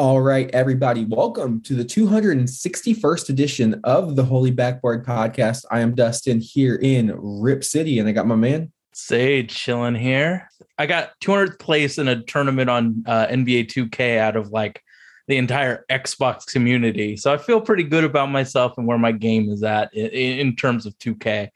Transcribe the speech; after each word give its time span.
All 0.00 0.22
right, 0.22 0.50
everybody, 0.54 1.04
welcome 1.04 1.60
to 1.64 1.74
the 1.74 1.84
261st 1.84 3.28
edition 3.28 3.80
of 3.84 4.16
the 4.16 4.24
Holy 4.24 4.50
Backboard 4.50 5.04
Podcast. 5.04 5.66
I 5.70 5.80
am 5.80 5.94
Dustin 5.94 6.40
here 6.40 6.76
in 6.76 7.12
Rip 7.14 7.62
City, 7.62 7.98
and 7.98 8.08
I 8.08 8.12
got 8.12 8.26
my 8.26 8.34
man. 8.34 8.72
Sage 9.00 9.54
chilling 9.54 9.94
here. 9.94 10.48
I 10.78 10.86
got 10.86 11.10
200th 11.20 11.58
place 11.58 11.98
in 11.98 12.08
a 12.08 12.22
tournament 12.22 12.70
on 12.70 13.04
uh, 13.06 13.26
NBA 13.26 13.66
2K 13.66 14.18
out 14.18 14.36
of 14.36 14.50
like 14.50 14.82
the 15.28 15.36
entire 15.36 15.84
Xbox 15.90 16.46
community. 16.46 17.16
So 17.16 17.32
I 17.32 17.38
feel 17.38 17.60
pretty 17.60 17.84
good 17.84 18.04
about 18.04 18.30
myself 18.30 18.76
and 18.76 18.86
where 18.86 18.98
my 18.98 19.12
game 19.12 19.48
is 19.48 19.62
at 19.62 19.92
in, 19.94 20.10
in 20.10 20.56
terms 20.56 20.86
of 20.86 20.98
2K. 20.98 21.48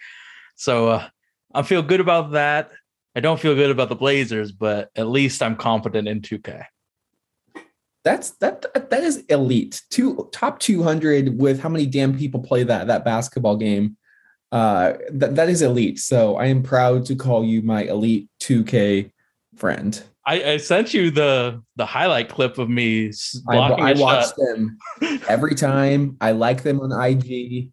So 0.57 0.89
uh, 0.89 1.09
I 1.55 1.63
feel 1.63 1.83
good 1.83 2.01
about 2.01 2.33
that. 2.33 2.71
I 3.17 3.21
don't 3.21 3.39
feel 3.39 3.55
good 3.55 3.71
about 3.71 3.89
the 3.89 3.97
Blazers, 3.97 4.53
but 4.53 4.91
at 4.97 5.07
least 5.07 5.43
I'm 5.43 5.57
confident 5.57 6.09
in 6.09 6.21
2K. 6.21 6.65
That's 8.05 8.31
that 8.33 8.67
that 8.91 9.03
is 9.03 9.25
elite. 9.29 9.83
Two 9.91 10.29
top 10.31 10.59
200 10.59 11.39
with 11.41 11.61
how 11.61 11.71
many 11.71 11.87
damn 11.87 12.19
people 12.19 12.41
play 12.41 12.63
that 12.63 12.87
that 12.89 13.05
basketball 13.05 13.57
game. 13.57 13.97
Uh 14.55 14.95
that, 15.11 15.35
that 15.35 15.49
is 15.49 15.63
elite. 15.63 15.99
So 15.99 16.37
I 16.37 16.47
am 16.47 16.63
proud 16.63 17.05
to 17.07 17.17
call 17.17 17.45
you 17.45 17.61
my 17.63 17.83
elite 17.83 18.29
2K 18.41 19.11
friend. 19.57 20.01
I, 20.27 20.53
I 20.53 20.57
sent 20.59 20.95
you 20.95 21.11
the 21.11 21.61
the 21.77 21.85
highlight 21.85 22.29
clip 22.29 22.59
of 22.59 22.71
me 22.71 23.13
I, 23.49 23.57
I 23.57 23.93
watch 23.95 24.27
shot. 24.27 24.37
them 24.37 24.79
every 25.29 25.57
time. 25.57 26.17
I 26.21 26.31
like 26.31 26.63
them 26.63 26.81
on 26.81 26.93
IG. 26.93 27.71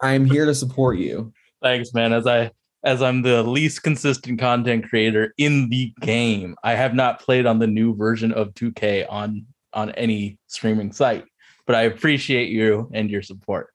I'm 0.00 0.24
here 0.24 0.46
to 0.46 0.54
support 0.54 0.98
you. 0.98 1.32
Thanks, 1.62 1.92
man. 1.92 2.12
As 2.12 2.26
I 2.26 2.50
as 2.84 3.02
I'm 3.02 3.22
the 3.22 3.42
least 3.42 3.82
consistent 3.82 4.40
content 4.40 4.88
creator 4.88 5.32
in 5.36 5.68
the 5.68 5.92
game, 6.00 6.56
I 6.64 6.74
have 6.74 6.94
not 6.94 7.20
played 7.20 7.46
on 7.46 7.58
the 7.58 7.66
new 7.66 7.94
version 7.94 8.32
of 8.32 8.54
2K 8.54 9.06
on 9.08 9.46
on 9.72 9.90
any 9.92 10.38
streaming 10.48 10.92
site, 10.92 11.24
but 11.66 11.76
I 11.76 11.82
appreciate 11.82 12.48
you 12.48 12.90
and 12.94 13.10
your 13.10 13.22
support. 13.22 13.71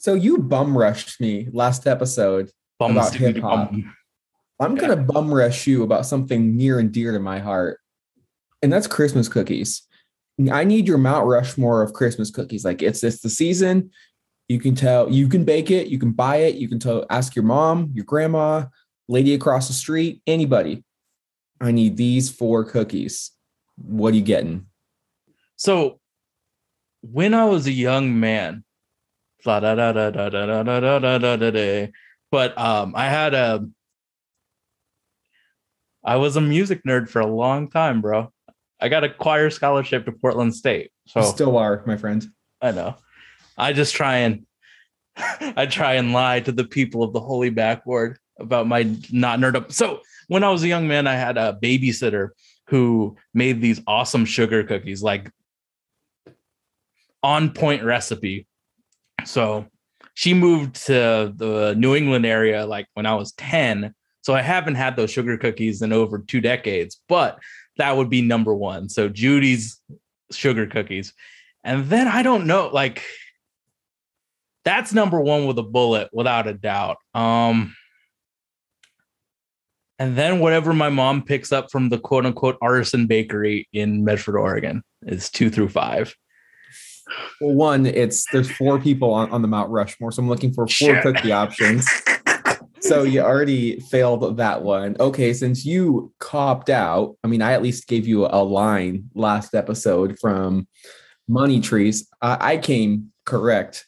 So 0.00 0.14
you 0.14 0.38
bum 0.38 0.76
rushed 0.76 1.20
me 1.20 1.48
last 1.52 1.86
episode. 1.86 2.50
Bum 2.78 2.92
About 2.92 3.14
hip-hop. 3.14 3.70
I'm 4.58 4.74
gonna 4.74 4.96
bum 4.96 5.32
rush 5.32 5.66
you 5.66 5.82
about 5.82 6.06
something 6.06 6.56
near 6.56 6.78
and 6.78 6.90
dear 6.90 7.12
to 7.12 7.20
my 7.20 7.38
heart, 7.38 7.78
and 8.62 8.72
that's 8.72 8.86
Christmas 8.86 9.28
cookies. 9.28 9.82
I 10.50 10.64
need 10.64 10.88
your 10.88 10.96
Mount 10.96 11.26
Rushmore 11.26 11.82
of 11.82 11.92
Christmas 11.92 12.30
cookies. 12.30 12.64
Like 12.64 12.80
it's 12.80 13.04
it's 13.04 13.20
the 13.20 13.28
season. 13.28 13.90
You 14.48 14.58
can 14.58 14.74
tell 14.74 15.10
you 15.10 15.28
can 15.28 15.44
bake 15.44 15.70
it, 15.70 15.88
you 15.88 15.98
can 15.98 16.12
buy 16.12 16.36
it, 16.36 16.54
you 16.54 16.66
can 16.66 16.78
tell 16.78 17.04
ask 17.10 17.36
your 17.36 17.44
mom, 17.44 17.90
your 17.92 18.06
grandma, 18.06 18.64
lady 19.06 19.34
across 19.34 19.68
the 19.68 19.74
street, 19.74 20.22
anybody. 20.26 20.82
I 21.60 21.72
need 21.72 21.98
these 21.98 22.30
four 22.30 22.64
cookies. 22.64 23.32
What 23.76 24.14
are 24.14 24.16
you 24.16 24.22
getting? 24.22 24.64
So 25.56 26.00
when 27.02 27.34
I 27.34 27.44
was 27.44 27.66
a 27.66 27.72
young 27.72 28.18
man, 28.18 28.64
da 29.44 29.60
da 29.60 29.74
da 29.74 29.92
da 29.92 30.10
da 30.10 30.28
da 30.28 30.62
da 30.62 30.80
da 30.80 30.98
da 30.98 31.18
da 31.18 31.36
da 31.36 31.50
da, 31.50 31.86
but 32.30 32.56
um 32.58 32.94
I 32.96 33.06
had 33.06 33.34
a 33.34 33.66
I 36.04 36.16
was 36.16 36.36
a 36.36 36.40
music 36.40 36.82
nerd 36.84 37.08
for 37.08 37.20
a 37.20 37.26
long 37.26 37.68
time, 37.68 38.00
bro. 38.00 38.32
I 38.80 38.88
got 38.88 39.04
a 39.04 39.10
choir 39.10 39.50
scholarship 39.50 40.06
to 40.06 40.12
Portland 40.12 40.54
State. 40.54 40.90
So 41.06 41.20
You 41.20 41.26
still 41.26 41.58
are, 41.58 41.82
my 41.86 41.96
friend. 41.96 42.26
I 42.62 42.72
know. 42.72 42.96
I 43.58 43.72
just 43.72 43.94
try 43.94 44.18
and 44.18 44.46
I 45.56 45.66
try 45.66 45.94
and 45.94 46.12
lie 46.12 46.40
to 46.40 46.52
the 46.52 46.64
people 46.64 47.02
of 47.02 47.12
the 47.12 47.20
holy 47.20 47.50
backboard 47.50 48.18
about 48.38 48.66
my 48.66 48.82
not 49.10 49.38
nerd 49.38 49.54
up. 49.54 49.72
So 49.72 50.00
when 50.28 50.44
I 50.44 50.50
was 50.50 50.62
a 50.62 50.68
young 50.68 50.88
man, 50.88 51.06
I 51.06 51.14
had 51.14 51.36
a 51.36 51.58
babysitter 51.62 52.30
who 52.68 53.16
made 53.34 53.60
these 53.60 53.80
awesome 53.86 54.24
sugar 54.24 54.64
cookies, 54.64 55.02
like 55.02 55.30
on 57.22 57.50
point 57.50 57.84
recipe. 57.84 58.46
So 59.24 59.66
she 60.14 60.34
moved 60.34 60.86
to 60.86 61.32
the 61.34 61.74
New 61.76 61.94
England 61.94 62.26
area 62.26 62.66
like 62.66 62.86
when 62.94 63.06
I 63.06 63.14
was 63.14 63.32
10. 63.32 63.94
So 64.22 64.34
I 64.34 64.42
haven't 64.42 64.74
had 64.74 64.96
those 64.96 65.10
sugar 65.10 65.38
cookies 65.38 65.82
in 65.82 65.92
over 65.92 66.18
two 66.18 66.40
decades, 66.40 67.00
but 67.08 67.38
that 67.78 67.96
would 67.96 68.10
be 68.10 68.22
number 68.22 68.54
one. 68.54 68.88
So 68.88 69.08
Judy's 69.08 69.80
sugar 70.30 70.66
cookies. 70.66 71.14
And 71.64 71.86
then 71.86 72.08
I 72.08 72.22
don't 72.22 72.46
know, 72.46 72.68
like 72.68 73.02
that's 74.64 74.92
number 74.92 75.20
one 75.20 75.46
with 75.46 75.58
a 75.58 75.62
bullet, 75.62 76.08
without 76.12 76.46
a 76.46 76.54
doubt. 76.54 76.98
Um, 77.14 77.74
and 79.98 80.16
then 80.16 80.40
whatever 80.40 80.72
my 80.72 80.88
mom 80.88 81.22
picks 81.22 81.52
up 81.52 81.70
from 81.70 81.88
the 81.88 81.98
quote 81.98 82.26
unquote 82.26 82.56
artisan 82.62 83.06
bakery 83.06 83.68
in 83.72 84.04
Medford, 84.04 84.36
Oregon, 84.36 84.82
is 85.02 85.30
two 85.30 85.50
through 85.50 85.68
five. 85.68 86.14
Well, 87.40 87.54
one, 87.54 87.86
it's 87.86 88.24
there's 88.32 88.50
four 88.50 88.80
people 88.80 89.12
on, 89.12 89.30
on 89.30 89.42
the 89.42 89.48
Mount 89.48 89.70
Rushmore, 89.70 90.12
so 90.12 90.22
I'm 90.22 90.28
looking 90.28 90.52
for 90.52 90.66
four 90.66 91.00
cookie 91.02 91.32
options. 91.32 91.86
So 92.80 93.02
you 93.02 93.20
already 93.20 93.78
failed 93.80 94.38
that 94.38 94.62
one. 94.62 94.96
Okay, 94.98 95.34
since 95.34 95.66
you 95.66 96.12
copped 96.18 96.70
out, 96.70 97.16
I 97.22 97.28
mean, 97.28 97.42
I 97.42 97.52
at 97.52 97.62
least 97.62 97.86
gave 97.86 98.06
you 98.06 98.26
a 98.26 98.42
line 98.42 99.10
last 99.14 99.54
episode 99.54 100.18
from 100.18 100.66
Money 101.28 101.60
Trees. 101.60 102.08
I, 102.22 102.54
I 102.54 102.56
came 102.56 103.12
correct. 103.26 103.86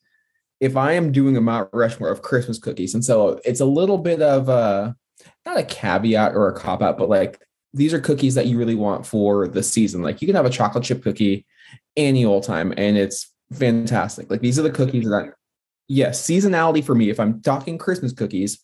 If 0.61 0.77
I 0.77 0.93
am 0.93 1.11
doing 1.11 1.37
a 1.37 1.41
Mount 1.41 1.71
Rushmore 1.73 2.11
of 2.11 2.23
Christmas 2.23 2.59
cookies, 2.59 2.95
and 2.95 3.05
so 3.05 3.41
it's 3.45 3.61
a 3.61 3.65
little 3.65 3.99
bit 3.99 4.21
of 4.21 4.49
a 4.49 4.95
not 5.47 5.59
a 5.59 5.65
caveat 5.65 6.35
or 6.35 6.49
a 6.49 6.55
cop 6.55 6.83
out, 6.83 6.99
but 6.99 7.09
like 7.09 7.41
these 7.75 7.95
are 7.95 8.01
cookies 8.01 8.35
that 8.35 8.47
you 8.47 8.59
really 8.59 8.75
want 8.75 9.07
for 9.07 9.49
the 9.49 9.63
season. 9.63 10.03
Like 10.03 10.21
you 10.21 10.29
can 10.29 10.37
have 10.37 10.47
a 10.47 10.51
chocolate 10.51 10.85
chip 10.85 11.03
cookie 11.03 11.47
any 11.97 12.25
old 12.25 12.45
time, 12.45 12.73
and 12.77 12.97
it's 12.97 13.31
fantastic. 13.53 14.31
Like 14.31 14.41
these 14.41 14.59
are 14.59 14.63
the 14.63 14.71
cookies 14.71 15.05
that 15.05 15.33
yes, 15.89 16.23
seasonality 16.27 16.83
for 16.83 16.95
me, 16.95 17.11
if 17.11 17.21
I'm 17.21 17.41
talking 17.43 17.79
Christmas 17.79 18.13
cookies, 18.13 18.59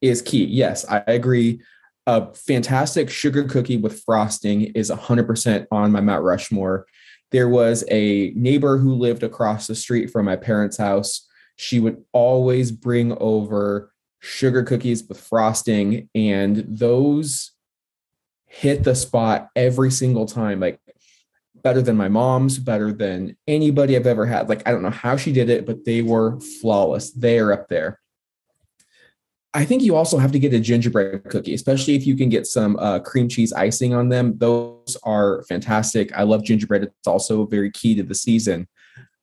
is 0.00 0.22
key. 0.22 0.44
Yes, 0.44 0.84
I 0.88 1.02
agree. 1.06 1.60
A 2.06 2.32
fantastic 2.34 3.10
sugar 3.10 3.44
cookie 3.44 3.76
with 3.76 4.02
frosting 4.04 4.62
is 4.74 4.90
100% 4.90 5.66
on 5.70 5.92
my 5.92 6.00
Mount 6.00 6.24
Rushmore. 6.24 6.86
There 7.32 7.48
was 7.48 7.84
a 7.90 8.32
neighbor 8.34 8.78
who 8.78 8.94
lived 8.94 9.22
across 9.22 9.66
the 9.66 9.74
street 9.74 10.10
from 10.10 10.24
my 10.24 10.36
parents' 10.36 10.78
house. 10.78 11.26
She 11.56 11.80
would 11.80 12.02
always 12.12 12.70
bring 12.70 13.16
over 13.18 13.92
sugar 14.20 14.62
cookies 14.62 15.06
with 15.06 15.20
frosting, 15.20 16.08
and 16.14 16.64
those 16.66 17.52
hit 18.46 18.84
the 18.84 18.94
spot 18.94 19.50
every 19.54 19.90
single 19.90 20.26
time. 20.26 20.60
Like 20.60 20.80
better 21.62 21.82
than 21.82 21.96
my 21.96 22.08
mom's, 22.08 22.58
better 22.58 22.92
than 22.92 23.36
anybody 23.46 23.96
I've 23.96 24.06
ever 24.06 24.26
had. 24.26 24.48
Like, 24.48 24.66
I 24.66 24.72
don't 24.72 24.82
know 24.82 24.90
how 24.90 25.16
she 25.16 25.32
did 25.32 25.50
it, 25.50 25.66
but 25.66 25.84
they 25.84 26.02
were 26.02 26.40
flawless. 26.60 27.10
They 27.10 27.38
are 27.38 27.52
up 27.52 27.68
there. 27.68 28.00
I 29.54 29.64
think 29.64 29.82
you 29.82 29.96
also 29.96 30.18
have 30.18 30.32
to 30.32 30.38
get 30.38 30.52
a 30.52 30.60
gingerbread 30.60 31.24
cookie, 31.24 31.54
especially 31.54 31.94
if 31.94 32.06
you 32.06 32.16
can 32.16 32.28
get 32.28 32.46
some 32.46 32.76
uh, 32.78 33.00
cream 33.00 33.28
cheese 33.28 33.52
icing 33.52 33.94
on 33.94 34.08
them. 34.08 34.36
Those 34.36 34.96
are 35.04 35.42
fantastic. 35.48 36.12
I 36.16 36.22
love 36.24 36.44
gingerbread. 36.44 36.82
It's 36.84 37.06
also 37.06 37.46
very 37.46 37.70
key 37.70 37.94
to 37.96 38.02
the 38.02 38.14
season. 38.14 38.68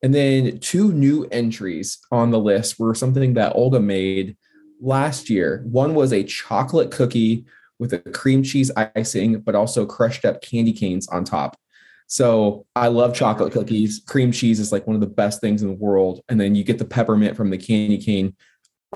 And 0.02 0.14
then 0.14 0.60
two 0.60 0.92
new 0.92 1.26
entries 1.32 2.00
on 2.12 2.32
the 2.32 2.40
list 2.40 2.80
were 2.80 2.96
something 2.96 3.34
that 3.36 3.56
Olga 3.56 3.80
made 3.80 4.36
last 4.82 5.30
year. 5.30 5.64
One 5.66 5.94
was 5.94 6.12
a 6.12 6.24
chocolate 6.24 6.92
cookie 6.92 7.46
with 7.80 7.94
a 7.94 8.00
cream 8.00 8.44
cheese 8.44 8.72
icing, 8.96 9.40
but 9.40 9.56
also 9.56 9.86
crushed 9.86 10.26
up 10.26 10.42
candy 10.42 10.74
canes 10.74 11.08
on 11.08 11.24
top. 11.24 11.58
So 12.08 12.66
I 12.76 12.88
love 12.88 13.16
chocolate 13.16 13.52
cookies. 13.52 14.02
Cream 14.06 14.32
cheese 14.32 14.60
is 14.60 14.72
like 14.72 14.86
one 14.86 14.96
of 14.96 15.02
the 15.02 15.08
best 15.08 15.42
things 15.42 15.62
in 15.62 15.68
the 15.68 15.74
world. 15.74 16.22
And 16.30 16.40
then 16.40 16.56
you 16.56 16.64
get 16.64 16.78
the 16.78 16.86
peppermint 16.86 17.36
from 17.36 17.50
the 17.50 17.58
candy 17.58 17.98
cane. 17.98 18.36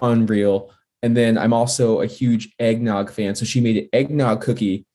Unreal. 0.01 0.71
And 1.01 1.15
then 1.15 1.37
I'm 1.37 1.53
also 1.53 2.01
a 2.01 2.05
huge 2.05 2.53
eggnog 2.59 3.09
fan. 3.09 3.35
So 3.35 3.45
she 3.45 3.61
made 3.61 3.77
an 3.77 3.89
eggnog 3.93 4.41
cookie 4.41 4.85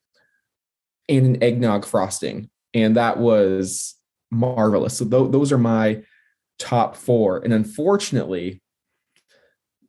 and 1.09 1.27
an 1.27 1.43
eggnog 1.43 1.85
frosting. 1.85 2.51
And 2.73 2.97
that 2.97 3.19
was 3.19 3.95
marvelous. 4.31 4.99
So 4.99 5.05
tho- 5.05 5.29
those 5.29 5.53
are 5.53 5.59
my 5.59 6.03
top 6.59 6.97
four. 6.97 7.39
And 7.39 7.53
unfortunately, 7.53 8.63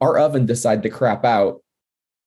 our 0.02 0.18
oven 0.18 0.46
decided 0.46 0.84
to 0.84 0.90
crap 0.90 1.26
out 1.26 1.62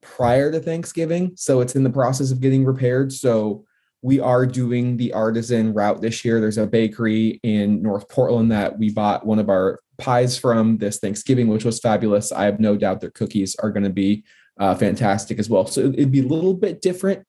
prior 0.03 0.50
to 0.53 0.61
Thanksgiving. 0.61 1.33
So 1.37 1.61
it's 1.61 1.77
in 1.77 1.83
the 1.83 1.91
process 1.91 2.31
of 2.31 2.41
getting 2.41 2.65
repaired. 2.65 3.12
So 3.12 3.65
we 4.03 4.21
are 4.21 4.47
doing 4.47 4.97
the 4.97 5.12
artisan 5.12 5.75
route 5.75 6.00
this 6.00 6.25
year. 6.25 6.41
There's 6.41 6.59
a 6.59 6.67
bakery 6.67 7.41
in 7.43 7.83
North 7.83 8.09
Portland 8.09 8.53
that 8.53 8.79
we 8.79 8.91
bought 8.91 9.27
one 9.27 9.39
of 9.39 9.49
our 9.49 9.81
pies 9.99 10.39
from 10.39 10.79
this 10.79 10.99
Thanksgiving, 11.00 11.49
which 11.49 11.65
was 11.65 11.81
fabulous. 11.81 12.31
I 12.31 12.45
have 12.45 12.61
no 12.61 12.77
doubt 12.77 13.00
their 13.00 13.11
cookies 13.11 13.56
are 13.56 13.71
going 13.71 13.85
to 13.85 13.91
be 13.91 14.25
uh, 14.61 14.75
fantastic 14.75 15.39
as 15.39 15.50
well. 15.50 15.67
So 15.67 15.81
it'd 15.81 16.12
be 16.12 16.21
a 16.21 16.27
little 16.27 16.55
bit 16.55 16.81
different 16.81 17.25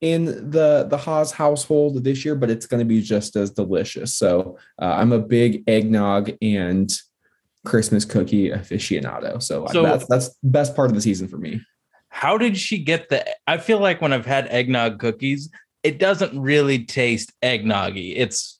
in 0.00 0.26
the 0.50 0.86
the 0.88 0.98
Haas 0.98 1.32
household 1.32 2.04
this 2.04 2.24
year, 2.24 2.34
but 2.34 2.50
it's 2.50 2.66
going 2.66 2.80
to 2.80 2.84
be 2.84 3.00
just 3.00 3.36
as 3.36 3.50
delicious. 3.50 4.14
So 4.14 4.58
uh, 4.80 4.94
I'm 4.96 5.12
a 5.12 5.18
big 5.18 5.64
eggnog 5.66 6.32
and 6.42 6.92
Christmas 7.64 8.04
cookie 8.04 8.50
aficionado. 8.50 9.42
So, 9.42 9.66
So- 9.72 9.82
that's 9.82 10.06
that's 10.06 10.30
best 10.42 10.76
part 10.76 10.90
of 10.90 10.94
the 10.94 11.00
season 11.00 11.26
for 11.26 11.38
me. 11.38 11.60
How 12.10 12.38
did 12.38 12.56
she 12.56 12.78
get 12.78 13.08
the? 13.08 13.26
I 13.48 13.58
feel 13.58 13.80
like 13.80 14.00
when 14.00 14.12
I've 14.12 14.24
had 14.26 14.46
eggnog 14.46 15.00
cookies, 15.00 15.50
it 15.84 15.98
doesn't 15.98 16.40
really 16.40 16.84
taste 16.84 17.32
eggnoggy. 17.42 18.14
It's 18.16 18.58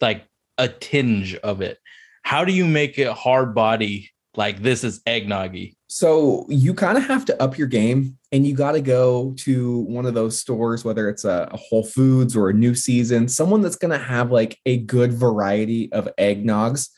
like 0.00 0.26
a 0.58 0.68
tinge 0.68 1.34
of 1.36 1.62
it. 1.62 1.78
How 2.22 2.44
do 2.44 2.52
you 2.52 2.66
make 2.66 2.98
it 2.98 3.08
hard 3.08 3.54
body 3.54 4.10
like 4.36 4.62
this 4.62 4.84
is 4.84 5.02
eggnoggy? 5.04 5.74
So 5.88 6.44
you 6.48 6.74
kind 6.74 6.98
of 6.98 7.04
have 7.04 7.24
to 7.26 7.42
up 7.42 7.56
your 7.56 7.68
game 7.68 8.18
and 8.32 8.46
you 8.46 8.54
got 8.54 8.72
to 8.72 8.82
go 8.82 9.32
to 9.38 9.78
one 9.80 10.04
of 10.04 10.14
those 10.14 10.38
stores, 10.38 10.84
whether 10.84 11.08
it's 11.08 11.24
a, 11.24 11.48
a 11.50 11.56
Whole 11.56 11.84
Foods 11.84 12.36
or 12.36 12.50
a 12.50 12.54
New 12.54 12.74
Season, 12.74 13.28
someone 13.28 13.62
that's 13.62 13.76
going 13.76 13.98
to 13.98 14.04
have 14.04 14.30
like 14.30 14.58
a 14.66 14.78
good 14.78 15.12
variety 15.12 15.90
of 15.92 16.08
eggnogs. 16.18 16.90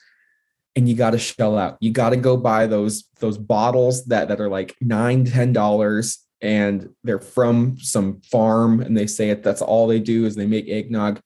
And 0.74 0.88
you 0.88 0.94
got 0.94 1.10
to 1.10 1.18
shell 1.18 1.58
out. 1.58 1.76
You 1.80 1.90
got 1.90 2.10
to 2.10 2.16
go 2.16 2.36
buy 2.36 2.66
those 2.66 3.04
those 3.18 3.36
bottles 3.36 4.04
that 4.06 4.28
that 4.28 4.40
are 4.40 4.48
like 4.48 4.76
nine, 4.80 5.24
ten 5.24 5.52
dollars, 5.52 6.24
and 6.40 6.88
they're 7.04 7.20
from 7.20 7.78
some 7.78 8.20
farm, 8.22 8.80
and 8.80 8.96
they 8.96 9.06
say 9.06 9.30
it. 9.30 9.42
That's 9.42 9.62
all 9.62 9.86
they 9.86 10.00
do 10.00 10.26
is 10.26 10.34
they 10.34 10.46
make 10.46 10.68
eggnog. 10.68 11.20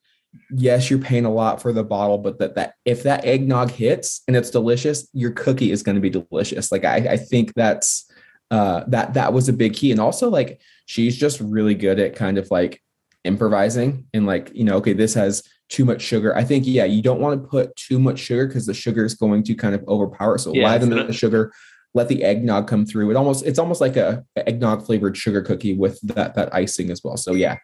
Yes, 0.51 0.89
you're 0.89 0.99
paying 0.99 1.27
a 1.27 1.33
lot 1.33 1.61
for 1.61 1.73
the 1.73 1.85
bottle, 1.85 2.19
but 2.19 2.39
that 2.39 2.55
that 2.55 2.75
if 2.85 3.03
that 3.03 3.25
eggnog 3.25 3.71
hits 3.71 4.23
and 4.27 4.37
it's 4.37 4.51
delicious, 4.51 5.09
your 5.13 5.33
cookie 5.33 5.71
is 5.71 5.83
going 5.83 5.97
to 5.97 6.01
be 6.01 6.11
delicious. 6.11 6.73
Like 6.73 6.85
I, 6.85 6.97
I 6.97 7.17
think 7.17 7.53
that's 7.55 8.11
uh, 8.51 8.85
that 8.89 9.15
that 9.15 9.33
was 9.33 9.49
a 9.49 9.53
big 9.53 9.75
key, 9.75 9.91
and 9.91 10.01
also 10.01 10.31
like 10.31 10.61
she's 10.87 11.17
just 11.17 11.41
really 11.41 11.75
good 11.75 11.99
at 11.99 12.17
kind 12.17 12.39
of 12.39 12.51
like 12.51 12.83
improvising 13.25 14.07
and 14.15 14.27
like 14.27 14.51
you 14.55 14.65
know, 14.65 14.77
okay, 14.77 14.93
this 14.93 15.15
has 15.15 15.43
too 15.69 15.85
much 15.85 16.03
sugar. 16.03 16.37
I 16.37 16.45
think 16.45 16.67
yeah, 16.67 16.85
you 16.85 17.03
don't 17.03 17.21
want 17.21 17.43
to 17.43 17.49
put 17.49 17.75
too 17.77 17.99
much 17.99 18.19
sugar 18.19 18.47
because 18.47 18.67
the 18.67 18.75
sugar 18.75 19.05
is 19.05 19.15
going 19.15 19.43
to 19.45 19.55
kind 19.55 19.75
of 19.75 19.83
overpower. 19.89 20.39
So 20.39 20.55
Yeah, 20.55 20.71
liven 20.71 20.91
the 20.91 21.13
sugar, 21.13 21.53
let 21.95 22.09
the 22.09 22.23
eggnog 22.25 22.67
come 22.69 22.87
through. 22.87 23.11
It 23.11 23.17
almost 23.17 23.45
it's 23.45 23.59
almost 23.59 23.81
like 23.81 23.97
a, 23.97 24.25
a 24.37 24.49
eggnog 24.49 24.85
flavored 24.85 25.17
sugar 25.17 25.43
cookie 25.43 25.75
with 25.75 26.01
that 26.03 26.35
that 26.35 26.55
icing 26.55 26.91
as 26.91 27.03
well. 27.05 27.17
So 27.17 27.33
yeah, 27.33 27.59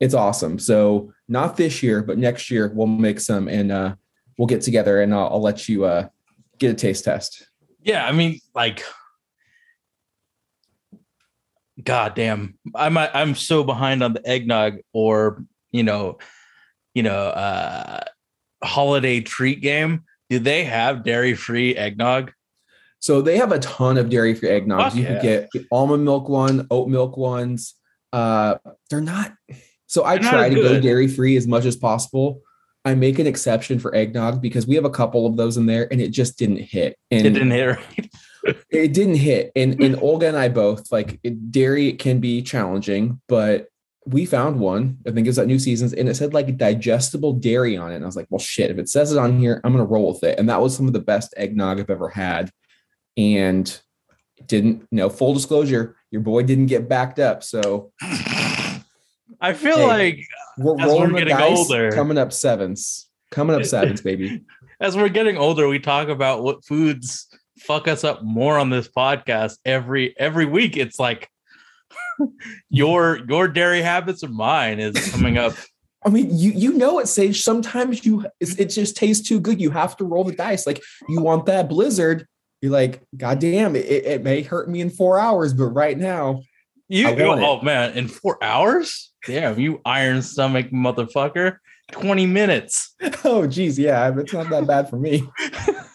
it's 0.00 0.14
awesome. 0.14 0.58
So 0.58 1.12
not 1.28 1.56
this 1.56 1.82
year, 1.82 2.02
but 2.02 2.18
next 2.18 2.50
year 2.50 2.72
we'll 2.74 2.86
make 2.86 3.20
some 3.20 3.48
and 3.48 3.70
uh, 3.70 3.94
we'll 4.38 4.46
get 4.46 4.62
together 4.62 5.00
and 5.02 5.14
I'll, 5.14 5.28
I'll 5.28 5.42
let 5.42 5.68
you 5.68 5.84
uh, 5.84 6.08
get 6.58 6.70
a 6.70 6.74
taste 6.74 7.04
test. 7.04 7.48
Yeah, 7.82 8.06
I 8.06 8.12
mean, 8.12 8.40
like, 8.54 8.82
god 11.82 12.14
damn, 12.14 12.58
I'm 12.74 12.96
I'm 12.96 13.34
so 13.34 13.62
behind 13.62 14.02
on 14.02 14.14
the 14.14 14.26
eggnog 14.26 14.78
or 14.92 15.44
you 15.70 15.82
know, 15.82 16.18
you 16.94 17.02
know, 17.02 17.28
uh, 17.28 18.00
holiday 18.62 19.20
treat 19.20 19.60
game. 19.60 20.04
Do 20.30 20.38
they 20.38 20.64
have 20.64 21.04
dairy 21.04 21.34
free 21.34 21.76
eggnog? 21.76 22.32
So 23.04 23.20
they 23.20 23.36
have 23.36 23.52
a 23.52 23.58
ton 23.58 23.98
of 23.98 24.08
dairy 24.08 24.32
free 24.34 24.48
eggnogs. 24.48 24.84
Fuck 24.84 24.94
you 24.94 25.02
yeah. 25.02 25.20
can 25.20 25.22
get 25.22 25.66
almond 25.70 26.06
milk 26.06 26.30
one, 26.30 26.66
oat 26.70 26.88
milk 26.88 27.18
ones. 27.18 27.74
Uh, 28.14 28.54
they're 28.88 29.02
not. 29.02 29.34
So 29.84 30.04
I 30.04 30.16
They're 30.16 30.30
try 30.30 30.48
to 30.48 30.54
go 30.54 30.80
dairy 30.80 31.06
free 31.06 31.36
as 31.36 31.46
much 31.46 31.66
as 31.66 31.76
possible. 31.76 32.40
I 32.82 32.94
make 32.94 33.18
an 33.18 33.26
exception 33.26 33.78
for 33.78 33.94
eggnog 33.94 34.40
because 34.40 34.66
we 34.66 34.74
have 34.76 34.86
a 34.86 34.90
couple 34.90 35.26
of 35.26 35.36
those 35.36 35.58
in 35.58 35.66
there, 35.66 35.86
and 35.92 36.00
it 36.00 36.12
just 36.12 36.38
didn't 36.38 36.60
hit. 36.60 36.96
And 37.10 37.26
It 37.26 37.30
didn't 37.34 37.50
hit 37.50 37.66
right. 37.66 38.10
it 38.70 38.94
didn't 38.94 39.16
hit. 39.16 39.52
And 39.54 39.82
and 39.82 40.00
Olga 40.00 40.28
and 40.28 40.36
I 40.38 40.48
both 40.48 40.90
like 40.90 41.20
it, 41.22 41.52
dairy 41.52 41.92
can 41.92 42.20
be 42.20 42.40
challenging, 42.40 43.20
but 43.28 43.66
we 44.06 44.24
found 44.24 44.58
one. 44.58 44.96
I 45.06 45.10
think 45.10 45.26
it 45.26 45.30
was 45.30 45.38
at 45.38 45.46
New 45.46 45.58
Seasons, 45.58 45.92
and 45.92 46.08
it 46.08 46.14
said 46.14 46.32
like 46.32 46.56
digestible 46.56 47.34
dairy 47.34 47.76
on 47.76 47.92
it. 47.92 47.96
And 47.96 48.04
I 48.04 48.06
was 48.06 48.16
like, 48.16 48.28
well, 48.30 48.38
shit. 48.38 48.70
If 48.70 48.78
it 48.78 48.88
says 48.88 49.12
it 49.12 49.18
on 49.18 49.38
here, 49.38 49.60
I'm 49.62 49.72
gonna 49.72 49.84
roll 49.84 50.10
with 50.10 50.24
it. 50.24 50.38
And 50.38 50.48
that 50.48 50.62
was 50.62 50.74
some 50.74 50.86
of 50.86 50.94
the 50.94 51.00
best 51.00 51.34
eggnog 51.36 51.78
I've 51.78 51.90
ever 51.90 52.08
had. 52.08 52.50
And 53.16 53.80
didn't, 54.46 54.86
know, 54.90 55.08
full 55.08 55.34
disclosure, 55.34 55.96
your 56.10 56.20
boy 56.20 56.42
didn't 56.42 56.66
get 56.66 56.88
backed 56.88 57.18
up. 57.18 57.42
So 57.42 57.92
I 59.40 59.52
feel 59.52 59.76
Hey. 59.76 59.86
like 59.86 60.20
we're 60.58 60.80
As 60.80 60.92
we're 60.92 61.20
the 61.20 61.24
dice. 61.26 61.58
older. 61.58 61.90
Coming 61.92 62.18
up 62.18 62.32
sevens. 62.32 63.08
Coming 63.30 63.56
up 63.56 63.64
sevens, 63.64 64.00
baby. 64.00 64.42
as 64.80 64.96
we're 64.96 65.08
getting 65.08 65.36
older, 65.36 65.68
we 65.68 65.78
talk 65.78 66.08
about 66.08 66.42
what 66.42 66.64
foods 66.64 67.26
fuck 67.60 67.88
us 67.88 68.04
up 68.04 68.22
more 68.22 68.58
on 68.58 68.70
this 68.70 68.88
podcast 68.88 69.58
every 69.64 70.18
every 70.18 70.44
week. 70.46 70.76
It's 70.76 70.98
like 70.98 71.28
your 72.70 73.20
your 73.28 73.48
dairy 73.48 73.82
habits 73.82 74.22
or 74.22 74.28
mine 74.28 74.80
is 74.80 75.10
coming 75.12 75.38
up. 75.38 75.52
I 76.06 76.10
mean, 76.10 76.28
you 76.36 76.50
you 76.52 76.72
know 76.74 76.98
it, 76.98 77.08
Sage. 77.08 77.42
Sometimes 77.42 78.04
you 78.04 78.26
it 78.40 78.66
just 78.66 78.96
tastes 78.96 79.26
too 79.26 79.40
good. 79.40 79.60
You 79.60 79.70
have 79.70 79.96
to 79.96 80.04
roll 80.04 80.24
the 80.24 80.34
dice. 80.34 80.66
Like 80.66 80.82
you 81.08 81.20
want 81.22 81.46
that 81.46 81.68
blizzard. 81.68 82.26
You're 82.60 82.72
like, 82.72 83.02
God 83.16 83.40
damn, 83.40 83.76
it, 83.76 83.86
it 83.86 84.22
may 84.22 84.42
hurt 84.42 84.68
me 84.68 84.80
in 84.80 84.90
four 84.90 85.18
hours, 85.18 85.52
but 85.52 85.66
right 85.66 85.98
now, 85.98 86.42
You 86.88 87.06
want 87.06 87.40
it. 87.40 87.44
oh 87.44 87.60
man, 87.62 87.96
in 87.96 88.08
four 88.08 88.42
hours? 88.42 89.12
Damn, 89.26 89.58
you 89.58 89.80
iron 89.84 90.22
stomach 90.22 90.70
motherfucker. 90.70 91.58
20 91.92 92.26
minutes. 92.26 92.94
oh 93.24 93.46
geez, 93.46 93.78
yeah, 93.78 94.10
it's 94.16 94.32
not 94.32 94.48
that 94.50 94.66
bad 94.66 94.88
for 94.88 94.96
me. 94.96 95.22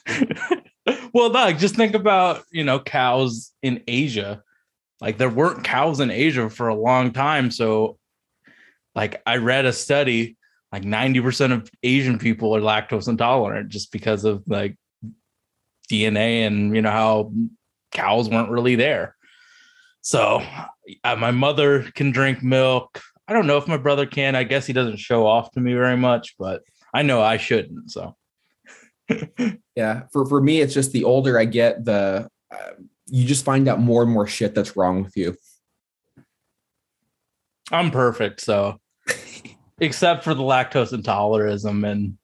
well, 1.14 1.32
no, 1.32 1.52
just 1.54 1.76
think 1.76 1.96
about 1.96 2.44
you 2.52 2.64
know 2.64 2.80
cows 2.80 3.52
in 3.62 3.84
Asia. 3.88 4.44
Like 5.02 5.18
there 5.18 5.30
weren't 5.30 5.64
cows 5.64 6.00
in 6.00 6.12
Asia 6.12 6.50
for 6.50 6.68
a 6.68 6.76
long 6.76 7.12
time. 7.12 7.52
So, 7.52 7.98
like 8.96 9.22
I 9.26 9.38
read 9.38 9.66
a 9.66 9.74
study, 9.74 10.38
like 10.72 10.84
90% 10.84 11.54
of 11.54 11.70
Asian 11.84 12.20
people 12.20 12.56
are 12.56 12.62
lactose 12.62 13.08
intolerant 13.08 13.70
just 13.70 13.92
because 13.92 14.26
of 14.26 14.44
like 14.46 14.78
DNA 15.90 16.46
and 16.48 16.76
you 16.76 16.82
know 16.82 16.92
how 16.92 17.32
cows 17.92 18.30
weren't 18.30 18.52
really 18.52 18.76
there. 18.76 19.16
So 20.02 20.42
uh, 21.04 21.16
my 21.16 21.32
mother 21.32 21.84
can 21.96 22.12
drink 22.12 22.42
milk. 22.44 23.02
I 23.28 23.34
don't 23.34 23.48
know 23.48 23.58
if 23.58 23.68
my 23.68 23.78
brother 23.78 24.06
can. 24.06 24.36
I 24.36 24.44
guess 24.44 24.66
he 24.66 24.74
doesn't 24.74 24.98
show 24.98 25.28
off 25.28 25.52
to 25.52 25.60
me 25.60 25.74
very 25.74 25.98
much, 25.98 26.36
but 26.40 26.64
I 26.94 27.04
know 27.04 27.22
I 27.22 27.38
shouldn't. 27.38 27.92
So 27.92 28.16
Yeah, 29.76 30.04
for 30.12 30.26
for 30.26 30.42
me, 30.42 30.60
it's 30.60 30.74
just 30.74 30.92
the 30.92 31.06
older 31.06 31.40
I 31.40 31.46
get, 31.46 31.86
the 31.86 32.28
uh, 32.52 32.72
you 33.06 33.26
just 33.26 33.46
find 33.46 33.68
out 33.68 33.80
more 33.80 34.04
and 34.04 34.12
more 34.12 34.28
shit 34.28 34.54
that's 34.54 34.76
wrong 34.76 35.04
with 35.04 35.16
you. 35.16 35.38
I'm 37.72 37.92
perfect. 37.92 38.42
So, 38.42 38.78
except 39.80 40.26
for 40.26 40.34
the 40.34 40.44
lactose 40.44 40.92
intolerism 40.92 41.90
and 41.90 42.18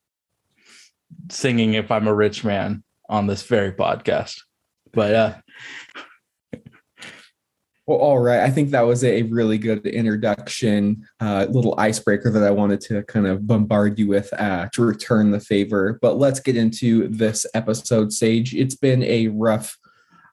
singing 1.31 1.75
"If 1.75 1.91
I'm 1.91 2.07
a 2.07 2.13
Rich 2.13 2.43
Man" 2.43 2.84
on 3.09 3.27
this 3.27 3.43
very 3.43 3.71
podcast. 3.71 4.41
But 4.93 5.13
uh, 5.13 5.35
Well, 7.88 8.00
all 8.00 8.17
right. 8.17 8.39
I 8.39 8.50
think 8.50 8.71
that 8.71 8.81
was 8.81 9.03
a 9.03 9.21
really 9.24 9.59
good 9.59 9.85
introduction, 9.85 11.07
uh, 11.19 11.45
little 11.51 11.75
icebreaker 11.77 12.31
that 12.31 12.41
I 12.41 12.50
wanted 12.50 12.81
to 12.81 13.03
kind 13.03 13.27
of 13.27 13.45
bombard 13.45 14.00
you 14.00 14.07
with 14.07 14.33
uh, 14.33 14.69
to 14.74 14.83
return 14.83 15.29
the 15.29 15.39
favor. 15.39 16.00
But 16.01 16.17
let's 16.17 16.39
get 16.39 16.57
into 16.57 17.07
this 17.09 17.45
episode, 17.53 18.12
Sage. 18.12 18.55
It's 18.55 18.74
been 18.74 19.03
a 19.03 19.27
rough 19.27 19.77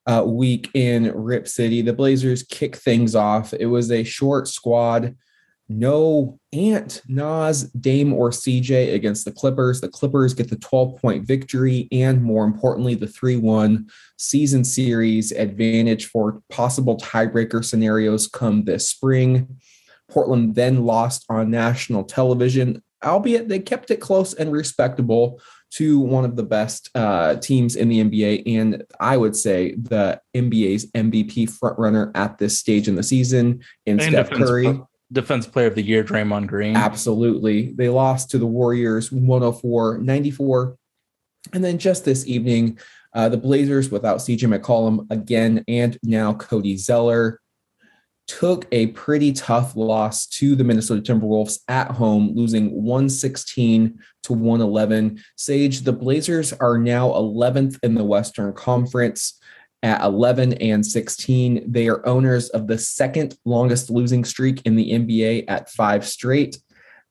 uh, 0.07 0.25
week 0.27 0.71
in 0.73 1.13
Rip 1.15 1.47
City. 1.47 1.83
The 1.83 1.93
Blazers 1.93 2.43
kick 2.43 2.77
things 2.77 3.15
off. 3.15 3.53
It 3.53 3.67
was 3.67 3.91
a 3.91 4.03
short 4.03 4.49
squad. 4.49 5.15
No 5.79 6.39
Ant, 6.53 7.03
Nas, 7.09 7.65
Dame, 7.73 8.13
or 8.13 8.31
CJ 8.31 8.95
against 8.95 9.25
the 9.25 9.33
Clippers. 9.33 9.81
The 9.81 9.89
Clippers 9.89 10.35
get 10.35 10.51
the 10.51 10.57
12 10.57 11.01
point 11.01 11.27
victory 11.27 11.89
and, 11.91 12.23
more 12.23 12.45
importantly, 12.45 12.95
the 12.95 13.07
3 13.07 13.37
1 13.37 13.89
season 14.19 14.65
series 14.65 15.33
advantage 15.33 16.07
for 16.07 16.43
possible 16.51 16.99
tiebreaker 16.99 17.65
scenarios 17.65 18.27
come 18.27 18.65
this 18.65 18.89
spring. 18.89 19.59
Portland 20.11 20.55
then 20.55 20.85
lost 20.85 21.25
on 21.29 21.51
national 21.51 22.05
television, 22.05 22.83
albeit 23.03 23.49
they 23.49 23.59
kept 23.59 23.91
it 23.91 24.01
close 24.01 24.35
and 24.35 24.53
respectable 24.53 25.41
to 25.71 25.99
one 25.99 26.27
of 26.27 26.37
the 26.37 26.43
best 26.43 26.91
uh, 26.95 27.37
teams 27.37 27.77
in 27.77 27.89
the 27.89 28.05
NBA. 28.05 28.43
And 28.59 28.85
I 29.01 29.17
would 29.17 29.35
say 29.35 29.75
the 29.75 30.21
NBA's 30.37 30.91
MVP 30.93 31.51
frontrunner 31.51 32.11
at 32.15 32.37
this 32.37 32.59
stage 32.59 32.89
in 32.89 32.95
the 32.95 33.03
season 33.03 33.63
in 33.87 33.99
and 33.99 34.03
Steph 34.03 34.31
Curry. 34.31 34.79
Defense 35.13 35.47
player 35.47 35.67
of 35.67 35.75
the 35.75 35.83
year, 35.83 36.03
Draymond 36.03 36.47
Green. 36.47 36.77
Absolutely. 36.77 37.73
They 37.73 37.89
lost 37.89 38.31
to 38.31 38.39
the 38.39 38.47
Warriors 38.47 39.13
104 39.13 39.99
94. 39.99 40.77
And 41.53 41.65
then 41.65 41.79
just 41.79 42.05
this 42.05 42.27
evening, 42.27 42.79
uh, 43.15 43.29
the 43.29 43.37
Blazers 43.37 43.91
without 43.91 44.19
CJ 44.19 44.59
McCollum 44.59 45.11
again, 45.11 45.65
and 45.69 45.99
now 46.03 46.35
Cody 46.35 46.77
Zeller 46.77 47.41
took 48.27 48.67
a 48.73 48.87
pretty 48.89 49.33
tough 49.33 49.77
loss 49.77 50.27
to 50.27 50.55
the 50.55 50.65
Minnesota 50.65 51.03
Timberwolves 51.03 51.59
at 51.69 51.91
home, 51.91 52.33
losing 52.35 52.71
116 52.71 53.99
to 54.23 54.33
111. 54.33 55.21
Sage, 55.37 55.81
the 55.81 55.93
Blazers 55.93 56.53
are 56.55 56.79
now 56.79 57.09
11th 57.09 57.79
in 57.83 57.95
the 57.95 58.05
Western 58.05 58.53
Conference. 58.55 59.39
At 59.83 60.03
11 60.03 60.55
and 60.55 60.85
16. 60.85 61.71
They 61.71 61.89
are 61.89 62.07
owners 62.07 62.49
of 62.51 62.67
the 62.67 62.79
second 62.79 63.37
longest 63.45 63.91
losing 63.91 64.25
streak 64.25 64.63
in 64.65 64.77
the 64.77 64.93
NBA 64.93 65.45
at 65.49 65.71
five 65.71 66.07
straight. 66.07 66.59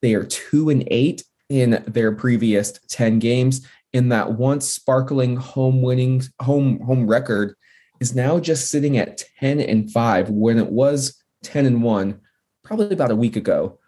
They 0.00 0.14
are 0.14 0.24
two 0.24 0.70
and 0.70 0.84
eight 0.90 1.24
in 1.48 1.82
their 1.86 2.12
previous 2.12 2.72
10 2.88 3.18
games. 3.18 3.66
In 3.92 4.08
that 4.08 4.32
once 4.32 4.68
sparkling 4.68 5.36
home 5.36 5.82
winning 5.82 6.22
home 6.40 6.80
home 6.80 7.06
record 7.06 7.54
is 8.00 8.14
now 8.14 8.40
just 8.40 8.70
sitting 8.70 8.96
at 8.96 9.22
10 9.38 9.60
and 9.60 9.90
5 9.90 10.30
when 10.30 10.58
it 10.58 10.70
was 10.70 11.22
10 11.42 11.66
and 11.66 11.82
1 11.82 12.20
probably 12.64 12.92
about 12.92 13.10
a 13.10 13.16
week 13.16 13.36
ago. 13.36 13.78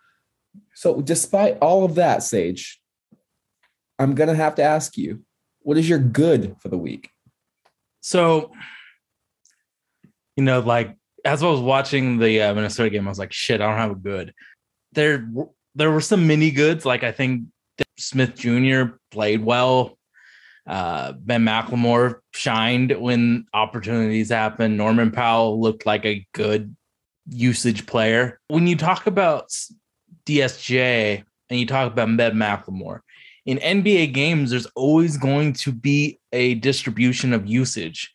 So 0.75 1.01
despite 1.01 1.57
all 1.63 1.85
of 1.85 1.95
that, 1.95 2.23
Sage, 2.23 2.81
I'm 3.99 4.15
gonna 4.15 4.35
have 4.35 4.57
to 4.57 4.63
ask 4.63 4.99
you, 4.99 5.25
what 5.61 5.79
is 5.79 5.89
your 5.89 5.99
good 5.99 6.57
for 6.61 6.69
the 6.69 6.77
week? 6.77 7.11
So, 8.01 8.53
you 10.37 10.45
know, 10.45 10.61
like 10.61 10.97
as 11.25 11.43
I 11.43 11.47
was 11.47 11.61
watching 11.61 12.19
the 12.19 12.43
uh, 12.43 12.55
Minnesota 12.55 12.91
game, 12.91 13.07
I 13.07 13.11
was 13.11 13.19
like, 13.19 13.33
shit, 13.33 13.61
I 13.61 13.69
don't 13.69 13.79
have 13.79 13.91
a 13.93 13.97
good. 13.97 14.35
There, 14.93 15.29
there 15.75 15.91
were 15.91 16.01
some 16.01 16.27
mini 16.27 16.51
goods. 16.51 16.85
Like 16.85 17.03
I 17.03 17.13
think 17.13 17.45
Smith 17.97 18.35
Jr. 18.35 18.97
played 19.11 19.45
well. 19.45 19.99
Uh, 20.67 21.13
ben 21.13 21.45
McLemore 21.45 22.21
shined 22.33 22.93
when 22.99 23.47
opportunities 23.53 24.31
happened. 24.31 24.79
Norman 24.79 25.11
Powell 25.11 25.61
looked 25.61 25.85
like 25.85 26.07
a 26.07 26.27
good 26.33 26.75
usage 27.29 27.87
player. 27.87 28.41
When 28.49 28.67
you 28.67 28.77
talk 28.77 29.07
about 29.07 29.51
DSJ 30.25 31.23
and 31.51 31.61
you 31.61 31.67
talk 31.67 31.93
about 31.93 32.17
Ben 32.17 32.35
McLemore, 32.35 33.01
in 33.45 33.59
NBA 33.59 34.15
games, 34.15 34.51
there's 34.51 34.67
always 34.75 35.19
going 35.19 35.53
to 35.55 35.73
be 35.73 36.19
a 36.33 36.55
distribution 36.55 37.35
of 37.35 37.47
usage. 37.47 38.11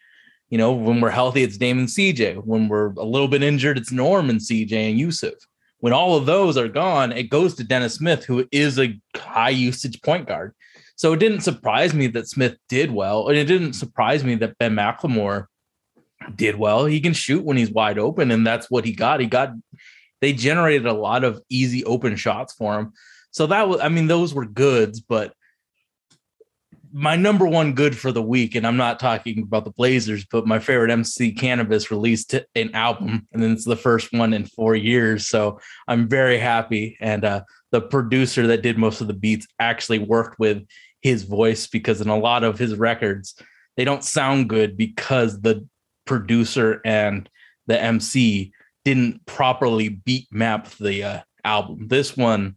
You 0.50 0.58
know, 0.58 0.72
when 0.74 1.00
we're 1.00 1.10
healthy, 1.10 1.44
it's 1.44 1.58
Damon 1.58 1.86
CJ. 1.86 2.44
When 2.44 2.68
we're 2.68 2.92
a 2.94 3.06
little 3.06 3.28
bit 3.28 3.44
injured, 3.44 3.78
it's 3.78 3.92
Norman 3.92 4.38
CJ 4.38 4.74
and 4.74 5.00
Yusuf. 5.00 5.36
When 5.80 5.94
all 5.94 6.16
of 6.18 6.26
those 6.26 6.58
are 6.58 6.68
gone, 6.68 7.12
it 7.12 7.30
goes 7.30 7.56
to 7.56 7.64
Dennis 7.64 7.96
Smith, 7.96 8.26
who 8.26 8.48
is 8.52 8.80
a 8.80 9.00
high 9.16 9.50
usage 9.50 10.02
point 10.02 10.28
guard. 10.28 10.54
So 10.96 11.14
it 11.14 11.20
didn't 11.20 11.42
surprise 11.42 11.94
me 11.94 12.08
that 12.08 12.28
Smith 12.28 12.58
did 12.68 12.92
well, 12.92 13.30
and 13.30 13.38
it 13.38 13.46
didn't 13.46 13.74
surprise 13.74 14.24
me 14.24 14.36
that 14.36 14.58
Ben 14.58 14.76
McLemore 14.76 15.46
did 16.36 16.56
well. 16.56 16.86
He 16.86 17.00
can 17.00 17.14
shoot 17.14 17.46
when 17.46 17.56
he's 17.56 17.72
wide 17.72 17.98
open, 17.98 18.32
and 18.32 18.46
that's 18.46 18.70
what 18.70 18.84
he 18.84 18.92
got. 18.92 19.22
He 19.22 19.28
got 19.28 19.54
they 20.22 20.34
generated 20.34 20.86
a 20.86 20.94
lot 20.94 21.24
of 21.24 21.42
easy 21.50 21.86
open 21.86 22.16
shots 22.16 22.54
for 22.54 22.78
him. 22.78 22.94
So 23.32 23.48
that 23.48 23.70
was, 23.70 23.80
I 23.80 23.90
mean, 23.90 24.08
those 24.08 24.34
were 24.34 24.46
goods, 24.46 25.00
but 25.00 25.34
my 26.92 27.16
number 27.16 27.46
one 27.46 27.74
good 27.74 27.98
for 27.98 28.12
the 28.12 28.22
week, 28.22 28.56
and 28.56 28.66
I'm 28.66 28.78
not 28.78 29.00
talking 29.00 29.44
about 29.44 29.66
the 29.66 29.72
Blazers, 29.72 30.26
but 30.26 30.48
my 30.48 30.60
favorite 30.60 30.92
MC 30.92 31.34
Canibus 31.34 31.92
released 31.92 32.34
an 32.56 32.74
album, 32.74 33.28
and 33.32 33.42
then 33.42 33.52
it's 33.52 33.66
the 33.66 33.76
first 33.76 34.12
one 34.14 34.34
in 34.34 34.46
four 34.46 34.76
years. 34.76 35.28
So 35.28 35.60
I'm 35.88 36.08
very 36.08 36.38
happy. 36.38 36.98
And 37.00 37.26
uh, 37.26 37.44
the 37.72 37.82
producer 37.82 38.48
that 38.48 38.62
did 38.62 38.78
most 38.78 39.02
of 39.02 39.08
the 39.08 39.14
beats 39.14 39.48
actually 39.60 40.00
worked 40.00 40.40
with 40.40 40.66
his 41.02 41.24
voice 41.24 41.68
because 41.68 42.02
in 42.02 42.10
a 42.10 42.18
lot 42.18 42.44
of 42.44 42.58
his 42.58 42.76
records, 42.76 43.36
they 43.78 43.86
don't 43.86 44.04
sound 44.04 44.50
good 44.50 44.76
because 44.76 45.42
the 45.42 45.68
producer 46.06 46.82
and 46.84 47.30
the 47.68 47.82
MC 47.82 48.52
didn't 48.84 49.26
properly 49.26 49.90
beat 49.90 50.28
map 50.32 50.70
the 50.80 51.04
uh, 51.04 51.20
album. 51.44 51.88
This 51.88 52.18
one, 52.18 52.56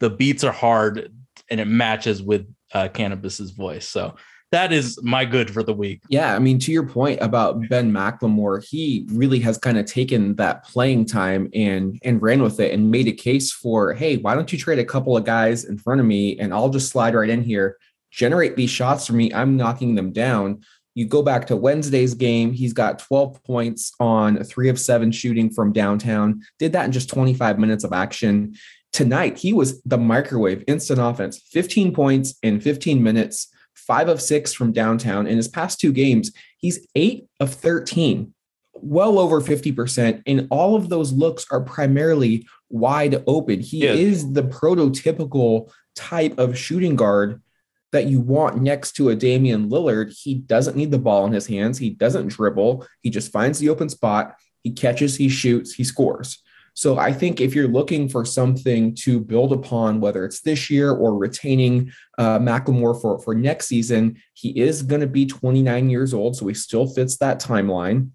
the 0.00 0.10
beats 0.10 0.44
are 0.44 0.52
hard 0.52 1.10
and 1.50 1.60
it 1.60 1.66
matches 1.66 2.22
with 2.22 2.46
uh, 2.74 2.88
Canibus's 2.88 3.52
voice. 3.52 3.88
So 3.88 4.16
that 4.54 4.72
is 4.72 5.02
my 5.02 5.24
good 5.24 5.50
for 5.50 5.64
the 5.64 5.72
week. 5.72 6.02
Yeah, 6.08 6.36
I 6.36 6.38
mean, 6.38 6.60
to 6.60 6.70
your 6.70 6.86
point 6.86 7.20
about 7.20 7.68
Ben 7.68 7.90
McLemore, 7.90 8.64
he 8.64 9.04
really 9.10 9.40
has 9.40 9.58
kind 9.58 9.78
of 9.78 9.86
taken 9.86 10.36
that 10.36 10.64
playing 10.64 11.06
time 11.06 11.50
and 11.54 11.98
and 12.04 12.22
ran 12.22 12.40
with 12.40 12.60
it 12.60 12.72
and 12.72 12.90
made 12.90 13.08
a 13.08 13.12
case 13.12 13.50
for, 13.50 13.94
hey, 13.94 14.16
why 14.18 14.36
don't 14.36 14.52
you 14.52 14.58
trade 14.58 14.78
a 14.78 14.84
couple 14.84 15.16
of 15.16 15.24
guys 15.24 15.64
in 15.64 15.76
front 15.76 16.00
of 16.00 16.06
me 16.06 16.38
and 16.38 16.54
I'll 16.54 16.68
just 16.68 16.90
slide 16.90 17.16
right 17.16 17.28
in 17.28 17.42
here, 17.42 17.78
generate 18.12 18.54
these 18.54 18.70
shots 18.70 19.08
for 19.08 19.14
me. 19.14 19.32
I'm 19.34 19.56
knocking 19.56 19.96
them 19.96 20.12
down. 20.12 20.60
You 20.94 21.06
go 21.06 21.22
back 21.22 21.48
to 21.48 21.56
Wednesday's 21.56 22.14
game, 22.14 22.52
he's 22.52 22.72
got 22.72 23.00
12 23.00 23.42
points 23.42 23.92
on 23.98 24.44
three 24.44 24.68
of 24.68 24.78
seven 24.78 25.10
shooting 25.10 25.50
from 25.50 25.72
downtown, 25.72 26.42
did 26.60 26.74
that 26.74 26.84
in 26.84 26.92
just 26.92 27.10
25 27.10 27.58
minutes 27.58 27.82
of 27.82 27.92
action. 27.92 28.54
Tonight, 28.94 29.36
he 29.38 29.52
was 29.52 29.82
the 29.82 29.98
microwave 29.98 30.62
instant 30.68 31.00
offense, 31.00 31.36
15 31.50 31.92
points 31.92 32.36
in 32.44 32.60
15 32.60 33.02
minutes 33.02 33.48
five 33.74 34.08
of 34.08 34.22
six 34.22 34.52
from 34.52 34.70
downtown. 34.70 35.26
In 35.26 35.36
his 35.36 35.48
past 35.48 35.80
two 35.80 35.92
games, 35.92 36.30
he's 36.58 36.86
eight 36.94 37.26
of 37.40 37.52
13, 37.52 38.32
well 38.74 39.18
over 39.18 39.40
50%. 39.40 40.22
And 40.28 40.46
all 40.48 40.76
of 40.76 40.90
those 40.90 41.12
looks 41.12 41.44
are 41.50 41.60
primarily 41.60 42.46
wide 42.70 43.24
open. 43.26 43.58
He 43.58 43.78
Yeah. 43.78 43.94
is 43.94 44.32
the 44.32 44.44
prototypical 44.44 45.72
type 45.96 46.38
of 46.38 46.56
shooting 46.56 46.94
guard 46.94 47.42
that 47.90 48.06
you 48.06 48.20
want 48.20 48.62
next 48.62 48.92
to 48.92 49.08
a 49.08 49.16
Damian 49.16 49.70
Lillard. 49.70 50.16
He 50.16 50.34
doesn't 50.36 50.76
need 50.76 50.92
the 50.92 50.98
ball 51.00 51.26
in 51.26 51.32
his 51.32 51.48
hands, 51.48 51.78
he 51.78 51.90
doesn't 51.90 52.28
dribble, 52.28 52.86
he 53.02 53.10
just 53.10 53.32
finds 53.32 53.58
the 53.58 53.70
open 53.70 53.88
spot, 53.88 54.36
he 54.62 54.70
catches, 54.70 55.16
he 55.16 55.28
shoots, 55.28 55.74
he 55.74 55.82
scores. 55.82 56.38
So 56.74 56.98
I 56.98 57.12
think 57.12 57.40
if 57.40 57.54
you're 57.54 57.68
looking 57.68 58.08
for 58.08 58.24
something 58.24 58.96
to 58.96 59.20
build 59.20 59.52
upon, 59.52 60.00
whether 60.00 60.24
it's 60.24 60.40
this 60.40 60.68
year 60.68 60.90
or 60.90 61.16
retaining 61.16 61.92
uh, 62.18 62.40
McLemore 62.40 63.00
for 63.00 63.20
for 63.20 63.34
next 63.34 63.68
season, 63.68 64.20
he 64.34 64.58
is 64.60 64.82
going 64.82 65.00
to 65.00 65.06
be 65.06 65.24
29 65.24 65.88
years 65.88 66.12
old, 66.12 66.36
so 66.36 66.46
he 66.48 66.54
still 66.54 66.86
fits 66.86 67.16
that 67.18 67.40
timeline. 67.40 68.10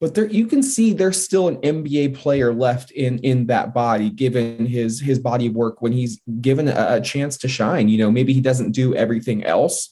But 0.00 0.14
there, 0.14 0.26
you 0.26 0.46
can 0.46 0.62
see 0.62 0.92
there's 0.92 1.22
still 1.22 1.48
an 1.48 1.56
NBA 1.56 2.14
player 2.14 2.54
left 2.54 2.92
in 2.92 3.18
in 3.18 3.46
that 3.46 3.74
body, 3.74 4.08
given 4.08 4.66
his 4.66 5.00
his 5.00 5.18
body 5.18 5.48
work 5.48 5.82
when 5.82 5.92
he's 5.92 6.20
given 6.40 6.68
a, 6.68 6.86
a 6.96 7.00
chance 7.00 7.36
to 7.38 7.48
shine. 7.48 7.88
You 7.88 7.98
know, 7.98 8.10
maybe 8.10 8.32
he 8.32 8.40
doesn't 8.40 8.72
do 8.72 8.94
everything 8.94 9.44
else 9.44 9.88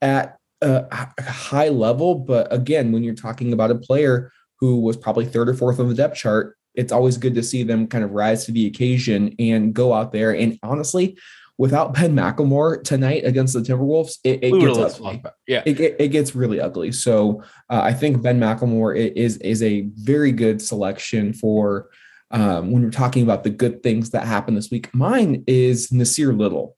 at 0.00 0.36
a 0.60 0.86
high 1.20 1.68
level, 1.68 2.14
but 2.14 2.52
again, 2.52 2.92
when 2.92 3.02
you're 3.02 3.14
talking 3.14 3.52
about 3.52 3.72
a 3.72 3.74
player 3.74 4.30
who 4.60 4.80
was 4.80 4.96
probably 4.96 5.26
third 5.26 5.48
or 5.48 5.54
fourth 5.54 5.80
on 5.80 5.88
the 5.88 5.94
depth 5.94 6.16
chart, 6.16 6.56
it's 6.74 6.92
always 6.92 7.16
good 7.16 7.34
to 7.34 7.42
see 7.42 7.62
them 7.62 7.86
kind 7.86 8.04
of 8.04 8.12
rise 8.12 8.46
to 8.46 8.52
the 8.52 8.66
occasion 8.66 9.34
and 9.38 9.74
go 9.74 9.92
out 9.92 10.12
there. 10.12 10.34
And 10.34 10.58
honestly, 10.62 11.18
without 11.58 11.94
Ben 11.94 12.14
McLemore 12.14 12.82
tonight 12.82 13.24
against 13.24 13.54
the 13.54 13.60
Timberwolves, 13.60 14.18
it, 14.24 14.42
it 14.42 14.58
gets 14.58 14.78
ugly. 14.78 15.22
Yeah. 15.46 15.62
It, 15.66 15.78
it, 15.80 15.96
it 15.98 16.08
gets 16.08 16.34
really 16.34 16.60
ugly. 16.60 16.92
So 16.92 17.42
uh, 17.70 17.80
I 17.82 17.92
think 17.92 18.22
Ben 18.22 18.40
McLemore 18.40 18.96
is 18.96 19.36
is 19.38 19.62
a 19.62 19.82
very 19.94 20.32
good 20.32 20.60
selection 20.62 21.32
for 21.32 21.90
um, 22.30 22.72
when 22.72 22.82
we're 22.82 22.90
talking 22.90 23.22
about 23.22 23.44
the 23.44 23.50
good 23.50 23.82
things 23.82 24.10
that 24.10 24.26
happened 24.26 24.56
this 24.56 24.70
week. 24.70 24.92
Mine 24.94 25.44
is 25.46 25.92
Nasir 25.92 26.32
Little, 26.32 26.76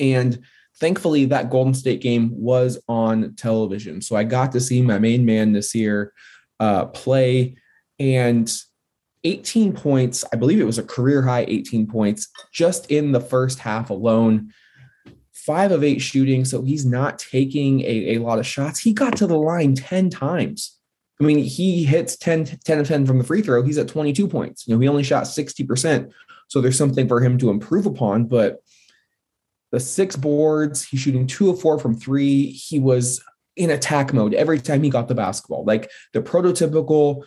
and 0.00 0.38
thankfully 0.80 1.26
that 1.26 1.48
Golden 1.48 1.74
State 1.74 2.00
game 2.00 2.30
was 2.32 2.82
on 2.88 3.36
television, 3.36 4.02
so 4.02 4.16
I 4.16 4.24
got 4.24 4.52
to 4.52 4.60
see 4.60 4.82
my 4.82 4.98
main 4.98 5.24
man 5.24 5.52
Nasir 5.52 6.12
uh, 6.58 6.86
play 6.86 7.56
and 8.00 8.52
18 9.24 9.72
points. 9.72 10.24
I 10.32 10.36
believe 10.36 10.60
it 10.60 10.64
was 10.64 10.78
a 10.78 10.82
career 10.82 11.22
high 11.22 11.44
18 11.48 11.86
points 11.86 12.28
just 12.52 12.90
in 12.90 13.12
the 13.12 13.20
first 13.20 13.58
half 13.58 13.90
alone. 13.90 14.52
Five 15.32 15.72
of 15.72 15.82
eight 15.82 16.00
shooting. 16.00 16.44
So 16.44 16.62
he's 16.62 16.84
not 16.84 17.18
taking 17.18 17.80
a, 17.80 18.14
a 18.14 18.18
lot 18.18 18.38
of 18.38 18.46
shots. 18.46 18.80
He 18.80 18.92
got 18.92 19.16
to 19.16 19.26
the 19.26 19.38
line 19.38 19.74
10 19.74 20.10
times. 20.10 20.78
I 21.20 21.24
mean, 21.24 21.38
he 21.38 21.84
hits 21.84 22.16
10, 22.16 22.44
10 22.64 22.78
of 22.78 22.86
10 22.86 23.06
from 23.06 23.18
the 23.18 23.24
free 23.24 23.42
throw. 23.42 23.62
He's 23.62 23.78
at 23.78 23.88
22 23.88 24.28
points. 24.28 24.66
You 24.66 24.74
know, 24.74 24.80
he 24.80 24.88
only 24.88 25.02
shot 25.02 25.24
60%. 25.24 26.12
So 26.48 26.60
there's 26.60 26.78
something 26.78 27.08
for 27.08 27.20
him 27.20 27.38
to 27.38 27.50
improve 27.50 27.86
upon. 27.86 28.26
But 28.26 28.62
the 29.72 29.80
six 29.80 30.16
boards, 30.16 30.84
he's 30.84 31.00
shooting 31.00 31.26
two 31.26 31.50
of 31.50 31.60
four 31.60 31.78
from 31.78 31.94
three. 31.94 32.50
He 32.50 32.78
was 32.78 33.22
in 33.56 33.70
attack 33.70 34.14
mode 34.14 34.34
every 34.34 34.60
time 34.60 34.82
he 34.82 34.90
got 34.90 35.08
the 35.08 35.14
basketball. 35.14 35.64
Like 35.64 35.90
the 36.12 36.22
prototypical 36.22 37.24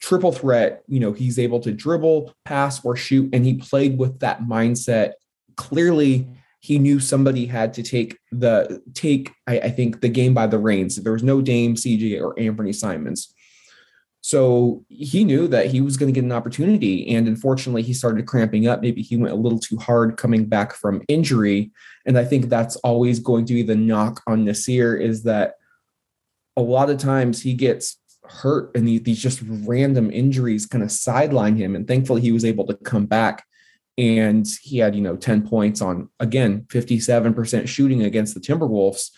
triple 0.00 0.32
threat, 0.32 0.82
you 0.86 1.00
know, 1.00 1.12
he's 1.12 1.38
able 1.38 1.60
to 1.60 1.72
dribble, 1.72 2.34
pass, 2.44 2.84
or 2.84 2.96
shoot. 2.96 3.30
And 3.32 3.44
he 3.44 3.54
played 3.54 3.98
with 3.98 4.20
that 4.20 4.42
mindset. 4.42 5.12
Clearly, 5.56 6.26
he 6.60 6.78
knew 6.78 6.98
somebody 6.98 7.46
had 7.46 7.74
to 7.74 7.82
take 7.82 8.18
the 8.32 8.82
take, 8.94 9.32
I, 9.46 9.58
I 9.60 9.70
think, 9.70 10.00
the 10.00 10.08
game 10.08 10.34
by 10.34 10.46
the 10.46 10.58
reins. 10.58 10.96
There 10.96 11.12
was 11.12 11.22
no 11.22 11.40
Dame, 11.40 11.74
CJ, 11.74 12.20
or 12.20 12.38
Anthony 12.38 12.72
Simons. 12.72 13.32
So 14.26 14.84
he 14.88 15.22
knew 15.22 15.46
that 15.46 15.66
he 15.66 15.80
was 15.80 15.96
going 15.96 16.12
to 16.12 16.20
get 16.20 16.24
an 16.24 16.32
opportunity. 16.32 17.14
And 17.14 17.28
unfortunately, 17.28 17.82
he 17.82 17.94
started 17.94 18.26
cramping 18.26 18.66
up. 18.66 18.80
Maybe 18.80 19.00
he 19.00 19.16
went 19.16 19.32
a 19.32 19.36
little 19.36 19.60
too 19.60 19.76
hard 19.76 20.16
coming 20.16 20.46
back 20.46 20.72
from 20.72 21.02
injury. 21.06 21.70
And 22.06 22.18
I 22.18 22.24
think 22.24 22.48
that's 22.48 22.74
always 22.76 23.20
going 23.20 23.44
to 23.46 23.54
be 23.54 23.62
the 23.62 23.76
knock 23.76 24.20
on 24.26 24.44
Nasir 24.44 24.96
is 24.96 25.22
that 25.22 25.54
a 26.56 26.60
lot 26.60 26.90
of 26.90 26.98
times 26.98 27.40
he 27.40 27.54
gets 27.54 27.98
hurt 28.30 28.70
and 28.76 28.86
these, 28.86 29.02
these 29.02 29.22
just 29.22 29.42
random 29.44 30.10
injuries 30.10 30.66
kind 30.66 30.84
of 30.84 30.90
sideline 30.90 31.56
him. 31.56 31.74
And 31.76 31.86
thankfully, 31.86 32.20
he 32.20 32.32
was 32.32 32.44
able 32.44 32.66
to 32.66 32.74
come 32.74 33.06
back 33.06 33.44
and 33.98 34.46
he 34.62 34.78
had, 34.78 34.94
you 34.94 35.00
know, 35.00 35.16
10 35.16 35.48
points 35.48 35.80
on, 35.80 36.10
again, 36.20 36.66
57% 36.68 37.66
shooting 37.66 38.02
against 38.02 38.34
the 38.34 38.40
Timberwolves. 38.40 39.10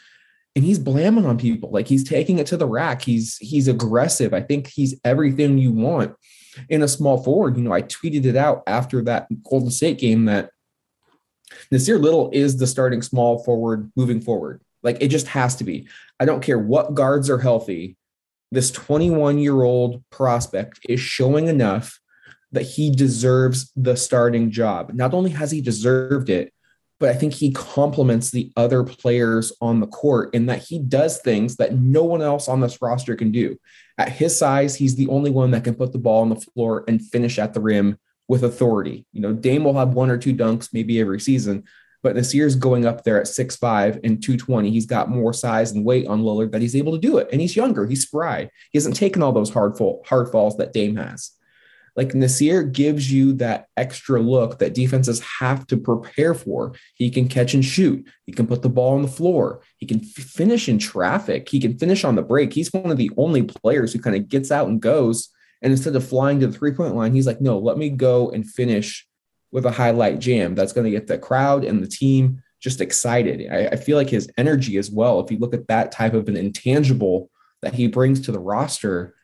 and 0.54 0.64
he's 0.64 0.78
blamming 0.78 1.26
on 1.26 1.38
people. 1.38 1.70
Like 1.70 1.86
he's 1.86 2.02
taking 2.02 2.38
it 2.38 2.46
to 2.48 2.56
the 2.56 2.66
rack. 2.66 3.02
He's 3.02 3.36
he's 3.38 3.68
aggressive. 3.68 4.34
I 4.34 4.40
think 4.40 4.66
he's 4.66 4.98
everything 5.04 5.58
you 5.58 5.72
want 5.72 6.14
in 6.68 6.82
a 6.82 6.88
small 6.88 7.22
forward. 7.22 7.56
You 7.56 7.62
know, 7.62 7.72
I 7.72 7.82
tweeted 7.82 8.24
it 8.24 8.34
out 8.36 8.64
after 8.66 9.02
that 9.04 9.28
Golden 9.44 9.70
State 9.70 9.98
game 9.98 10.24
that 10.24 10.50
Nasir 11.70 11.98
Little 11.98 12.30
is 12.32 12.56
the 12.56 12.66
starting 12.66 13.02
small 13.02 13.44
forward 13.44 13.92
moving 13.94 14.20
forward. 14.20 14.60
Like 14.82 14.98
it 15.00 15.08
just 15.08 15.28
has 15.28 15.56
to 15.56 15.64
be. 15.64 15.88
I 16.18 16.24
don't 16.24 16.42
care 16.42 16.58
what 16.58 16.94
guards 16.94 17.30
are 17.30 17.38
healthy. 17.38 17.96
This 18.50 18.70
21 18.70 19.38
year 19.38 19.62
old 19.62 20.02
prospect 20.10 20.80
is 20.88 21.00
showing 21.00 21.48
enough 21.48 22.00
that 22.52 22.62
he 22.62 22.90
deserves 22.90 23.70
the 23.76 23.96
starting 23.96 24.50
job. 24.50 24.92
Not 24.94 25.12
only 25.12 25.30
has 25.30 25.50
he 25.50 25.60
deserved 25.60 26.30
it, 26.30 26.52
but 27.00 27.10
I 27.10 27.14
think 27.14 27.34
he 27.34 27.52
complements 27.52 28.30
the 28.30 28.50
other 28.56 28.82
players 28.82 29.52
on 29.60 29.80
the 29.80 29.86
court 29.86 30.34
in 30.34 30.46
that 30.46 30.62
he 30.62 30.78
does 30.78 31.18
things 31.18 31.56
that 31.56 31.74
no 31.74 32.02
one 32.04 32.22
else 32.22 32.48
on 32.48 32.60
this 32.60 32.82
roster 32.82 33.14
can 33.14 33.30
do. 33.30 33.58
At 33.98 34.10
his 34.10 34.36
size, 34.36 34.74
he's 34.74 34.96
the 34.96 35.08
only 35.08 35.30
one 35.30 35.52
that 35.52 35.64
can 35.64 35.74
put 35.74 35.92
the 35.92 35.98
ball 35.98 36.22
on 36.22 36.30
the 36.30 36.40
floor 36.40 36.84
and 36.88 37.04
finish 37.04 37.38
at 37.38 37.54
the 37.54 37.60
rim 37.60 37.98
with 38.26 38.44
authority. 38.44 39.06
You 39.12 39.20
know, 39.20 39.32
Dame 39.32 39.64
will 39.64 39.74
have 39.74 39.94
one 39.94 40.10
or 40.10 40.18
two 40.18 40.34
dunks 40.34 40.70
maybe 40.72 41.00
every 41.00 41.20
season, 41.20 41.64
but 42.02 42.14
Nasir's 42.14 42.54
going 42.54 42.86
up 42.86 43.04
there 43.04 43.20
at 43.20 43.26
6'5 43.26 44.00
and 44.04 44.22
220. 44.22 44.70
He's 44.70 44.86
got 44.86 45.10
more 45.10 45.32
size 45.32 45.72
and 45.72 45.84
weight 45.84 46.06
on 46.06 46.22
Lillard 46.22 46.52
that 46.52 46.62
he's 46.62 46.76
able 46.76 46.92
to 46.92 46.98
do 46.98 47.18
it. 47.18 47.28
And 47.32 47.40
he's 47.40 47.56
younger, 47.56 47.86
he's 47.86 48.02
spry. 48.02 48.50
He 48.70 48.78
hasn't 48.78 48.96
taken 48.96 49.22
all 49.22 49.32
those 49.32 49.50
hard 49.50 49.76
fall, 49.76 50.02
hard 50.06 50.30
falls 50.30 50.56
that 50.58 50.72
Dame 50.72 50.96
has. 50.96 51.32
Like 51.98 52.14
Nasir 52.14 52.62
gives 52.62 53.10
you 53.10 53.32
that 53.34 53.66
extra 53.76 54.20
look 54.20 54.60
that 54.60 54.72
defenses 54.72 55.20
have 55.40 55.66
to 55.66 55.76
prepare 55.76 56.32
for. 56.32 56.74
He 56.94 57.10
can 57.10 57.26
catch 57.26 57.54
and 57.54 57.64
shoot. 57.64 58.08
He 58.24 58.30
can 58.30 58.46
put 58.46 58.62
the 58.62 58.68
ball 58.68 58.94
on 58.94 59.02
the 59.02 59.08
floor. 59.08 59.62
He 59.78 59.86
can 59.86 59.98
f- 59.98 60.24
finish 60.24 60.68
in 60.68 60.78
traffic. 60.78 61.48
He 61.48 61.58
can 61.58 61.76
finish 61.76 62.04
on 62.04 62.14
the 62.14 62.22
break. 62.22 62.52
He's 62.52 62.72
one 62.72 62.92
of 62.92 62.98
the 62.98 63.10
only 63.16 63.42
players 63.42 63.92
who 63.92 63.98
kind 63.98 64.14
of 64.14 64.28
gets 64.28 64.52
out 64.52 64.68
and 64.68 64.80
goes. 64.80 65.30
And 65.60 65.72
instead 65.72 65.96
of 65.96 66.08
flying 66.08 66.38
to 66.38 66.46
the 66.46 66.56
three 66.56 66.70
point 66.70 66.94
line, 66.94 67.14
he's 67.14 67.26
like, 67.26 67.40
no, 67.40 67.58
let 67.58 67.78
me 67.78 67.90
go 67.90 68.30
and 68.30 68.48
finish 68.48 69.07
with 69.50 69.66
a 69.66 69.70
highlight 69.70 70.18
jam. 70.18 70.54
That's 70.54 70.72
going 70.72 70.84
to 70.84 70.90
get 70.90 71.06
the 71.06 71.18
crowd 71.18 71.64
and 71.64 71.82
the 71.82 71.88
team 71.88 72.42
just 72.60 72.80
excited. 72.80 73.50
I, 73.50 73.68
I 73.68 73.76
feel 73.76 73.96
like 73.96 74.10
his 74.10 74.30
energy 74.36 74.76
as 74.76 74.90
well. 74.90 75.20
If 75.20 75.30
you 75.30 75.38
look 75.38 75.54
at 75.54 75.68
that 75.68 75.92
type 75.92 76.14
of 76.14 76.28
an 76.28 76.36
intangible 76.36 77.30
that 77.62 77.74
he 77.74 77.86
brings 77.86 78.20
to 78.20 78.32
the 78.32 78.40
roster, 78.40 79.14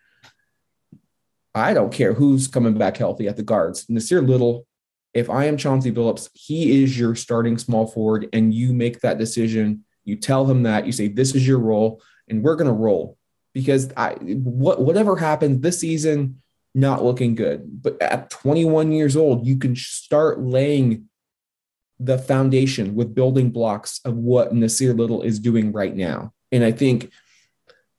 I 1.55 1.75
don't 1.75 1.93
care 1.93 2.15
who's 2.15 2.49
coming 2.49 2.75
back 2.75 2.97
healthy 2.97 3.29
at 3.29 3.37
the 3.37 3.43
guards. 3.43 3.89
Nasir 3.89 4.23
Little, 4.23 4.67
if 5.13 5.31
I 5.31 5.45
am 5.45 5.57
Chauncey 5.57 5.93
Billups, 5.93 6.29
he 6.33 6.83
is 6.83 6.99
your 6.99 7.15
starting 7.15 7.59
small 7.59 7.87
forward, 7.87 8.29
and 8.33 8.53
you 8.53 8.73
make 8.73 9.01
that 9.01 9.19
decision. 9.19 9.85
You 10.05 10.17
tell 10.17 10.49
him 10.51 10.65
that 10.65 10.87
you 10.87 10.93
say 10.93 11.07
this 11.07 11.35
is 11.35 11.47
your 11.47 11.61
role, 11.61 12.03
and 12.29 12.43
we're 12.43 12.57
going 12.57 12.67
to 12.67 12.73
roll 12.73 13.17
because 13.53 13.93
I 13.97 14.15
what 14.15 14.81
whatever 14.81 15.17
happens 15.17 15.61
this 15.61 15.79
season, 15.79 16.43
not 16.75 17.05
looking 17.05 17.35
good. 17.35 17.83
But 17.83 18.01
at 18.03 18.31
21 18.31 18.93
years 18.93 19.17
old, 19.17 19.47
you 19.47 19.57
can 19.57 19.77
start 19.77 20.41
laying 20.41 21.09
the 22.01 22.19
foundation 22.19 22.95
with 22.95 23.15
building 23.15 23.51
blocks 23.51 24.01
of 24.05 24.17
what 24.17 24.55
Nasir 24.55 24.93
Little 24.93 25.23
is 25.23 25.39
doing 25.39 25.73
right 25.73 25.95
now. 25.95 26.33
And 26.51 26.65
I 26.65 26.73
think 26.73 27.11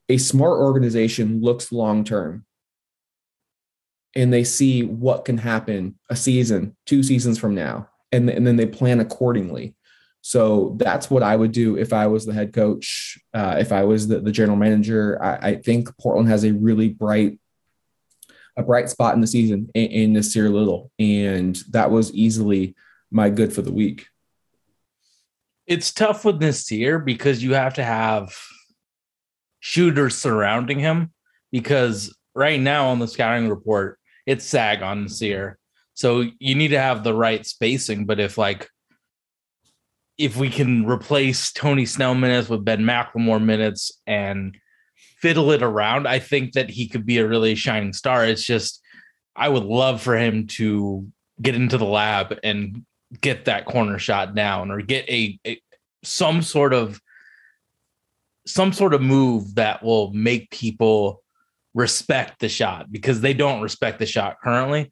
a 0.10 0.18
smart 0.18 0.60
organization 0.60 1.42
looks 1.42 1.72
long 1.72 2.04
term 2.04 2.46
and 4.16 4.32
they 4.32 4.44
see 4.44 4.84
what 4.84 5.26
can 5.26 5.38
happen 5.38 5.96
a 6.10 6.16
season, 6.16 6.76
two 6.86 7.04
seasons 7.04 7.38
from 7.38 7.54
now, 7.54 7.90
and, 8.12 8.30
and 8.30 8.48
then 8.48 8.56
they 8.56 8.66
plan 8.66 9.00
accordingly. 9.00 9.76
So 10.22 10.76
that's 10.80 11.10
what 11.10 11.22
I 11.22 11.36
would 11.36 11.52
do 11.52 11.78
if 11.78 11.94
I 11.94 12.08
was 12.08 12.26
the 12.26 12.34
head 12.34 12.54
coach, 12.54 13.20
uh, 13.34 13.58
if 13.60 13.72
I 13.72 13.84
was 13.84 14.08
the, 14.08 14.22
the 14.22 14.32
general 14.32 14.58
manager. 14.58 15.22
I, 15.22 15.50
I, 15.50 15.56
think 15.56 15.96
Portland 16.00 16.30
has 16.30 16.44
a 16.44 16.54
really 16.54 16.90
bright, 16.90 17.40
a 18.58 18.64
bright 18.64 18.90
spot 18.90 19.16
in 19.16 19.22
the 19.22 19.28
season 19.28 19.70
in, 19.74 19.86
in 19.88 20.14
Nasir 20.14 20.50
Little, 20.50 20.92
and 21.00 21.56
that 21.72 21.92
was 21.92 22.14
easily 22.14 22.76
my 23.12 23.30
good 23.30 23.54
for 23.54 23.62
the 23.62 23.72
week. 23.72 24.08
It's 25.68 25.92
tough 25.92 26.26
with 26.26 26.42
Nasir 26.42 27.00
because 27.00 27.44
you 27.44 27.54
have 27.56 27.76
to 27.76 27.84
have 27.84 28.36
shooters 29.60 30.16
surrounding 30.16 30.80
him 30.80 31.12
because 31.52 32.16
right 32.36 32.60
now 32.60 32.90
on 32.90 33.00
the 33.00 33.08
scouting 33.08 33.50
report, 33.50 34.00
it's 34.26 34.46
sag 34.46 34.84
on 34.84 35.04
Nasir. 35.04 35.58
So 35.96 36.26
you 36.40 36.56
need 36.56 36.70
to 36.70 36.80
have 36.80 37.04
the 37.04 37.14
right 37.14 37.46
spacing. 37.46 38.06
But 38.06 38.20
if 38.20 38.38
like 38.38 38.70
if 40.18 40.38
we 40.38 40.50
can 40.50 40.86
replace 40.86 41.52
Tony 41.52 41.86
Snell 41.86 42.16
minutes 42.16 42.48
with 42.48 42.64
Ben 42.64 42.82
McLemore 42.82 43.44
minutes 43.44 43.92
and 44.06 44.58
fiddle 45.26 45.50
it 45.50 45.64
around, 45.64 46.08
I 46.08 46.20
think 46.20 46.54
that 46.54 46.70
he 46.70 46.88
could 46.88 47.04
be 47.04 47.18
a 47.18 47.28
really 47.28 47.56
shining 47.56 47.94
star. 47.94 48.24
It's 48.24 48.44
just 48.44 48.80
I 49.36 49.50
would 49.50 49.64
love 49.64 50.00
for 50.00 50.16
him 50.16 50.46
to 50.60 51.08
get 51.42 51.56
into 51.56 51.80
the 51.80 51.86
lab 51.86 52.38
and 52.44 52.86
get 53.22 53.46
that 53.46 53.66
corner 53.66 53.98
shot 53.98 54.36
down 54.36 54.70
or 54.70 54.82
get 54.82 55.10
a, 55.10 55.40
a 55.48 55.60
some 56.04 56.44
sort 56.44 56.76
of 56.76 57.02
some 58.46 58.72
sort 58.72 58.94
of 58.94 59.02
move 59.02 59.56
that 59.56 59.82
will 59.82 60.14
make 60.14 60.52
people 60.52 61.24
respect 61.74 62.40
the 62.40 62.48
shot 62.48 62.92
because 62.92 63.20
they 63.20 63.34
don't 63.34 63.64
respect 63.64 63.98
the 63.98 64.06
shot 64.06 64.38
currently. 64.44 64.92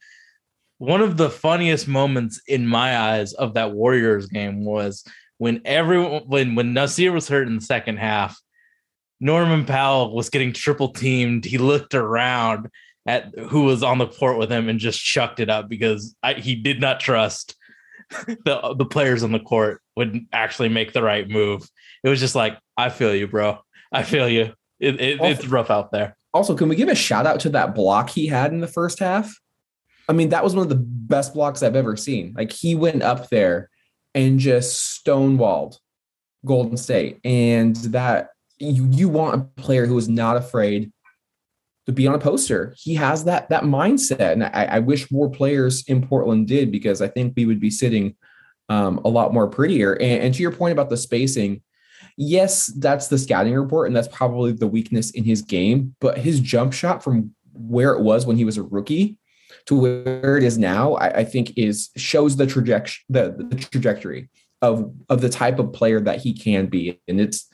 One 0.80 1.02
of 1.02 1.16
the 1.16 1.30
funniest 1.30 1.88
moments 1.88 2.42
in 2.48 2.66
my 2.66 2.98
eyes 2.98 3.34
of 3.34 3.54
that 3.54 3.72
Warriors 3.72 4.26
game 4.26 4.66
was 4.66 5.06
when 5.38 5.62
everyone 5.64 6.24
when 6.26 6.56
when 6.56 6.74
Nasir 6.74 7.12
was 7.12 7.28
hurt 7.28 7.48
in 7.48 7.58
the 7.58 7.62
second 7.62 7.98
half, 7.98 8.36
Norman 9.24 9.64
Powell 9.64 10.14
was 10.14 10.30
getting 10.30 10.52
triple 10.52 10.90
teamed. 10.90 11.46
He 11.46 11.58
looked 11.58 11.96
around 11.96 12.70
at 13.06 13.34
who 13.48 13.64
was 13.64 13.82
on 13.82 13.98
the 13.98 14.08
court 14.08 14.38
with 14.38 14.52
him 14.52 14.68
and 14.68 14.80
just 14.80 15.02
chucked 15.02 15.40
it 15.40 15.50
up 15.50 15.70
because 15.70 16.14
I, 16.22 16.34
he 16.34 16.56
did 16.56 16.82
not 16.82 17.00
trust 17.00 17.56
the 18.28 18.76
the 18.78 18.86
players 18.86 19.24
on 19.24 19.32
the 19.32 19.40
court 19.40 19.82
would 19.96 20.26
actually 20.34 20.68
make 20.68 20.92
the 20.92 21.02
right 21.02 21.30
move. 21.30 21.66
It 22.04 22.10
was 22.10 22.20
just 22.20 22.36
like, 22.36 22.60
I 22.76 22.90
feel 22.90 23.16
you, 23.16 23.28
bro. 23.28 23.60
I 23.94 24.04
feel 24.04 24.28
you. 24.28 24.54
It, 24.82 25.00
it, 25.00 25.22
it's 25.22 25.48
rough 25.48 25.72
out 25.72 25.94
there. 25.94 26.18
Also, 26.34 26.54
can 26.54 26.68
we 26.68 26.76
give 26.76 26.90
a 26.90 26.96
shout 26.96 27.26
out 27.26 27.40
to 27.42 27.50
that 27.52 27.74
block 27.74 28.10
he 28.10 28.28
had 28.28 28.52
in 28.52 28.60
the 28.60 28.68
first 28.68 29.00
half? 29.00 29.34
I 30.10 30.12
mean, 30.12 30.30
that 30.30 30.44
was 30.44 30.54
one 30.54 30.64
of 30.64 30.70
the 30.70 30.84
best 30.84 31.34
blocks 31.34 31.64
I've 31.64 31.78
ever 31.78 31.96
seen. 31.96 32.34
Like 32.36 32.52
he 32.52 32.76
went 32.76 33.04
up 33.04 33.30
there 33.30 33.70
and 34.14 34.38
just 34.38 35.02
stonewalled 35.06 35.78
Golden 36.46 36.76
State. 36.76 37.20
And 37.24 37.78
that 37.78 38.32
you, 38.64 38.88
you 38.92 39.10
want 39.10 39.36
a 39.36 39.62
player 39.62 39.86
who 39.86 39.98
is 39.98 40.10
not 40.10 40.38
afraid 40.38 40.92
to 41.86 41.92
be 41.92 42.08
on 42.08 42.16
a 42.16 42.20
poster. 42.20 42.74
He 42.78 42.96
has 42.96 43.26
that 43.26 43.50
that 43.50 43.64
mindset. 43.64 44.32
And 44.32 44.44
I, 44.44 44.68
I 44.72 44.80
wish 44.80 45.12
more 45.12 45.30
players 45.30 45.84
in 45.88 46.06
Portland 46.08 46.48
did 46.48 46.72
because 46.72 47.02
I 47.02 47.08
think 47.08 47.34
we 47.36 47.46
would 47.46 47.60
be 47.60 47.70
sitting 47.70 48.16
um, 48.70 49.02
a 49.04 49.10
lot 49.10 49.34
more 49.34 49.48
prettier. 49.48 49.94
And, 49.94 50.24
and 50.24 50.34
to 50.34 50.42
your 50.42 50.52
point 50.52 50.72
about 50.72 50.90
the 50.90 50.98
spacing, 50.98 51.62
yes, 52.18 52.68
that's 52.78 53.08
the 53.08 53.18
scouting 53.18 53.54
report, 53.54 53.88
and 53.88 53.96
that's 53.96 54.08
probably 54.08 54.54
the 54.54 54.68
weakness 54.68 55.12
in 55.12 55.24
his 55.24 55.42
game. 55.42 55.96
But 56.00 56.18
his 56.18 56.40
jump 56.40 56.74
shot 56.74 57.04
from 57.04 57.36
where 57.54 57.94
it 57.94 58.02
was 58.02 58.26
when 58.26 58.38
he 58.38 58.46
was 58.46 58.58
a 58.58 58.64
rookie 58.64 59.18
to 59.66 59.76
where 59.76 60.38
it 60.38 60.44
is 60.44 60.58
now, 60.58 60.94
I, 60.94 61.20
I 61.20 61.24
think 61.24 61.58
is 61.58 61.90
shows 61.98 62.36
the 62.36 62.48
trajectory 62.48 63.04
the, 63.10 63.46
the 63.50 63.56
trajectory 63.56 64.30
of 64.62 64.92
of 65.10 65.22
the 65.22 65.30
type 65.30 65.60
of 65.60 65.74
player 65.74 66.00
that 66.00 66.22
he 66.22 66.34
can 66.34 66.68
be. 66.68 67.00
And 67.08 67.20
it's 67.20 67.50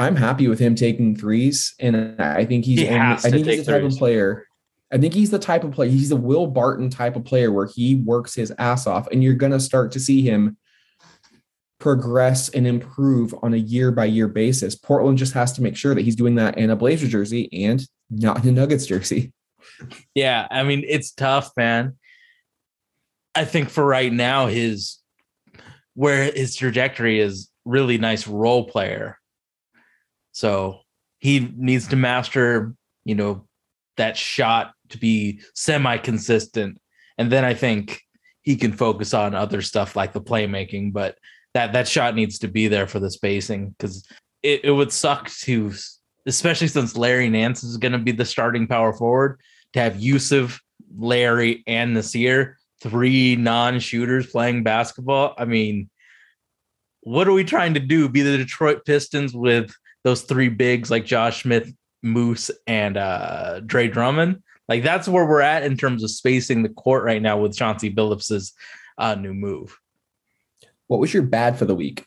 I'm 0.00 0.16
happy 0.16 0.48
with 0.48 0.58
him 0.58 0.74
taking 0.74 1.14
threes, 1.14 1.74
and 1.78 2.18
I 2.20 2.46
think 2.46 2.64
he's 2.64 2.80
He 2.80 2.88
only, 2.88 2.98
I 2.98 3.16
think 3.16 3.46
he's 3.46 3.66
the 3.66 3.72
type 3.72 3.82
threes. 3.82 3.94
of 3.94 3.98
player. 3.98 4.46
I 4.90 4.96
think 4.96 5.12
he's 5.12 5.30
the 5.30 5.38
type 5.38 5.62
of 5.62 5.72
player. 5.72 5.90
He's 5.90 6.10
a 6.10 6.16
Will 6.16 6.46
Barton 6.46 6.88
type 6.88 7.16
of 7.16 7.24
player 7.24 7.52
where 7.52 7.66
he 7.66 7.96
works 7.96 8.34
his 8.34 8.50
ass 8.58 8.86
off, 8.86 9.06
and 9.08 9.22
you're 9.22 9.34
going 9.34 9.52
to 9.52 9.60
start 9.60 9.92
to 9.92 10.00
see 10.00 10.22
him 10.22 10.56
progress 11.80 12.48
and 12.48 12.66
improve 12.66 13.34
on 13.42 13.52
a 13.52 13.58
year 13.58 13.92
by 13.92 14.06
year 14.06 14.26
basis. 14.26 14.74
Portland 14.74 15.18
just 15.18 15.34
has 15.34 15.52
to 15.52 15.62
make 15.62 15.76
sure 15.76 15.94
that 15.94 16.02
he's 16.02 16.16
doing 16.16 16.34
that 16.36 16.56
in 16.56 16.70
a 16.70 16.76
Blazer 16.76 17.06
jersey 17.06 17.48
and 17.52 17.82
not 18.10 18.42
in 18.42 18.48
a 18.48 18.52
Nuggets 18.52 18.86
jersey. 18.86 19.32
Yeah, 20.14 20.48
I 20.50 20.62
mean 20.62 20.82
it's 20.88 21.12
tough, 21.12 21.52
man. 21.56 21.98
I 23.34 23.44
think 23.44 23.68
for 23.68 23.84
right 23.84 24.12
now, 24.12 24.46
his 24.46 24.98
where 25.94 26.32
his 26.32 26.56
trajectory 26.56 27.20
is 27.20 27.50
really 27.66 27.98
nice 27.98 28.26
role 28.26 28.64
player. 28.64 29.18
So 30.32 30.80
he 31.18 31.52
needs 31.56 31.88
to 31.88 31.96
master, 31.96 32.74
you 33.04 33.14
know, 33.14 33.46
that 33.96 34.16
shot 34.16 34.72
to 34.90 34.98
be 34.98 35.40
semi-consistent. 35.54 36.80
And 37.18 37.30
then 37.30 37.44
I 37.44 37.54
think 37.54 38.00
he 38.42 38.56
can 38.56 38.72
focus 38.72 39.12
on 39.12 39.34
other 39.34 39.62
stuff 39.62 39.96
like 39.96 40.12
the 40.12 40.20
playmaking, 40.20 40.92
but 40.92 41.16
that 41.54 41.72
that 41.72 41.88
shot 41.88 42.14
needs 42.14 42.38
to 42.40 42.48
be 42.48 42.68
there 42.68 42.86
for 42.86 43.00
the 43.00 43.10
spacing 43.10 43.70
because 43.70 44.06
it, 44.42 44.64
it 44.64 44.70
would 44.70 44.92
suck 44.92 45.28
to 45.42 45.72
especially 46.26 46.68
since 46.68 46.96
Larry 46.96 47.28
Nance 47.28 47.64
is 47.64 47.76
going 47.76 47.92
to 47.92 47.98
be 47.98 48.12
the 48.12 48.24
starting 48.24 48.66
power 48.66 48.92
forward 48.92 49.40
to 49.72 49.80
have 49.80 50.00
Yusuf, 50.00 50.60
Larry, 50.96 51.62
and 51.66 51.94
Nasir, 51.94 52.58
three 52.82 53.36
non-shooters 53.36 54.26
playing 54.26 54.62
basketball. 54.62 55.34
I 55.38 55.44
mean, 55.44 55.88
what 57.02 57.26
are 57.28 57.32
we 57.32 57.44
trying 57.44 57.74
to 57.74 57.80
do? 57.80 58.08
Be 58.08 58.22
the 58.22 58.36
Detroit 58.36 58.84
Pistons 58.84 59.34
with 59.34 59.74
those 60.04 60.22
three 60.22 60.48
bigs 60.48 60.90
like 60.90 61.04
Josh 61.04 61.42
Smith, 61.42 61.72
Moose, 62.02 62.50
and 62.66 62.96
uh, 62.96 63.60
Dre 63.60 63.88
Drummond. 63.88 64.42
Like 64.68 64.82
that's 64.82 65.08
where 65.08 65.26
we're 65.26 65.40
at 65.40 65.64
in 65.64 65.76
terms 65.76 66.04
of 66.04 66.10
spacing 66.10 66.62
the 66.62 66.68
court 66.68 67.04
right 67.04 67.20
now 67.20 67.38
with 67.38 67.56
Chauncey 67.56 67.90
Billups's 67.90 68.52
uh, 68.98 69.14
new 69.14 69.34
move. 69.34 69.76
What 70.86 71.00
was 71.00 71.12
your 71.12 71.24
bad 71.24 71.58
for 71.58 71.64
the 71.64 71.74
week? 71.74 72.06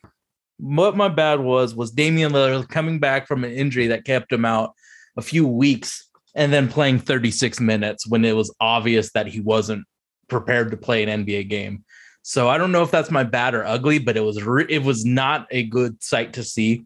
What 0.57 0.95
my 0.95 1.09
bad 1.09 1.39
was 1.39 1.75
was 1.75 1.91
Damian 1.91 2.31
Lillard 2.31 2.69
coming 2.69 2.99
back 2.99 3.27
from 3.27 3.43
an 3.43 3.51
injury 3.51 3.87
that 3.87 4.05
kept 4.05 4.31
him 4.31 4.45
out 4.45 4.73
a 5.17 5.21
few 5.21 5.47
weeks 5.47 6.09
and 6.35 6.51
then 6.51 6.67
playing 6.67 6.99
36 6.99 7.59
minutes 7.59 8.07
when 8.07 8.25
it 8.25 8.35
was 8.35 8.53
obvious 8.59 9.11
that 9.11 9.27
he 9.27 9.39
wasn't 9.41 9.85
prepared 10.29 10.71
to 10.71 10.77
play 10.77 11.03
an 11.03 11.25
NBA 11.25 11.49
game. 11.49 11.83
So 12.23 12.47
I 12.47 12.57
don't 12.57 12.71
know 12.71 12.83
if 12.83 12.91
that's 12.91 13.11
my 13.11 13.23
bad 13.23 13.53
or 13.53 13.65
ugly, 13.65 13.99
but 13.99 14.15
it 14.15 14.21
was 14.21 14.41
re- 14.41 14.65
it 14.69 14.83
was 14.83 15.03
not 15.03 15.47
a 15.51 15.63
good 15.63 16.01
sight 16.01 16.33
to 16.33 16.43
see. 16.43 16.85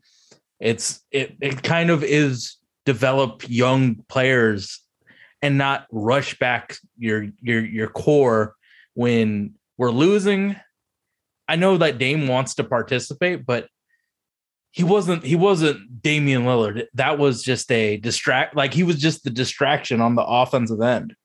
It's 0.60 1.02
it 1.12 1.36
it 1.42 1.64
kind 1.64 1.90
of 1.90 2.04
is 2.04 2.58
develop 2.86 3.44
young 3.48 4.04
players 4.08 4.82
and 5.42 5.58
not 5.58 5.86
rush 5.92 6.40
back 6.40 6.78
your 6.98 7.28
your 7.42 7.66
your 7.66 7.88
core 7.90 8.56
when 8.94 9.54
we're 9.78 9.92
losing. 9.92 10.56
I 11.48 11.56
know 11.56 11.78
that 11.78 11.98
Dame 11.98 12.28
wants 12.28 12.56
to 12.56 12.64
participate, 12.64 13.46
but 13.46 13.68
he 14.72 14.84
wasn't 14.84 15.24
he 15.24 15.36
wasn't 15.36 16.02
Damian 16.02 16.44
Lillard. 16.44 16.86
That 16.94 17.20
was 17.20 17.44
just 17.44 17.72
a 17.72 17.98
distract 17.98 18.56
like 18.56 18.74
he 18.74 18.84
was 18.84 19.00
just 19.00 19.24
the 19.24 19.30
distraction 19.30 20.02
on 20.02 20.16
the 20.16 20.24
offensive 20.24 20.82
end. 20.82 21.16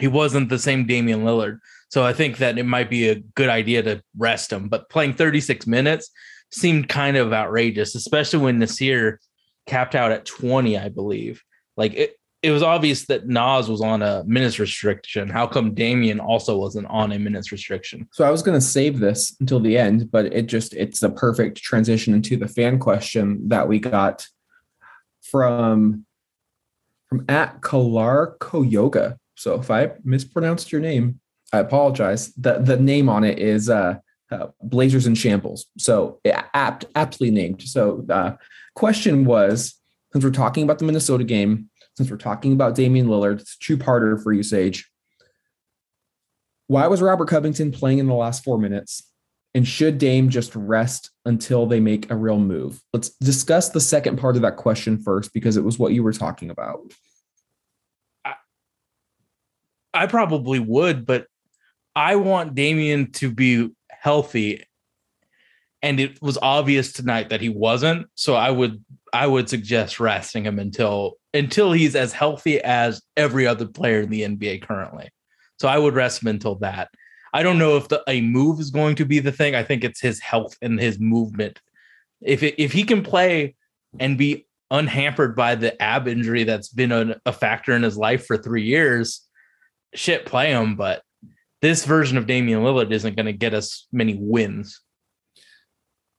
He 0.00 0.08
wasn't 0.08 0.48
the 0.48 0.58
same 0.58 0.86
Damian 0.86 1.24
Lillard. 1.24 1.58
So 1.88 2.04
I 2.04 2.12
think 2.12 2.38
that 2.38 2.58
it 2.58 2.64
might 2.64 2.90
be 2.90 3.08
a 3.08 3.20
good 3.36 3.48
idea 3.48 3.82
to 3.82 4.02
rest 4.16 4.52
him. 4.52 4.68
But 4.68 4.90
playing 4.90 5.14
36 5.14 5.66
minutes 5.66 6.10
seemed 6.54 6.88
kind 6.88 7.16
of 7.16 7.32
outrageous, 7.32 7.94
especially 7.94 8.38
when 8.38 8.58
Nasir 8.58 9.20
capped 9.66 9.94
out 9.94 10.12
at 10.12 10.24
20, 10.24 10.78
I 10.78 10.88
believe. 10.88 11.42
Like 11.76 11.94
it, 11.94 12.16
it 12.42 12.50
was 12.50 12.62
obvious 12.62 13.06
that 13.06 13.26
Nas 13.26 13.68
was 13.68 13.80
on 13.80 14.02
a 14.02 14.22
minutes 14.26 14.58
restriction. 14.58 15.28
How 15.30 15.46
come 15.46 15.74
Damian 15.74 16.20
also 16.20 16.58
wasn't 16.58 16.86
on 16.88 17.10
a 17.10 17.18
minutes 17.18 17.50
restriction? 17.50 18.06
So 18.12 18.24
I 18.24 18.30
was 18.30 18.42
going 18.42 18.56
to 18.58 18.64
save 18.64 19.00
this 19.00 19.34
until 19.40 19.60
the 19.60 19.78
end, 19.78 20.10
but 20.10 20.26
it 20.26 20.46
just 20.46 20.74
it's 20.74 21.02
a 21.02 21.08
perfect 21.08 21.56
transition 21.58 22.14
into 22.14 22.36
the 22.36 22.46
fan 22.46 22.78
question 22.78 23.48
that 23.48 23.66
we 23.66 23.78
got 23.78 24.26
from 25.22 26.04
from 27.08 27.24
at 27.28 27.62
Kalar 27.62 28.36
Yoga. 28.70 29.18
So 29.36 29.58
if 29.58 29.70
I 29.70 29.92
mispronounced 30.04 30.70
your 30.70 30.82
name, 30.82 31.20
I 31.52 31.58
apologize. 31.58 32.32
The 32.34 32.58
the 32.58 32.76
name 32.76 33.08
on 33.08 33.24
it 33.24 33.38
is 33.38 33.70
uh, 33.70 33.96
uh 34.30 34.48
Blazers 34.62 35.06
and 35.06 35.16
Shambles. 35.16 35.66
So 35.78 36.20
apt 36.24 36.84
aptly 36.94 37.30
named. 37.30 37.62
So 37.62 38.04
uh 38.08 38.36
question 38.74 39.24
was 39.24 39.74
since 40.12 40.24
we're 40.24 40.30
talking 40.30 40.62
about 40.64 40.78
the 40.78 40.84
Minnesota 40.84 41.24
game, 41.24 41.70
since 41.96 42.10
we're 42.10 42.16
talking 42.16 42.52
about 42.52 42.74
Damian 42.74 43.08
Lillard, 43.08 43.40
it's 43.40 43.56
a 43.56 43.58
two-parter 43.58 44.22
for 44.22 44.32
you, 44.32 44.42
Sage. 44.42 44.90
Why 46.66 46.86
was 46.86 47.02
Robert 47.02 47.28
Covington 47.28 47.72
playing 47.72 47.98
in 47.98 48.06
the 48.06 48.14
last 48.14 48.42
four 48.44 48.58
minutes? 48.58 49.02
And 49.56 49.68
should 49.68 49.98
Dame 49.98 50.30
just 50.30 50.56
rest 50.56 51.10
until 51.24 51.66
they 51.66 51.78
make 51.78 52.10
a 52.10 52.16
real 52.16 52.40
move? 52.40 52.80
Let's 52.92 53.10
discuss 53.20 53.68
the 53.68 53.80
second 53.80 54.16
part 54.16 54.34
of 54.34 54.42
that 54.42 54.56
question 54.56 54.98
first, 54.98 55.32
because 55.32 55.56
it 55.56 55.62
was 55.62 55.78
what 55.78 55.92
you 55.92 56.02
were 56.02 56.12
talking 56.12 56.50
about. 56.50 56.92
I 59.92 60.06
probably 60.06 60.58
would, 60.58 61.06
but 61.06 61.28
I 61.94 62.16
want 62.16 62.56
Damian 62.56 63.12
to 63.12 63.30
be 63.30 63.70
healthy. 64.04 64.62
And 65.82 65.98
it 65.98 66.20
was 66.20 66.38
obvious 66.40 66.92
tonight 66.92 67.30
that 67.30 67.40
he 67.40 67.48
wasn't. 67.48 68.06
So 68.14 68.34
I 68.34 68.50
would 68.50 68.84
I 69.12 69.26
would 69.26 69.48
suggest 69.48 69.98
resting 69.98 70.44
him 70.44 70.58
until 70.58 71.14
until 71.32 71.72
he's 71.72 71.96
as 71.96 72.12
healthy 72.12 72.60
as 72.60 73.02
every 73.16 73.46
other 73.46 73.66
player 73.66 74.00
in 74.00 74.10
the 74.10 74.22
NBA 74.22 74.62
currently. 74.62 75.08
So 75.58 75.68
I 75.68 75.78
would 75.78 75.94
rest 75.94 76.22
him 76.22 76.28
until 76.28 76.56
that. 76.56 76.90
I 77.32 77.42
don't 77.42 77.58
know 77.58 77.76
if 77.76 77.88
the, 77.88 78.02
a 78.06 78.20
move 78.20 78.60
is 78.60 78.70
going 78.70 78.96
to 78.96 79.04
be 79.04 79.18
the 79.20 79.32
thing. 79.32 79.54
I 79.54 79.64
think 79.64 79.82
it's 79.82 80.00
his 80.00 80.20
health 80.20 80.56
and 80.62 80.78
his 80.78 81.00
movement. 81.00 81.60
If 82.20 82.42
it, 82.42 82.54
if 82.58 82.72
he 82.72 82.84
can 82.84 83.02
play 83.02 83.56
and 83.98 84.18
be 84.18 84.46
unhampered 84.70 85.34
by 85.34 85.54
the 85.54 85.80
ab 85.82 86.08
injury 86.08 86.44
that's 86.44 86.68
been 86.68 86.92
a, 86.92 87.16
a 87.26 87.32
factor 87.32 87.72
in 87.72 87.82
his 87.82 87.96
life 87.96 88.26
for 88.26 88.36
three 88.36 88.64
years, 88.64 89.22
shit, 89.94 90.26
play 90.26 90.50
him. 90.50 90.76
But 90.76 91.02
this 91.64 91.86
version 91.86 92.18
of 92.18 92.26
Damian 92.26 92.60
Lillard 92.60 92.92
isn't 92.92 93.16
going 93.16 93.24
to 93.24 93.32
get 93.32 93.54
us 93.54 93.86
many 93.90 94.18
wins. 94.20 94.82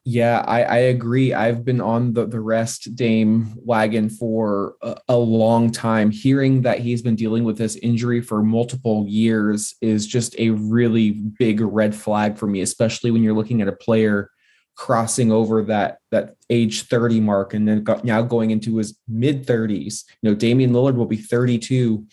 Yeah, 0.03 0.43
I, 0.47 0.63
I 0.63 0.77
agree. 0.77 1.35
I've 1.35 1.63
been 1.63 1.81
on 1.81 2.13
the, 2.13 2.25
the 2.25 2.39
rest 2.39 2.95
Dame 2.95 3.53
wagon 3.57 4.09
for 4.09 4.73
a, 4.81 4.97
a, 5.09 5.15
long 5.15 5.71
time. 5.71 6.09
Hearing 6.09 6.63
that 6.63 6.79
he's 6.79 7.03
been 7.03 7.15
dealing 7.15 7.43
with 7.43 7.59
this 7.59 7.75
injury 7.75 8.21
for 8.21 8.41
multiple 8.41 9.05
years 9.07 9.75
is 9.81 10.07
just 10.07 10.35
a 10.39 10.49
really 10.49 11.11
big 11.11 11.61
red 11.61 11.93
flag 11.93 12.39
for 12.39 12.47
me, 12.47 12.61
especially 12.61 13.11
when 13.11 13.21
you're 13.21 13.35
looking 13.35 13.61
at 13.61 13.67
a 13.67 13.71
player 13.71 14.31
crossing 14.75 15.31
over 15.31 15.61
that 15.63 15.99
that 16.11 16.35
age 16.49 16.83
30 16.87 17.19
mark 17.19 17.53
and 17.53 17.67
then 17.67 17.83
got, 17.83 18.03
now 18.03 18.23
going 18.23 18.49
into 18.49 18.77
his 18.77 18.97
mid 19.07 19.45
30s. 19.45 20.05
You 20.21 20.31
know, 20.31 20.35
Damian 20.35 20.71
Lillard 20.71 20.95
will 20.95 21.05
be 21.05 21.17
32 21.17 22.03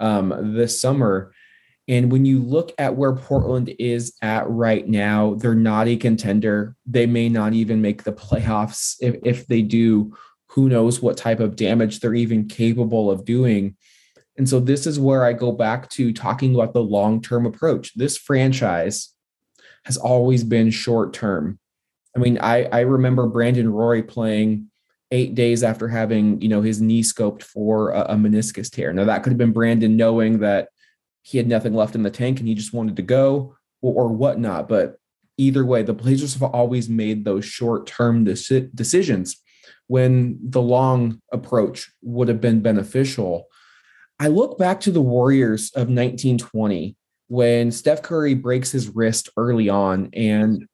um, 0.00 0.54
this 0.56 0.80
summer. 0.80 1.32
And 1.88 2.12
when 2.12 2.24
you 2.24 2.40
look 2.40 2.72
at 2.78 2.96
where 2.96 3.14
Portland 3.14 3.74
is 3.78 4.14
at 4.22 4.48
right 4.48 4.86
now, 4.86 5.34
they're 5.34 5.54
not 5.54 5.88
a 5.88 5.96
contender. 5.96 6.76
They 6.86 7.06
may 7.06 7.28
not 7.28 7.54
even 7.54 7.82
make 7.82 8.04
the 8.04 8.12
playoffs. 8.12 8.96
If, 9.00 9.16
if 9.24 9.46
they 9.46 9.62
do, 9.62 10.16
who 10.46 10.68
knows 10.68 11.02
what 11.02 11.16
type 11.16 11.40
of 11.40 11.56
damage 11.56 12.00
they're 12.00 12.14
even 12.14 12.46
capable 12.46 13.10
of 13.10 13.24
doing. 13.24 13.76
And 14.36 14.48
so 14.48 14.60
this 14.60 14.86
is 14.86 15.00
where 15.00 15.24
I 15.24 15.32
go 15.32 15.50
back 15.50 15.90
to 15.90 16.12
talking 16.12 16.54
about 16.54 16.72
the 16.72 16.82
long 16.82 17.20
term 17.20 17.46
approach. 17.46 17.94
This 17.94 18.16
franchise 18.16 19.12
has 19.84 19.96
always 19.96 20.44
been 20.44 20.70
short 20.70 21.12
term. 21.12 21.58
I 22.14 22.20
mean, 22.20 22.38
I, 22.38 22.64
I 22.64 22.80
remember 22.80 23.26
Brandon 23.26 23.72
Roy 23.72 24.02
playing 24.02 24.70
eight 25.10 25.34
days 25.34 25.62
after 25.62 25.88
having, 25.88 26.40
you 26.40 26.48
know, 26.48 26.62
his 26.62 26.80
knee 26.80 27.02
scoped 27.02 27.42
for 27.42 27.90
a, 27.90 28.00
a 28.00 28.14
meniscus 28.14 28.70
tear. 28.70 28.92
Now 28.92 29.04
that 29.04 29.22
could 29.22 29.32
have 29.32 29.38
been 29.38 29.52
Brandon 29.52 29.96
knowing 29.96 30.40
that 30.40 30.68
he 31.22 31.38
had 31.38 31.46
nothing 31.46 31.72
left 31.72 31.94
in 31.94 32.02
the 32.02 32.10
tank 32.10 32.38
and 32.38 32.48
he 32.48 32.54
just 32.54 32.72
wanted 32.72 32.96
to 32.96 33.02
go 33.02 33.56
or, 33.80 34.04
or 34.04 34.08
whatnot. 34.08 34.68
But 34.68 34.98
either 35.38 35.64
way, 35.64 35.82
the 35.82 35.94
Blazers 35.94 36.34
have 36.34 36.42
always 36.42 36.88
made 36.88 37.24
those 37.24 37.44
short 37.44 37.86
term 37.86 38.24
deci- 38.24 38.74
decisions 38.74 39.40
when 39.86 40.38
the 40.42 40.60
long 40.62 41.20
approach 41.32 41.92
would 42.02 42.28
have 42.28 42.40
been 42.40 42.60
beneficial. 42.60 43.46
I 44.18 44.28
look 44.28 44.58
back 44.58 44.80
to 44.80 44.90
the 44.90 45.00
Warriors 45.00 45.70
of 45.74 45.88
1920 45.88 46.96
when 47.28 47.70
Steph 47.70 48.02
Curry 48.02 48.34
breaks 48.34 48.70
his 48.70 48.88
wrist 48.88 49.30
early 49.36 49.68
on 49.68 50.10
and 50.12 50.66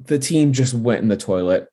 the 0.00 0.18
team 0.18 0.52
just 0.52 0.74
went 0.74 1.02
in 1.02 1.08
the 1.08 1.16
toilet. 1.16 1.68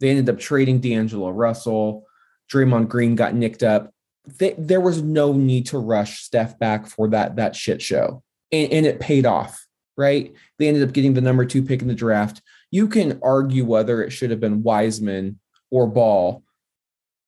They 0.00 0.10
ended 0.10 0.28
up 0.28 0.40
trading 0.40 0.80
D'Angelo 0.80 1.30
Russell. 1.30 2.04
Draymond 2.50 2.88
Green 2.88 3.14
got 3.14 3.34
nicked 3.34 3.62
up 3.62 3.92
they, 4.38 4.54
there 4.58 4.80
was 4.80 5.02
no 5.02 5.32
need 5.32 5.66
to 5.66 5.78
rush 5.78 6.22
Steph 6.22 6.58
back 6.58 6.86
for 6.86 7.08
that 7.08 7.36
that 7.36 7.56
shit 7.56 7.82
show, 7.82 8.22
and, 8.52 8.72
and 8.72 8.86
it 8.86 9.00
paid 9.00 9.26
off. 9.26 9.66
Right? 9.96 10.32
They 10.58 10.68
ended 10.68 10.86
up 10.86 10.94
getting 10.94 11.14
the 11.14 11.20
number 11.20 11.44
two 11.44 11.62
pick 11.62 11.82
in 11.82 11.88
the 11.88 11.94
draft. 11.94 12.40
You 12.70 12.88
can 12.88 13.18
argue 13.22 13.64
whether 13.64 14.02
it 14.02 14.10
should 14.10 14.30
have 14.30 14.40
been 14.40 14.62
Wiseman 14.62 15.40
or 15.70 15.86
Ball, 15.86 16.44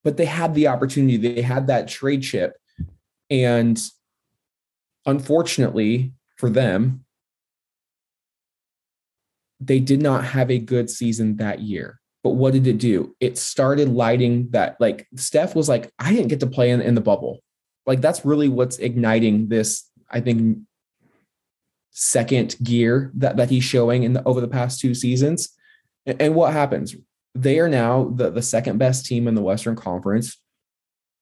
but 0.03 0.17
they 0.17 0.25
had 0.25 0.53
the 0.53 0.67
opportunity. 0.67 1.17
They 1.17 1.41
had 1.41 1.67
that 1.67 1.87
trade 1.87 2.23
chip, 2.23 2.57
and 3.29 3.79
unfortunately 5.05 6.13
for 6.37 6.49
them, 6.49 7.05
they 9.59 9.79
did 9.79 10.01
not 10.01 10.25
have 10.25 10.49
a 10.49 10.59
good 10.59 10.89
season 10.89 11.37
that 11.37 11.59
year. 11.59 12.00
But 12.23 12.31
what 12.31 12.53
did 12.53 12.67
it 12.67 12.77
do? 12.77 13.15
It 13.19 13.37
started 13.37 13.89
lighting 13.89 14.49
that, 14.51 14.77
like, 14.79 15.07
Steph 15.15 15.55
was 15.55 15.67
like, 15.67 15.91
I 15.97 16.13
didn't 16.13 16.27
get 16.27 16.39
to 16.41 16.47
play 16.47 16.69
in, 16.69 16.81
in 16.81 16.93
the 16.93 17.01
bubble. 17.01 17.39
Like, 17.87 18.01
that's 18.01 18.23
really 18.23 18.47
what's 18.47 18.77
igniting 18.77 19.49
this, 19.49 19.89
I 20.09 20.21
think, 20.21 20.59
second 21.89 22.55
gear 22.63 23.11
that, 23.15 23.37
that 23.37 23.49
he's 23.49 23.63
showing 23.63 24.03
in 24.03 24.13
the, 24.13 24.23
over 24.23 24.39
the 24.39 24.47
past 24.47 24.79
two 24.79 24.93
seasons. 24.93 25.49
And, 26.05 26.21
and 26.21 26.35
what 26.35 26.53
happens? 26.53 26.95
They 27.33 27.59
are 27.59 27.69
now 27.69 28.11
the, 28.15 28.29
the 28.29 28.41
second 28.41 28.77
best 28.77 29.05
team 29.05 29.27
in 29.27 29.33
the 29.35 29.41
Western 29.41 29.75
Conference. 29.75 30.37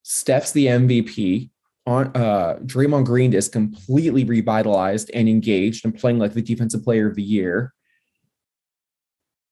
Steph's 0.03 0.51
the 0.51 0.67
MVP. 0.67 1.49
On 1.85 2.07
uh, 2.13 2.59
Draymond 2.65 3.05
Green 3.05 3.33
is 3.33 3.47
completely 3.47 4.23
revitalized 4.23 5.09
and 5.13 5.27
engaged 5.27 5.85
and 5.85 5.97
playing 5.97 6.19
like 6.19 6.33
the 6.33 6.41
defensive 6.41 6.83
player 6.83 7.07
of 7.07 7.15
the 7.15 7.23
year 7.23 7.73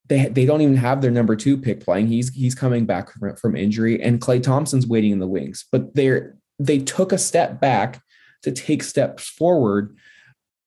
they 0.07 0.27
they 0.27 0.45
don't 0.45 0.61
even 0.61 0.77
have 0.77 1.01
their 1.01 1.11
number 1.11 1.35
two 1.35 1.57
pick 1.57 1.81
playing. 1.81 2.07
He's 2.07 2.33
he's 2.33 2.55
coming 2.55 2.85
back 2.85 3.11
from, 3.39 3.55
injury, 3.55 4.01
and 4.01 4.21
Klay 4.21 4.41
Thompson's 4.41 4.87
waiting 4.87 5.11
in 5.11 5.19
the 5.19 5.27
wings. 5.27 5.65
But 5.71 5.95
they're 5.95 6.37
they 6.59 6.79
took 6.79 7.11
a 7.11 7.17
step 7.17 7.59
back 7.59 8.01
to 8.43 8.51
take 8.51 8.83
steps 8.83 9.27
forward. 9.27 9.97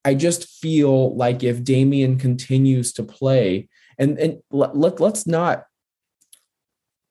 I 0.05 0.15
just 0.15 0.49
feel 0.49 1.17
like 1.17 1.43
if 1.43 1.65
Damian 1.65 2.19
continues 2.19 2.93
to 2.95 3.03
play, 3.03 3.69
and 3.99 4.19
and 4.19 4.43
let, 4.51 4.77
let 4.77 5.01
let's 5.01 5.27
not 5.27 5.65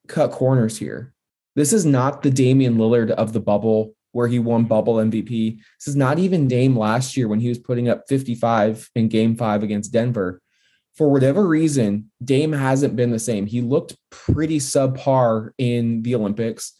cut 0.07 0.31
corners 0.31 0.77
here. 0.77 1.13
This 1.55 1.73
is 1.73 1.85
not 1.85 2.21
the 2.21 2.31
Damian 2.31 2.77
Lillard 2.77 3.11
of 3.11 3.33
the 3.33 3.39
bubble 3.39 3.95
where 4.11 4.27
he 4.27 4.39
won 4.39 4.65
bubble 4.65 4.95
MVP. 4.95 5.57
This 5.57 5.87
is 5.87 5.95
not 5.95 6.19
even 6.19 6.47
Dame 6.47 6.77
last 6.77 7.15
year 7.15 7.27
when 7.27 7.39
he 7.39 7.49
was 7.49 7.59
putting 7.59 7.89
up 7.89 8.03
55 8.09 8.89
in 8.95 9.07
game 9.07 9.35
five 9.35 9.61
against 9.61 9.93
Denver. 9.93 10.41
For 10.95 11.09
whatever 11.09 11.47
reason, 11.47 12.11
Dame 12.23 12.51
hasn't 12.51 12.95
been 12.95 13.11
the 13.11 13.19
same. 13.19 13.45
He 13.45 13.61
looked 13.61 13.95
pretty 14.09 14.59
subpar 14.59 15.51
in 15.57 16.01
the 16.01 16.15
Olympics. 16.15 16.73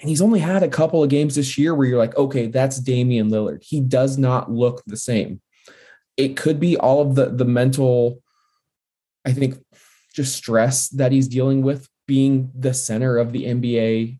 And 0.00 0.08
he's 0.08 0.22
only 0.22 0.40
had 0.40 0.62
a 0.62 0.68
couple 0.68 1.02
of 1.02 1.10
games 1.10 1.34
this 1.34 1.56
year 1.56 1.74
where 1.74 1.86
you're 1.86 1.98
like, 1.98 2.16
okay, 2.16 2.46
that's 2.46 2.78
Damian 2.78 3.30
Lillard. 3.30 3.62
He 3.62 3.80
does 3.80 4.18
not 4.18 4.50
look 4.50 4.82
the 4.86 4.96
same. 4.96 5.40
It 6.16 6.36
could 6.36 6.60
be 6.60 6.76
all 6.76 7.02
of 7.02 7.16
the 7.16 7.26
the 7.30 7.44
mental, 7.44 8.22
I 9.24 9.32
think, 9.32 9.56
just 10.14 10.36
stress 10.36 10.88
that 10.90 11.10
he's 11.10 11.26
dealing 11.26 11.62
with 11.62 11.88
being 12.06 12.52
the 12.56 12.74
center 12.74 13.18
of 13.18 13.32
the 13.32 13.46
NBA 13.46 14.18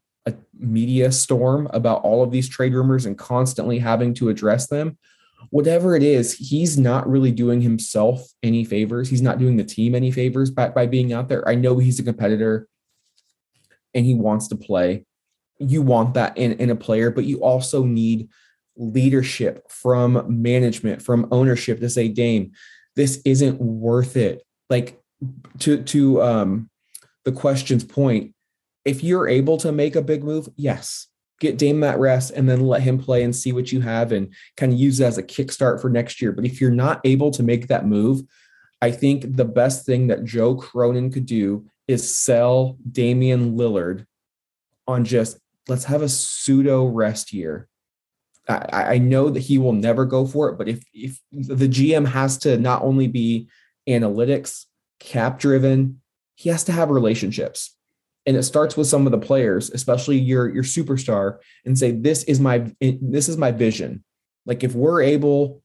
media 0.59 1.13
storm 1.13 1.69
about 1.73 2.03
all 2.03 2.23
of 2.23 2.31
these 2.31 2.49
trade 2.49 2.73
rumors 2.73 3.07
and 3.07 3.19
constantly 3.19 3.79
having 3.79 4.15
to 4.15 4.29
address 4.29 4.67
them. 4.69 4.97
Whatever 5.51 5.97
it 5.97 6.03
is, 6.03 6.35
he's 6.35 6.79
not 6.79 7.09
really 7.09 7.33
doing 7.33 7.61
himself 7.61 8.27
any 8.43 8.65
favors. 8.65 9.09
He's 9.09 9.23
not 9.23 9.39
doing 9.39 9.57
the 9.57 9.65
team 9.65 9.95
any 9.95 10.11
favors 10.11 10.51
by, 10.51 10.69
by 10.69 10.87
being 10.87 11.13
out 11.13 11.29
there. 11.29 11.47
I 11.49 11.55
know 11.55 11.79
he's 11.79 11.99
a 11.99 12.05
competitor 12.05 12.69
and 13.95 14.05
he 14.05 14.15
wants 14.15 14.49
to 14.49 14.57
play. 14.57 15.07
You 15.59 15.83
want 15.83 16.15
that 16.15 16.37
in, 16.37 16.53
in 16.55 16.71
a 16.71 16.77
player, 16.77 17.11
but 17.11 17.25
you 17.25 17.43
also 17.43 17.85
need 17.85 18.29
leadership 18.77 19.71
from 19.71 20.43
management, 20.43 21.01
from 21.01 21.29
ownership 21.31 21.81
to 21.81 21.89
say, 21.89 22.09
Dame, 22.09 22.53
this 22.97 23.21
isn't 23.25 23.61
worth 23.61 24.17
it. 24.17 24.43
Like 24.71 25.01
to 25.61 25.83
to 25.83 26.23
um 26.23 26.71
the 27.25 27.33
question's 27.33 27.85
point, 27.85 28.35
if 28.85 29.03
you're 29.03 29.29
able 29.29 29.57
to 29.59 29.73
make 29.73 29.97
a 29.97 30.03
big 30.03 30.25
move, 30.25 30.49
yes, 30.57 31.07
get 31.40 31.59
Dame 31.59 31.81
that 31.81 31.99
rest 31.99 32.33
and 32.35 32.49
then 32.49 32.61
let 32.61 32.83
him 32.83 32.99
play 32.99 33.23
and 33.23 33.35
see 33.35 33.53
what 33.53 33.73
you 33.73 33.81
have 33.81 34.12
and 34.12 34.33
kind 34.57 34.73
of 34.73 34.79
use 34.79 35.01
it 35.01 35.05
as 35.05 35.18
a 35.18 35.23
kickstart 35.23 35.81
for 35.81 35.90
next 35.90 36.23
year. 36.23 36.33
But 36.33 36.44
if 36.44 36.61
you're 36.61 36.70
not 36.70 37.01
able 37.05 37.31
to 37.33 37.42
make 37.42 37.68
that 37.68 37.87
move, 37.87 38.23
I 38.81 38.90
think 38.90 39.37
the 39.37 39.44
best 39.44 39.87
thing 39.87 40.09
that 40.09 40.25
Joe 40.25 40.55
Cronin 40.55 41.11
could 41.11 41.27
do 41.27 41.66
is 41.88 42.16
sell 42.16 42.77
Damian 42.90 43.57
Lillard 43.57 44.07
on 44.87 45.05
just 45.05 45.38
let's 45.68 45.85
have 45.85 46.03
a 46.03 46.09
pseudo 46.09 46.87
rest 46.87 47.33
year. 47.33 47.68
I, 48.47 48.94
I 48.94 48.99
know 48.99 49.31
that 49.31 49.40
he 49.40 49.57
will 49.57 49.73
never 49.73 50.05
go 50.05 50.27
for 50.27 50.51
it, 50.51 50.59
but 50.59 50.68
if 50.68 50.85
if 50.92 51.18
the 51.33 51.68
GM 51.68 52.07
has 52.07 52.37
to 52.38 52.59
not 52.59 52.83
only 52.83 53.09
be 53.09 53.49
analytics, 53.88 54.66
cap 55.01 55.38
driven, 55.38 56.01
he 56.35 56.51
has 56.51 56.64
to 56.64 56.73
have 56.73 56.90
relationships 56.90 57.75
and 58.27 58.37
it 58.37 58.43
starts 58.43 58.77
with 58.77 58.87
some 58.87 59.07
of 59.07 59.13
the 59.13 59.19
players 59.19 59.71
especially 59.71 60.19
your 60.19 60.53
your 60.53 60.63
superstar 60.63 61.39
and 61.65 61.79
say 61.79 61.91
this 61.93 62.25
is 62.25 62.41
my 62.41 62.71
this 62.81 63.29
is 63.29 63.37
my 63.37 63.51
vision. 63.51 64.05
Like 64.47 64.63
if 64.63 64.75
we're 64.75 65.03
able 65.03 65.63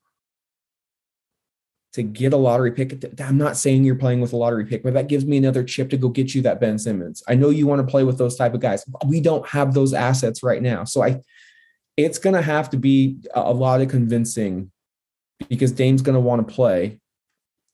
to 1.93 2.03
get 2.03 2.33
a 2.33 2.37
lottery 2.37 2.71
pick 2.71 3.03
i'm 3.19 3.37
not 3.39 3.57
saying 3.57 3.83
you're 3.83 3.95
playing 3.95 4.21
with 4.21 4.31
a 4.31 4.37
lottery 4.37 4.63
pick 4.63 4.83
but 4.83 4.93
that 4.93 5.07
gives 5.07 5.25
me 5.25 5.37
another 5.37 5.63
chip 5.63 5.89
to 5.89 5.97
go 5.97 6.07
get 6.07 6.35
you 6.35 6.41
that 6.43 6.59
ben 6.59 6.77
simmons. 6.77 7.23
I 7.27 7.35
know 7.35 7.49
you 7.49 7.65
want 7.65 7.85
to 7.85 7.91
play 7.91 8.03
with 8.03 8.17
those 8.17 8.35
type 8.35 8.53
of 8.53 8.59
guys. 8.59 8.85
We 9.05 9.21
don't 9.21 9.47
have 9.47 9.73
those 9.73 9.93
assets 9.93 10.43
right 10.43 10.61
now. 10.61 10.83
So 10.83 11.03
i 11.03 11.21
it's 11.97 12.19
going 12.19 12.35
to 12.35 12.41
have 12.41 12.69
to 12.69 12.77
be 12.77 13.17
a 13.33 13.51
lot 13.51 13.81
of 13.81 13.89
convincing 13.89 14.71
because 15.49 15.73
dame's 15.73 16.01
going 16.01 16.13
to 16.13 16.21
want 16.21 16.47
to 16.47 16.53
play 16.53 16.99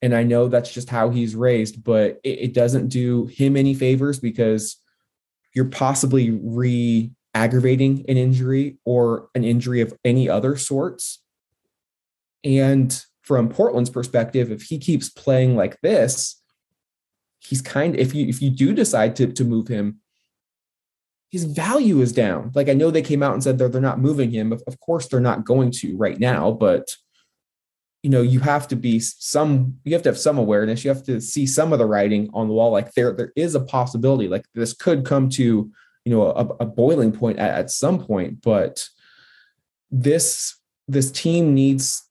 and 0.02 0.14
I 0.14 0.24
know 0.24 0.48
that's 0.48 0.74
just 0.74 0.90
how 0.90 1.10
he's 1.10 1.36
raised, 1.36 1.84
but 1.84 2.20
it, 2.24 2.40
it 2.40 2.54
doesn't 2.54 2.90
do 2.90 3.26
him 3.28 3.56
any 3.58 3.74
favors 3.74 4.20
because 4.20 4.78
you're 5.54 5.66
possibly 5.66 6.32
re 6.32 7.12
aggravating 7.34 8.06
an 8.08 8.18
injury 8.18 8.78
or 8.86 9.30
an 9.36 9.44
injury 9.44 9.82
of 9.82 9.94
any 10.06 10.30
other 10.30 10.56
sorts. 10.56 11.22
And 12.44 12.98
from 13.24 13.50
Portland's 13.50 13.90
perspective, 13.90 14.52
if 14.52 14.64
he 14.64 14.78
keeps 14.78 15.10
playing 15.10 15.56
like 15.56 15.80
this, 15.82 16.42
he's 17.40 17.62
kind 17.62 17.96
if 17.96 18.14
you 18.14 18.28
if 18.28 18.42
you 18.42 18.50
do 18.50 18.74
decide 18.74 19.16
to 19.18 19.28
to 19.28 19.44
move 19.44 19.68
him, 19.68 20.00
his 21.32 21.46
value 21.46 22.02
is 22.02 22.14
down. 22.14 22.52
Like 22.54 22.70
I 22.70 22.74
know 22.74 22.92
they 22.92 23.02
came 23.02 23.24
out 23.24 23.34
and 23.34 23.44
said 23.44 23.58
they're 23.58 23.70
they're 23.70 23.82
not 23.82 24.00
moving 24.00 24.32
him. 24.32 24.52
Of, 24.52 24.64
of 24.68 24.80
course 24.80 25.08
they're 25.08 25.20
not 25.20 25.46
going 25.46 25.72
to 25.72 25.98
right 25.98 26.20
now, 26.20 26.52
but 26.52 26.96
you 28.06 28.12
know 28.12 28.22
you 28.22 28.40
have 28.40 28.68
to 28.68 28.76
be 28.76 29.00
some 29.00 29.80
you 29.84 29.94
have 29.94 30.04
to 30.04 30.10
have 30.10 30.20
some 30.20 30.38
awareness. 30.38 30.86
You 30.86 30.90
have 30.90 31.04
to 31.06 31.20
see 31.20 31.48
some 31.48 31.74
of 31.74 31.80
the 31.80 31.88
writing 31.88 32.30
on 32.36 32.48
the 32.48 32.54
wall. 32.54 32.70
Like 32.70 32.94
there 32.94 33.12
there 33.12 33.34
is 33.36 33.56
a 33.56 33.60
possibility 33.60 34.28
like 34.28 34.46
this 34.54 34.74
could 34.74 35.04
come 35.04 35.28
to 35.30 35.44
you 35.44 36.12
know 36.14 36.28
a, 36.28 36.46
a 36.60 36.66
boiling 36.68 37.12
point 37.12 37.40
at, 37.40 37.50
at 37.50 37.72
some 37.72 37.98
point 37.98 38.44
but 38.44 38.88
this 39.90 40.56
this 40.88 41.10
team 41.10 41.56
needs 41.56 42.08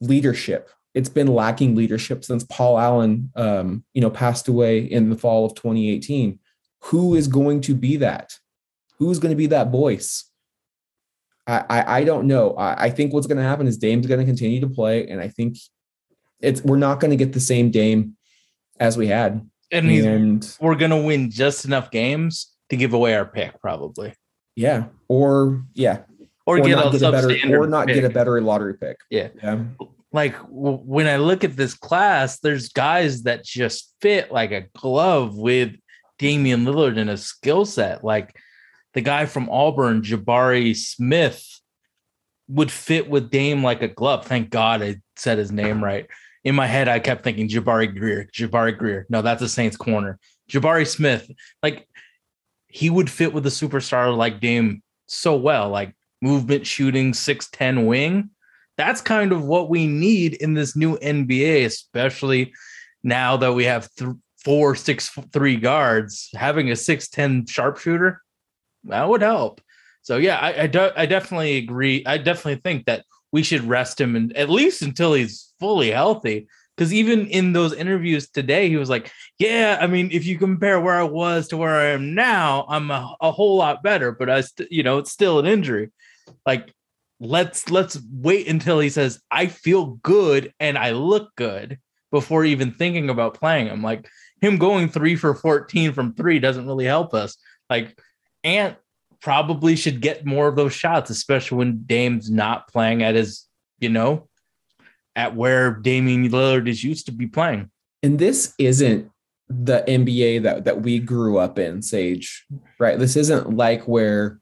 leadership. 0.00 0.70
It's 0.94 1.08
been 1.08 1.26
lacking 1.26 1.74
leadership 1.74 2.24
since 2.24 2.44
paul 2.44 2.78
allen 2.78 3.32
um, 3.34 3.82
you 3.94 4.02
know 4.02 4.10
passed 4.10 4.46
away 4.46 4.78
in 4.78 5.10
the 5.10 5.16
fall 5.16 5.44
of 5.44 5.56
2018 5.56 6.38
who 6.82 7.16
is 7.16 7.26
going 7.26 7.62
to 7.62 7.74
be 7.74 7.96
that? 7.96 8.38
Who's 9.00 9.18
going 9.18 9.32
to 9.32 9.42
be 9.44 9.48
that 9.48 9.72
voice 9.72 10.30
I, 11.46 12.00
I, 12.00 12.04
don't 12.04 12.26
know. 12.26 12.54
I, 12.54 12.86
I 12.86 12.90
think 12.90 13.12
what's 13.12 13.26
going 13.26 13.36
to 13.36 13.42
happen 13.42 13.66
is 13.66 13.78
Dame's 13.78 14.06
going 14.06 14.18
to 14.18 14.26
continue 14.26 14.60
to 14.60 14.68
play, 14.68 15.06
and 15.06 15.20
I 15.20 15.28
think 15.28 15.56
it's 16.40 16.62
we're 16.62 16.76
not 16.76 17.00
going 17.00 17.12
to 17.12 17.16
get 17.16 17.32
the 17.32 17.40
same 17.40 17.70
Dame 17.70 18.16
as 18.80 18.96
we 18.96 19.06
had. 19.06 19.48
And, 19.70 19.90
and 19.90 20.56
we're 20.60 20.74
going 20.74 20.90
to 20.90 20.96
win 20.96 21.30
just 21.30 21.64
enough 21.64 21.90
games 21.90 22.52
to 22.70 22.76
give 22.76 22.94
away 22.94 23.14
our 23.14 23.24
pick, 23.24 23.60
probably. 23.60 24.14
Yeah, 24.54 24.86
or 25.08 25.64
yeah, 25.74 26.02
or, 26.46 26.58
or 26.58 26.62
get, 26.62 26.78
a, 26.78 26.90
get 26.90 27.02
a 27.02 27.12
better, 27.12 27.60
or 27.60 27.66
not 27.66 27.86
pick. 27.86 27.96
get 27.96 28.04
a 28.04 28.10
better 28.10 28.40
lottery 28.40 28.74
pick. 28.74 28.96
Yeah, 29.10 29.28
yeah. 29.42 29.64
Like 30.12 30.38
w- 30.40 30.78
when 30.78 31.06
I 31.06 31.16
look 31.16 31.44
at 31.44 31.56
this 31.56 31.74
class, 31.74 32.38
there's 32.38 32.70
guys 32.70 33.24
that 33.24 33.44
just 33.44 33.94
fit 34.00 34.32
like 34.32 34.52
a 34.52 34.66
glove 34.76 35.36
with 35.36 35.74
Damian 36.18 36.64
Lillard 36.64 36.96
in 36.96 37.08
a 37.08 37.16
skill 37.16 37.64
set. 37.64 38.02
Like 38.02 38.34
the 38.96 39.02
guy 39.02 39.26
from 39.26 39.50
Auburn, 39.50 40.00
Jabari 40.00 40.74
Smith, 40.74 41.60
would 42.48 42.72
fit 42.72 43.10
with 43.10 43.30
Dame 43.30 43.62
like 43.62 43.82
a 43.82 43.88
glove. 43.88 44.24
Thank 44.24 44.48
God 44.48 44.82
I 44.82 44.96
said 45.16 45.36
his 45.36 45.52
name 45.52 45.84
right. 45.84 46.06
In 46.44 46.54
my 46.54 46.66
head, 46.66 46.88
I 46.88 46.98
kept 46.98 47.22
thinking 47.22 47.46
Jabari 47.46 47.94
Greer, 47.94 48.26
Jabari 48.32 48.76
Greer. 48.76 49.06
No, 49.10 49.20
that's 49.20 49.42
a 49.42 49.50
Saints 49.50 49.76
corner. 49.76 50.18
Jabari 50.50 50.86
Smith, 50.86 51.30
like 51.62 51.86
he 52.68 52.88
would 52.88 53.10
fit 53.10 53.34
with 53.34 53.44
a 53.44 53.50
superstar 53.50 54.16
like 54.16 54.40
Dame 54.40 54.82
so 55.04 55.36
well, 55.36 55.68
like 55.68 55.94
movement 56.22 56.66
shooting, 56.66 57.12
6'10 57.12 57.86
wing. 57.86 58.30
That's 58.78 59.02
kind 59.02 59.30
of 59.30 59.44
what 59.44 59.68
we 59.68 59.86
need 59.86 60.34
in 60.34 60.54
this 60.54 60.74
new 60.74 60.96
NBA, 60.98 61.66
especially 61.66 62.54
now 63.02 63.36
that 63.36 63.52
we 63.52 63.64
have 63.64 63.90
th- 63.96 64.12
four, 64.42 64.74
six, 64.74 65.10
three 65.34 65.56
guards. 65.56 66.30
Having 66.34 66.70
a 66.70 66.74
6'10 66.74 67.50
sharpshooter, 67.50 68.22
that 68.88 69.08
would 69.08 69.22
help. 69.22 69.60
So 70.02 70.16
yeah, 70.16 70.38
I 70.38 70.62
I, 70.62 70.66
do, 70.66 70.90
I 70.96 71.06
definitely 71.06 71.56
agree. 71.58 72.04
I 72.06 72.18
definitely 72.18 72.60
think 72.62 72.86
that 72.86 73.04
we 73.32 73.42
should 73.42 73.62
rest 73.64 74.00
him 74.00 74.16
and 74.16 74.36
at 74.36 74.50
least 74.50 74.82
until 74.82 75.14
he's 75.14 75.52
fully 75.60 75.90
healthy. 75.90 76.48
Because 76.76 76.92
even 76.92 77.26
in 77.28 77.54
those 77.54 77.72
interviews 77.72 78.28
today, 78.28 78.68
he 78.68 78.76
was 78.76 78.90
like, 78.90 79.10
"Yeah, 79.38 79.78
I 79.80 79.86
mean, 79.86 80.10
if 80.12 80.26
you 80.26 80.38
compare 80.38 80.78
where 80.78 80.94
I 80.94 81.04
was 81.04 81.48
to 81.48 81.56
where 81.56 81.74
I 81.74 81.86
am 81.86 82.14
now, 82.14 82.66
I'm 82.68 82.90
a, 82.90 83.16
a 83.20 83.32
whole 83.32 83.56
lot 83.56 83.82
better. 83.82 84.12
But 84.12 84.28
I, 84.28 84.42
st- 84.42 84.70
you 84.70 84.82
know, 84.82 84.98
it's 84.98 85.10
still 85.10 85.38
an 85.38 85.46
injury. 85.46 85.90
Like, 86.44 86.74
let's 87.18 87.70
let's 87.70 87.98
wait 88.12 88.46
until 88.46 88.78
he 88.78 88.90
says 88.90 89.20
I 89.30 89.46
feel 89.46 89.98
good 90.02 90.52
and 90.60 90.76
I 90.76 90.90
look 90.90 91.34
good 91.36 91.78
before 92.10 92.44
even 92.44 92.72
thinking 92.72 93.10
about 93.10 93.34
playing 93.34 93.68
him. 93.68 93.82
Like 93.82 94.08
him 94.40 94.58
going 94.58 94.88
three 94.88 95.16
for 95.16 95.34
fourteen 95.34 95.92
from 95.92 96.14
three 96.14 96.38
doesn't 96.38 96.66
really 96.66 96.84
help 96.84 97.14
us. 97.14 97.36
Like 97.70 97.98
Ant 98.46 98.76
probably 99.20 99.76
should 99.76 100.00
get 100.00 100.24
more 100.24 100.46
of 100.46 100.56
those 100.56 100.72
shots, 100.72 101.10
especially 101.10 101.58
when 101.58 101.82
Dame's 101.84 102.30
not 102.30 102.68
playing 102.68 103.02
at 103.02 103.16
his, 103.16 103.44
you 103.80 103.88
know, 103.88 104.28
at 105.16 105.34
where 105.34 105.72
Damian 105.72 106.28
Lillard 106.30 106.68
is 106.68 106.84
used 106.84 107.06
to 107.06 107.12
be 107.12 107.26
playing. 107.26 107.70
And 108.02 108.18
this 108.18 108.54
isn't 108.58 109.10
the 109.48 109.84
NBA 109.86 110.42
that 110.44 110.64
that 110.64 110.82
we 110.82 110.98
grew 110.98 111.38
up 111.38 111.58
in, 111.58 111.82
Sage, 111.82 112.46
right? 112.78 112.98
This 112.98 113.16
isn't 113.16 113.56
like 113.56 113.82
where 113.84 114.40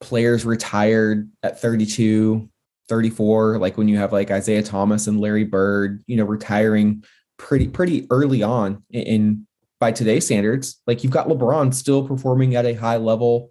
players 0.00 0.44
retired 0.44 1.28
at 1.42 1.60
32, 1.60 2.48
34, 2.88 3.58
like 3.58 3.76
when 3.76 3.88
you 3.88 3.96
have 3.96 4.12
like 4.12 4.30
Isiah 4.30 4.62
Thomas 4.62 5.06
and 5.06 5.20
Larry 5.20 5.44
Bird, 5.44 6.04
you 6.06 6.16
know, 6.16 6.24
retiring 6.24 7.04
pretty 7.38 7.66
pretty 7.66 8.06
early 8.10 8.42
on 8.42 8.84
in, 8.90 9.02
in 9.02 9.46
by 9.82 9.90
today's 9.90 10.24
standards. 10.24 10.80
Like 10.86 11.02
you've 11.02 11.12
got 11.12 11.26
LeBron 11.26 11.74
still 11.74 12.06
performing 12.06 12.54
at 12.54 12.64
a 12.64 12.72
high 12.72 12.98
level, 12.98 13.50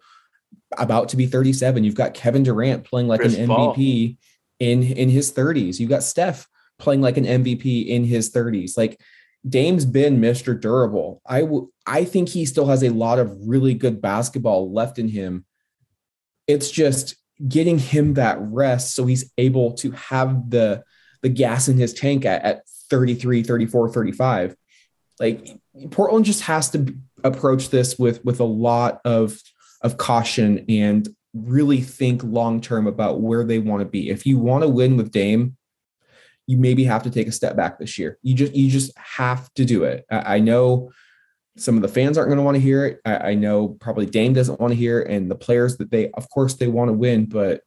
about 0.78 1.10
to 1.10 1.17
be 1.17 1.26
37. 1.26 1.84
You've 1.84 1.94
got 1.94 2.13
Kevin 2.13 2.44
Durant 2.44 2.86
playing 2.86 3.10
like 3.10 3.20
Chris 3.20 3.38
an 3.38 3.50
MVP 3.50 4.15
in 4.60 4.82
in 4.82 5.10
his 5.10 5.34
30s. 5.34 5.78
You've 5.78 5.89
got 5.89 6.04
Steph 6.04 6.48
playing 6.80 7.02
like 7.02 7.17
an 7.17 7.26
MVP 7.26 7.86
in 7.86 8.06
his 8.06 8.32
30s. 8.32 8.78
Like 8.78 8.98
Dame's 9.48 9.84
been 9.84 10.22
Mr. 10.22 10.58
Durable. 10.58 11.22
I 11.26 11.41
w- 11.41 11.70
I 11.86 12.06
think 12.06 12.30
he 12.30 12.46
still 12.46 12.67
has 12.67 12.82
a 12.82 12.91
lot 12.91 13.20
of 13.20 13.36
really 13.46 13.74
good 13.74 14.02
basketball 14.02 14.72
left 14.72 15.00
in 15.00 15.10
him. 15.10 15.44
It's 16.48 16.72
just 16.72 17.17
getting 17.46 17.78
him 17.78 18.13
that 18.13 18.38
rest 18.39 18.96
so 18.96 19.06
he's 19.06 19.34
able 19.38 19.74
to 19.74 19.91
have 19.91 20.50
the 20.50 20.82
the 21.24 21.30
gas 21.30 21.67
in 21.67 21.78
his 21.78 21.94
tank 21.94 22.24
at, 22.24 22.41
at 22.44 22.62
33, 22.89 23.44
34, 23.44 23.89
35. 23.89 24.56
Like 25.21 25.55
Portland 25.91 26.25
just 26.25 26.41
has 26.41 26.71
to 26.71 26.95
approach 27.23 27.69
this 27.69 27.99
with 27.99 28.25
with 28.25 28.39
a 28.39 28.45
lot 28.45 28.99
of 29.05 29.39
of 29.84 29.97
caution 29.97 30.65
and 30.67 31.07
really 31.34 31.81
think 31.81 32.23
long 32.23 32.60
term 32.60 32.88
about 32.88 33.21
where 33.21 33.43
they 33.43 33.60
want 33.60 33.81
to 33.81 33.86
be. 33.86 34.10
If 34.10 34.25
you 34.25 34.39
want 34.39 34.63
to 34.63 34.67
win 34.67 34.97
with 34.97 35.12
Dame, 35.12 35.55
you 36.47 36.57
maybe 36.57 36.84
have 36.86 37.03
to 37.03 37.12
take 37.12 37.27
a 37.27 37.31
step 37.31 37.55
back 37.55 37.77
this 37.77 37.99
year. 37.99 38.17
You 38.23 38.34
just 38.34 38.55
you 38.55 38.69
just 38.69 38.97
have 38.97 39.53
to 39.53 39.63
do 39.63 39.84
it. 39.84 40.05
I, 40.10 40.39
know 40.39 40.91
some 41.55 41.75
of 41.75 41.84
the 41.84 41.88
fans 41.88 42.17
aren't 42.17 42.29
going 42.29 42.39
to 42.39 42.43
want 42.43 42.55
to 42.55 42.62
hear 42.62 42.86
it. 42.88 42.99
I, 43.05 43.17
I 43.17 43.34
know 43.36 43.69
probably 43.79 44.07
Dame 44.07 44.34
doesn't 44.34 44.60
want 44.60 44.71
to 44.71 44.77
hear 44.77 45.01
it, 45.01 45.12
and 45.12 45.29
the 45.29 45.36
players 45.36 45.77
that 45.77 45.91
they, 45.91 46.10
of 46.12 46.29
course, 46.31 46.55
they 46.55 46.67
want 46.67 46.89
to 46.89 46.93
win, 46.93 47.25
but 47.25 47.62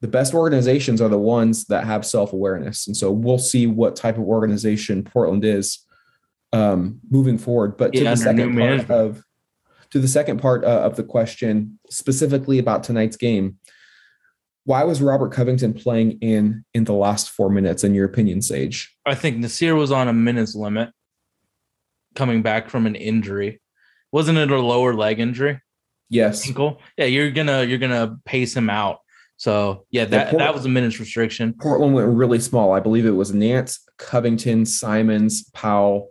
the 0.00 0.08
best 0.08 0.34
organizations 0.34 1.00
are 1.00 1.08
the 1.08 1.18
ones 1.18 1.64
that 1.66 1.84
have 1.84 2.06
self 2.06 2.32
awareness, 2.32 2.86
and 2.86 2.96
so 2.96 3.10
we'll 3.10 3.38
see 3.38 3.66
what 3.66 3.96
type 3.96 4.18
of 4.18 4.24
organization 4.24 5.02
Portland 5.02 5.44
is 5.44 5.84
um, 6.52 7.00
moving 7.10 7.38
forward. 7.38 7.76
But 7.76 7.92
to 7.92 8.02
Yeah, 8.02 8.10
the 8.10 8.16
second 8.16 8.44
part 8.44 8.54
management. 8.54 8.90
of 8.90 9.24
to 9.90 9.98
the 9.98 10.08
second 10.08 10.40
part 10.40 10.64
uh, 10.64 10.68
of 10.82 10.96
the 10.96 11.04
question, 11.04 11.78
specifically 11.90 12.58
about 12.58 12.82
tonight's 12.82 13.16
game, 13.16 13.58
why 14.64 14.84
was 14.84 15.02
Robert 15.02 15.32
Covington 15.32 15.74
playing 15.74 16.12
in 16.20 16.64
in 16.74 16.84
the 16.84 16.92
last 16.94 17.30
four 17.30 17.50
minutes? 17.50 17.84
In 17.84 17.94
your 17.94 18.06
opinion, 18.06 18.42
Sage? 18.42 18.94
I 19.04 19.14
think 19.14 19.38
Nasir 19.38 19.74
was 19.74 19.90
on 19.92 20.08
a 20.08 20.12
minutes 20.12 20.54
limit 20.54 20.90
coming 22.14 22.42
back 22.42 22.70
from 22.70 22.86
an 22.86 22.94
injury. 22.94 23.60
Wasn't 24.12 24.38
it 24.38 24.50
a 24.50 24.60
lower 24.60 24.94
leg 24.94 25.20
injury? 25.20 25.60
Yes. 26.10 26.46
Ankle? 26.46 26.80
Yeah, 26.96 27.06
you're 27.06 27.30
gonna 27.30 27.64
you're 27.64 27.78
gonna 27.78 28.18
pace 28.24 28.54
him 28.56 28.68
out. 28.70 28.98
So 29.38 29.86
yeah, 29.90 30.04
that, 30.04 30.28
Port- 30.30 30.38
that 30.38 30.54
was 30.54 30.64
a 30.64 30.68
minutes 30.68 31.00
restriction. 31.00 31.54
Portland 31.60 31.94
went 31.94 32.08
really 32.08 32.38
small. 32.38 32.72
I 32.72 32.80
believe 32.80 33.06
it 33.06 33.10
was 33.12 33.34
Nance, 33.34 33.80
Covington, 33.98 34.64
Simons, 34.66 35.50
Powell, 35.50 36.10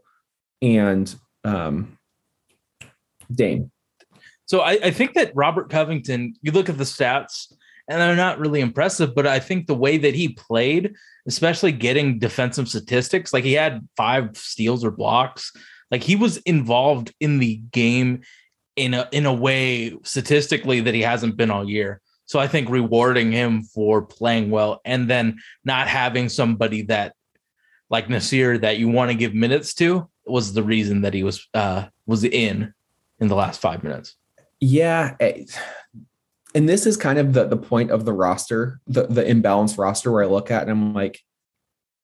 and 0.62 1.14
um, 1.44 1.98
Dame. 3.34 3.72
So 4.46 4.60
I, 4.60 4.72
I 4.84 4.92
think 4.92 5.14
that 5.14 5.32
Robert 5.34 5.70
Covington, 5.70 6.36
you 6.42 6.52
look 6.52 6.70
at 6.70 6.78
the 6.78 6.84
stats 6.84 7.54
and 7.88 8.02
they're 8.02 8.16
not 8.16 8.40
really 8.40 8.62
impressive, 8.62 9.16
but 9.16 9.26
I 9.26 9.40
think 9.40 9.66
the 9.66 9.76
way 9.76 9.98
that 9.98 10.14
he 10.14 10.30
played, 10.30 10.94
especially 11.28 11.72
getting 11.72 12.20
defensive 12.20 12.68
statistics, 12.68 13.34
like 13.34 13.44
he 13.44 13.54
had 13.54 13.88
five 13.96 14.36
steals 14.38 14.84
or 14.84 14.92
blocks, 14.92 15.52
like 15.90 16.04
he 16.04 16.16
was 16.16 16.38
involved 16.38 17.14
in 17.20 17.40
the 17.40 17.58
game 17.72 18.22
in 18.76 18.94
a 18.94 19.08
in 19.12 19.26
a 19.26 19.34
way 19.34 19.98
statistically 20.04 20.80
that 20.82 20.94
he 20.94 21.02
hasn't 21.02 21.38
been 21.38 21.52
all 21.52 21.70
year. 21.70 22.02
So 22.26 22.40
I 22.40 22.48
think 22.48 22.70
rewarding 22.70 23.32
him 23.32 23.64
for 23.64 24.02
playing 24.02 24.52
well 24.52 24.80
and 24.86 25.10
then 25.10 25.40
not 25.66 25.88
having 25.90 26.30
somebody 26.30 26.84
that 26.84 27.14
like 27.90 28.10
Nasir 28.10 28.58
that 28.60 28.78
you 28.78 28.88
want 28.88 29.12
to 29.12 29.18
give 29.18 29.34
minutes 29.34 29.74
to 29.76 30.10
was 30.32 30.54
the 30.54 30.64
reason 30.64 31.02
that 31.02 31.14
he 31.14 31.24
was 31.24 31.48
uh 31.54 31.86
was 32.06 32.24
in 32.24 32.74
in 33.20 33.28
the 33.28 33.36
last 33.36 33.62
five 33.62 33.84
minutes. 33.84 34.16
Yeah. 34.60 35.16
eh, 35.20 35.46
And 36.54 36.68
this 36.68 36.86
is 36.86 36.98
kind 36.98 37.20
of 37.20 37.34
the, 37.34 37.46
the 37.46 37.58
point 37.58 37.92
of 37.92 38.06
the 38.06 38.14
roster, 38.14 38.80
the, 38.88 39.08
the 39.08 39.24
imbalanced 39.24 39.78
roster 39.78 40.12
where 40.12 40.24
I 40.24 40.28
look 40.28 40.52
at 40.52 40.64
and 40.64 40.72
I'm 40.72 40.94
like, 40.94 41.20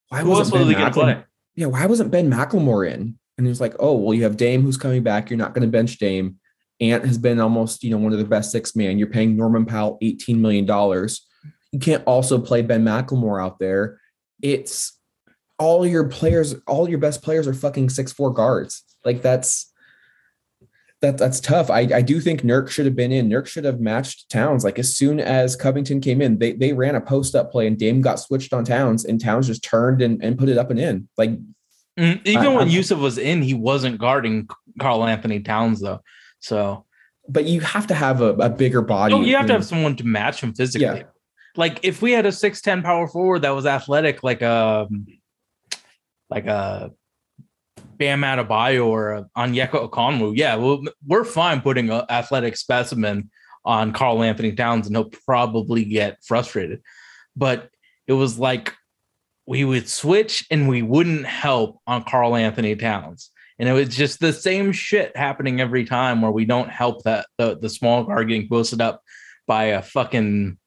why 0.10 0.22
Who 0.22 0.30
wasn't 0.30 0.54
was 0.54 0.74
Ben 0.74 0.80
gonna 0.80 0.94
play? 0.94 1.24
Yeah, 1.56 1.68
why 1.68 1.86
wasn't 1.86 2.12
Ben 2.12 2.32
McLemore 2.32 2.90
in? 2.90 3.18
And 3.38 3.46
he 3.46 3.50
was 3.50 3.62
like, 3.62 3.76
oh, 3.80 3.96
well, 3.98 4.14
you 4.14 4.24
have 4.24 4.38
Dame 4.38 4.62
who's 4.64 4.78
coming 4.78 5.04
back. 5.04 5.30
You're 5.30 5.38
not 5.38 5.54
going 5.54 5.62
to 5.62 5.72
bench 5.72 5.98
Dame. 6.00 6.38
Ant 6.80 7.06
has 7.06 7.18
been 7.18 7.40
almost, 7.40 7.84
you 7.84 7.92
know, 7.92 7.98
one 7.98 8.14
of 8.14 8.20
the 8.20 8.26
best 8.26 8.52
six 8.52 8.76
man. 8.76 8.98
You're 8.98 9.10
paying 9.10 9.36
Norman 9.36 9.66
Powell 9.66 9.98
$18 10.02 10.38
million. 10.38 10.66
You 11.72 11.80
can't 11.80 12.04
also 12.06 12.40
play 12.40 12.62
Ben 12.62 12.84
McLemore 12.84 13.44
out 13.44 13.60
there. 13.60 14.00
It's 14.42 14.97
all 15.60 15.86
your 15.86 16.08
players, 16.08 16.56
all 16.68 16.90
your 16.90 17.00
best 17.00 17.22
players 17.24 17.48
are 17.48 17.54
fucking 17.54 17.90
six 17.90 18.12
four 18.12 18.32
guards. 18.34 18.84
Like 19.06 19.22
that's 19.22 19.72
that 21.02 21.18
that's 21.18 21.40
tough. 21.40 21.70
I, 21.70 21.82
I 21.94 22.02
do 22.02 22.20
think 22.20 22.42
Nurk 22.42 22.70
should 22.70 22.86
have 22.86 22.96
been 22.96 23.12
in. 23.12 23.30
Nurk 23.30 23.46
should 23.46 23.66
have 23.66 23.80
matched 23.80 24.30
Towns. 24.30 24.64
Like 24.64 24.80
as 24.80 24.96
soon 24.96 25.20
as 25.20 25.56
Covington 25.56 26.02
came 26.02 26.22
in, 26.22 26.40
they 26.40 26.54
they 26.54 26.74
ran 26.74 26.96
a 26.96 27.02
post 27.02 27.36
up 27.36 27.52
play 27.52 27.68
and 27.68 27.78
Dame 27.78 28.02
got 28.02 28.20
switched 28.20 28.52
on 28.54 28.64
Towns 28.66 29.06
and 29.06 29.22
Towns 29.22 29.48
just 29.48 29.64
turned 29.64 30.02
and, 30.02 30.24
and 30.24 30.38
put 30.38 30.50
it 30.50 30.58
up 30.58 30.70
and 30.72 30.80
in. 30.80 31.08
Like 31.18 31.32
Mm, 32.00 32.22
Even 32.28 32.46
I- 32.46 32.48
when 32.50 32.58
I'm- 32.60 32.70
Jusuf 32.70 33.00
was 33.00 33.18
in, 33.18 33.42
he 33.42 33.56
wasn't 33.56 33.98
guarding 33.98 34.48
Karl-Anthony 34.80 35.40
Towns 35.40 35.82
though. 35.82 36.00
So 36.40 36.86
but 37.28 37.46
you 37.46 37.60
have 37.62 37.88
to 37.88 37.96
have 37.96 38.22
a, 38.22 38.34
a 38.36 38.50
bigger 38.50 38.84
body. 38.84 39.16
you, 39.16 39.24
you 39.24 39.36
have 39.36 39.48
to 39.48 39.54
have 39.54 39.66
someone 39.66 39.96
to 39.96 40.06
match 40.06 40.42
him 40.42 40.54
physically. 40.54 40.86
Yeah. 41.00 41.04
Like 41.56 41.80
if 41.82 42.04
we 42.04 42.12
had 42.12 42.28
a 42.28 42.32
six 42.32 42.62
ten 42.62 42.84
power 42.84 43.08
forward 43.08 43.42
that 43.42 43.50
was 43.50 43.66
athletic, 43.66 44.22
like 44.24 44.44
a 44.44 44.88
like 46.30 46.46
a 46.48 46.92
Bam 47.98 48.22
Adebayo 48.22 48.86
or 48.86 49.28
Onyeka 49.36 49.90
Okongwu, 49.90 50.34
yeah, 50.36 50.56
well, 50.56 50.84
we're 51.06 51.24
fine 51.24 51.62
putting 51.62 51.90
an 51.90 52.04
athletic 52.10 52.58
specimen 52.58 53.30
on 53.66 53.92
Karl-Anthony 53.92 54.54
Towns, 54.54 54.88
and 54.88 54.96
he'll 54.96 55.12
probably 55.26 55.84
get 55.84 56.24
frustrated. 56.24 56.82
But 57.36 57.70
it 58.08 58.14
was 58.14 58.40
like 58.40 58.74
we 59.46 59.64
would 59.64 59.90
switch 59.90 60.46
and 60.52 60.68
we 60.68 60.82
wouldn't 60.82 61.26
help 61.26 61.80
on 61.88 62.04
Karl-Anthony 62.04 62.76
Towns. 62.76 63.32
And 63.60 63.68
it 63.68 63.74
was 63.74 63.96
just 63.96 64.20
the 64.20 64.34
same 64.34 64.72
shit 64.72 65.16
happening 65.18 65.60
every 65.60 65.86
time 65.86 66.22
where 66.22 66.32
we 66.32 66.46
don't 66.46 66.70
help 66.70 67.04
that 67.04 67.26
the, 67.38 67.58
the 67.58 67.70
small 67.70 68.04
guard 68.04 68.28
getting 68.28 68.48
posted 68.48 68.82
up 68.82 69.02
by 69.48 69.66
a 69.66 69.82
fucking 69.82 70.58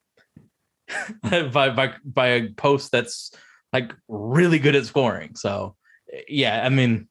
by, 1.22 1.70
by 1.70 1.94
by 2.04 2.26
a 2.26 2.48
post 2.50 2.90
that's 2.90 3.32
like 3.72 3.92
really 4.08 4.58
good 4.58 4.74
at 4.74 4.86
scoring. 4.86 5.34
So 5.36 5.76
yeah, 6.28 6.62
I 6.64 6.68
mean 6.68 7.08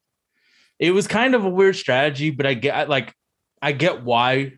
it 0.79 0.91
was 0.91 1.07
kind 1.07 1.35
of 1.35 1.43
a 1.43 1.49
weird 1.49 1.75
strategy, 1.75 2.29
but 2.31 2.45
I 2.45 2.53
get 2.53 2.89
like 2.89 3.13
I 3.61 3.73
get 3.73 4.03
why 4.03 4.53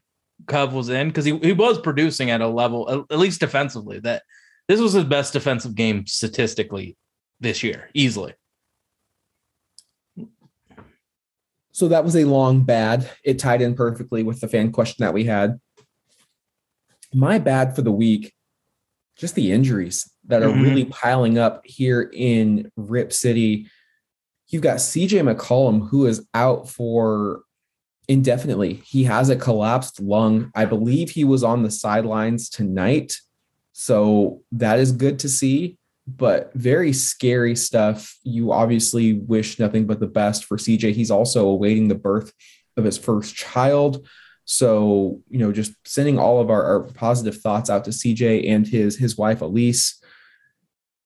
Cove 0.47 0.73
was 0.73 0.89
in 0.89 1.07
because 1.07 1.25
he, 1.25 1.37
he 1.39 1.53
was 1.53 1.79
producing 1.79 2.29
at 2.29 2.41
a 2.41 2.47
level, 2.47 3.05
at- 3.09 3.19
least 3.19 3.39
defensively, 3.39 3.99
that 3.99 4.23
this 4.67 4.79
was 4.79 4.93
his 4.93 5.03
best 5.03 5.33
defensive 5.33 5.75
game 5.75 6.05
statistically 6.05 6.97
this 7.39 7.63
year, 7.63 7.89
easily. 7.93 8.33
So 11.71 11.87
that 11.87 12.03
was 12.03 12.15
a 12.15 12.25
long 12.25 12.63
bad. 12.63 13.09
It 13.23 13.39
tied 13.39 13.61
in 13.61 13.75
perfectly 13.75 14.23
with 14.23 14.39
the 14.41 14.47
fan 14.47 14.71
question 14.71 15.03
that 15.03 15.13
we 15.13 15.23
had. 15.23 15.59
My 17.13 17.39
bad 17.39 17.75
for 17.75 17.81
the 17.81 17.91
week, 17.91 18.33
just 19.17 19.35
the 19.35 19.51
injuries 19.51 20.09
that 20.27 20.43
are 20.43 20.49
Mhm. 20.49 20.62
really 20.63 20.86
piling 20.86 21.38
up 21.38 21.62
here 21.65 22.10
in 22.13 22.71
Rip 22.75 23.12
City. 23.13 23.67
You've 24.49 24.62
got 24.62 24.81
CJ 24.81 25.21
McCollum, 25.21 25.89
who 25.89 26.05
is 26.05 26.25
out 26.34 26.69
for 26.69 27.43
indefinitely. 28.07 28.81
He 28.86 29.03
has 29.05 29.29
a 29.29 29.36
collapsed 29.36 29.99
lung. 30.01 30.51
I 30.55 30.65
believe 30.65 31.12
he 31.12 31.23
was 31.23 31.43
on 31.43 31.63
the 31.63 31.71
sidelines 31.71 32.49
tonight. 32.49 33.17
So 33.71 34.41
that 34.51 34.79
is 34.79 34.91
good 34.91 35.17
to 35.19 35.29
see, 35.29 35.77
but 36.05 36.51
very 36.53 36.91
scary 36.91 37.55
stuff. 37.55 38.17
You 38.23 38.51
obviously 38.51 39.13
wish 39.13 39.60
nothing 39.60 39.86
but 39.86 39.99
the 39.99 40.07
best 40.07 40.43
for 40.45 40.57
CJ. 40.57 40.91
He's 40.91 41.12
also 41.12 41.47
awaiting 41.47 41.88
the 41.88 41.95
birth 41.95 42.34
of 42.75 42.84
his 42.84 42.97
first 42.97 43.36
child. 43.36 44.05
So, 44.43 45.21
you 45.29 45.39
know, 45.39 45.53
just 45.53 45.71
sending 45.86 46.19
all 46.19 46.41
of 46.41 46.49
our, 46.49 46.63
our 46.63 46.79
positive 46.81 47.38
thoughts 47.38 47.69
out 47.69 47.86
to 47.86 47.91
CJ 47.91 48.49
and 48.49 48.67
his 48.67 48.97
his 48.97 49.17
wife 49.17 49.41
Elise. 49.41 50.00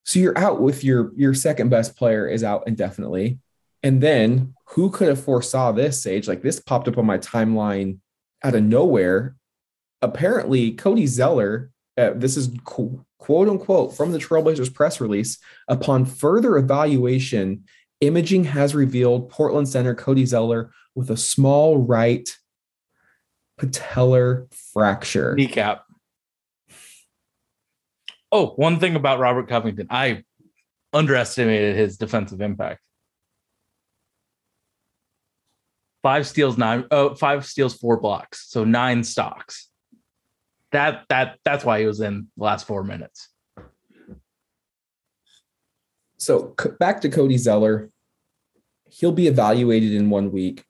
So 0.05 0.19
you're 0.19 0.37
out 0.37 0.61
with 0.61 0.83
your 0.83 1.11
your 1.15 1.33
second 1.33 1.69
best 1.69 1.95
player 1.97 2.27
is 2.27 2.43
out 2.43 2.63
indefinitely. 2.67 3.39
And 3.83 4.01
then 4.01 4.53
who 4.69 4.89
could 4.89 5.07
have 5.09 5.23
foresaw 5.23 5.71
this, 5.71 6.01
Sage? 6.01 6.27
Like 6.27 6.41
this 6.41 6.59
popped 6.59 6.87
up 6.87 6.97
on 6.97 7.05
my 7.05 7.17
timeline 7.17 7.99
out 8.43 8.55
of 8.55 8.63
nowhere. 8.63 9.35
Apparently, 10.01 10.71
Cody 10.71 11.07
Zeller, 11.07 11.71
uh, 11.97 12.11
this 12.15 12.37
is 12.37 12.51
qu- 12.63 13.03
quote 13.17 13.49
unquote 13.49 13.95
from 13.95 14.11
the 14.11 14.19
Trailblazers 14.19 14.73
press 14.73 15.01
release. 15.01 15.39
Upon 15.67 16.05
further 16.05 16.57
evaluation, 16.57 17.63
imaging 18.01 18.45
has 18.45 18.75
revealed 18.75 19.29
Portland 19.29 19.67
center 19.67 19.95
Cody 19.95 20.25
Zeller 20.25 20.71
with 20.93 21.09
a 21.09 21.17
small 21.17 21.77
right 21.77 22.29
patellar 23.59 24.51
fracture. 24.73 25.35
Kneecap. 25.35 25.85
Oh, 28.37 28.47
one 28.57 28.81
thing 28.81 28.97
about 28.97 29.19
Robert 29.19 29.47
Covington, 29.47 29.87
I 29.89 30.25
underestimated 30.91 31.77
his 31.77 31.95
defensive 31.95 32.41
impact. 32.41 32.81
Five 36.03 36.27
steals, 36.27 36.57
nine, 36.57 36.83
oh, 36.91 37.15
five 37.15 37.45
steals, 37.45 37.75
four 37.75 37.97
blocks, 37.97 38.49
so 38.49 38.65
nine 38.65 39.05
stocks. 39.05 39.69
That 40.73 41.05
that 41.07 41.39
that's 41.45 41.63
why 41.63 41.79
he 41.79 41.85
was 41.85 42.01
in 42.01 42.27
the 42.35 42.43
last 42.43 42.67
four 42.67 42.83
minutes. 42.83 43.29
So 46.17 46.53
back 46.77 46.99
to 47.01 47.09
Cody 47.09 47.37
Zeller. 47.37 47.89
he'll 48.89 49.13
be 49.13 49.27
evaluated 49.27 49.93
in 49.93 50.09
one 50.09 50.29
week. 50.33 50.65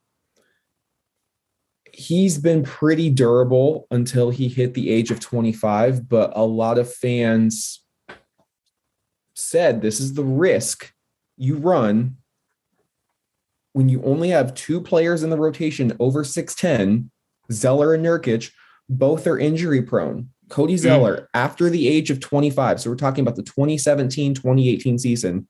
He's 1.95 2.37
been 2.37 2.63
pretty 2.63 3.09
durable 3.09 3.87
until 3.89 4.29
he 4.29 4.49
hit 4.49 4.73
the 4.73 4.89
age 4.89 5.11
of 5.11 5.19
25, 5.19 6.09
but 6.09 6.33
a 6.35 6.43
lot 6.43 6.77
of 6.77 6.93
fans 6.93 7.81
said 9.33 9.81
this 9.81 9.99
is 9.99 10.13
the 10.13 10.23
risk 10.23 10.91
you 11.37 11.57
run 11.57 12.17
when 13.75 13.89
you 13.89 14.01
only 14.03 14.29
have 14.29 14.53
two 14.53 14.79
players 14.79 15.21
in 15.21 15.29
the 15.29 15.37
rotation 15.37 15.91
over 15.99 16.23
6'10, 16.23 17.09
Zeller 17.51 17.93
and 17.93 18.05
Nurkic, 18.05 18.51
both 18.87 19.27
are 19.27 19.37
injury 19.37 19.81
prone. 19.81 20.29
Cody 20.47 20.75
mm. 20.75 20.79
Zeller, 20.79 21.29
after 21.33 21.69
the 21.69 21.89
age 21.89 22.09
of 22.09 22.21
25, 22.21 22.79
so 22.79 22.89
we're 22.89 22.95
talking 22.95 23.21
about 23.21 23.35
the 23.35 23.43
2017 23.43 24.33
2018 24.33 24.97
season, 24.97 25.49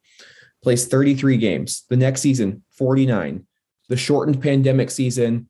plays 0.64 0.88
33 0.88 1.38
games. 1.38 1.86
The 1.88 1.98
next 1.98 2.22
season, 2.22 2.64
49. 2.72 3.46
The 3.89 3.98
shortened 3.98 4.41
pandemic 4.41 4.89
season, 4.89 5.48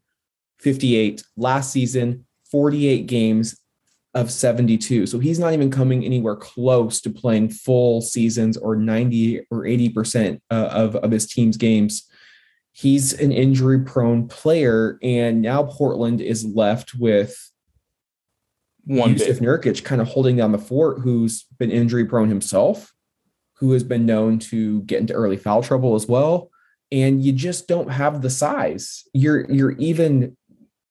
58. 0.59 1.23
Last 1.37 1.71
season, 1.71 2.25
48 2.51 3.05
games 3.07 3.59
of 4.15 4.31
72. 4.31 5.05
So 5.07 5.19
he's 5.19 5.39
not 5.39 5.53
even 5.53 5.69
coming 5.69 6.03
anywhere 6.05 6.37
close 6.37 7.01
to 7.01 7.09
playing 7.09 7.49
full 7.49 8.01
seasons 8.01 8.55
or 8.55 8.75
90 8.77 9.41
or 9.51 9.63
80% 9.63 10.39
uh, 10.49 10.53
of, 10.53 10.95
of 10.95 11.11
his 11.11 11.27
team's 11.27 11.57
games. 11.57 12.07
He's 12.71 13.13
an 13.13 13.33
injury 13.33 13.81
prone 13.81 14.27
player. 14.29 14.97
And 15.03 15.41
now 15.41 15.63
Portland 15.63 16.21
is 16.21 16.45
left 16.45 16.95
with 16.95 17.35
One 18.85 19.15
Jusuf. 19.15 19.39
Nurkic 19.39 19.83
kind 19.83 20.01
of 20.01 20.07
holding 20.07 20.37
down 20.37 20.53
the 20.53 20.57
fort, 20.57 20.99
who's 20.99 21.43
been 21.59 21.71
injury 21.71 22.05
prone 22.05 22.29
himself, 22.29 22.93
who 23.57 23.73
has 23.73 23.83
been 23.83 24.05
known 24.05 24.39
to 24.39 24.81
get 24.83 25.01
into 25.01 25.13
early 25.13 25.37
foul 25.37 25.61
trouble 25.61 25.95
as 25.95 26.07
well. 26.07 26.49
And 26.91 27.21
you 27.21 27.33
just 27.33 27.67
don't 27.67 27.89
have 27.89 28.21
the 28.21 28.29
size. 28.29 29.03
You're 29.13 29.49
you're 29.51 29.71
even 29.71 30.37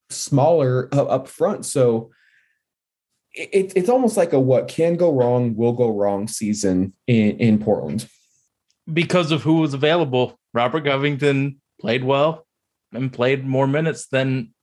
smaller 0.09 0.89
up 0.93 1.27
front. 1.27 1.65
So 1.65 2.11
it, 3.33 3.73
it's 3.75 3.89
almost 3.89 4.17
like 4.17 4.33
a 4.33 4.39
what 4.39 4.67
can 4.67 4.95
go 4.95 5.11
wrong 5.11 5.55
will 5.55 5.73
go 5.73 5.89
wrong 5.89 6.27
season 6.27 6.93
in, 7.07 7.37
in 7.37 7.59
Portland. 7.59 8.07
because 8.91 9.31
of 9.31 9.43
who 9.43 9.55
was 9.55 9.73
available. 9.73 10.39
Robert 10.53 10.85
Covington 10.85 11.61
played 11.79 12.03
well 12.03 12.45
and 12.93 13.11
played 13.11 13.45
more 13.45 13.67
minutes 13.67 14.07
than 14.07 14.53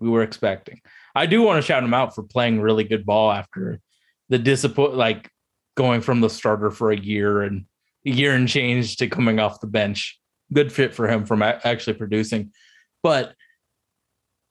we 0.00 0.08
were 0.08 0.22
expecting. 0.22 0.80
I 1.14 1.26
do 1.26 1.42
want 1.42 1.62
to 1.62 1.66
shout 1.66 1.82
him 1.82 1.94
out 1.94 2.14
for 2.14 2.22
playing 2.22 2.60
really 2.60 2.84
good 2.84 3.06
ball 3.06 3.32
after 3.32 3.80
the 4.28 4.38
disappoint, 4.38 4.94
like 4.94 5.30
going 5.76 6.00
from 6.00 6.20
the 6.20 6.30
starter 6.30 6.70
for 6.70 6.90
a 6.90 6.98
year 6.98 7.42
and 7.42 7.64
a 8.06 8.10
year 8.10 8.34
and 8.34 8.48
change 8.48 8.96
to 8.96 9.08
coming 9.08 9.38
off 9.38 9.60
the 9.60 9.66
bench. 9.66 10.18
Good 10.52 10.72
fit 10.72 10.94
for 10.94 11.08
him 11.08 11.24
from 11.24 11.42
actually 11.42 11.94
producing. 11.94 12.52
But 13.02 13.34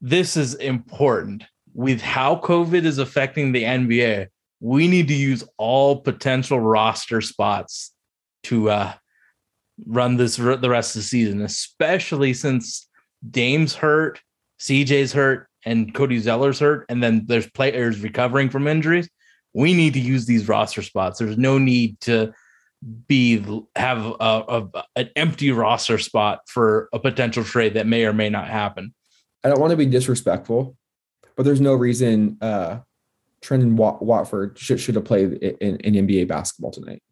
this 0.01 0.37
is 0.37 0.53
important 0.55 1.43
with 1.73 2.01
how 2.01 2.37
COVID 2.37 2.85
is 2.85 2.97
affecting 2.97 3.51
the 3.51 3.63
NBA. 3.63 4.27
We 4.59 4.87
need 4.87 5.07
to 5.09 5.13
use 5.13 5.43
all 5.57 6.01
potential 6.01 6.59
roster 6.59 7.21
spots 7.21 7.93
to 8.43 8.69
uh, 8.69 8.93
run 9.85 10.17
this 10.17 10.39
r- 10.39 10.57
the 10.57 10.69
rest 10.69 10.95
of 10.95 11.01
the 11.01 11.07
season, 11.07 11.41
especially 11.41 12.33
since 12.33 12.87
Dame's 13.29 13.75
hurt, 13.75 14.21
CJ's 14.59 15.13
hurt, 15.13 15.47
and 15.65 15.93
Cody 15.93 16.19
Zeller's 16.19 16.59
hurt, 16.59 16.85
and 16.89 17.03
then 17.03 17.25
there's 17.25 17.49
players 17.51 17.99
recovering 17.99 18.49
from 18.49 18.67
injuries. 18.67 19.09
We 19.53 19.73
need 19.73 19.93
to 19.93 19.99
use 19.99 20.25
these 20.25 20.47
roster 20.47 20.81
spots. 20.81 21.19
There's 21.19 21.37
no 21.37 21.57
need 21.57 21.99
to 22.01 22.33
be 23.07 23.43
have 23.75 24.05
a, 24.05 24.13
a 24.19 24.69
an 24.95 25.09
empty 25.15 25.51
roster 25.51 25.97
spot 25.97 26.41
for 26.47 26.89
a 26.93 26.99
potential 26.99 27.43
trade 27.43 27.73
that 27.73 27.87
may 27.87 28.05
or 28.05 28.13
may 28.13 28.29
not 28.29 28.47
happen. 28.47 28.93
I 29.43 29.49
don't 29.49 29.59
want 29.59 29.71
to 29.71 29.77
be 29.77 29.85
disrespectful, 29.85 30.75
but 31.35 31.43
there's 31.43 31.61
no 31.61 31.73
reason 31.73 32.37
uh 32.41 32.79
Trendon 33.41 33.73
Wat- 33.75 34.01
Watford 34.01 34.57
should, 34.57 34.79
should 34.79 34.95
have 34.95 35.05
played 35.05 35.33
in, 35.33 35.77
in 35.77 36.07
NBA 36.07 36.27
basketball 36.27 36.71
tonight. 36.71 37.03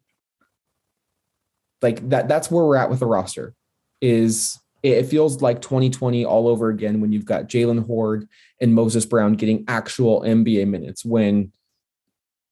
Like 1.82 2.08
that, 2.08 2.28
that's 2.28 2.50
where 2.50 2.64
we're 2.64 2.76
at 2.76 2.90
with 2.90 3.00
the 3.00 3.06
roster. 3.06 3.54
Is 4.00 4.58
it 4.82 5.04
feels 5.04 5.42
like 5.42 5.60
2020 5.62 6.24
all 6.24 6.48
over 6.48 6.68
again 6.68 7.00
when 7.00 7.12
you've 7.12 7.24
got 7.24 7.48
Jaylen 7.48 7.84
Hoard 7.86 8.28
and 8.60 8.74
Moses 8.74 9.04
Brown 9.06 9.34
getting 9.34 9.64
actual 9.68 10.22
NBA 10.22 10.68
minutes 10.68 11.04
when 11.04 11.52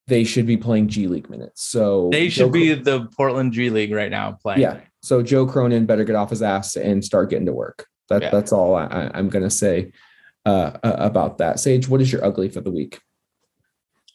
they 0.06 0.24
should 0.24 0.46
be 0.46 0.56
playing 0.56 0.88
G 0.88 1.06
League 1.06 1.30
minutes. 1.30 1.62
So 1.64 2.10
They 2.12 2.28
Joe 2.28 2.44
should 2.46 2.52
be 2.52 2.74
Cro- 2.74 2.82
the 2.84 3.06
Portland 3.16 3.52
G 3.52 3.70
League 3.70 3.92
right 3.92 4.10
now 4.10 4.32
playing. 4.32 4.60
yeah. 4.60 4.80
So 5.02 5.22
Joe 5.22 5.46
Cronin 5.46 5.86
better 5.86 6.04
get 6.04 6.16
off 6.16 6.30
his 6.30 6.42
ass 6.42 6.76
and 6.76 7.04
start 7.04 7.30
getting 7.30 7.46
to 7.46 7.52
work. 7.52 7.86
That 8.08 8.22
Yeah. 8.22 8.30
that's 8.30 8.52
all 8.52 8.74
I, 8.74 8.84
I, 8.84 9.10
I'm 9.14 9.28
gonna 9.28 9.50
say 9.50 9.92
uh, 10.46 10.72
about 10.82 11.38
that. 11.38 11.58
Sage, 11.58 11.88
what 11.88 12.00
is 12.00 12.12
your 12.12 12.24
ugly 12.24 12.48
for 12.48 12.60
the 12.60 12.70
week? 12.70 13.00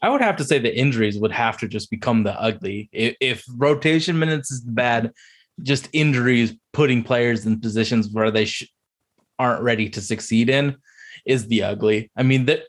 I 0.02 0.10
would 0.10 0.22
have 0.22 0.38
to 0.38 0.44
say 0.44 0.60
the 0.60 0.78
injuries 0.78 1.18
would 1.20 1.32
have 1.32 1.58
to 1.58 1.68
just 1.68 1.90
become 1.90 2.24
the 2.24 2.40
ugly. 2.40 2.90
If, 2.94 3.16
if 3.20 3.46
rotation 3.58 4.18
minutes 4.18 4.50
is 4.52 4.62
bad, 4.62 5.12
just 5.62 5.90
injuries 5.92 6.54
putting 6.72 7.04
players 7.04 7.46
in 7.46 7.60
positions 7.60 8.10
where 8.10 8.32
they 8.32 8.46
sh- 8.46 8.72
aren't 9.38 9.62
ready 9.62 9.90
to 9.90 10.02
succeed 10.02 10.50
in 10.50 10.78
is 11.26 11.48
the 11.48 11.64
ugly. 11.64 12.12
I 12.16 12.24
mean 12.24 12.46
that 12.46 12.64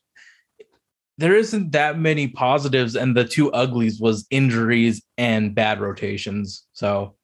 there 1.19 1.37
isn't 1.37 1.73
that 1.73 1.99
many 1.99 2.29
positives, 2.29 2.97
and 2.97 3.15
the 3.15 3.25
two 3.25 3.53
uglies 3.53 4.01
was 4.01 4.27
injuries 4.31 5.03
and 5.19 5.55
bad 5.55 5.81
rotations. 5.81 6.67
So 6.73 7.15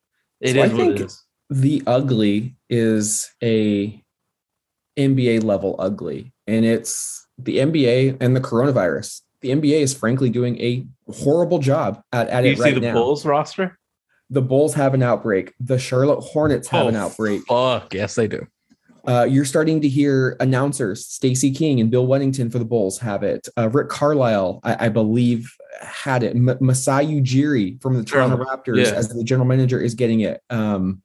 it 0.41 0.55
is 0.55 0.71
So 0.71 0.77
I 0.77 0.85
what 0.85 0.97
it 0.97 1.01
is. 1.01 1.23
The 1.51 1.83
ugly 1.87 2.57
is 2.69 3.31
a 3.43 4.03
NBA 4.99 5.45
level 5.45 5.77
ugly, 5.79 6.33
and 6.47 6.65
it's 6.65 7.27
the 7.39 7.59
NBA 7.59 8.17
and 8.21 8.35
the 8.35 8.41
coronavirus. 8.41 9.23
The 9.43 9.51
NBA 9.51 9.81
is 9.81 9.95
frankly 9.95 10.31
doing 10.31 10.61
a 10.61 10.87
horrible 11.13 11.59
job 11.59 12.03
at, 12.13 12.29
at 12.29 12.43
Do 12.43 12.49
you 12.49 12.57
see 12.57 12.73
the 12.73 12.81
now. 12.81 12.95
Bulls 12.95 13.25
roster? 13.25 13.79
The 14.31 14.43
Bulls 14.43 14.75
have 14.75 14.95
an 14.95 15.03
outbreak. 15.03 15.55
The 15.61 15.79
Charlotte 15.79 16.21
Hornets 16.21 16.69
have 16.69 16.87
Oh, 16.87 16.89
an 16.89 16.97
outbreak. 16.97 17.43
Fuck 17.47 17.95
yes, 17.95 18.17
they 18.17 18.27
do. 18.27 18.47
Uh, 19.07 19.23
you're 19.23 19.45
starting 19.45 19.81
to 19.81 19.89
hear 19.89 20.37
announcers, 20.41 21.07
Stacey 21.07 21.53
King 21.53 21.81
and 21.81 21.93
Bill 21.93 22.09
Wennington 22.09 22.51
for 22.51 22.59
the 22.59 22.65
Bulls 22.65 22.99
have 22.99 23.23
it. 23.23 23.49
Uh, 23.57 23.69
Rick 23.69 23.89
Carlisle, 23.89 24.59
I, 24.65 24.87
I 24.87 24.89
believe, 24.89 25.55
had 25.81 26.25
it. 26.25 26.35
M- 26.35 26.59
Masai 26.61 27.07
Ujiri 27.07 27.81
from 27.81 27.95
the 27.95 28.03
Toronto 28.03 28.37
Raptors 28.37 28.85
yeah. 28.87 28.93
as 28.93 29.09
the 29.11 29.23
general 29.23 29.47
manager 29.47 29.81
is 29.81 29.95
getting 29.95 30.21
it. 30.21 30.41
Um, 30.51 31.03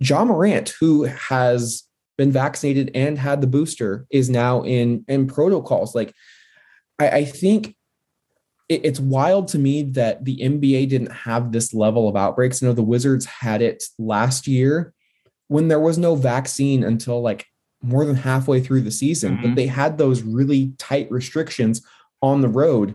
Ja 0.00 0.24
Morant, 0.24 0.72
who 0.80 1.04
has 1.04 1.84
been 2.16 2.30
vaccinated 2.30 2.90
and 2.94 3.18
had 3.18 3.40
the 3.40 3.46
booster, 3.46 4.06
is 4.10 4.30
now 4.30 4.62
in 4.62 5.04
in 5.08 5.26
protocols. 5.26 5.94
Like, 5.94 6.12
I, 6.98 7.08
I 7.08 7.24
think 7.24 7.74
it- 8.68 8.84
it's 8.84 9.00
wild 9.00 9.48
to 9.48 9.58
me 9.58 9.82
that 9.82 10.24
the 10.24 10.38
NBA 10.42 10.86
didn't 10.88 11.12
have 11.12 11.52
this 11.52 11.74
level 11.74 12.08
of 12.08 12.16
outbreaks. 12.16 12.62
I 12.62 12.66
know 12.66 12.72
the 12.72 12.82
Wizards 12.82 13.26
had 13.26 13.60
it 13.62 13.84
last 13.98 14.46
year 14.46 14.92
when 15.48 15.68
there 15.68 15.80
was 15.80 15.98
no 15.98 16.14
vaccine 16.14 16.82
until 16.84 17.20
like 17.20 17.44
more 17.82 18.06
than 18.06 18.16
halfway 18.16 18.60
through 18.60 18.80
the 18.80 18.90
season, 18.90 19.36
but 19.42 19.50
Mhm. 19.50 19.56
they 19.56 19.66
had 19.66 19.98
those 19.98 20.22
really 20.22 20.72
tight 20.78 21.10
restrictions 21.10 21.82
on 22.22 22.40
the 22.40 22.48
road. 22.48 22.94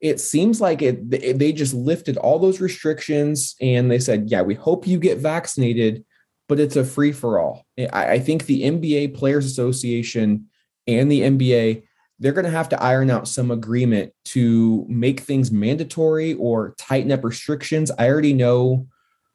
It 0.00 0.20
seems 0.20 0.60
like 0.60 0.80
it 0.80 1.10
they 1.10 1.52
just 1.52 1.74
lifted 1.74 2.16
all 2.18 2.38
those 2.38 2.60
restrictions 2.60 3.56
and 3.60 3.90
they 3.90 3.98
said, 3.98 4.30
"Yeah, 4.30 4.42
we 4.42 4.54
hope 4.54 4.86
you 4.86 5.00
get 5.00 5.18
vaccinated, 5.18 6.04
but 6.48 6.58
it's 6.60 6.76
a 6.76 6.84
free 6.84 7.12
for 7.12 7.38
all." 7.38 7.64
I, 7.78 8.12
I 8.14 8.18
think 8.18 8.46
the 8.46 8.62
NBA 8.62 9.14
Players 9.14 9.46
Association 9.46 10.46
and 10.86 11.10
the 11.10 11.20
NBA 11.22 11.82
they're 12.20 12.32
going 12.32 12.44
to 12.44 12.50
have 12.50 12.68
to 12.70 12.82
iron 12.82 13.10
out 13.10 13.28
some 13.28 13.52
agreement 13.52 14.12
to 14.24 14.84
make 14.88 15.20
things 15.20 15.52
mandatory 15.52 16.34
or 16.34 16.74
tighten 16.76 17.12
up 17.12 17.22
restrictions. 17.22 17.92
I 17.96 18.08
already 18.08 18.32
know 18.32 18.88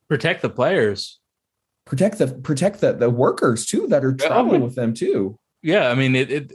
Protect 0.10 0.42
the 0.42 0.50
players. 0.50 1.20
protect 1.86 2.18
the 2.18 2.28
protect 2.28 2.82
the, 2.82 2.92
the 2.92 3.10
workers 3.10 3.66
too 3.66 3.88
that 3.88 4.04
are 4.04 4.12
Yeah, 4.20 4.28
traveling 4.28 4.56
okay. 4.56 4.64
with 4.66 4.76
them 4.76 4.94
too. 4.94 5.40
yeah 5.62 5.90
i 5.90 5.96
mean 5.96 6.14
it, 6.16 6.30
it 6.30 6.54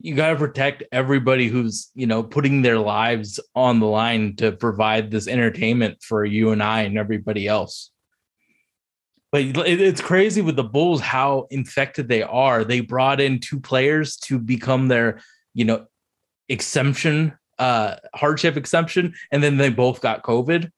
you 0.00 0.14
got 0.14 0.30
to 0.30 0.36
protect 0.36 0.82
everybody 0.92 1.46
who's 1.48 1.90
you 1.94 2.06
know 2.06 2.22
putting 2.22 2.62
their 2.62 2.78
lives 2.78 3.38
on 3.54 3.80
the 3.80 3.86
line 3.86 4.34
to 4.36 4.52
provide 4.52 5.10
this 5.10 5.28
entertainment 5.28 6.02
for 6.02 6.24
you 6.24 6.52
and 6.52 6.62
i 6.62 6.80
and 6.82 6.96
everybody 6.98 7.46
else 7.46 7.90
but 9.32 9.42
it's 9.42 10.00
crazy 10.00 10.40
with 10.40 10.56
the 10.56 10.64
bulls 10.64 11.00
how 11.00 11.46
infected 11.50 12.08
they 12.08 12.22
are 12.22 12.64
they 12.64 12.80
brought 12.80 13.20
in 13.20 13.38
two 13.38 13.60
players 13.60 14.16
to 14.16 14.38
become 14.38 14.88
their 14.88 15.20
you 15.54 15.64
know 15.64 15.86
exemption 16.48 17.32
uh 17.58 17.96
hardship 18.14 18.56
exemption 18.56 19.14
and 19.30 19.42
then 19.42 19.56
they 19.56 19.70
both 19.70 20.00
got 20.00 20.22
covid 20.22 20.70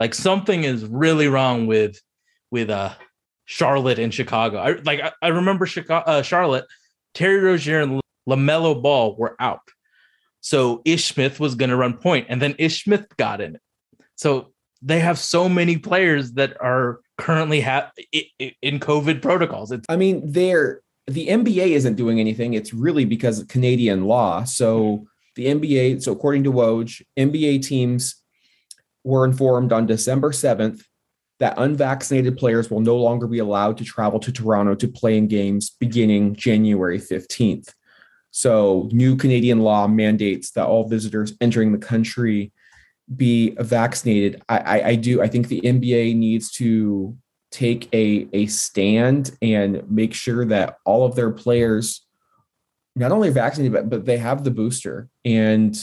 like 0.00 0.14
something 0.14 0.64
is 0.64 0.84
really 0.84 1.28
wrong 1.28 1.66
with 1.66 2.00
with 2.50 2.70
uh 2.70 2.92
charlotte 3.46 3.98
and 3.98 4.14
chicago 4.14 4.58
i 4.58 4.72
like 4.84 5.00
i, 5.00 5.12
I 5.22 5.28
remember 5.28 5.66
chicago 5.66 6.04
uh, 6.10 6.22
charlotte 6.22 6.66
Terry 7.14 7.40
Rozier 7.40 7.80
and 7.80 8.00
LaMelo 8.28 8.80
Ball 8.80 9.16
were 9.16 9.34
out. 9.40 9.68
So 10.40 10.82
Ish 10.84 11.06
Smith 11.06 11.40
was 11.40 11.56
going 11.56 11.70
to 11.70 11.76
run 11.76 11.94
point, 11.94 12.26
and 12.28 12.40
then 12.40 12.54
Ish 12.58 12.84
Smith 12.84 13.06
got 13.16 13.40
in. 13.40 13.58
So 14.14 14.52
they 14.82 15.00
have 15.00 15.18
so 15.18 15.48
many 15.48 15.78
players 15.78 16.32
that 16.32 16.56
are 16.60 17.00
currently 17.18 17.60
have 17.60 17.92
in 18.62 18.80
COVID 18.80 19.20
protocols. 19.20 19.72
It's 19.72 19.84
I 19.88 19.96
mean, 19.96 20.22
they're 20.24 20.80
the 21.06 21.28
NBA 21.28 21.68
isn't 21.70 21.96
doing 21.96 22.20
anything. 22.20 22.54
It's 22.54 22.72
really 22.72 23.04
because 23.04 23.38
of 23.38 23.48
Canadian 23.48 24.04
law. 24.04 24.44
So 24.44 25.06
the 25.36 25.46
NBA, 25.46 26.02
so 26.02 26.12
according 26.12 26.44
to 26.44 26.52
Woj, 26.52 27.02
NBA 27.18 27.62
teams 27.62 28.22
were 29.04 29.24
informed 29.24 29.72
on 29.72 29.86
December 29.86 30.32
7th 30.32 30.82
that 31.38 31.54
unvaccinated 31.56 32.36
players 32.36 32.70
will 32.70 32.80
no 32.80 32.96
longer 32.96 33.26
be 33.26 33.38
allowed 33.38 33.78
to 33.78 33.84
travel 33.84 34.18
to 34.20 34.32
Toronto 34.32 34.74
to 34.74 34.88
play 34.88 35.16
in 35.16 35.28
games 35.28 35.70
beginning 35.70 36.34
January 36.34 36.98
15th. 36.98 37.72
So, 38.30 38.88
new 38.92 39.16
Canadian 39.16 39.60
law 39.60 39.86
mandates 39.86 40.50
that 40.52 40.66
all 40.66 40.88
visitors 40.88 41.32
entering 41.40 41.72
the 41.72 41.78
country 41.78 42.52
be 43.14 43.50
vaccinated. 43.58 44.42
I, 44.48 44.58
I, 44.58 44.88
I 44.88 44.94
do. 44.94 45.22
I 45.22 45.28
think 45.28 45.48
the 45.48 45.60
NBA 45.60 46.16
needs 46.16 46.50
to 46.52 47.16
take 47.50 47.88
a, 47.94 48.28
a 48.32 48.46
stand 48.46 49.36
and 49.40 49.90
make 49.90 50.12
sure 50.12 50.44
that 50.46 50.76
all 50.84 51.06
of 51.06 51.14
their 51.14 51.30
players 51.30 52.04
not 52.94 53.12
only 53.12 53.30
vaccinated, 53.30 53.72
but, 53.72 53.88
but 53.88 54.04
they 54.04 54.18
have 54.18 54.44
the 54.44 54.50
booster. 54.50 55.08
And 55.24 55.76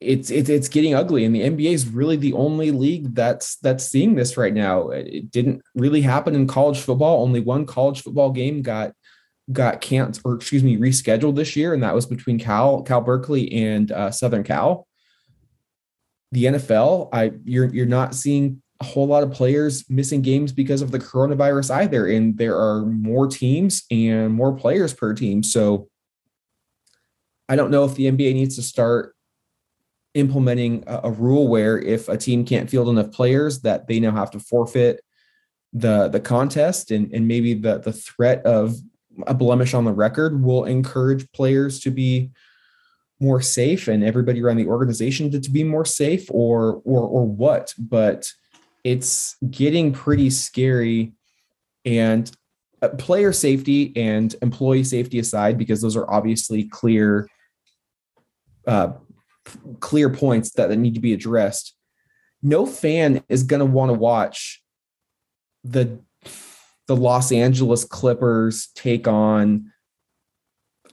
it's 0.00 0.30
it's 0.30 0.48
it's 0.48 0.68
getting 0.68 0.94
ugly 0.94 1.26
and 1.26 1.34
the 1.34 1.42
NBA 1.42 1.72
is 1.74 1.86
really 1.86 2.16
the 2.16 2.32
only 2.32 2.70
league 2.70 3.14
that's 3.14 3.56
that's 3.56 3.84
seeing 3.84 4.14
this 4.14 4.38
right 4.38 4.54
now. 4.54 4.88
It 4.88 5.30
didn't 5.30 5.62
really 5.74 6.00
happen 6.00 6.34
in 6.34 6.46
college 6.46 6.80
football. 6.80 7.22
Only 7.22 7.40
one 7.40 7.66
college 7.66 8.02
football 8.02 8.30
game 8.30 8.62
got 8.62 8.94
got 9.52 9.82
canceled 9.82 10.22
or 10.24 10.36
excuse 10.36 10.64
me 10.64 10.78
rescheduled 10.78 11.34
this 11.34 11.56
year 11.56 11.74
and 11.74 11.82
that 11.82 11.94
was 11.94 12.06
between 12.06 12.38
Cal 12.38 12.82
Cal 12.82 13.00
Berkeley 13.02 13.52
and 13.52 13.92
uh, 13.92 14.10
Southern 14.10 14.42
Cal. 14.42 14.86
The 16.32 16.44
NFL, 16.44 17.08
I 17.12 17.32
you're 17.44 17.68
you're 17.74 17.86
not 17.86 18.14
seeing 18.14 18.62
a 18.80 18.84
whole 18.84 19.06
lot 19.06 19.22
of 19.22 19.30
players 19.30 19.88
missing 19.90 20.22
games 20.22 20.52
because 20.52 20.80
of 20.80 20.90
the 20.90 20.98
coronavirus 20.98 21.74
either 21.74 22.06
and 22.06 22.38
there 22.38 22.56
are 22.56 22.86
more 22.86 23.26
teams 23.26 23.84
and 23.90 24.32
more 24.32 24.54
players 24.54 24.94
per 24.94 25.12
team. 25.12 25.42
So 25.42 25.88
I 27.48 27.56
don't 27.56 27.70
know 27.70 27.84
if 27.84 27.94
the 27.94 28.10
NBA 28.10 28.34
needs 28.34 28.56
to 28.56 28.62
start 28.62 29.14
implementing 30.14 30.84
a, 30.86 31.00
a, 31.04 31.10
rule 31.10 31.46
where 31.46 31.78
if 31.78 32.08
a 32.08 32.16
team 32.16 32.44
can't 32.44 32.70
field 32.70 32.88
enough 32.88 33.12
players 33.12 33.60
that 33.60 33.86
they 33.86 34.00
now 34.00 34.12
have 34.12 34.30
to 34.32 34.40
forfeit 34.40 35.00
the 35.72 36.08
the 36.08 36.18
contest 36.18 36.90
and 36.90 37.12
and 37.12 37.28
maybe 37.28 37.54
the 37.54 37.78
the 37.78 37.92
threat 37.92 38.44
of 38.44 38.74
a 39.26 39.34
blemish 39.34 39.74
on 39.74 39.84
the 39.84 39.92
record 39.92 40.42
will 40.42 40.64
encourage 40.64 41.30
players 41.32 41.78
to 41.80 41.90
be 41.90 42.30
more 43.20 43.40
safe 43.40 43.88
and 43.88 44.02
everybody 44.02 44.42
around 44.42 44.56
the 44.56 44.66
organization 44.66 45.30
to, 45.30 45.40
to 45.40 45.50
be 45.50 45.62
more 45.62 45.84
safe 45.84 46.30
or 46.30 46.80
or 46.84 47.02
or 47.02 47.26
what 47.26 47.74
but 47.78 48.32
it's 48.82 49.36
getting 49.50 49.92
pretty 49.92 50.30
scary 50.30 51.12
and 51.84 52.32
uh, 52.82 52.88
player 52.88 53.32
safety 53.32 53.92
and 53.96 54.34
employee 54.42 54.84
safety 54.84 55.18
aside 55.18 55.58
because 55.58 55.82
those 55.82 55.96
are 55.96 56.10
obviously 56.10 56.64
clear 56.64 57.28
uh, 58.66 58.92
clear 59.80 60.10
points 60.10 60.52
that, 60.52 60.68
that 60.68 60.76
need 60.76 60.94
to 60.94 61.00
be 61.00 61.12
addressed. 61.12 61.74
No 62.42 62.66
fan 62.66 63.22
is 63.28 63.42
going 63.42 63.60
to 63.60 63.66
want 63.66 63.90
to 63.90 63.98
watch 63.98 64.62
the 65.64 66.00
the 66.86 66.96
Los 66.96 67.30
Angeles 67.30 67.84
Clippers 67.84 68.68
take 68.74 69.06
on 69.06 69.69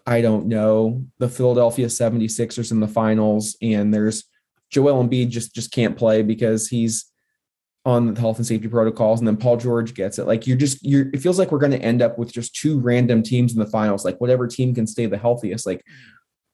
I 0.08 0.22
don't 0.22 0.48
know, 0.48 1.06
the 1.20 1.28
Philadelphia 1.28 1.88
76ers 1.88 2.72
in 2.72 2.80
the 2.80 2.88
finals 2.88 3.58
and 3.62 3.94
there's 3.94 4.24
Joel 4.70 5.04
Embiid 5.04 5.30
just 5.30 5.54
just 5.54 5.72
can't 5.72 5.98
play 5.98 6.24
because 6.24 6.68
he's 6.70 7.12
on 7.86 8.14
the 8.14 8.20
health 8.20 8.38
and 8.38 8.48
safety 8.48 8.68
protocols 8.68 9.20
and 9.20 9.28
then 9.28 9.38
Paul 9.38 9.58
George 9.58 9.94
gets 9.94 10.18
it. 10.18 10.26
Like 10.26 10.48
you're 10.48 10.58
just 10.58 10.84
you're 10.84 11.10
it 11.14 11.20
feels 11.20 11.38
like 11.38 11.52
we're 11.52 11.60
going 11.60 11.72
to 11.74 11.82
end 11.82 12.02
up 12.02 12.18
with 12.18 12.32
just 12.32 12.56
two 12.56 12.80
random 12.80 13.22
teams 13.22 13.54
in 13.54 13.60
the 13.60 13.66
finals 13.66 14.06
like 14.06 14.20
whatever 14.20 14.48
team 14.48 14.74
can 14.74 14.88
stay 14.88 15.06
the 15.06 15.18
healthiest. 15.18 15.66
Like 15.66 15.86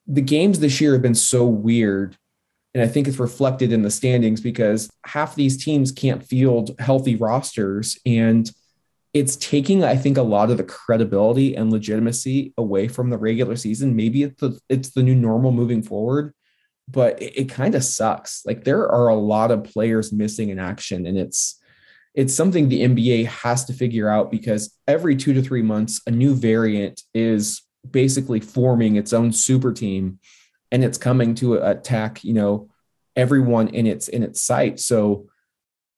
the 0.08 0.22
games 0.22 0.60
this 0.60 0.82
year 0.82 0.94
have 0.94 1.02
been 1.02 1.16
so 1.16 1.46
weird. 1.46 2.18
And 2.74 2.82
I 2.82 2.88
think 2.88 3.08
it's 3.08 3.20
reflected 3.20 3.72
in 3.72 3.84
the 3.84 3.92
standings 3.92 4.42
because 4.42 4.90
half 5.06 5.36
these 5.36 5.64
teams 5.64 5.92
can't 5.92 6.24
field 6.26 6.72
healthy 6.80 7.16
rosters. 7.16 8.00
And 8.04 8.50
it's 9.14 9.36
taking, 9.36 9.84
I 9.84 9.96
think, 9.96 10.18
a 10.18 10.24
lot 10.24 10.50
of 10.50 10.58
the 10.58 10.64
credibility 10.64 11.56
and 11.56 11.72
legitimacy 11.72 12.54
away 12.58 12.88
from 12.88 13.10
the 13.10 13.18
regular 13.18 13.56
season. 13.56 13.96
Maybe 13.96 14.24
it's 14.24 14.40
the 14.40 14.60
it's 14.70 14.90
the 14.92 15.04
new 15.04 15.16
normal 15.16 15.52
moving 15.52 15.84
forward, 15.84 16.34
but 16.88 17.22
it, 17.22 17.42
it 17.42 17.50
kind 17.50 17.76
of 17.76 17.84
sucks. 17.84 18.44
Like 18.46 18.64
there 18.64 18.90
are 18.90 19.10
a 19.10 19.16
lot 19.16 19.52
of 19.52 19.64
players 19.64 20.12
missing 20.12 20.50
in 20.50 20.60
action, 20.60 21.06
and 21.06 21.18
it's 21.18 21.60
it's 22.16 22.36
something 22.36 22.70
the 22.70 22.84
NBA 22.84 23.26
has 23.28 23.66
to 23.66 23.74
figure 23.74 24.10
out 24.10 24.32
because 24.32 24.78
every 24.88 25.16
two 25.16 25.34
to 25.34 25.42
three 25.42 25.64
months, 25.64 26.02
a 26.08 26.12
new 26.12 26.34
variant 26.36 27.02
is 27.14 27.64
basically 27.90 28.40
forming 28.40 28.96
its 28.96 29.14
own 29.14 29.32
super 29.32 29.74
team 29.74 30.20
and 30.72 30.84
it's 30.84 30.98
coming 30.98 31.36
to 31.36 31.56
attack 31.56 32.24
you 32.24 32.34
know 32.34 32.70
everyone 33.16 33.68
in 33.70 33.86
its 33.86 34.08
in 34.08 34.24
its 34.24 34.42
sight 34.42 34.80
so 34.80 35.28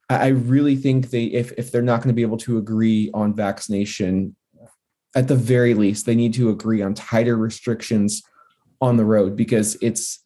i 0.10 0.28
really 0.28 0.76
think 0.76 1.10
they 1.10 1.26
if 1.26 1.52
if 1.58 1.72
they're 1.72 1.82
not 1.82 1.98
going 1.98 2.10
to 2.10 2.14
be 2.14 2.22
able 2.22 2.38
to 2.38 2.58
agree 2.58 3.10
on 3.14 3.34
vaccination 3.34 4.36
at 5.16 5.28
the 5.28 5.36
very 5.36 5.74
least 5.74 6.06
they 6.06 6.16
need 6.16 6.34
to 6.34 6.50
agree 6.50 6.82
on 6.82 6.94
tighter 6.94 7.38
restrictions 7.38 8.24
on 8.82 8.98
the 8.98 9.06
road 9.06 9.36
because 9.36 9.78
it's 9.82 10.24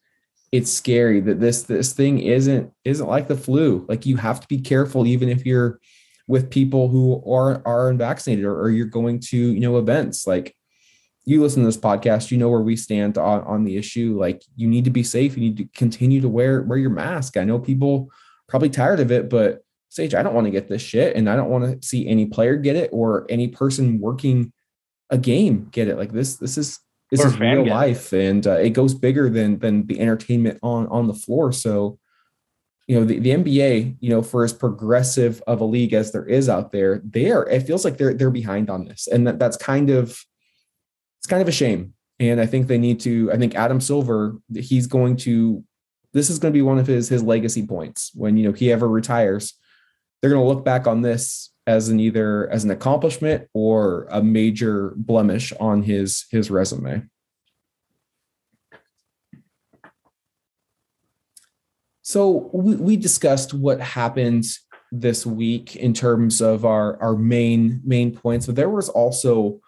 it's 0.52 0.72
scary 0.72 1.20
that 1.20 1.40
this 1.40 1.62
this 1.62 1.92
thing 1.92 2.18
isn't 2.18 2.72
isn't 2.84 3.08
like 3.08 3.28
the 3.28 3.36
flu 3.36 3.84
like 3.88 4.04
you 4.04 4.16
have 4.16 4.40
to 4.40 4.48
be 4.48 4.60
careful 4.60 5.06
even 5.06 5.28
if 5.28 5.46
you're 5.46 5.78
with 6.26 6.50
people 6.50 6.88
who 6.88 7.22
are 7.30 7.62
are 7.66 7.90
unvaccinated 7.90 8.44
or, 8.44 8.60
or 8.60 8.70
you're 8.70 8.86
going 8.86 9.20
to 9.20 9.36
you 9.36 9.60
know 9.60 9.78
events 9.78 10.26
like 10.26 10.54
you 11.24 11.40
listen 11.40 11.62
to 11.62 11.66
this 11.66 11.76
podcast, 11.76 12.30
you 12.30 12.38
know 12.38 12.48
where 12.48 12.60
we 12.60 12.76
stand 12.76 13.18
on, 13.18 13.42
on 13.42 13.64
the 13.64 13.76
issue. 13.76 14.16
Like 14.18 14.42
you 14.56 14.66
need 14.66 14.84
to 14.84 14.90
be 14.90 15.02
safe. 15.02 15.36
You 15.36 15.42
need 15.42 15.56
to 15.58 15.68
continue 15.74 16.20
to 16.20 16.28
wear 16.28 16.62
wear 16.62 16.78
your 16.78 16.90
mask. 16.90 17.36
I 17.36 17.44
know 17.44 17.58
people 17.58 18.10
probably 18.48 18.70
tired 18.70 19.00
of 19.00 19.12
it, 19.12 19.28
but 19.28 19.62
Sage, 19.90 20.14
I 20.14 20.22
don't 20.22 20.34
want 20.34 20.46
to 20.46 20.50
get 20.52 20.68
this 20.68 20.82
shit, 20.82 21.16
and 21.16 21.28
I 21.28 21.36
don't 21.36 21.50
want 21.50 21.82
to 21.82 21.86
see 21.86 22.06
any 22.08 22.26
player 22.26 22.56
get 22.56 22.76
it 22.76 22.90
or 22.92 23.26
any 23.28 23.48
person 23.48 24.00
working 24.00 24.52
a 25.10 25.18
game 25.18 25.68
get 25.72 25.88
it. 25.88 25.98
Like 25.98 26.12
this, 26.12 26.36
this 26.36 26.56
is 26.56 26.78
this 27.10 27.24
Or 27.24 27.26
is 27.26 27.38
real 27.38 27.64
get 27.64 27.66
it. 27.66 27.74
life, 27.74 28.12
and 28.12 28.46
uh, 28.46 28.52
it 28.58 28.70
goes 28.70 28.94
bigger 28.94 29.28
than 29.28 29.58
than 29.58 29.86
the 29.86 30.00
entertainment 30.00 30.58
on 30.62 30.86
on 30.86 31.08
the 31.08 31.14
floor. 31.14 31.52
So, 31.52 31.98
you 32.86 32.98
know, 32.98 33.04
the, 33.04 33.18
the 33.18 33.30
NBA, 33.30 33.96
you 34.00 34.10
know, 34.10 34.22
for 34.22 34.44
as 34.44 34.52
progressive 34.52 35.42
of 35.46 35.60
a 35.60 35.64
league 35.64 35.92
as 35.92 36.12
there 36.12 36.26
is 36.26 36.48
out 36.48 36.70
there, 36.72 37.02
they 37.04 37.30
are. 37.32 37.48
It 37.48 37.66
feels 37.66 37.84
like 37.84 37.98
they're 37.98 38.14
they're 38.14 38.30
behind 38.30 38.70
on 38.70 38.84
this, 38.84 39.08
and 39.08 39.26
that 39.26 39.38
that's 39.40 39.56
kind 39.56 39.90
of 39.90 40.10
it's 41.18 41.26
kind 41.28 41.42
of 41.42 41.48
a 41.48 41.52
shame. 41.52 41.94
And 42.20 42.40
I 42.40 42.46
think 42.46 42.68
they 42.68 42.78
need 42.78 43.00
to. 43.00 43.32
I 43.32 43.38
think 43.38 43.56
Adam 43.56 43.80
Silver, 43.80 44.36
he's 44.54 44.86
going 44.86 45.16
to. 45.18 45.64
This 46.12 46.30
is 46.30 46.38
going 46.38 46.52
to 46.52 46.56
be 46.56 46.62
one 46.62 46.78
of 46.78 46.86
his 46.86 47.08
his 47.08 47.22
legacy 47.22 47.66
points 47.66 48.12
when 48.14 48.36
you 48.36 48.44
know 48.44 48.52
he 48.52 48.70
ever 48.70 48.86
retires. 48.88 49.54
They're 50.20 50.30
going 50.30 50.42
to 50.42 50.48
look 50.48 50.64
back 50.64 50.86
on 50.86 51.02
this 51.02 51.50
as 51.66 51.88
an 51.88 52.00
either 52.00 52.50
as 52.50 52.64
an 52.64 52.70
accomplishment 52.70 53.48
or 53.54 54.06
a 54.10 54.22
major 54.22 54.92
blemish 54.96 55.52
on 55.60 55.82
his 55.82 56.26
his 56.30 56.50
resume. 56.50 57.04
So 62.02 62.50
we, 62.52 62.74
we 62.76 62.96
discussed 62.96 63.54
what 63.54 63.80
happened 63.80 64.44
this 64.92 65.24
week 65.24 65.76
in 65.76 65.94
terms 65.94 66.40
of 66.40 66.64
our 66.64 67.00
our 67.00 67.16
main 67.16 67.80
main 67.84 68.14
points, 68.14 68.46
but 68.46 68.56
there 68.56 68.70
was 68.70 68.88
also 68.88 69.60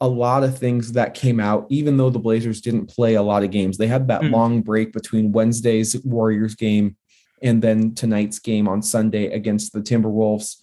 a 0.00 0.08
lot 0.08 0.42
of 0.44 0.56
things 0.56 0.92
that 0.92 1.12
came 1.12 1.40
out, 1.40 1.66
even 1.68 1.96
though 1.98 2.08
the 2.08 2.18
Blazers 2.18 2.62
didn't 2.62 2.86
play 2.86 3.14
a 3.14 3.22
lot 3.22 3.42
of 3.42 3.50
games. 3.50 3.76
They 3.76 3.86
had 3.86 4.08
that 4.08 4.22
Mm. 4.22 4.30
long 4.30 4.62
break 4.62 4.92
between 4.92 5.32
Wednesday's 5.32 6.02
Warriors 6.04 6.54
game 6.54 6.96
and 7.42 7.62
then 7.62 7.94
tonight's 7.94 8.38
game 8.38 8.68
on 8.68 8.82
Sunday 8.82 9.26
against 9.26 9.72
the 9.72 9.80
Timberwolves. 9.80 10.56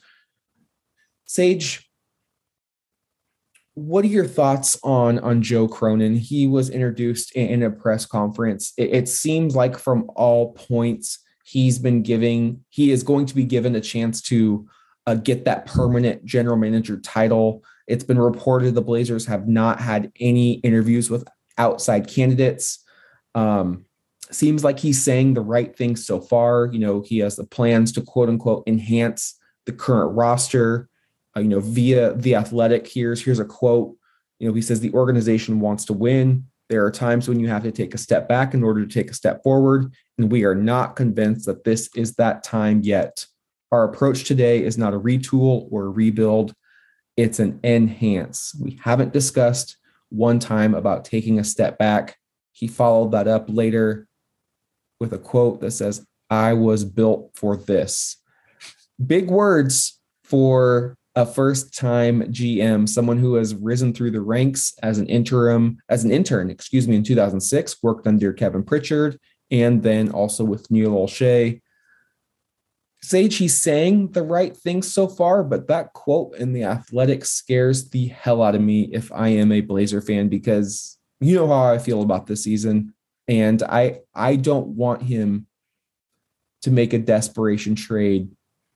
Sage, 1.25 1.89
what 3.73 4.03
are 4.03 4.09
your 4.09 4.25
thoughts 4.25 4.80
on 4.84 5.19
on 5.19 5.41
Joe 5.43 5.67
Cronin? 5.67 6.15
He 6.15 6.47
was 6.47 6.69
introduced 6.69 7.34
in, 7.34 7.61
a 7.61 7.69
press 7.69 8.05
conference. 8.05 8.73
It, 8.78 8.93
it 8.93 9.09
seems 9.09 9.55
like 9.55 9.78
from 9.78 10.09
all 10.15 10.53
points 10.53 11.19
he's 11.43 11.78
been 11.78 12.01
giving, 12.01 12.63
he 12.69 12.91
is 12.91 13.03
going 13.03 13.25
to 13.28 13.36
be 13.36 13.45
given 13.45 13.75
a 13.75 13.82
chance 13.82 14.21
to 14.23 14.67
uh, 15.05 15.15
get 15.15 15.45
that 15.45 15.65
permanent 15.67 16.25
general 16.25 16.57
manager 16.57 16.99
title. 16.99 17.63
It's 17.88 18.03
been 18.03 18.19
reported 18.19 18.73
the 18.73 18.82
Blazers 18.82 19.28
have 19.28 19.47
not 19.47 19.80
had 19.80 20.11
any 20.19 20.53
interviews 20.53 21.09
with 21.09 21.28
outside 21.57 22.07
candidates. 22.07 22.84
Um, 23.36 23.86
seems 24.32 24.63
like 24.63 24.80
he's 24.80 25.03
saying 25.03 25.34
the 25.34 25.41
right 25.41 25.75
things 25.75 26.05
so 26.05 26.19
far. 26.19 26.69
You 26.71 26.80
know, 26.80 27.01
he 27.01 27.19
has 27.19 27.36
the 27.36 27.45
plans 27.45 27.91
to 27.93 28.01
quote 28.01 28.30
unquote 28.30 28.63
enhance 28.67 29.38
the 29.65 29.71
current 29.71 30.15
roster. 30.15 30.89
Uh, 31.36 31.41
you 31.41 31.47
know, 31.47 31.59
via 31.59 32.13
the 32.13 32.36
athletic, 32.36 32.88
here's 32.88 33.23
here's 33.23 33.39
a 33.39 33.45
quote. 33.45 33.95
You 34.39 34.47
know, 34.47 34.53
he 34.53 34.61
says 34.61 34.80
the 34.80 34.93
organization 34.93 35.59
wants 35.59 35.86
to 35.86 35.93
win. 35.93 36.45
There 36.69 36.86
are 36.86 36.91
times 36.91 37.28
when 37.28 37.39
you 37.39 37.47
have 37.47 37.63
to 37.63 37.71
take 37.71 37.93
a 37.93 37.97
step 37.97 38.28
back 38.28 38.53
in 38.53 38.63
order 38.63 38.86
to 38.86 38.93
take 38.93 39.09
a 39.09 39.15
step 39.15 39.41
forward, 39.43 39.93
and 40.17 40.32
we 40.32 40.43
are 40.43 40.55
not 40.55 40.95
convinced 40.95 41.45
that 41.45 41.63
this 41.63 41.89
is 41.95 42.15
that 42.15 42.43
time 42.43 42.82
yet. 42.84 43.25
Our 43.71 43.84
approach 43.84 44.25
today 44.25 44.63
is 44.63 44.78
not 44.78 44.93
a 44.93 44.99
retool 44.99 45.67
or 45.71 45.86
a 45.86 45.89
rebuild, 45.89 46.53
it's 47.15 47.39
an 47.39 47.59
enhance. 47.63 48.55
We 48.61 48.80
haven't 48.84 49.13
discussed 49.13 49.78
one 50.09 50.39
time 50.39 50.73
about 50.73 51.05
taking 51.05 51.39
a 51.39 51.43
step 51.43 51.78
back. 51.78 52.17
He 52.51 52.67
followed 52.67 53.11
that 53.11 53.28
up 53.28 53.45
later 53.49 54.06
with 54.99 55.13
a 55.13 55.17
quote 55.17 55.61
that 55.61 55.71
says, 55.71 56.05
I 56.29 56.53
was 56.53 56.83
built 56.83 57.31
for 57.35 57.55
this. 57.55 58.17
Big 59.05 59.29
words 59.29 59.99
for 60.23 60.97
a 61.15 61.25
first 61.25 61.75
time 61.75 62.21
GM, 62.31 62.87
someone 62.87 63.17
who 63.17 63.35
has 63.35 63.55
risen 63.55 63.93
through 63.93 64.11
the 64.11 64.21
ranks 64.21 64.73
as 64.83 64.99
an 64.99 65.07
interim, 65.07 65.77
as 65.89 66.03
an 66.03 66.11
intern, 66.11 66.49
excuse 66.49 66.87
me, 66.87 66.95
in 66.95 67.03
2006, 67.03 67.81
worked 67.81 68.05
under 68.05 68.33
Kevin 68.33 68.63
Pritchard, 68.63 69.19
and 69.49 69.81
then 69.81 70.11
also 70.11 70.43
with 70.43 70.69
Neil 70.69 70.91
Olshey. 70.91 71.61
Sage, 73.01 73.37
he's 73.37 73.57
saying 73.57 74.11
the 74.11 74.23
right 74.23 74.55
things 74.55 74.91
so 74.91 75.07
far, 75.07 75.43
but 75.43 75.67
that 75.67 75.93
quote 75.93 76.35
in 76.35 76.53
the 76.53 76.65
athletic 76.65 77.25
scares 77.25 77.89
the 77.89 78.07
hell 78.07 78.41
out 78.41 78.55
of 78.55 78.61
me 78.61 78.89
if 78.91 79.11
I 79.11 79.29
am 79.29 79.51
a 79.51 79.61
Blazer 79.61 80.01
fan 80.01 80.29
because 80.29 80.97
you 81.19 81.35
know 81.35 81.47
how 81.47 81.71
I 81.73 81.77
feel 81.77 82.01
about 82.01 82.27
this 82.27 82.43
season. 82.43 82.93
And 83.28 83.61
I 83.63 83.99
I 84.13 84.36
don't 84.36 84.69
want 84.69 85.03
him 85.03 85.47
to 86.61 86.71
make 86.71 86.93
a 86.93 86.99
desperation 86.99 87.75
trade 87.75 88.30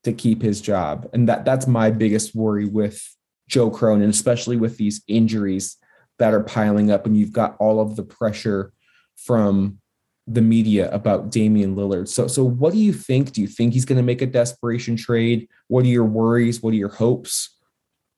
to 0.04 0.14
keep 0.14 0.42
his 0.42 0.62
job. 0.62 1.10
And 1.14 1.28
that 1.30 1.46
that's 1.46 1.68
my 1.68 1.92
biggest 1.92 2.36
worry 2.36 2.66
with 2.66 3.16
Joe 3.48 3.70
Cronin, 3.70 4.10
especially 4.10 4.58
with 4.58 4.78
these 4.78 5.02
injuries 5.08 5.78
that 6.20 6.34
are 6.34 6.44
piling 6.44 6.92
up 6.92 7.06
and 7.06 7.18
you've 7.18 7.32
got 7.32 7.56
all 7.60 7.80
of 7.80 7.96
the 7.96 8.04
pressure 8.04 8.74
from 9.16 9.80
the 10.28 10.42
media 10.42 10.90
about 10.92 11.32
Damian 11.32 11.76
Lillard. 11.76 12.08
So 12.08 12.28
so 12.28 12.44
what 12.44 12.74
do 12.74 12.80
you 12.80 12.94
think? 12.94 13.32
Do 13.32 13.42
you 13.42 13.48
think 13.48 13.74
he's 13.74 13.86
going 13.86 13.98
to 13.98 14.04
make 14.04 14.22
a 14.22 14.28
desperation 14.28 14.96
trade? 14.96 15.48
What 15.68 15.86
are 15.86 15.90
your 15.90 16.06
worries? 16.06 16.62
What 16.62 16.74
are 16.74 16.78
your 16.78 16.90
hopes? 16.90 17.58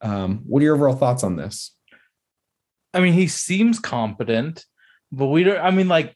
Um, 0.00 0.42
what 0.46 0.60
are 0.60 0.64
your 0.64 0.74
overall 0.74 0.96
thoughts 0.96 1.24
on 1.24 1.36
this? 1.36 1.74
I 2.92 3.00
mean, 3.00 3.14
he 3.14 3.26
seems 3.26 3.80
competent, 3.80 4.64
but 5.10 5.26
we 5.26 5.42
don't. 5.42 5.58
I 5.58 5.70
mean, 5.70 5.88
like, 5.88 6.14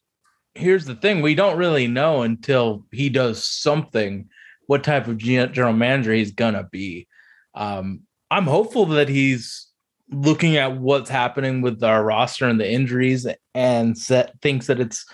here's 0.58 0.84
the 0.84 0.94
thing: 0.94 1.22
we 1.22 1.34
don't 1.34 1.56
really 1.56 1.86
know 1.86 2.22
until 2.22 2.84
he 2.92 3.08
does 3.08 3.44
something 3.44 4.28
what 4.66 4.84
type 4.84 5.06
of 5.06 5.18
gen- 5.18 5.52
manager 5.78 6.12
he's 6.12 6.32
gonna 6.32 6.68
be. 6.70 7.06
Um, 7.54 8.00
I'm 8.30 8.44
hopeful 8.44 8.86
that 8.86 9.08
he's 9.08 9.66
looking 10.10 10.56
at 10.56 10.76
what's 10.76 11.10
happening 11.10 11.62
with 11.62 11.82
our 11.82 12.04
roster 12.04 12.46
and 12.46 12.60
the 12.60 12.70
injuries, 12.70 13.26
and 13.54 13.96
set, 13.96 14.40
thinks 14.40 14.66
that 14.66 14.80
it's 14.80 15.06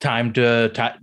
time 0.00 0.32
to 0.34 0.68
ta- 0.70 0.98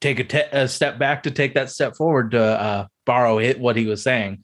take 0.00 0.18
a, 0.18 0.24
te- 0.24 0.50
a 0.52 0.68
step 0.68 0.98
back 0.98 1.22
to 1.22 1.30
take 1.30 1.54
that 1.54 1.70
step 1.70 1.96
forward 1.96 2.32
to 2.32 2.42
uh, 2.42 2.86
borrow 3.06 3.38
it 3.38 3.60
what 3.60 3.76
he 3.76 3.86
was 3.86 4.02
saying. 4.02 4.42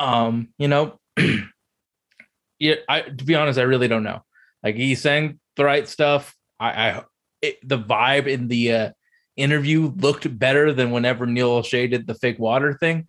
Um, 0.00 0.48
you 0.58 0.68
know, 0.68 0.98
yeah, 2.58 2.74
I 2.88 3.02
to 3.02 3.24
be 3.24 3.34
honest, 3.34 3.58
I 3.58 3.62
really 3.62 3.88
don't 3.88 4.04
know. 4.04 4.22
Like 4.62 4.76
he's 4.76 5.00
saying 5.00 5.38
the 5.56 5.64
right 5.64 5.88
stuff. 5.88 6.34
I, 6.60 6.90
I 6.90 7.04
it, 7.42 7.66
the 7.66 7.78
vibe 7.78 8.26
in 8.26 8.48
the 8.48 8.72
uh, 8.72 8.90
interview 9.36 9.92
looked 9.96 10.38
better 10.38 10.72
than 10.72 10.90
whenever 10.90 11.26
Neil 11.26 11.62
Olshey 11.62 11.90
did 11.90 12.06
the 12.06 12.14
fake 12.14 12.38
water 12.38 12.74
thing. 12.74 13.06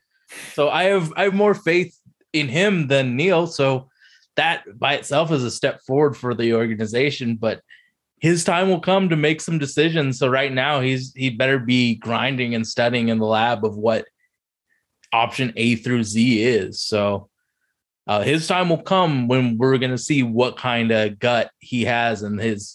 So 0.54 0.70
I 0.70 0.84
have 0.84 1.12
I 1.16 1.24
have 1.24 1.34
more 1.34 1.56
faith 1.56 1.98
in 2.34 2.48
him 2.48 2.88
than 2.88 3.16
Neil. 3.16 3.48
So 3.48 3.90
that 4.36 4.64
by 4.78 4.94
itself 4.94 5.32
is 5.32 5.44
a 5.44 5.52
step 5.52 5.82
forward 5.86 6.16
for 6.16 6.34
the 6.34 6.54
organization. 6.54 7.36
But 7.36 7.62
his 8.20 8.44
time 8.44 8.70
will 8.70 8.80
come 8.80 9.10
to 9.10 9.16
make 9.16 9.42
some 9.42 9.58
decisions. 9.58 10.20
So 10.20 10.28
right 10.28 10.52
now 10.52 10.82
he's 10.82 11.14
he 11.16 11.30
better 11.30 11.58
be 11.58 11.96
grinding 11.96 12.54
and 12.54 12.66
studying 12.68 13.10
in 13.10 13.18
the 13.18 13.26
lab 13.26 13.66
of 13.66 13.76
what 13.76 14.06
option 15.12 15.54
A 15.56 15.76
through 15.76 16.04
Z 16.04 16.44
is. 16.44 16.82
So 16.82 17.30
uh, 18.08 18.22
his 18.22 18.48
time 18.48 18.70
will 18.70 18.82
come 18.82 19.28
when 19.28 19.58
we're 19.58 19.78
going 19.78 19.92
to 19.92 19.98
see 19.98 20.24
what 20.24 20.58
kind 20.58 20.92
of 20.92 21.20
gut 21.20 21.52
he 21.60 21.86
has 21.86 22.22
and 22.24 22.40
his 22.40 22.74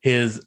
his 0.00 0.40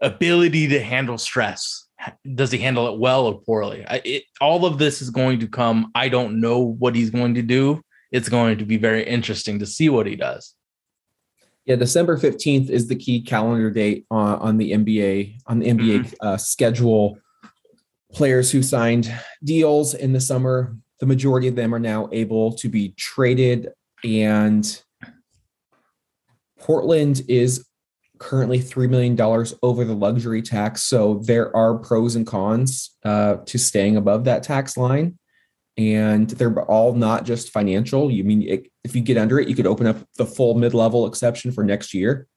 ability 0.00 0.68
to 0.68 0.80
handle 0.80 1.18
stress. 1.18 1.86
Does 2.34 2.50
he 2.50 2.58
handle 2.58 2.92
it 2.92 2.98
well 2.98 3.26
or 3.26 3.40
poorly? 3.40 3.84
I, 3.86 4.02
it, 4.04 4.24
all 4.40 4.66
of 4.66 4.78
this 4.78 5.00
is 5.00 5.10
going 5.10 5.40
to 5.40 5.48
come. 5.48 5.90
I 5.94 6.08
don't 6.08 6.40
know 6.40 6.58
what 6.60 6.94
he's 6.94 7.10
going 7.10 7.34
to 7.34 7.42
do. 7.42 7.82
It's 8.12 8.28
going 8.28 8.58
to 8.58 8.64
be 8.64 8.76
very 8.76 9.04
interesting 9.04 9.58
to 9.60 9.66
see 9.66 9.88
what 9.88 10.06
he 10.06 10.16
does. 10.16 10.54
Yeah, 11.64 11.76
December 11.76 12.18
15th 12.18 12.68
is 12.68 12.88
the 12.88 12.96
key 12.96 13.22
calendar 13.22 13.70
date 13.70 14.04
on, 14.10 14.38
on 14.38 14.58
the 14.58 14.72
NBA 14.72 15.38
on 15.46 15.60
the 15.60 15.66
NBA 15.66 16.14
uh, 16.20 16.36
schedule. 16.36 17.18
Players 18.12 18.52
who 18.52 18.62
signed 18.62 19.12
deals 19.42 19.94
in 19.94 20.12
the 20.12 20.20
summer, 20.20 20.76
the 21.00 21.06
majority 21.06 21.48
of 21.48 21.56
them 21.56 21.74
are 21.74 21.80
now 21.80 22.08
able 22.12 22.52
to 22.56 22.68
be 22.68 22.90
traded 22.96 23.70
and 24.04 24.82
Portland 26.64 27.22
is 27.28 27.66
currently 28.18 28.58
$3 28.58 28.88
million 28.88 29.20
over 29.62 29.84
the 29.84 29.94
luxury 29.94 30.42
tax. 30.42 30.82
So 30.82 31.20
there 31.24 31.54
are 31.56 31.78
pros 31.78 32.16
and 32.16 32.26
cons 32.26 32.96
uh, 33.04 33.36
to 33.46 33.58
staying 33.58 33.96
above 33.96 34.24
that 34.24 34.42
tax 34.42 34.76
line. 34.76 35.18
And 35.76 36.30
they're 36.30 36.62
all 36.62 36.94
not 36.94 37.24
just 37.24 37.50
financial. 37.50 38.10
You 38.10 38.22
mean 38.22 38.42
it, 38.42 38.70
if 38.84 38.94
you 38.94 39.02
get 39.02 39.18
under 39.18 39.40
it, 39.40 39.48
you 39.48 39.56
could 39.56 39.66
open 39.66 39.88
up 39.88 39.96
the 40.16 40.26
full 40.26 40.54
mid 40.54 40.72
level 40.72 41.06
exception 41.06 41.50
for 41.50 41.64
next 41.64 41.92
year. 41.92 42.28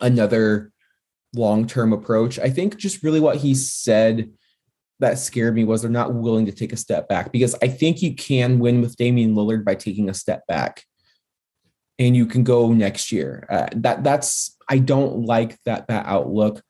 Another 0.00 0.70
long 1.34 1.66
term 1.66 1.94
approach. 1.94 2.38
I 2.38 2.50
think 2.50 2.76
just 2.76 3.02
really 3.02 3.20
what 3.20 3.36
he 3.36 3.54
said 3.54 4.30
that 5.00 5.18
scared 5.18 5.54
me 5.54 5.64
was 5.64 5.82
they're 5.82 5.90
not 5.90 6.14
willing 6.14 6.46
to 6.46 6.52
take 6.52 6.72
a 6.72 6.76
step 6.76 7.08
back 7.08 7.32
because 7.32 7.56
I 7.62 7.68
think 7.68 8.02
you 8.02 8.14
can 8.14 8.58
win 8.58 8.82
with 8.82 8.96
Damian 8.96 9.34
Lillard 9.34 9.64
by 9.64 9.74
taking 9.74 10.10
a 10.10 10.14
step 10.14 10.46
back 10.46 10.84
and 11.98 12.16
you 12.16 12.26
can 12.26 12.44
go 12.44 12.72
next 12.72 13.12
year. 13.12 13.46
Uh, 13.48 13.66
that 13.76 14.04
that's 14.04 14.56
I 14.72 14.78
don't 14.78 15.26
like 15.26 15.58
that 15.66 15.88
that 15.88 16.06
outlook. 16.06 16.62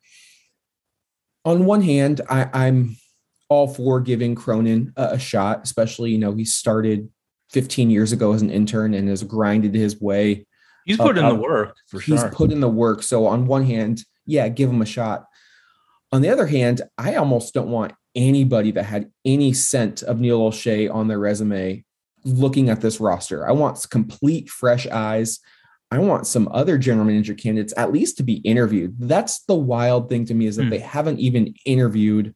On 1.44 1.64
one 1.64 1.82
hand, 1.82 2.20
I, 2.28 2.48
I'm 2.52 2.96
all 3.48 3.68
for 3.68 4.00
giving 4.00 4.34
Cronin 4.34 4.92
a, 4.96 5.10
a 5.12 5.18
shot, 5.20 5.60
especially 5.62 6.10
you 6.10 6.18
know 6.18 6.34
he 6.34 6.44
started 6.44 7.08
15 7.50 7.90
years 7.90 8.10
ago 8.10 8.32
as 8.32 8.42
an 8.42 8.50
intern 8.50 8.92
and 8.92 9.08
has 9.08 9.22
grinded 9.22 9.76
his 9.76 10.00
way. 10.00 10.46
He's 10.84 10.96
put 10.96 11.16
in 11.16 11.28
the 11.28 11.34
work 11.36 11.76
for 11.86 12.00
He's 12.00 12.18
sure. 12.18 12.30
put 12.30 12.50
in 12.50 12.58
the 12.58 12.68
work. 12.68 13.04
So 13.04 13.26
on 13.26 13.46
one 13.46 13.64
hand, 13.64 14.02
yeah, 14.26 14.48
give 14.48 14.68
him 14.68 14.82
a 14.82 14.86
shot. 14.86 15.26
On 16.10 16.22
the 16.22 16.28
other 16.28 16.46
hand, 16.46 16.82
I 16.98 17.14
almost 17.14 17.54
don't 17.54 17.70
want 17.70 17.92
anybody 18.16 18.72
that 18.72 18.82
had 18.82 19.12
any 19.24 19.52
scent 19.52 20.02
of 20.02 20.18
Neil 20.18 20.40
Olshey 20.40 20.92
on 20.92 21.06
their 21.06 21.20
resume 21.20 21.84
looking 22.24 22.68
at 22.68 22.80
this 22.80 22.98
roster. 22.98 23.48
I 23.48 23.52
want 23.52 23.86
complete 23.90 24.50
fresh 24.50 24.88
eyes. 24.88 25.38
I 25.92 25.98
want 25.98 26.26
some 26.26 26.48
other 26.52 26.78
general 26.78 27.04
manager 27.04 27.34
candidates 27.34 27.74
at 27.76 27.92
least 27.92 28.16
to 28.16 28.22
be 28.22 28.36
interviewed. 28.36 28.96
That's 28.98 29.44
the 29.44 29.54
wild 29.54 30.08
thing 30.08 30.24
to 30.26 30.34
me 30.34 30.46
is 30.46 30.56
that 30.56 30.64
Hmm. 30.64 30.70
they 30.70 30.78
haven't 30.78 31.20
even 31.20 31.54
interviewed 31.66 32.34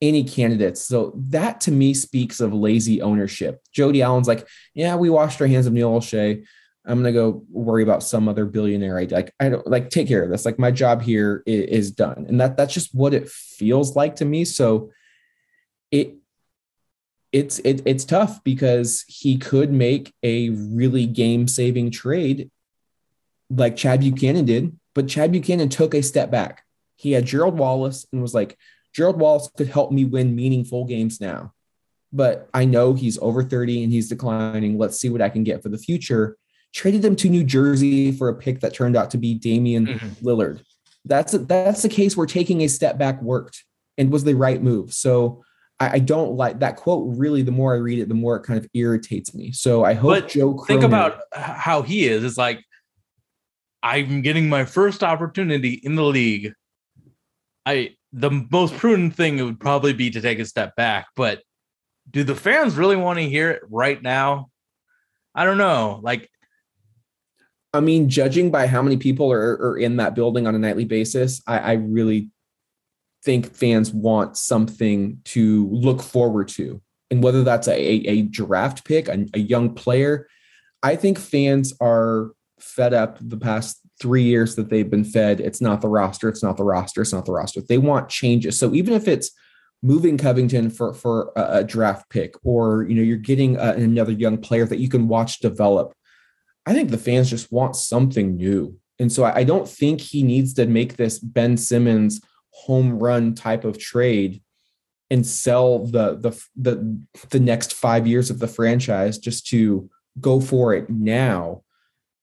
any 0.00 0.24
candidates. 0.24 0.80
So 0.80 1.12
that 1.28 1.60
to 1.62 1.70
me 1.70 1.92
speaks 1.92 2.40
of 2.40 2.54
lazy 2.54 3.02
ownership. 3.02 3.60
Jody 3.70 4.00
Allen's 4.00 4.26
like, 4.26 4.48
yeah, 4.72 4.96
we 4.96 5.10
washed 5.10 5.42
our 5.42 5.46
hands 5.46 5.66
of 5.66 5.74
Neil 5.74 5.90
Olshey. 5.90 6.42
I'm 6.86 6.98
gonna 7.00 7.12
go 7.12 7.44
worry 7.50 7.82
about 7.82 8.02
some 8.02 8.26
other 8.26 8.46
billionaire. 8.46 8.98
I 8.98 9.04
like 9.10 9.34
I 9.38 9.50
don't 9.50 9.66
like 9.66 9.90
take 9.90 10.08
care 10.08 10.22
of 10.22 10.30
this. 10.30 10.46
Like 10.46 10.58
my 10.58 10.70
job 10.70 11.02
here 11.02 11.42
is, 11.44 11.64
is 11.66 11.90
done, 11.90 12.24
and 12.26 12.40
that 12.40 12.56
that's 12.56 12.72
just 12.72 12.94
what 12.94 13.12
it 13.12 13.28
feels 13.28 13.94
like 13.94 14.16
to 14.16 14.24
me. 14.24 14.46
So 14.46 14.90
it 15.90 16.14
it's 17.32 17.58
it, 17.58 17.82
it's 17.84 18.06
tough 18.06 18.42
because 18.42 19.04
he 19.06 19.36
could 19.36 19.70
make 19.70 20.14
a 20.22 20.48
really 20.48 21.04
game 21.04 21.46
saving 21.46 21.90
trade 21.90 22.50
like 23.50 23.76
Chad 23.76 24.00
Buchanan 24.00 24.44
did, 24.44 24.78
but 24.94 25.08
Chad 25.08 25.32
Buchanan 25.32 25.68
took 25.68 25.94
a 25.94 26.02
step 26.02 26.30
back. 26.30 26.62
He 26.96 27.12
had 27.12 27.26
Gerald 27.26 27.58
Wallace 27.58 28.06
and 28.12 28.22
was 28.22 28.34
like, 28.34 28.56
Gerald 28.94 29.18
Wallace 29.18 29.50
could 29.56 29.68
help 29.68 29.92
me 29.92 30.04
win 30.04 30.34
meaningful 30.34 30.84
games 30.84 31.20
now. 31.20 31.52
But 32.12 32.48
I 32.52 32.64
know 32.64 32.94
he's 32.94 33.18
over 33.18 33.42
30 33.42 33.84
and 33.84 33.92
he's 33.92 34.08
declining. 34.08 34.78
Let's 34.78 34.98
see 34.98 35.08
what 35.08 35.22
I 35.22 35.28
can 35.28 35.44
get 35.44 35.62
for 35.62 35.68
the 35.68 35.78
future. 35.78 36.36
Traded 36.74 37.04
him 37.04 37.16
to 37.16 37.28
New 37.28 37.44
Jersey 37.44 38.12
for 38.12 38.28
a 38.28 38.34
pick 38.34 38.60
that 38.60 38.74
turned 38.74 38.96
out 38.96 39.10
to 39.12 39.18
be 39.18 39.34
Damian 39.34 39.86
Mhm. 39.86 40.16
Lillard. 40.22 40.60
That's 41.04 41.34
a, 41.34 41.38
that's 41.38 41.82
the 41.82 41.88
case 41.88 42.16
where 42.16 42.26
taking 42.26 42.62
a 42.62 42.68
step 42.68 42.98
back 42.98 43.22
worked 43.22 43.64
and 43.96 44.10
was 44.12 44.24
the 44.24 44.34
right 44.34 44.62
move. 44.62 44.92
So 44.92 45.42
I, 45.78 45.92
I 45.94 45.98
don't 46.00 46.34
like 46.36 46.60
that 46.60 46.76
quote. 46.76 47.16
Really, 47.16 47.42
the 47.42 47.52
more 47.52 47.74
I 47.74 47.78
read 47.78 47.98
it, 48.00 48.08
the 48.08 48.14
more 48.14 48.36
it 48.36 48.42
kind 48.42 48.58
of 48.58 48.68
irritates 48.74 49.34
me. 49.34 49.52
So 49.52 49.84
I 49.84 49.94
hope 49.94 50.10
But 50.10 50.28
Joe. 50.28 50.58
Think 50.66 50.82
about 50.82 51.20
how 51.32 51.82
he 51.82 52.06
is. 52.06 52.22
It's 52.24 52.36
like 52.36 52.62
I'm 53.82 54.22
getting 54.22 54.48
my 54.48 54.64
first 54.64 55.02
opportunity 55.02 55.74
in 55.82 55.94
the 55.94 56.04
league. 56.04 56.52
I 57.64 57.96
the 58.12 58.30
most 58.30 58.74
prudent 58.76 59.14
thing 59.14 59.38
it 59.38 59.42
would 59.42 59.60
probably 59.60 59.92
be 59.92 60.10
to 60.10 60.20
take 60.20 60.38
a 60.38 60.44
step 60.44 60.74
back, 60.76 61.06
but 61.14 61.42
do 62.10 62.24
the 62.24 62.34
fans 62.34 62.74
really 62.74 62.96
want 62.96 63.18
to 63.18 63.28
hear 63.28 63.50
it 63.50 63.62
right 63.70 64.02
now? 64.02 64.50
I 65.34 65.44
don't 65.44 65.58
know. 65.58 66.00
Like 66.02 66.28
I 67.72 67.80
mean, 67.80 68.08
judging 68.08 68.50
by 68.50 68.66
how 68.66 68.82
many 68.82 68.96
people 68.96 69.32
are, 69.32 69.52
are 69.52 69.78
in 69.78 69.96
that 69.98 70.14
building 70.14 70.46
on 70.46 70.56
a 70.56 70.58
nightly 70.58 70.84
basis, 70.84 71.40
I, 71.46 71.58
I 71.58 71.72
really, 71.74 72.30
think 73.22 73.54
fans 73.54 73.92
want 73.92 74.36
something 74.36 75.20
to 75.24 75.68
look 75.70 76.02
forward 76.02 76.48
to. 76.48 76.80
And 77.10 77.22
whether 77.22 77.42
that's 77.42 77.68
a, 77.68 77.78
a 77.78 78.22
draft 78.22 78.84
pick, 78.84 79.08
a, 79.08 79.26
a 79.34 79.38
young 79.38 79.74
player, 79.74 80.28
I 80.82 80.96
think 80.96 81.18
fans 81.18 81.74
are 81.80 82.30
fed 82.62 82.94
up 82.94 83.18
the 83.20 83.36
past 83.36 83.80
three 84.00 84.22
years 84.22 84.56
that 84.56 84.70
they've 84.70 84.90
been 84.90 85.04
fed. 85.04 85.40
It's 85.40 85.60
not 85.60 85.80
the 85.80 85.88
roster. 85.88 86.28
It's 86.28 86.42
not 86.42 86.56
the 86.56 86.64
roster. 86.64 87.02
It's 87.02 87.12
not 87.12 87.26
the 87.26 87.32
roster. 87.32 87.60
They 87.60 87.78
want 87.78 88.08
changes. 88.08 88.58
So 88.58 88.74
even 88.74 88.94
if 88.94 89.06
it's 89.08 89.30
moving 89.82 90.18
Covington 90.18 90.70
for 90.70 90.92
for 90.94 91.32
a, 91.36 91.64
draft 91.64 92.10
pick, 92.10 92.34
or 92.44 92.84
you 92.84 92.94
know 92.94 93.02
you're 93.02 93.16
getting 93.16 93.56
a, 93.56 93.72
another 93.72 94.12
young 94.12 94.38
player 94.38 94.66
that 94.66 94.78
you 94.78 94.88
can 94.88 95.08
watch 95.08 95.40
develop, 95.40 95.94
I 96.66 96.72
think 96.72 96.90
the 96.90 96.98
fans 96.98 97.30
just 97.30 97.52
want 97.52 97.76
something 97.76 98.36
new. 98.36 98.76
And 98.98 99.10
so 99.10 99.24
I, 99.24 99.38
I 99.38 99.44
don't 99.44 99.68
think 99.68 100.00
he 100.00 100.22
needs 100.22 100.54
to 100.54 100.66
make 100.66 100.96
this 100.96 101.18
Ben 101.18 101.56
Simmons 101.56 102.20
home 102.50 102.98
run 102.98 103.34
type 103.34 103.64
of 103.64 103.78
trade 103.78 104.42
and 105.10 105.26
sell 105.26 105.86
the 105.86 106.16
the 106.16 106.44
the 106.56 107.02
the 107.30 107.40
next 107.40 107.74
five 107.74 108.06
years 108.06 108.30
of 108.30 108.38
the 108.38 108.48
franchise 108.48 109.18
just 109.18 109.46
to 109.48 109.90
go 110.20 110.40
for 110.40 110.74
it 110.74 110.88
now. 110.88 111.62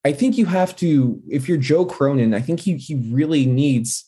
I 0.07 0.13
think 0.13 0.37
you 0.37 0.45
have 0.45 0.73
to, 0.77 1.21
if 1.27 1.49
you're 1.49 1.57
Joe 1.57 1.85
Cronin, 1.85 2.33
I 2.33 2.39
think 2.39 2.61
he 2.61 2.77
he 2.77 2.95
really 3.11 3.45
needs 3.45 4.05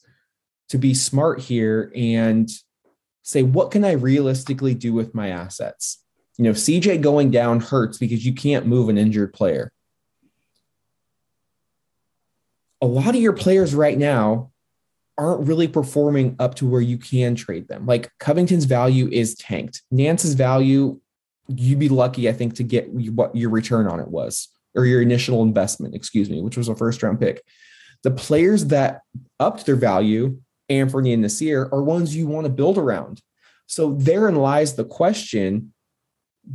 to 0.70 0.78
be 0.78 0.94
smart 0.94 1.42
here 1.42 1.92
and 1.94 2.50
say, 3.22 3.44
what 3.44 3.70
can 3.70 3.84
I 3.84 3.92
realistically 3.92 4.74
do 4.76 4.94
with 4.94 5.14
my 5.14 5.28
assets? 5.28 6.02
You 6.38 6.46
know, 6.46 6.52
CJ 6.52 7.02
going 7.02 7.32
down 7.32 7.60
hurts 7.60 7.98
because 7.98 8.26
you 8.26 8.34
can't 8.34 8.66
move 8.66 8.88
an 8.88 8.98
injured 8.98 9.34
player. 9.34 9.74
A 12.82 12.88
lot 12.88 13.10
of 13.10 13.22
your 13.22 13.34
players 13.34 13.76
right 13.76 13.98
now 13.98 14.52
aren't 15.18 15.50
really 15.50 15.68
performing 15.68 16.38
up 16.40 16.56
to 16.56 16.66
where 16.66 16.80
you 16.80 16.98
can 16.98 17.36
trade 17.36 17.68
them. 17.68 17.86
Like 17.86 18.10
Covington's 18.20 18.64
value 18.64 19.10
is 19.12 19.36
tanked. 19.36 19.82
Nance's 19.92 20.34
value, 20.34 21.02
you'd 21.50 21.78
be 21.78 21.90
lucky, 21.90 22.30
I 22.30 22.32
think, 22.32 22.56
to 22.56 22.64
get 22.64 22.90
what 22.90 23.36
your 23.36 23.50
return 23.50 23.86
on 23.86 24.00
it 24.00 24.08
was 24.08 24.48
or 24.80 24.86
your 24.86 25.02
initial 25.02 25.44
investment, 25.44 25.94
excuse 25.94 26.30
me, 26.30 26.42
which 26.42 26.58
was 26.58 26.70
a 26.70 26.76
first 26.76 27.04
round 27.04 27.20
pick. 27.20 27.44
The 28.04 28.12
players 28.12 28.68
that 28.68 29.02
upped 29.40 29.66
their 29.66 29.76
value, 29.76 30.40
Anthony 30.70 31.14
and 31.14 31.24
Nassir, 31.24 31.72
are 31.72 31.84
ones 31.84 32.16
you 32.16 32.28
want 32.28 32.46
to 32.46 32.52
build 32.52 32.78
around. 32.78 33.22
So 33.68 33.94
therein 33.94 34.36
lies 34.36 34.76
the 34.76 34.86
question 34.86 35.74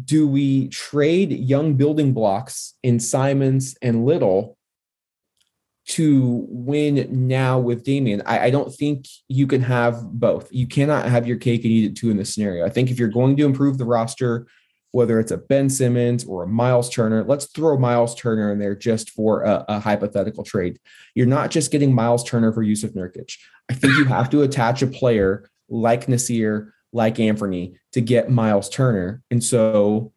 do 0.05 0.27
we 0.27 0.69
trade 0.69 1.31
young 1.31 1.75
building 1.75 2.13
blocks 2.13 2.75
in 2.83 2.99
Simons 2.99 3.77
and 3.83 4.05
Little 4.05 4.57
to 5.87 6.47
win 6.49 7.29
now 7.29 7.59
with 7.59 7.85
Damian. 7.85 8.23
I, 8.25 8.47
I, 8.47 8.51
don't 8.51 8.75
think 8.75 9.07
you 9.29 9.47
can 9.47 9.61
have 9.61 10.03
both. 10.03 10.49
You 10.51 10.67
cannot 10.67 11.07
have 11.07 11.27
your 11.27 11.37
cake 11.37 11.63
and 11.63 11.71
eat 11.71 11.91
it 11.91 11.97
too 11.97 12.11
in 12.11 12.17
this 12.17 12.33
scenario. 12.33 12.65
I 12.65 12.71
think 12.71 12.91
if 12.91 12.99
you're 12.99 13.09
going 13.09 13.37
to 13.37 13.45
improve 13.45 13.77
the 13.77 13.85
roster, 13.85 14.47
whether 14.95 15.19
it's 15.19 15.33
a 15.33 15.37
Ben 15.37 15.69
Simmons 15.69 16.25
or 16.25 16.45
a 16.45 16.47
Miles 16.47 16.89
Turner, 16.89 17.25
let's 17.25 17.47
throw 17.47 17.77
Miles 17.77 18.15
Turner 18.15 18.53
in 18.53 18.61
there 18.61 18.77
just 18.77 19.11
for 19.11 19.43
a, 19.43 19.65
a 19.67 19.81
hypothetical 19.81 20.45
trade. 20.45 20.79
You're 21.17 21.27
not 21.27 21.51
just 21.51 21.73
getting 21.73 21.93
Miles 21.93 22.23
Turner 22.23 22.53
for 22.53 22.65
Jusuf 22.65 22.95
Nurkic. 22.95 23.37
I 23.69 23.75
think 23.75 23.95
you 23.95 24.05
have 24.05 24.31
to 24.31 24.43
attach 24.43 24.83
a 24.83 24.87
player 24.87 25.51
like 25.69 26.07
Nassir, 26.07 26.71
like 26.93 27.19
Anthony 27.19 27.75
to 27.91 28.01
get 28.01 28.31
Miles 28.31 28.69
Turner. 28.69 29.21
And 29.33 29.43
so 29.43 30.13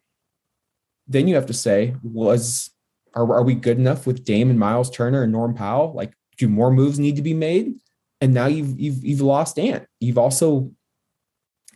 then 1.08 1.26
you 1.26 1.34
have 1.34 1.46
to 1.46 1.54
say, 1.54 1.96
was 2.04 2.70
are, 3.14 3.34
are 3.34 3.42
we 3.42 3.56
good 3.56 3.78
enough 3.78 4.06
with 4.06 4.24
Dame 4.24 4.48
and 4.48 4.60
Miles 4.60 4.90
Turner 4.90 5.24
and 5.24 5.32
Norm 5.32 5.54
Powell? 5.54 5.92
Like, 5.92 6.12
do 6.36 6.46
more 6.46 6.70
moves 6.70 7.00
need 7.00 7.16
to 7.16 7.22
be 7.22 7.34
made? 7.34 7.74
And 8.20 8.32
now 8.32 8.46
you've 8.46 8.78
you've 8.78 9.04
you've 9.04 9.22
lost 9.22 9.58
Ant. 9.58 9.88
You've 9.98 10.18
also 10.18 10.70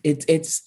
it's 0.04 0.24
it's 0.28 0.62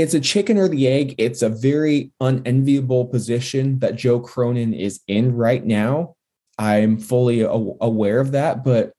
it's 0.00 0.14
a 0.14 0.20
chicken 0.20 0.58
or 0.58 0.68
the 0.68 0.88
egg. 0.88 1.14
It's 1.18 1.42
a 1.42 1.48
very 1.48 2.12
unenviable 2.20 3.06
position 3.06 3.78
that 3.80 3.96
Joe 3.96 4.20
Cronin 4.20 4.74
is 4.74 5.00
in 5.06 5.34
right 5.34 5.64
now. 5.64 6.16
I'm 6.58 6.98
fully 6.98 7.40
aware 7.40 8.20
of 8.20 8.32
that, 8.32 8.64
but 8.64 8.92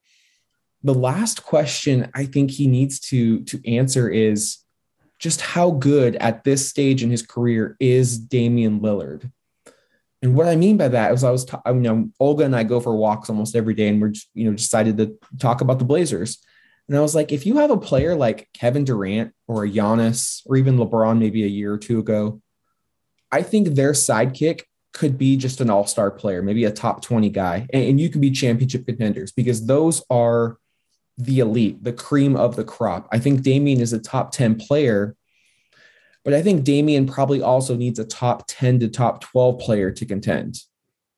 the 0.83 0.93
last 0.93 1.43
question 1.43 2.09
I 2.15 2.25
think 2.25 2.49
he 2.49 2.67
needs 2.67 2.99
to 3.11 3.43
to 3.43 3.61
answer 3.71 4.09
is 4.09 4.57
just 5.19 5.41
how 5.41 5.69
good 5.69 6.15
at 6.15 6.43
this 6.43 6.67
stage 6.67 7.03
in 7.03 7.11
his 7.11 7.21
career 7.21 7.77
is 7.79 8.17
Damian 8.17 8.79
Lillard? 8.79 9.31
And 10.23 10.35
what 10.35 10.47
I 10.47 10.55
mean 10.55 10.77
by 10.77 10.87
that 10.87 11.13
is 11.13 11.23
I 11.23 11.29
was, 11.29 11.45
ta- 11.45 11.61
you 11.67 11.73
know, 11.73 12.09
Olga 12.19 12.45
and 12.45 12.55
I 12.55 12.63
go 12.63 12.79
for 12.79 12.95
walks 12.95 13.29
almost 13.29 13.55
every 13.55 13.75
day, 13.75 13.87
and 13.87 14.01
we're 14.01 14.09
just, 14.09 14.29
you 14.33 14.45
know, 14.45 14.55
decided 14.55 14.97
to 14.97 15.17
talk 15.39 15.61
about 15.61 15.79
the 15.79 15.85
Blazers. 15.85 16.39
And 16.91 16.97
I 16.97 17.01
was 17.01 17.15
like, 17.15 17.31
if 17.31 17.45
you 17.45 17.57
have 17.57 17.71
a 17.71 17.77
player 17.77 18.15
like 18.15 18.49
Kevin 18.53 18.83
Durant 18.83 19.33
or 19.47 19.65
Giannis 19.65 20.41
or 20.45 20.57
even 20.57 20.75
LeBron, 20.75 21.19
maybe 21.19 21.45
a 21.45 21.47
year 21.47 21.73
or 21.73 21.77
two 21.77 21.99
ago, 21.99 22.41
I 23.31 23.43
think 23.43 23.69
their 23.69 23.93
sidekick 23.93 24.63
could 24.91 25.17
be 25.17 25.37
just 25.37 25.61
an 25.61 25.69
all-star 25.69 26.11
player, 26.11 26.41
maybe 26.41 26.65
a 26.65 26.71
top 26.71 27.01
20 27.01 27.29
guy, 27.29 27.65
and, 27.71 27.83
and 27.85 27.99
you 28.01 28.09
can 28.09 28.19
be 28.19 28.29
championship 28.29 28.85
contenders 28.85 29.31
because 29.31 29.65
those 29.65 30.03
are 30.09 30.57
the 31.17 31.39
elite, 31.39 31.81
the 31.81 31.93
cream 31.93 32.35
of 32.35 32.57
the 32.57 32.65
crop. 32.65 33.07
I 33.09 33.19
think 33.19 33.41
Damian 33.41 33.79
is 33.79 33.93
a 33.93 33.99
top 33.99 34.33
10 34.33 34.55
player 34.55 35.15
but 36.23 36.33
I 36.33 36.41
think 36.41 36.63
Damian 36.63 37.07
probably 37.07 37.41
also 37.41 37.75
needs 37.75 37.97
a 37.97 38.05
top 38.05 38.43
10 38.47 38.81
to 38.81 38.87
top 38.87 39.21
12 39.21 39.59
player 39.59 39.91
to 39.91 40.05
contend. 40.05 40.59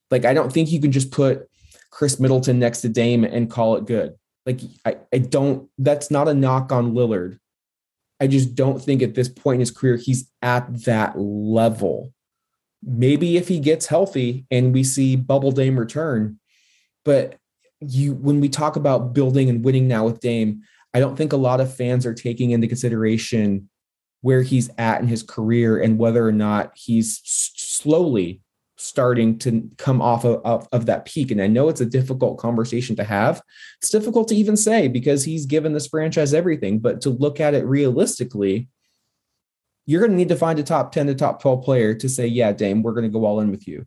Like, 0.09 0.26
I 0.26 0.34
don't 0.34 0.51
think 0.51 0.71
you 0.71 0.80
can 0.80 0.91
just 0.91 1.11
put 1.11 1.49
Khris 1.89 2.19
Middleton 2.19 2.59
next 2.59 2.82
to 2.82 2.89
Dame 2.89 3.24
and 3.24 3.49
call 3.49 3.76
it 3.76 3.86
good. 3.86 4.15
Like, 4.46 4.60
I, 4.86 4.98
I 5.14 5.20
don't, 5.20 5.70
that's 5.78 6.12
not 6.12 6.28
a 6.28 6.34
knock 6.34 6.72
on 6.72 6.94
Lillard. 6.94 7.39
I 8.20 8.28
just 8.28 8.56
don't 8.56 8.82
think 8.82 9.02
at 9.02 9.16
this 9.16 9.30
point 9.30 9.56
in 9.56 9.60
his 9.62 9.72
career, 9.72 9.98
he's 9.98 10.30
at 10.41 10.84
that 10.84 11.18
level. 11.18 12.14
Maybe 12.82 13.38
if 13.38 13.48
he 13.48 13.60
gets 13.60 13.86
healthy 13.86 14.46
and 14.52 14.74
we 14.74 14.84
see 14.84 15.16
Bubble 15.16 15.52
Dame 15.52 15.80
return, 15.80 16.39
but 17.06 17.38
you, 17.80 18.14
when 18.14 18.39
we 18.39 18.50
talk 18.50 18.76
about 18.76 19.14
building 19.14 19.50
and 19.50 19.64
winning 19.64 19.88
now 19.88 20.06
with 20.06 20.20
Dame, 20.20 20.62
I 20.94 21.00
don't 21.00 21.16
think 21.16 21.34
a 21.34 21.38
lot 21.38 21.60
of 21.60 21.76
fans 21.76 22.06
are 22.06 22.14
taking 22.14 22.52
into 22.52 22.68
consideration 22.68 23.70
where 24.22 24.41
he's 24.41 24.70
at 24.78 25.02
in 25.02 25.08
his 25.08 25.24
career 25.24 25.82
and 25.82 25.98
whether 25.98 26.26
or 26.26 26.32
not 26.32 26.72
he's 26.76 27.22
slowly 27.24 28.41
starting 28.84 29.39
to 29.39 29.69
come 29.77 30.01
off 30.01 30.25
of, 30.25 30.41
of, 30.43 30.67
of, 30.71 30.86
that 30.86 31.05
peak. 31.05 31.31
And 31.31 31.41
I 31.41 31.47
know 31.47 31.69
it's 31.69 31.81
a 31.81 31.86
difficult 31.86 32.38
conversation 32.38 32.95
to 32.97 33.03
have. 33.03 33.41
It's 33.81 33.89
difficult 33.89 34.27
to 34.27 34.36
even 34.36 34.57
say 34.57 34.88
because 34.88 35.23
he's 35.23 35.45
given 35.45 35.73
this 35.73 35.88
franchise 35.88 36.34
everything, 36.34 36.79
but 36.79 36.99
to 37.01 37.09
look 37.09 37.39
at 37.39 37.53
it 37.53 37.65
realistically, 37.65 38.67
you're 39.86 40.01
going 40.01 40.11
to 40.11 40.17
need 40.17 40.29
to 40.29 40.36
find 40.36 40.59
a 40.59 40.63
top 40.63 40.91
10 40.91 41.07
to 41.07 41.15
top 41.15 41.41
12 41.41 41.63
player 41.63 41.93
to 41.93 42.09
say, 42.09 42.27
yeah, 42.27 42.51
Dame, 42.51 42.84
we're 42.84 42.93
going 42.93 43.09
to 43.09 43.19
go 43.19 43.25
all 43.25 43.39
in 43.39 43.51
with 43.51 43.67
you. 43.67 43.86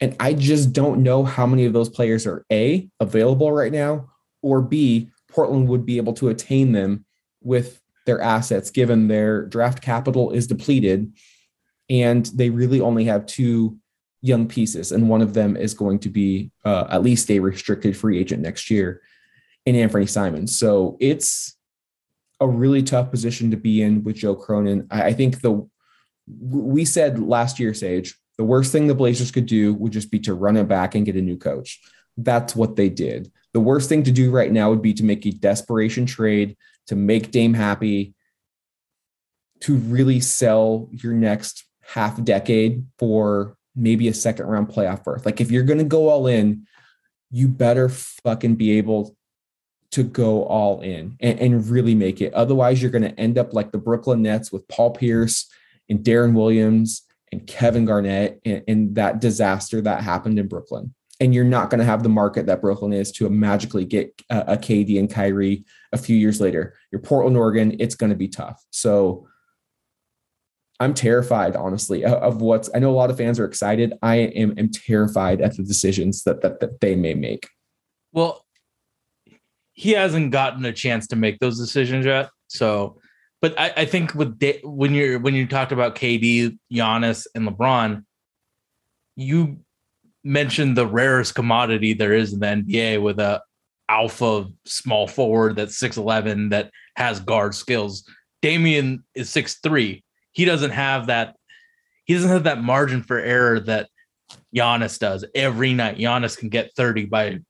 And 0.00 0.14
I 0.20 0.34
just 0.34 0.72
don't 0.72 1.02
know 1.02 1.24
how 1.24 1.46
many 1.46 1.64
of 1.64 1.72
those 1.72 1.88
players 1.88 2.26
are 2.26 2.44
A, 2.52 2.88
available 3.00 3.52
right 3.52 3.72
now, 3.72 4.08
or 4.42 4.62
B, 4.62 5.10
Portland 5.28 5.68
would 5.68 5.84
be 5.84 5.96
able 5.96 6.12
to 6.14 6.28
attain 6.28 6.72
them 6.72 7.04
with 7.42 7.80
their 8.06 8.20
assets 8.20 8.70
given 8.70 9.08
their 9.08 9.44
draft 9.46 9.82
capital 9.82 10.30
is 10.30 10.46
depleted 10.46 11.12
and 11.90 12.26
they 12.26 12.50
really 12.50 12.80
only 12.80 13.04
have 13.04 13.26
two 13.26 13.78
young 14.20 14.48
pieces 14.48 14.92
and 14.92 15.08
one 15.08 15.22
of 15.22 15.34
them 15.34 15.56
is 15.56 15.74
going 15.74 15.98
to 16.00 16.08
be 16.08 16.50
uh, 16.64 16.86
at 16.90 17.02
least 17.02 17.30
a 17.30 17.38
restricted 17.38 17.96
free 17.96 18.18
agent 18.18 18.42
next 18.42 18.70
year 18.70 19.00
in 19.64 19.74
Anfernee 19.74 20.08
Simons. 20.08 20.58
So 20.58 20.96
it's 21.00 21.56
a 22.40 22.48
really 22.48 22.82
tough 22.82 23.10
position 23.10 23.50
to 23.50 23.56
be 23.56 23.82
in 23.82 24.04
with 24.04 24.16
Joe 24.16 24.34
Cronin. 24.34 24.86
I 24.90 25.12
think 25.12 25.40
the 25.40 25.68
we 26.40 26.84
said 26.84 27.18
last 27.18 27.58
year, 27.58 27.72
Sage, 27.72 28.14
the 28.36 28.44
worst 28.44 28.70
thing 28.70 28.86
the 28.86 28.94
Blazers 28.94 29.30
could 29.30 29.46
do 29.46 29.72
would 29.74 29.92
just 29.92 30.10
be 30.10 30.18
to 30.20 30.34
run 30.34 30.56
it 30.56 30.68
back 30.68 30.94
and 30.94 31.06
get 31.06 31.16
a 31.16 31.22
new 31.22 31.38
coach. 31.38 31.80
That's 32.16 32.54
what 32.54 32.76
they 32.76 32.90
did. 32.90 33.32
The 33.54 33.60
worst 33.60 33.88
thing 33.88 34.02
to 34.02 34.12
do 34.12 34.30
right 34.30 34.52
now 34.52 34.68
would 34.68 34.82
be 34.82 34.92
to 34.94 35.04
make 35.04 35.24
a 35.24 35.30
desperation 35.30 36.04
trade 36.04 36.56
to 36.88 36.96
make 36.96 37.30
Dame 37.30 37.54
happy, 37.54 38.14
to 39.60 39.76
really 39.76 40.20
sell 40.20 40.88
your 40.90 41.12
next 41.12 41.64
half 41.82 42.22
decade 42.24 42.86
for 42.98 43.56
maybe 43.78 44.08
a 44.08 44.14
second 44.14 44.46
round 44.46 44.68
playoff 44.68 45.04
berth. 45.04 45.24
Like 45.24 45.40
if 45.40 45.50
you're 45.50 45.62
going 45.62 45.78
to 45.78 45.84
go 45.84 46.08
all 46.08 46.26
in, 46.26 46.66
you 47.30 47.48
better 47.48 47.88
fucking 47.88 48.56
be 48.56 48.78
able 48.78 49.16
to 49.90 50.02
go 50.02 50.44
all 50.44 50.80
in 50.80 51.16
and, 51.20 51.38
and 51.38 51.68
really 51.68 51.94
make 51.94 52.20
it. 52.20 52.34
Otherwise, 52.34 52.82
you're 52.82 52.90
going 52.90 53.02
to 53.02 53.18
end 53.20 53.38
up 53.38 53.54
like 53.54 53.72
the 53.72 53.78
Brooklyn 53.78 54.22
Nets 54.22 54.52
with 54.52 54.66
Paul 54.68 54.90
Pierce 54.90 55.50
and 55.88 56.00
Deron 56.00 56.34
Williams 56.34 57.02
and 57.32 57.46
Kevin 57.46 57.84
Garnett 57.84 58.40
and, 58.44 58.62
and 58.68 58.94
that 58.96 59.20
disaster 59.20 59.80
that 59.80 60.02
happened 60.02 60.38
in 60.38 60.48
Brooklyn 60.48 60.94
and 61.20 61.34
you're 61.34 61.44
not 61.44 61.70
going 61.70 61.78
to 61.78 61.84
have 61.84 62.02
the 62.02 62.08
market 62.08 62.46
that 62.46 62.60
Brooklyn 62.60 62.92
is 62.92 63.10
to 63.12 63.28
magically 63.28 63.84
get 63.84 64.12
uh, 64.30 64.44
a, 64.46 64.52
a 64.52 64.56
KD 64.56 64.98
and 64.98 65.10
Kyrie 65.10 65.64
a 65.92 65.98
few 65.98 66.16
years 66.16 66.40
later. 66.40 66.74
Your 66.92 67.00
Portland, 67.00 67.36
Oregon, 67.36 67.76
it's 67.78 67.94
going 67.94 68.10
to 68.10 68.16
be 68.16 68.28
tough. 68.28 68.64
So 68.70 69.26
I'm 70.80 70.94
terrified, 70.94 71.56
honestly, 71.56 72.04
of 72.04 72.40
what's. 72.40 72.70
I 72.74 72.78
know 72.78 72.90
a 72.90 72.94
lot 72.94 73.10
of 73.10 73.16
fans 73.16 73.40
are 73.40 73.44
excited. 73.44 73.94
I 74.02 74.16
am, 74.16 74.56
am 74.58 74.70
terrified 74.70 75.40
at 75.40 75.56
the 75.56 75.64
decisions 75.64 76.22
that, 76.22 76.40
that 76.42 76.60
that 76.60 76.80
they 76.80 76.94
may 76.94 77.14
make. 77.14 77.48
Well, 78.12 78.44
he 79.72 79.92
hasn't 79.92 80.30
gotten 80.30 80.64
a 80.64 80.72
chance 80.72 81.06
to 81.08 81.16
make 81.16 81.40
those 81.40 81.58
decisions 81.58 82.06
yet. 82.06 82.30
So, 82.46 83.00
but 83.42 83.58
I, 83.58 83.72
I 83.78 83.84
think 83.86 84.14
with 84.14 84.38
Da- 84.38 84.60
when 84.62 84.94
you're 84.94 85.18
when 85.18 85.34
you 85.34 85.46
talked 85.46 85.72
about 85.72 85.96
KD, 85.96 86.56
Giannis, 86.72 87.26
and 87.34 87.48
LeBron, 87.48 88.04
you 89.16 89.58
mentioned 90.22 90.76
the 90.76 90.86
rarest 90.86 91.34
commodity 91.34 91.94
there 91.94 92.12
is 92.12 92.32
in 92.32 92.40
the 92.40 92.46
NBA 92.46 93.02
with 93.02 93.18
a 93.18 93.42
alpha 93.88 94.46
small 94.66 95.08
forward 95.08 95.56
that's 95.56 95.80
6'11 95.80 96.50
that 96.50 96.70
has 96.96 97.20
guard 97.20 97.54
skills. 97.54 98.04
Damian 98.42 99.04
is 99.14 99.30
6'3. 99.30 100.02
He 100.38 100.44
doesn't 100.44 100.70
have 100.70 101.08
that, 101.08 101.34
he 102.04 102.14
doesn't 102.14 102.30
have 102.30 102.44
that 102.44 102.62
margin 102.62 103.02
for 103.02 103.18
error 103.18 103.58
that 103.58 103.88
Giannis 104.54 104.96
does 104.96 105.24
every 105.34 105.74
night. 105.74 105.98
Giannis 105.98 106.38
can 106.38 106.48
get 106.48 106.76
30 106.76 107.06
by 107.06 107.40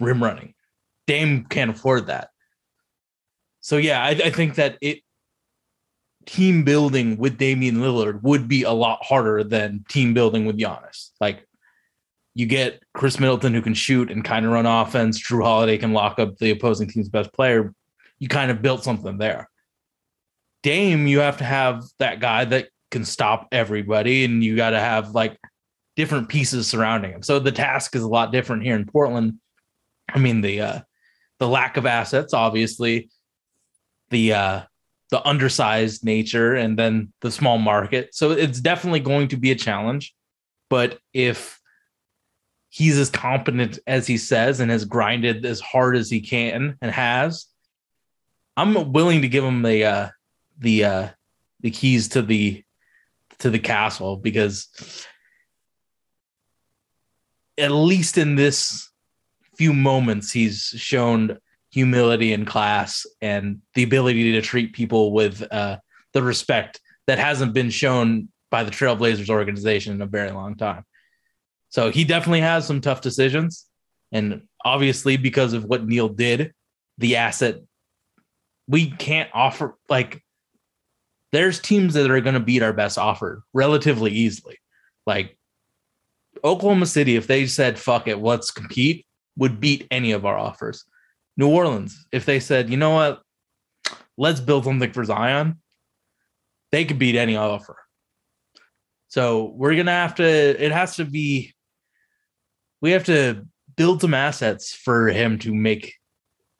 rim 0.00 0.20
running. 0.20 0.54
Dame 1.06 1.44
can't 1.44 1.70
afford 1.70 2.08
that. 2.08 2.30
So 3.60 3.76
yeah, 3.76 4.02
I, 4.02 4.08
I 4.08 4.30
think 4.30 4.56
that 4.56 4.78
it 4.80 4.98
team 6.26 6.64
building 6.64 7.18
with 7.18 7.38
Damian 7.38 7.76
Lillard 7.76 8.20
would 8.24 8.48
be 8.48 8.64
a 8.64 8.72
lot 8.72 8.98
harder 9.04 9.44
than 9.44 9.84
team 9.88 10.12
building 10.12 10.44
with 10.44 10.58
Giannis. 10.58 11.10
Like 11.20 11.46
you 12.34 12.46
get 12.46 12.82
Khris 12.94 13.20
Middleton 13.20 13.54
who 13.54 13.62
can 13.62 13.74
shoot 13.74 14.10
and 14.10 14.24
kind 14.24 14.44
of 14.44 14.50
run 14.50 14.66
offense. 14.66 15.22
Jrue 15.22 15.44
Holiday 15.44 15.78
can 15.78 15.92
lock 15.92 16.18
up 16.18 16.36
the 16.38 16.50
opposing 16.50 16.88
team's 16.88 17.08
best 17.08 17.32
player. 17.32 17.72
You 18.18 18.26
kind 18.26 18.50
of 18.50 18.60
built 18.60 18.82
something 18.82 19.18
there. 19.18 19.48
Dame, 20.62 21.06
you 21.06 21.20
have 21.20 21.38
to 21.38 21.44
have 21.44 21.84
that 21.98 22.20
guy 22.20 22.44
that 22.44 22.68
can 22.90 23.04
stop 23.04 23.48
everybody, 23.52 24.24
and 24.24 24.44
you 24.44 24.56
got 24.56 24.70
to 24.70 24.80
have 24.80 25.10
like 25.10 25.38
different 25.96 26.28
pieces 26.28 26.66
surrounding 26.66 27.12
him. 27.12 27.22
So 27.22 27.38
the 27.38 27.52
task 27.52 27.96
is 27.96 28.02
a 28.02 28.08
lot 28.08 28.32
different 28.32 28.62
here 28.62 28.76
in 28.76 28.86
Portland. 28.86 29.38
I 30.08 30.18
mean 30.18 30.40
the 30.40 30.60
uh, 30.60 30.80
the 31.38 31.48
lack 31.48 31.76
of 31.76 31.86
assets, 31.86 32.34
obviously, 32.34 33.10
the 34.10 34.34
uh, 34.34 34.60
the 35.10 35.26
undersized 35.26 36.04
nature, 36.04 36.54
and 36.54 36.78
then 36.78 37.12
the 37.20 37.30
small 37.30 37.58
market. 37.58 38.14
So 38.14 38.30
it's 38.30 38.60
definitely 38.60 39.00
going 39.00 39.28
to 39.28 39.36
be 39.36 39.50
a 39.50 39.56
challenge. 39.56 40.14
But 40.70 40.98
if 41.12 41.60
he's 42.70 42.98
as 42.98 43.10
competent 43.10 43.78
as 43.86 44.06
he 44.06 44.16
says 44.16 44.60
and 44.60 44.70
has 44.70 44.86
grinded 44.86 45.44
as 45.44 45.60
hard 45.60 45.96
as 45.96 46.08
he 46.08 46.22
can 46.22 46.78
and 46.80 46.90
has, 46.90 47.46
I'm 48.56 48.92
willing 48.92 49.22
to 49.22 49.28
give 49.28 49.44
him 49.44 49.62
the 49.62 49.84
uh, 49.84 50.08
the 50.62 50.84
uh, 50.84 51.08
the 51.60 51.70
keys 51.70 52.08
to 52.08 52.22
the 52.22 52.64
to 53.38 53.50
the 53.50 53.58
castle 53.58 54.16
because 54.16 54.68
at 57.58 57.70
least 57.70 58.16
in 58.18 58.36
this 58.36 58.88
few 59.56 59.72
moments 59.72 60.32
he's 60.32 60.74
shown 60.76 61.38
humility 61.70 62.32
and 62.32 62.46
class 62.46 63.06
and 63.20 63.60
the 63.74 63.82
ability 63.82 64.32
to 64.32 64.42
treat 64.42 64.72
people 64.72 65.12
with 65.12 65.42
uh, 65.52 65.76
the 66.12 66.22
respect 66.22 66.80
that 67.06 67.18
hasn't 67.18 67.52
been 67.52 67.70
shown 67.70 68.28
by 68.50 68.62
the 68.62 68.70
Trailblazers 68.70 69.30
organization 69.30 69.94
in 69.94 70.02
a 70.02 70.06
very 70.06 70.30
long 70.30 70.54
time. 70.56 70.84
So 71.70 71.90
he 71.90 72.04
definitely 72.04 72.42
has 72.42 72.66
some 72.66 72.82
tough 72.82 73.00
decisions. 73.00 73.66
And 74.12 74.42
obviously, 74.62 75.16
because 75.16 75.54
of 75.54 75.64
what 75.64 75.86
Neil 75.86 76.10
did, 76.10 76.52
the 76.98 77.16
asset, 77.16 77.56
we 78.68 78.90
can't 78.90 79.30
offer 79.32 79.78
like 79.88 80.22
there's 81.32 81.60
teams 81.60 81.94
that 81.94 82.10
are 82.10 82.20
going 82.20 82.34
to 82.34 82.40
beat 82.40 82.62
our 82.62 82.72
best 82.72 82.98
offer 82.98 83.42
relatively 83.52 84.10
easily. 84.10 84.58
Like 85.06 85.36
Oklahoma 86.44 86.86
City, 86.86 87.16
if 87.16 87.26
they 87.26 87.46
said, 87.46 87.78
fuck 87.78 88.06
it, 88.06 88.18
let's 88.18 88.50
compete, 88.50 89.06
would 89.36 89.60
beat 89.60 89.86
any 89.90 90.12
of 90.12 90.26
our 90.26 90.36
offers. 90.36 90.84
New 91.36 91.48
Orleans, 91.48 92.06
if 92.12 92.26
they 92.26 92.38
said, 92.38 92.68
you 92.68 92.76
know 92.76 92.90
what, 92.90 93.22
let's 94.18 94.40
build 94.40 94.64
something 94.64 94.92
for 94.92 95.04
Zion, 95.04 95.60
they 96.70 96.84
could 96.84 96.98
beat 96.98 97.16
any 97.16 97.36
offer. 97.36 97.76
So 99.08 99.52
we're 99.56 99.74
gonna 99.74 99.90
have 99.90 100.14
to, 100.16 100.24
it 100.24 100.72
has 100.72 100.96
to 100.96 101.04
be, 101.04 101.54
we 102.82 102.90
have 102.90 103.04
to 103.04 103.46
build 103.76 104.02
some 104.02 104.14
assets 104.14 104.74
for 104.74 105.08
him 105.08 105.38
to 105.40 105.54
make 105.54 105.94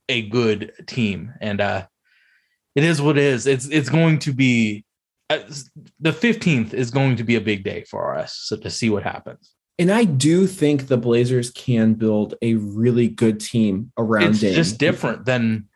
a 0.09 0.23
good 0.29 0.73
team. 0.87 1.33
And 1.41 1.61
uh 1.61 1.87
it 2.75 2.85
is 2.85 3.01
what 3.03 3.19
it 3.19 3.25
is. 3.25 3.47
It's 3.47 3.67
it's 3.69 3.89
going 3.89 4.19
to 4.21 4.33
be 4.33 4.85
uh, 5.31 5.39
the 6.01 6.13
15th 6.13 6.75
is 6.75 6.91
going 6.91 7.17
to 7.17 7.25
be 7.25 7.37
a 7.37 7.41
big 7.41 7.65
day 7.65 7.85
for 7.91 8.15
us 8.17 8.37
so 8.45 8.57
to 8.57 8.71
see 8.71 8.91
what 8.91 9.03
happens. 9.03 9.53
And 9.79 9.91
I 9.91 10.05
do 10.05 10.47
think 10.47 10.87
the 10.87 10.99
Blazers 10.99 11.51
can 11.51 11.95
build 11.95 12.35
a 12.43 12.55
really 12.57 13.09
good 13.09 13.41
team 13.41 13.91
around 13.97 14.31
It's 14.33 14.41
Dame. 14.41 14.55
just 14.55 14.79
different 14.79 15.25
than 15.25 15.69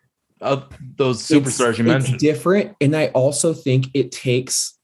uh, 0.43 0.61
those 0.97 1.31
It's- 1.31 1.59
superstars 1.59 1.79
you 1.79 1.85
it's 1.85 1.93
mentioned. 2.05 2.19
different, 2.19 2.77
and 2.81 2.95
I 2.95 3.07
also 3.09 3.55
think 3.55 3.87
it 3.95 4.13
takes 4.13 4.75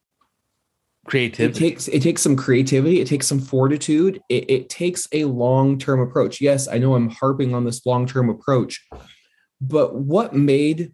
creativity. 1.04 1.52
it 1.66 1.70
takes 1.70 1.88
it 1.88 2.00
takes 2.00 2.22
some 2.22 2.36
creativity 2.36 3.00
it 3.00 3.08
takes 3.08 3.26
some 3.26 3.40
fortitude 3.40 4.20
it, 4.28 4.48
it 4.48 4.68
takes 4.70 5.08
a 5.10 5.24
long-term 5.24 5.98
approach 5.98 6.40
yes 6.40 6.68
i 6.68 6.78
know 6.78 6.94
i'm 6.94 7.08
harping 7.10 7.52
on 7.56 7.64
this 7.64 7.84
long-term 7.84 8.30
approach 8.30 8.86
but 9.60 9.96
what 9.96 10.32
made 10.32 10.92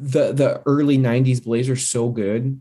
the 0.00 0.32
the 0.32 0.62
early 0.64 0.98
90s 0.98 1.44
blazers 1.44 1.86
so 1.86 2.08
good. 2.08 2.60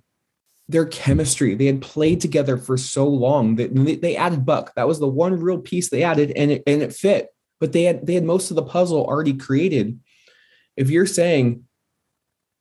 Their 0.67 0.85
chemistry 0.85 1.55
they 1.55 1.65
had 1.65 1.81
played 1.81 2.21
together 2.21 2.57
for 2.57 2.77
so 2.77 3.07
long 3.07 3.55
that 3.55 3.73
they, 3.73 3.95
they 3.95 4.15
added 4.15 4.45
buck. 4.45 4.75
That 4.75 4.87
was 4.87 4.99
the 4.99 5.07
one 5.07 5.39
real 5.39 5.57
piece 5.57 5.89
they 5.89 6.03
added 6.03 6.31
and 6.35 6.51
it 6.51 6.63
and 6.67 6.83
it 6.83 6.93
fit. 6.93 7.29
But 7.59 7.71
they 7.71 7.83
had 7.83 8.05
they 8.05 8.13
had 8.13 8.25
most 8.25 8.51
of 8.51 8.55
the 8.55 8.63
puzzle 8.63 9.03
already 9.05 9.33
created. 9.33 9.99
If 10.77 10.89
you're 10.89 11.07
saying 11.07 11.63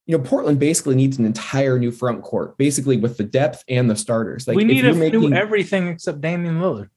you 0.07 0.17
know, 0.17 0.25
Portland 0.25 0.59
basically 0.59 0.95
needs 0.95 1.19
an 1.19 1.27
entire 1.27 1.79
new 1.79 1.93
front 1.93 2.23
court, 2.23 2.57
basically 2.57 2.97
with 2.97 3.19
the 3.19 3.25
depth 3.25 3.63
and 3.69 3.91
the 3.91 3.97
starters. 3.97 4.49
Like 4.49 4.57
we 4.57 4.65
need 4.65 4.81
to 4.81 5.11
do 5.11 5.35
everything 5.35 5.89
except 5.89 6.23
Damian 6.23 6.61
Lillard. 6.61 6.89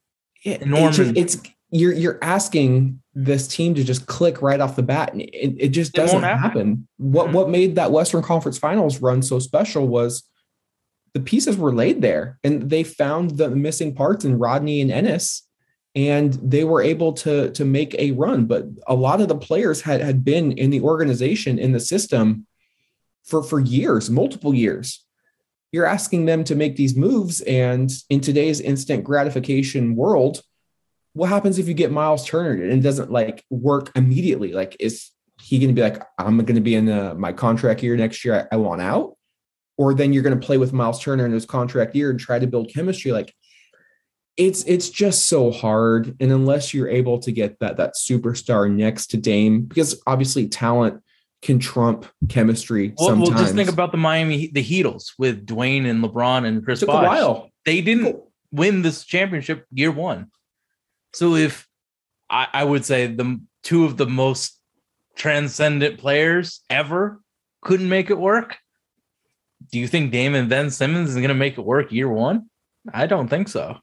Yeah, 0.46 0.60
it's, 0.62 0.98
it's 0.98 1.42
you're 1.72 1.92
you're 1.92 2.20
asking 2.22 3.01
this 3.14 3.48
team 3.48 3.76
to 3.76 3.84
just 3.84 4.06
click 4.08 4.42
right 4.42 4.60
off 4.62 4.76
the 4.76 4.84
bat, 4.84 5.12
and 5.14 5.22
it, 5.22 5.56
it 5.60 5.70
just 5.70 5.94
It 5.94 5.98
doesn't 5.98 6.22
happen. 6.24 6.40
happen. 6.42 6.88
What 6.98 7.28
Mhm. 7.28 7.34
what 7.34 7.50
made 7.50 7.76
that 7.76 7.92
Western 7.92 8.22
Conference 8.22 8.58
Finals 8.58 9.02
run 9.02 9.22
so 9.22 9.40
special 9.40 9.88
was 9.88 10.24
the 11.14 11.20
pieces 11.20 11.58
were 11.58 11.74
laid 11.74 12.02
there, 12.02 12.40
and 12.44 12.70
they 12.70 12.84
found 12.84 13.32
the 13.32 13.50
missing 13.50 13.94
parts 13.94 14.24
in 14.24 14.40
Rodney 14.40 14.80
and 14.80 14.90
Enes, 14.92 15.42
and 15.94 16.34
they 16.36 16.64
were 16.64 16.82
able 16.82 17.12
to 17.14 17.52
to 17.52 17.66
make 17.66 17.94
a 18.00 18.12
run. 18.12 18.46
But 18.46 18.68
a 18.88 18.96
lot 18.96 19.20
of 19.20 19.28
the 19.28 19.36
players 19.38 19.82
had 19.82 20.00
had 20.02 20.24
been 20.24 20.54
in 20.54 20.70
the 20.70 20.82
organization 20.82 21.60
in 21.60 21.74
the 21.74 21.82
system 21.82 22.48
for 23.24 23.44
for 23.44 23.60
years, 23.60 24.10
multiple 24.10 24.54
years 24.54 25.06
you're 25.74 25.86
asking 25.86 26.26
them 26.26 26.44
to 26.44 26.54
make 26.54 26.76
these 26.76 26.98
moves 26.98 27.40
and 27.42 27.90
in 28.10 28.20
today's 28.20 28.60
instant 28.60 29.06
gratification 29.06 29.96
world 29.96 30.42
what 31.14 31.30
happens 31.30 31.60
if 31.60 31.68
you 31.68 31.74
get 31.74 31.92
miles 31.92 32.26
turner? 32.26 32.52
And 32.52 32.72
it 32.72 32.82
doesn't 32.82 33.12
like 33.12 33.44
work 33.50 33.92
immediately. 33.96 34.54
Like 34.54 34.76
is 34.80 35.10
he 35.42 35.58
going 35.58 35.70
to 35.70 35.74
be 35.74 35.82
like 35.82 36.02
i'm 36.20 36.38
going 36.38 36.56
to 36.56 36.62
be 36.62 36.76
in 36.76 36.88
uh, 36.88 37.16
my 37.16 37.34
contract 37.34 37.82
year 37.82 37.98
next 37.98 38.24
year 38.24 38.48
I, 38.52 38.56
I 38.56 38.58
want 38.58 38.82
out? 38.82 39.18
Or 39.78 39.94
then 39.94 40.14
you're 40.14 40.24
going 40.24 40.40
to 40.40 40.46
play 40.46 40.58
with 40.58 40.74
miles 40.74 41.02
turner 41.02 41.26
in 41.26 41.32
his 41.32 41.46
contract 41.46 41.96
year 41.96 42.12
and 42.12 42.20
try 42.20 42.38
to 42.38 42.46
build 42.46 42.72
chemistry. 42.72 43.12
Like 43.12 43.34
it's 44.38 44.64
it's 44.64 44.90
just 44.90 45.26
so 45.26 45.52
hard. 45.52 46.16
And 46.20 46.32
unless 46.32 46.74
you're 46.74 46.90
able 46.90 47.20
to 47.20 47.32
get 47.32 47.60
that 47.60 47.78
that 47.78 47.96
superstar 47.96 48.72
next 48.72 49.08
to 49.08 49.18
dame 49.18 49.64
because 49.64 50.02
obviously 50.06 50.48
talent 50.48 51.02
can 51.42 51.58
trump 51.58 52.06
chemistry 52.30 52.94
Well, 52.98 53.10
sometimes 53.10 53.30
well, 53.32 53.40
just 53.40 53.56
think 53.56 53.70
about 53.70 53.92
the 53.92 53.98
Miami 53.98 54.48
the 54.54 54.64
Heatles 54.64 55.14
with 55.18 55.46
Dwyane 55.46 55.90
and 55.90 56.04
LeBron 56.04 56.46
and 56.46 56.64
Chris 56.64 56.82
it 56.82 56.86
took 56.86 56.96
a 56.96 56.98
Bosh. 57.00 57.08
while. 57.08 57.50
They 57.66 57.82
didn't 57.82 58.20
win 58.52 58.82
this 58.82 59.04
championship 59.04 59.66
year 59.72 59.92
one. 59.92 60.30
So 61.14 61.36
if 61.36 61.68
I, 62.30 62.48
I 62.54 62.64
would 62.64 62.86
say 62.86 63.08
the 63.08 63.40
two 63.64 63.86
of 63.86 63.98
the 63.98 64.08
most 64.08 64.60
transcendent 65.16 66.00
players 66.00 66.62
ever 66.70 67.22
couldn't 67.62 67.90
make 67.90 68.10
it 68.10 68.18
work, 68.18 68.58
do 69.72 69.80
you 69.80 69.88
think 69.88 70.12
Damon 70.12 70.48
Ben 70.48 70.70
Simmons 70.70 71.10
is 71.10 71.16
going 71.16 71.28
to 71.28 71.34
make 71.34 71.58
it 71.58 71.62
work 71.62 71.92
year 71.92 72.10
one? 72.10 72.50
I 72.94 73.06
don't 73.06 73.28
think 73.28 73.48
so. 73.48 73.78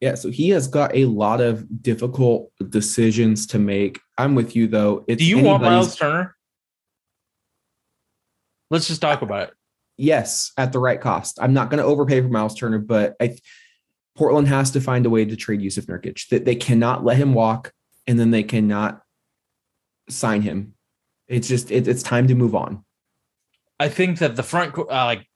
Yeah, 0.00 0.16
so 0.16 0.30
he 0.30 0.50
has 0.50 0.68
got 0.68 0.94
a 0.94 1.06
lot 1.06 1.40
of 1.40 1.82
difficult 1.82 2.50
decisions 2.68 3.46
to 3.48 3.58
make. 3.58 4.00
I'm 4.18 4.34
with 4.34 4.54
you 4.54 4.66
though. 4.66 5.04
It's 5.08 5.20
Do 5.20 5.24
you 5.24 5.42
want 5.42 5.62
Miles 5.62 5.96
Turner? 5.96 6.36
Let's 8.70 8.86
just 8.88 9.00
talk 9.00 9.22
about 9.22 9.48
it. 9.48 9.54
Yes, 9.96 10.52
at 10.58 10.72
the 10.72 10.78
right 10.78 11.00
cost. 11.00 11.38
I'm 11.40 11.54
not 11.54 11.70
going 11.70 11.78
to 11.78 11.84
overpay 11.84 12.20
for 12.20 12.28
Miles 12.28 12.54
Turner, 12.54 12.78
but 12.78 13.14
I 13.20 13.36
Portland 14.16 14.48
has 14.48 14.70
to 14.72 14.80
find 14.80 15.06
a 15.06 15.10
way 15.10 15.24
to 15.24 15.36
trade 15.36 15.60
Jusuf 15.60 15.86
Nurkic. 15.86 16.28
That 16.28 16.44
they 16.44 16.54
cannot 16.54 17.04
let 17.04 17.16
him 17.16 17.34
walk, 17.34 17.72
and 18.06 18.18
then 18.18 18.30
they 18.30 18.42
cannot 18.42 19.02
sign 20.08 20.42
him. 20.42 20.74
It's 21.28 21.48
just 21.48 21.70
it, 21.70 21.88
it's 21.88 22.02
time 22.02 22.28
to 22.28 22.34
move 22.34 22.54
on. 22.54 22.84
I 23.80 23.88
think 23.88 24.18
that 24.20 24.36
the 24.36 24.42
front, 24.42 24.76
uh, 24.78 24.84
like, 24.86 25.26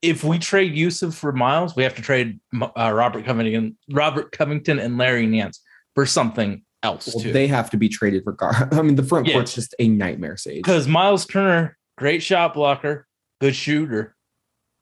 if 0.00 0.24
we 0.24 0.38
trade 0.38 0.74
Jusuf 0.74 1.14
for 1.14 1.32
Miles, 1.32 1.76
we 1.76 1.82
have 1.82 1.94
to 1.96 2.02
trade 2.02 2.40
uh, 2.60 2.92
Robert 2.94 3.24
Covington, 3.24 3.76
Robert 3.90 4.32
Covington, 4.32 4.78
and 4.78 4.96
Larry 4.96 5.26
Nance 5.26 5.60
for 5.94 6.06
something 6.06 6.62
else 6.82 7.10
Well, 7.14 7.24
too. 7.24 7.32
they 7.32 7.46
have 7.46 7.70
to 7.70 7.76
be 7.76 7.88
traded 7.88 8.22
regard. 8.26 8.72
I 8.74 8.82
mean, 8.82 8.94
the 8.96 9.02
front 9.02 9.26
Yeah. 9.26 9.34
court's 9.34 9.54
just 9.54 9.74
a 9.78 9.88
nightmare, 9.88 10.36
Sage. 10.36 10.56
Because 10.62 10.86
Miles 10.88 11.26
Turner, 11.26 11.76
great 11.98 12.22
shot 12.22 12.54
blocker, 12.54 13.06
good 13.40 13.54
shooter, 13.56 14.14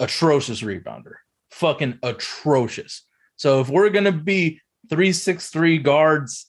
atrocious 0.01 0.61
rebounder, 0.63 1.15
fucking 1.51 1.99
atrocious. 2.03 3.03
So 3.43 3.61
if 3.61 3.69
we're 3.69 3.91
gonna 3.91 4.13
be 4.13 4.61
three 4.89 5.13
six 5.13 5.51
three 5.51 5.77
guards, 5.77 6.49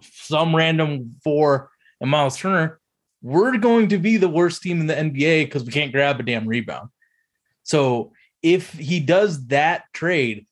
some 0.00 0.54
random 0.54 1.16
four, 1.24 1.72
and 2.00 2.08
Miles 2.08 2.36
Turner, 2.36 2.78
we're 3.22 3.56
going 3.56 3.88
to 3.88 3.98
be 3.98 4.18
the 4.18 4.28
worst 4.28 4.62
team 4.62 4.80
in 4.80 4.86
the 4.86 4.94
NBA 4.94 5.46
because 5.46 5.64
we 5.64 5.72
can't 5.72 5.90
grab 5.90 6.20
a 6.20 6.22
damn 6.22 6.46
rebound. 6.46 6.90
So 7.64 8.12
if 8.40 8.72
he 8.72 9.00
does 9.00 9.48
that 9.48 9.82
trade, 9.92 10.46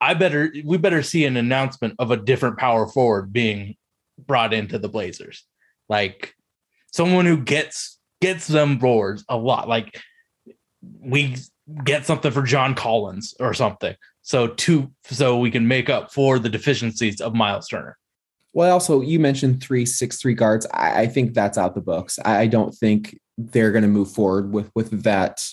I 0.00 0.14
better 0.14 0.52
we 0.64 0.76
better 0.76 1.04
see 1.04 1.24
an 1.24 1.36
announcement 1.36 1.94
of 2.00 2.10
a 2.10 2.16
different 2.16 2.58
power 2.58 2.88
forward 2.88 3.32
being 3.32 3.76
brought 4.18 4.52
into 4.52 4.76
the 4.76 4.88
Blazers. 4.88 5.44
Like 5.88 6.34
someone 6.90 7.26
who 7.26 7.36
gets 7.36 8.00
gets 8.20 8.48
them 8.48 8.78
boards 8.78 9.24
a 9.28 9.36
lot. 9.36 9.68
Like 9.68 10.00
we 10.82 11.36
get 11.84 12.06
something 12.06 12.32
for 12.32 12.42
John 12.42 12.74
Collins 12.74 13.36
or 13.38 13.54
something. 13.54 13.94
So 14.22 14.48
two, 14.48 14.90
so 15.04 15.38
we 15.38 15.50
can 15.50 15.66
make 15.66 15.88
up 15.88 16.12
for 16.12 16.38
the 16.38 16.48
deficiencies 16.48 17.20
of 17.20 17.34
Miles 17.34 17.68
Turner. 17.68 17.96
Well, 18.52 18.72
also 18.72 19.00
you 19.00 19.18
mentioned 19.18 19.62
three 19.62 19.86
six 19.86 20.20
three 20.20 20.34
guards. 20.34 20.66
I, 20.72 21.02
I 21.02 21.06
think 21.06 21.34
that's 21.34 21.58
out 21.58 21.74
the 21.74 21.80
books. 21.80 22.18
I, 22.24 22.40
I 22.40 22.46
don't 22.46 22.74
think 22.74 23.18
they're 23.38 23.72
going 23.72 23.82
to 23.82 23.88
move 23.88 24.10
forward 24.10 24.52
with 24.52 24.70
with 24.74 25.02
that 25.04 25.44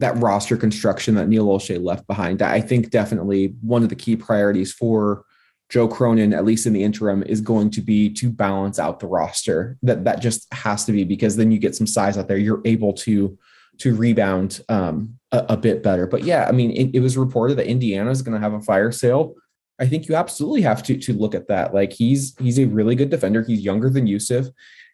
that 0.00 0.16
roster 0.18 0.56
construction 0.56 1.14
that 1.14 1.28
Neil 1.28 1.46
Olshey 1.46 1.82
left 1.82 2.06
behind. 2.08 2.42
I 2.42 2.60
think 2.60 2.90
definitely 2.90 3.54
one 3.60 3.84
of 3.84 3.88
the 3.88 3.94
key 3.94 4.16
priorities 4.16 4.72
for 4.72 5.24
Joe 5.68 5.86
Cronin, 5.86 6.34
at 6.34 6.44
least 6.44 6.66
in 6.66 6.72
the 6.72 6.82
interim, 6.82 7.22
is 7.22 7.40
going 7.40 7.70
to 7.70 7.80
be 7.80 8.12
to 8.14 8.28
balance 8.28 8.78
out 8.78 8.98
the 8.98 9.06
roster. 9.06 9.78
That 9.82 10.04
that 10.04 10.20
just 10.20 10.52
has 10.52 10.84
to 10.86 10.92
be 10.92 11.04
because 11.04 11.36
then 11.36 11.52
you 11.52 11.58
get 11.58 11.76
some 11.76 11.86
size 11.86 12.18
out 12.18 12.28
there. 12.28 12.36
You're 12.36 12.62
able 12.64 12.92
to 12.94 13.38
to 13.78 13.94
rebound 13.94 14.60
um, 14.68 15.18
a, 15.32 15.46
a 15.50 15.56
bit 15.56 15.82
better. 15.82 16.06
But 16.06 16.24
yeah, 16.24 16.46
I 16.48 16.52
mean, 16.52 16.70
it, 16.72 16.96
it 16.96 17.00
was 17.00 17.16
reported 17.16 17.56
that 17.58 17.66
Indiana 17.66 18.10
is 18.10 18.22
going 18.22 18.34
to 18.34 18.40
have 18.40 18.52
a 18.52 18.60
fire 18.60 18.92
sale. 18.92 19.34
I 19.80 19.86
think 19.86 20.08
you 20.08 20.14
absolutely 20.14 20.62
have 20.62 20.82
to 20.84 20.96
to 20.96 21.12
look 21.12 21.34
at 21.34 21.48
that. 21.48 21.74
Like 21.74 21.92
he's 21.92 22.36
he's 22.38 22.58
a 22.58 22.66
really 22.66 22.94
good 22.94 23.10
defender. 23.10 23.42
He's 23.42 23.62
younger 23.62 23.90
than 23.90 24.06
Jusuf. 24.06 24.50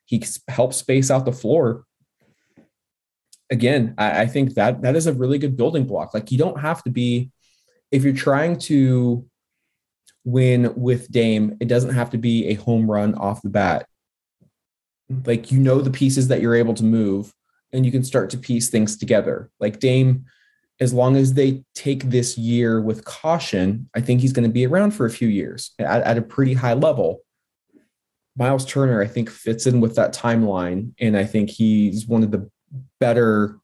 He 0.07 0.24
helps 0.49 0.76
space 0.76 1.11
out 1.11 1.24
the 1.24 1.33
floor. 1.33 1.85
Again, 3.51 3.95
I, 3.99 4.22
I 4.22 4.26
think 4.26 4.55
that 4.55 4.83
that 4.83 4.97
is 4.97 5.07
a 5.07 5.12
really 5.12 5.39
good 5.39 5.57
building 5.57 5.85
block. 5.85 6.14
Like 6.14 6.31
you 6.31 6.39
don't 6.39 6.61
have 6.61 6.83
to 6.85 6.91
be 6.91 7.31
if 7.91 8.05
you're 8.05 8.14
trying 8.14 8.59
to 8.61 9.26
win 10.24 10.72
with 10.76 11.11
Dame, 11.11 11.57
it 11.61 11.68
doesn't 11.68 11.95
have 11.95 12.11
to 12.11 12.18
be 12.18 12.49
a 12.49 12.55
home 12.55 12.91
run 12.91 13.14
off 13.14 13.43
the 13.43 13.49
bat. 13.51 13.87
Like 15.24 15.51
you 15.51 15.59
know 15.59 15.81
the 15.81 15.91
pieces 15.91 16.29
that 16.29 16.41
you're 16.41 16.55
able 16.55 16.74
to 16.74 16.85
move, 16.85 17.33
and 17.72 17.84
you 17.84 17.92
can 17.92 18.04
start 18.04 18.30
to 18.30 18.38
piece 18.38 18.70
things 18.70 18.96
together. 18.96 19.50
Like 19.60 19.80
Dame 19.80 20.24
as 20.80 20.92
long 20.92 21.16
as 21.16 21.34
they 21.34 21.64
take 21.74 22.04
this 22.04 22.38
year 22.38 22.80
with 22.80 23.04
caution, 23.04 23.88
I 23.94 24.00
think 24.00 24.20
he's 24.20 24.32
going 24.32 24.48
to 24.48 24.52
be 24.52 24.66
around 24.66 24.92
for 24.92 25.06
a 25.06 25.10
few 25.10 25.28
years 25.28 25.72
at, 25.78 26.02
at 26.02 26.18
a 26.18 26.22
pretty 26.22 26.54
high 26.54 26.74
level. 26.74 27.20
Miles 28.36 28.64
Turner, 28.64 29.02
I 29.02 29.06
think, 29.06 29.28
fits 29.28 29.66
in 29.66 29.80
with 29.80 29.96
that 29.96 30.14
timeline. 30.14 30.92
And 31.00 31.16
I 31.16 31.24
think 31.24 31.50
he's 31.50 32.06
one 32.06 32.22
of 32.22 32.30
the 32.30 32.48
better 33.00 33.58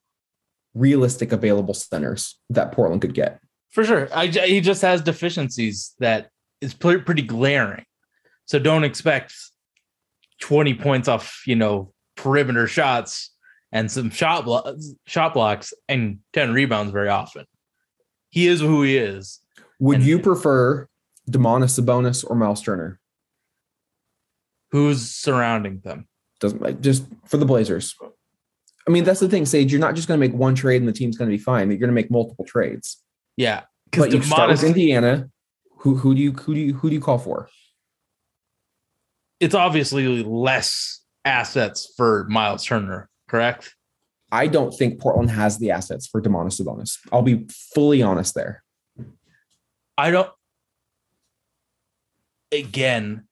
realistic 0.74 1.30
available 1.30 1.74
centers 1.74 2.40
that 2.50 2.72
Portland 2.72 3.02
could 3.02 3.14
get. 3.14 3.38
For 3.70 3.84
sure. 3.84 4.09
I, 4.12 4.26
he 4.26 4.61
just 4.61 4.82
has 4.82 5.00
deficiencies 5.00 5.94
that 6.00 6.30
is 6.61 6.74
pretty 6.74 7.22
glaring. 7.22 7.84
So 8.46 8.59
don't 8.59 8.82
expect 8.82 9.34
20 10.40 10.74
points 10.74 11.07
off, 11.07 11.42
you 11.46 11.55
know, 11.55 11.92
perimeter 12.16 12.66
shots 12.66 13.34
and 13.75 13.91
some 13.91 14.09
shot 14.09 14.45
blo- 14.47 14.79
shot 15.07 15.35
blocks 15.35 15.75
and 15.89 16.20
10 16.33 16.53
rebounds 16.55 16.93
very 16.93 17.09
often. 17.11 17.45
He 18.31 18.47
is 18.47 18.61
who 18.61 18.83
he 18.83 18.97
is. 18.97 19.41
Would 19.81 19.97
And- 19.99 20.07
you 20.07 20.18
prefer 20.20 20.89
Domantas 21.31 21.79
Sabonis 21.79 22.25
or 22.29 22.37
Miles 22.37 22.62
Turner? 22.62 23.01
Who's 24.70 25.11
surrounding 25.11 25.81
them? 25.81 26.07
Doesn't 26.41 26.62
like 26.62 26.81
just 26.81 27.05
for 27.27 27.37
the 27.37 27.45
Blazers. 27.45 27.95
I 28.87 28.91
mean, 28.91 29.05
that's 29.05 29.20
the 29.20 29.29
thing, 29.29 29.47
Sage. 29.47 29.72
You're 29.72 29.81
not 29.81 29.95
just 29.95 30.09
going 30.09 30.20
to 30.20 30.27
make 30.29 30.37
one 30.37 30.55
trade 30.55 30.81
and 30.83 30.89
the 30.89 30.93
team's 30.93 31.16
going 31.16 31.31
to 31.31 31.37
be 31.37 31.43
fine. 31.43 31.70
You're 31.70 31.79
going 31.79 31.89
to 31.89 31.95
make 31.95 32.11
multiple 32.11 32.45
trades. 32.45 33.03
Yeah. 33.37 33.62
But 33.93 34.12
you 34.12 34.22
start 34.22 34.51
with 34.51 34.61
Domantas- 34.61 34.66
Indiana. 34.66 35.31
Who 35.79 35.97
who 35.97 36.14
do 36.14 36.20
you 36.22 36.33
who 36.33 36.55
do 36.55 36.61
you 36.61 36.75
who 36.75 36.89
do 36.89 36.95
you 36.95 37.01
call 37.01 37.18
for? 37.18 37.49
it's 39.41 39.55
obviously 39.55 40.22
less 40.22 41.01
assets 41.25 41.93
for 41.97 42.25
Miles 42.31 42.64
Turner, 42.64 43.11
correct? 43.29 43.75
I 44.33 44.47
don't 44.47 44.72
think 44.72 45.01
Portland 45.01 45.31
has 45.31 45.59
the 45.59 45.70
assets 45.70 46.07
for 46.07 46.20
Domantas 46.20 46.61
Sabonis. 46.61 46.99
I'll 47.12 47.22
be 47.22 47.47
fully 47.75 48.03
honest 48.03 48.35
there. 48.35 48.62
I 49.97 50.11
don't. 50.11 50.31
Again, 52.51 53.29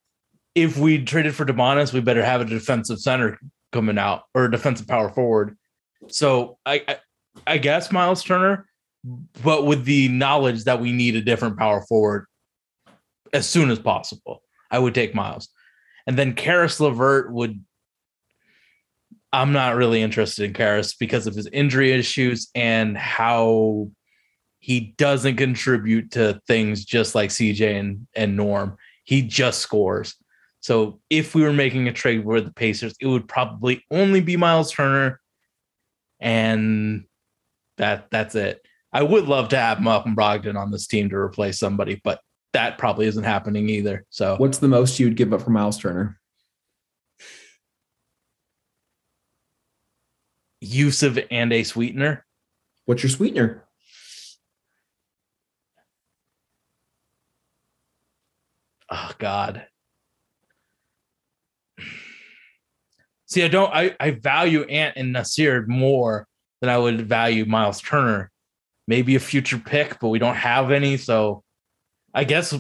if 0.55 0.79
we 0.79 1.05
traded 1.05 1.35
for 1.35 1.45
Domantas, 1.45 1.93
we 1.93 2.01
better 2.01 2.25
have 2.25 2.41
a 2.41 2.45
defensive 2.45 3.01
center 3.01 3.39
coming 3.73 3.99
out 3.99 4.25
or 4.35 4.45
a 4.45 4.51
defensive 4.51 4.87
power 4.87 5.11
forward. 5.11 5.57
So 6.09 6.59
I, 6.67 6.85
I, 6.87 6.97
I 7.47 7.59
guess 7.59 7.91
Miles 7.91 8.23
Turner, 8.23 8.67
but 9.43 9.67
with 9.67 9.85
the 9.85 10.09
knowledge 10.09 10.65
that 10.65 10.81
we 10.81 10.93
need 10.93 11.17
a 11.17 11.23
different 11.23 11.59
power 11.59 11.83
forward 11.89 12.27
as 13.33 13.49
soon 13.49 13.71
as 13.71 13.79
possible, 13.79 14.43
I 14.71 14.79
would 14.79 14.95
take 14.95 15.15
Miles. 15.15 15.49
And 16.07 16.19
then 16.19 16.35
Caris 16.35 16.81
LeVert 16.81 17.33
would. 17.33 17.65
I'm 19.33 19.53
not 19.53 19.77
really 19.77 20.03
interested 20.03 20.45
in 20.45 20.53
Caris 20.53 20.95
because 20.95 21.27
of 21.27 21.35
his 21.35 21.47
injury 21.47 21.93
issues 21.93 22.51
and 22.55 22.97
how 22.97 23.89
he 24.59 24.95
doesn't 24.99 25.37
contribute 25.37 26.13
to 26.13 26.41
things 26.47 26.85
just 26.85 27.15
like 27.15 27.31
CJ 27.31 27.81
and, 27.81 28.07
and 28.15 28.37
Norm. 28.37 28.77
He 29.05 29.23
just 29.23 29.61
scores. 29.61 30.15
So 30.61 31.01
if 31.11 31.35
we 31.35 31.43
were 31.43 31.53
making 31.53 31.89
a 31.89 31.93
trade 31.93 32.25
with 32.25 32.45
the 32.45 32.53
Pacers, 32.53 32.95
it 33.01 33.07
would 33.07 33.27
probably 33.27 33.85
only 33.91 34.21
be 34.21 34.37
Miles 34.37 34.71
Turner. 34.71 35.21
And 36.21 37.05
that 37.79 38.09
that's 38.11 38.37
it. 38.37 38.65
I 38.93 39.03
would 39.03 39.25
love 39.25 39.49
to 39.49 39.57
have 39.57 39.81
Malcolm 39.81 40.15
Brogdon 40.15 40.57
on 40.57 40.71
this 40.71 40.87
team 40.87 41.09
to 41.09 41.17
replace 41.17 41.59
somebody, 41.59 42.01
but 42.05 42.21
that 42.53 42.79
probably 42.79 43.07
isn't 43.07 43.25
happening 43.25 43.69
either. 43.69 44.05
So 44.11 44.37
What's 44.37 44.59
the 44.59 44.69
most 44.69 45.01
you 45.01 45.07
would 45.07 45.17
give 45.17 45.33
up 45.33 45.43
for 45.43 45.51
Miles 45.51 45.79
Turner? 45.79 46.21
Jusuf 50.63 51.27
and 51.31 51.53
a 51.53 51.65
sweetener. 51.65 52.25
What's 52.85 53.03
your 53.03 53.11
sweetener? 53.11 53.65
Oh 58.91 59.11
God. 59.19 59.67
See, 63.27 63.43
I 63.43 63.49
don't 63.49 63.75
I, 63.75 63.97
I 63.99 64.11
value 64.11 64.65
Ant 64.65 64.97
and 64.97 65.13
Nasir 65.13 65.65
more 65.67 66.27
than 66.61 66.69
I 66.69 66.77
would 66.77 67.01
value 67.09 67.47
Miles 67.47 67.81
Turner. 67.81 68.31
Maybe 68.87 69.15
a 69.15 69.21
future 69.21 69.59
pick, 69.59 69.99
but 70.01 70.09
we 70.09 70.19
don't 70.19 70.35
have 70.35 70.71
any. 70.71 70.99
So 70.99 71.43
I 72.13 72.25
guess 72.25 72.55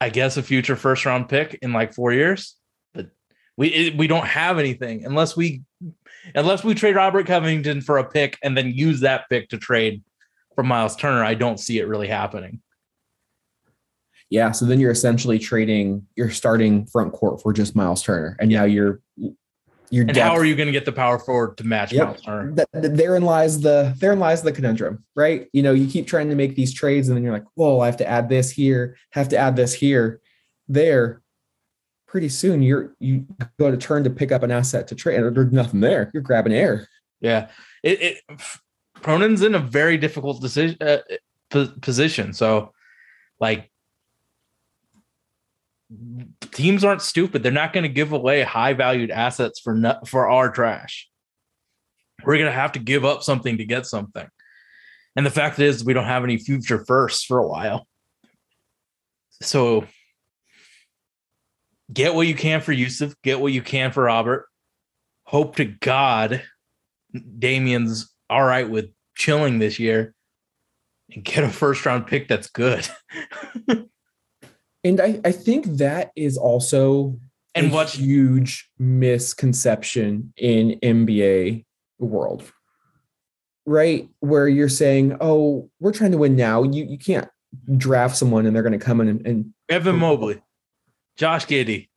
I 0.00 0.10
guess 0.10 0.36
a 0.36 0.42
future 0.42 0.76
first 0.76 1.06
round 1.06 1.28
pick 1.28 1.58
in 1.62 1.72
like 1.72 1.94
four 1.94 2.12
years. 2.12 2.54
But 2.92 3.08
we 3.56 3.68
it, 3.68 3.96
we 3.96 4.06
don't 4.06 4.26
have 4.26 4.58
anything 4.58 5.06
unless 5.06 5.34
we 5.34 5.62
unless 6.34 6.64
we 6.64 6.74
trade 6.74 6.96
Robert 6.96 7.26
Covington 7.26 7.80
for 7.80 7.98
a 7.98 8.04
pick 8.04 8.38
and 8.42 8.56
then 8.56 8.70
use 8.72 9.00
that 9.00 9.28
pick 9.28 9.48
to 9.50 9.58
trade 9.58 10.02
for 10.54 10.64
Miles 10.64 10.96
Turner. 10.96 11.24
I 11.24 11.34
don't 11.34 11.58
see 11.58 11.78
it 11.78 11.86
really 11.86 12.08
happening. 12.08 12.60
Yeah, 14.30 14.52
so 14.52 14.66
then 14.66 14.78
you're 14.78 14.90
essentially 14.90 15.38
trading 15.38 16.06
your 16.16 16.30
starting 16.30 16.86
front 16.86 17.12
court 17.12 17.40
for 17.40 17.52
just 17.52 17.74
Miles 17.74 18.02
Turner, 18.02 18.36
and 18.38 18.50
now 18.50 18.64
you're 18.64 19.00
you're 19.90 20.04
And 20.06 20.14
how 20.18 20.34
are 20.34 20.44
you 20.44 20.54
going 20.54 20.66
to 20.66 20.72
get 20.72 20.84
the 20.84 20.92
power 20.92 21.18
forward 21.18 21.56
to 21.56 21.64
match 21.64 21.92
Yep. 21.92 22.06
Miles 22.06 22.20
Turner? 22.20 22.52
That, 22.52 22.68
that- 22.74 22.96
therein 22.96 23.22
lies 23.22 23.60
the 23.60 23.94
therein 23.98 24.18
lies 24.18 24.42
the 24.42 24.52
conundrum, 24.52 25.02
right? 25.16 25.48
You 25.54 25.62
know, 25.62 25.72
you 25.72 25.86
keep 25.86 26.06
trying 26.06 26.28
to 26.28 26.34
make 26.34 26.56
these 26.56 26.74
trades, 26.74 27.08
and 27.08 27.16
then 27.16 27.24
you're 27.24 27.32
like, 27.32 27.46
"Whoa, 27.54 27.80
I 27.80 27.86
have 27.86 27.96
to 27.98 28.06
add 28.08 28.28
this 28.28 28.50
here, 28.50 28.96
have 29.12 29.28
to 29.30 29.38
add 29.38 29.56
this 29.56 29.72
here, 29.72 30.20
there." 30.68 31.22
Pretty 32.08 32.30
soon, 32.30 32.62
you're 32.62 32.94
you 32.98 33.26
go 33.58 33.70
to 33.70 33.76
turn 33.76 34.02
to 34.04 34.10
pick 34.10 34.32
up 34.32 34.42
an 34.42 34.50
asset 34.50 34.88
to 34.88 34.94
trade, 34.94 35.20
and 35.20 35.36
there's 35.36 35.52
nothing 35.52 35.80
there. 35.80 36.10
You're 36.14 36.22
grabbing 36.22 36.54
air. 36.54 36.88
Yeah, 37.20 37.50
it, 37.82 38.00
it 38.00 38.40
Cronin's 39.02 39.42
in 39.42 39.54
a 39.54 39.58
very 39.58 39.98
difficult 39.98 40.40
decision 40.40 40.78
uh, 40.80 40.98
po- 41.50 41.74
position. 41.82 42.32
So, 42.32 42.72
like, 43.40 43.70
teams 46.50 46.82
aren't 46.82 47.02
stupid. 47.02 47.42
They're 47.42 47.52
not 47.52 47.74
going 47.74 47.82
to 47.82 47.90
give 47.90 48.12
away 48.12 48.42
high 48.42 48.72
valued 48.72 49.10
assets 49.10 49.60
for 49.60 49.78
for 50.06 50.30
our 50.30 50.50
trash. 50.50 51.10
We're 52.24 52.38
going 52.38 52.46
to 52.46 52.52
have 52.52 52.72
to 52.72 52.78
give 52.78 53.04
up 53.04 53.22
something 53.22 53.58
to 53.58 53.66
get 53.66 53.84
something. 53.84 54.26
And 55.14 55.26
the 55.26 55.30
fact 55.30 55.58
is, 55.58 55.84
we 55.84 55.92
don't 55.92 56.04
have 56.04 56.24
any 56.24 56.38
future 56.38 56.84
firsts 56.86 57.24
for 57.24 57.38
a 57.38 57.46
while. 57.46 57.86
So 59.42 59.86
get 61.92 62.14
what 62.14 62.26
you 62.26 62.34
can 62.34 62.60
for 62.60 62.74
Jusuf, 62.74 63.14
get 63.22 63.40
what 63.40 63.52
you 63.52 63.62
can 63.62 63.92
for 63.92 64.04
Robert. 64.04 64.46
Hope 65.24 65.56
to 65.56 65.64
God 65.64 66.42
Damien's 67.38 68.12
all 68.28 68.44
right 68.44 68.68
with 68.68 68.90
chilling 69.16 69.58
this 69.58 69.78
year 69.78 70.14
and 71.12 71.24
get 71.24 71.44
a 71.44 71.48
first 71.48 71.84
round 71.86 72.06
pick 72.06 72.28
that's 72.28 72.48
good. 72.48 72.88
And 74.84 75.00
I, 75.00 75.20
I 75.24 75.32
think 75.32 75.66
that 75.78 76.12
is 76.14 76.38
also 76.38 77.18
and 77.54 77.66
a 77.66 77.74
what 77.74 77.90
huge 77.90 78.70
misconception 78.78 80.32
in 80.36 80.78
NBA 80.82 81.64
world. 81.98 82.44
Right? 83.66 84.08
Where 84.20 84.48
you're 84.48 84.68
saying, 84.68 85.16
oh, 85.20 85.68
we're 85.80 85.92
trying 85.92 86.12
to 86.12 86.18
win 86.18 86.36
now. 86.36 86.62
You 86.62 86.84
you 86.84 86.96
can't 86.96 87.28
draft 87.76 88.16
someone 88.16 88.46
and 88.46 88.54
they're 88.54 88.62
going 88.62 88.78
to 88.78 88.84
come 88.84 89.00
in 89.00 89.08
and, 89.08 89.26
and 89.26 89.54
Evan 89.68 89.96
Mobley, 89.96 90.40
Josh 91.18 91.46
Giddey, 91.46 91.88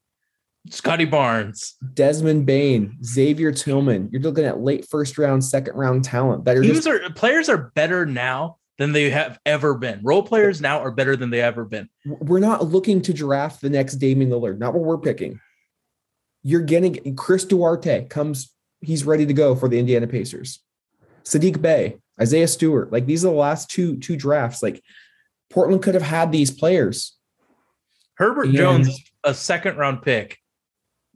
Scotty 0.70 1.06
Barnes. 1.06 1.76
Desmond 1.94 2.46
Bane, 2.46 2.98
Xavier 3.04 3.52
Tillman. 3.52 4.10
You're 4.12 4.22
looking 4.22 4.46
at 4.46 4.60
late 4.60 4.88
first 4.90 5.18
round, 5.18 5.44
second 5.44 5.76
round 5.76 6.04
talent 6.04 6.46
that 6.46 6.58
are 6.58 6.62
Teams 6.62 6.84
just 6.84 6.88
are 6.88 7.10
players 7.12 7.48
are 7.48 7.72
better 7.76 8.06
now 8.06 8.58
than 8.78 8.92
they 8.94 9.10
have 9.12 9.40
ever 9.46 9.76
been. 9.76 10.00
Role 10.04 10.24
players 10.24 10.60
now 10.60 10.80
are 10.80 10.92
better 10.92 11.16
than 11.16 11.30
they 11.30 11.42
ever 11.42 11.66
been. 11.66 11.88
we're 12.06 12.40
not 12.40 12.66
looking 12.66 13.02
to 13.04 13.14
draft 13.14 13.62
the 13.62 13.70
next 13.70 13.96
Damian 13.96 14.32
Lillard, 14.32 14.58
not 14.58 14.74
what 14.74 14.84
we're 14.84 14.98
picking. 14.98 15.40
You're 16.44 16.62
getting 16.62 17.16
Chris 17.16 17.46
Duarte 17.46 18.06
comes, 18.08 18.52
he's 18.82 19.04
ready 19.04 19.28
to 19.28 19.34
go 19.34 19.56
for 19.56 19.70
the 19.70 19.78
Indiana 19.78 20.08
Pacers. 20.08 20.60
Sadiq 21.24 21.62
Bey, 21.62 21.98
Isaiah 22.20 22.48
Stewart, 22.48 22.92
like 22.92 23.06
these 23.06 23.24
are 23.24 23.30
the 23.30 23.36
last 23.38 23.70
two 23.70 23.98
two 24.00 24.16
drafts. 24.16 24.64
Like 24.64 24.82
Portland 25.52 25.84
could 25.84 25.94
have 25.94 26.02
had 26.02 26.32
these 26.32 26.50
players. 26.50 27.16
Herbert 28.16 28.48
And- 28.48 28.56
Jones, 28.58 29.00
a 29.24 29.34
second 29.34 29.78
round 29.78 30.02
pick, 30.02 30.38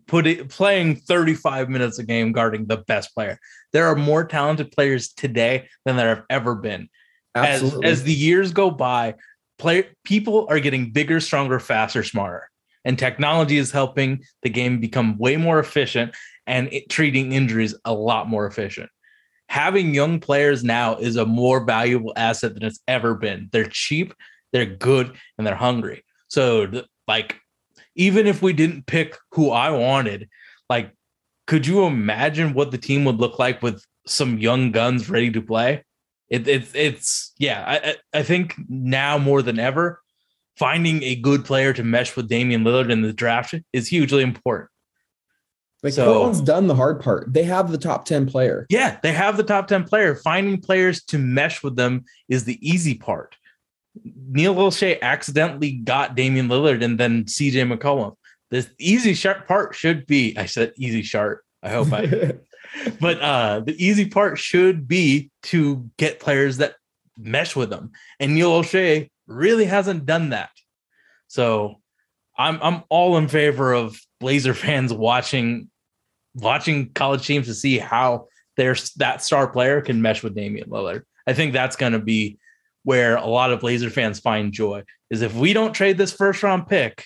put 0.07 0.27
it 0.27 0.49
playing 0.49 0.95
35 0.95 1.69
minutes 1.69 1.99
a 1.99 2.03
game 2.03 2.31
guarding 2.31 2.65
the 2.67 2.77
best 2.77 3.13
player. 3.13 3.39
There 3.73 3.87
are 3.87 3.95
more 3.95 4.23
talented 4.23 4.71
players 4.71 5.13
today 5.13 5.67
than 5.85 5.95
there 5.95 6.15
have 6.15 6.23
ever 6.29 6.55
been. 6.55 6.89
As, 7.33 7.63
Absolutely. 7.63 7.89
as 7.89 8.03
the 8.03 8.13
years 8.13 8.53
go 8.53 8.71
by, 8.71 9.15
play 9.57 9.89
people 10.03 10.47
are 10.49 10.59
getting 10.59 10.91
bigger, 10.91 11.19
stronger, 11.19 11.59
faster, 11.59 12.03
smarter. 12.03 12.49
And 12.85 12.99
technology 12.99 13.57
is 13.57 13.71
helping 13.71 14.23
the 14.43 14.49
game 14.49 14.79
become 14.79 15.17
way 15.17 15.37
more 15.37 15.59
efficient 15.59 16.15
and 16.47 16.71
it, 16.71 16.89
treating 16.89 17.33
injuries 17.33 17.75
a 17.83 17.93
lot 17.93 18.29
more 18.29 18.45
efficient. 18.45 18.89
Having 19.49 19.93
young 19.93 20.19
players 20.19 20.63
now 20.63 20.95
is 20.95 21.15
a 21.15 21.25
more 21.25 21.63
valuable 21.65 22.13
asset 22.15 22.53
than 22.53 22.63
it's 22.63 22.79
ever 22.87 23.15
been. 23.15 23.49
They're 23.51 23.69
cheap, 23.69 24.13
they're 24.53 24.65
good, 24.65 25.13
and 25.37 25.45
they're 25.45 25.55
hungry. 25.55 26.03
So, 26.27 26.83
like, 27.07 27.39
even 27.95 28.27
if 28.27 28.41
we 28.41 28.53
didn't 28.53 28.85
pick 28.85 29.17
who 29.31 29.51
I 29.51 29.71
wanted, 29.71 30.29
like, 30.69 30.91
could 31.47 31.67
you 31.67 31.85
imagine 31.85 32.53
what 32.53 32.71
the 32.71 32.77
team 32.77 33.05
would 33.05 33.17
look 33.17 33.39
like 33.39 33.61
with 33.61 33.83
some 34.07 34.37
young 34.37 34.71
guns 34.71 35.09
ready 35.09 35.31
to 35.31 35.41
play? 35.41 35.83
It, 36.29 36.47
it's 36.47 36.71
it's 36.73 37.33
yeah. 37.37 37.63
I 37.67 37.75
I 37.75 38.19
I 38.19 38.23
think 38.23 38.55
now 38.67 39.17
more 39.17 39.41
than 39.43 39.59
ever, 39.59 40.01
finding 40.57 41.03
a 41.03 41.15
good 41.15 41.45
player 41.45 41.71
to 41.73 41.83
mesh 41.83 42.15
with 42.15 42.27
Damian 42.27 42.63
Lillard 42.63 42.91
in 42.91 43.01
the 43.01 43.13
draft 43.13 43.53
is 43.73 43.87
hugely 43.87 44.23
important. 44.23 44.69
like 45.83 45.93
so- 45.93 46.11
Portland's 46.11 46.41
done 46.41 46.65
the 46.67 46.75
hard 46.75 46.99
part. 46.99 47.31
They 47.31 47.43
have 47.43 47.71
the 47.71 47.77
top 47.77 48.05
10 48.05 48.25
player. 48.25 48.65
Yeah, 48.69 48.97
they 49.03 49.11
have 49.11 49.37
the 49.37 49.43
top 49.43 49.67
10 49.67 49.83
player. 49.83 50.15
Finding 50.15 50.59
players 50.59 51.03
to 51.05 51.19
mesh 51.19 51.61
with 51.61 51.75
them 51.75 52.05
is 52.27 52.45
the 52.45 52.57
easy 52.67 52.95
part. 52.95 53.35
Neil 54.03 54.55
Olshey 54.55 54.99
accidentally 55.01 55.71
got 55.71 56.15
Damian 56.15 56.47
Lillard 56.47 56.83
and 56.83 56.99
then 56.99 57.25
CJ 57.25 57.71
McCollum. 57.71 58.15
The 58.51 58.67
easy 58.79 59.13
sharp 59.13 59.47
part 59.47 59.75
should 59.75 60.05
be, 60.05 60.37
I 60.37 60.45
said 60.45 60.73
easy 60.77 61.01
sharp. 61.01 61.41
I 61.63 61.69
hope 61.69 61.91
I 61.91 62.35
but 62.99 63.21
uh 63.21 63.61
the 63.61 63.75
easy 63.83 64.07
part 64.07 64.37
should 64.37 64.87
be 64.87 65.31
to 65.43 65.89
get 65.97 66.19
players 66.19 66.57
that 66.57 66.75
mesh 67.17 67.55
with 67.55 67.69
them. 67.69 67.91
And 68.19 68.35
Neil 68.35 68.51
Olshey 68.51 69.09
really 69.27 69.65
hasn't 69.65 70.05
done 70.05 70.29
that. 70.29 70.51
So 71.27 71.81
I'm 72.37 72.59
I'm 72.61 72.83
all 72.89 73.17
in 73.17 73.27
favor 73.27 73.73
of 73.73 73.99
Blazer 74.19 74.53
fans 74.53 74.93
watching 74.93 75.69
watching 76.35 76.91
college 76.93 77.25
teams 77.25 77.47
to 77.47 77.53
see 77.53 77.77
how 77.77 78.27
their 78.57 78.75
that 78.97 79.23
star 79.23 79.47
player 79.47 79.81
can 79.81 80.01
mesh 80.01 80.23
with 80.23 80.35
Damian 80.35 80.69
Lillard. 80.69 81.03
I 81.27 81.33
think 81.33 81.53
that's 81.53 81.75
going 81.75 81.93
to 81.93 81.99
be 81.99 82.37
where 82.85 83.15
a 83.17 83.25
lot 83.25 83.51
of 83.51 83.59
Blazer 83.59 83.89
fans 83.89 84.19
find 84.19 84.53
joy 84.53 84.83
is 85.09 85.23
if 85.23 85.33
we 85.33 85.53
don't 85.53 85.73
trade 85.73 85.97
this 85.97 86.13
first 86.13 86.43
round 86.43 86.67
pick 86.67 87.03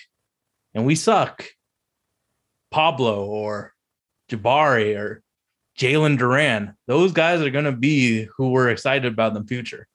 and 0.74 0.84
we 0.84 0.94
suck, 0.94 1.44
Paolo 2.70 3.24
or 3.24 3.72
Jabari 4.30 4.96
or 4.96 5.22
Jalen 5.78 6.18
Duren, 6.18 6.74
those 6.86 7.12
guys 7.12 7.40
are 7.40 7.50
going 7.50 7.64
to 7.64 7.72
be 7.72 8.28
who 8.36 8.50
we're 8.50 8.68
excited 8.68 9.10
about 9.10 9.34
in 9.34 9.42
the 9.42 9.48
future. 9.48 9.88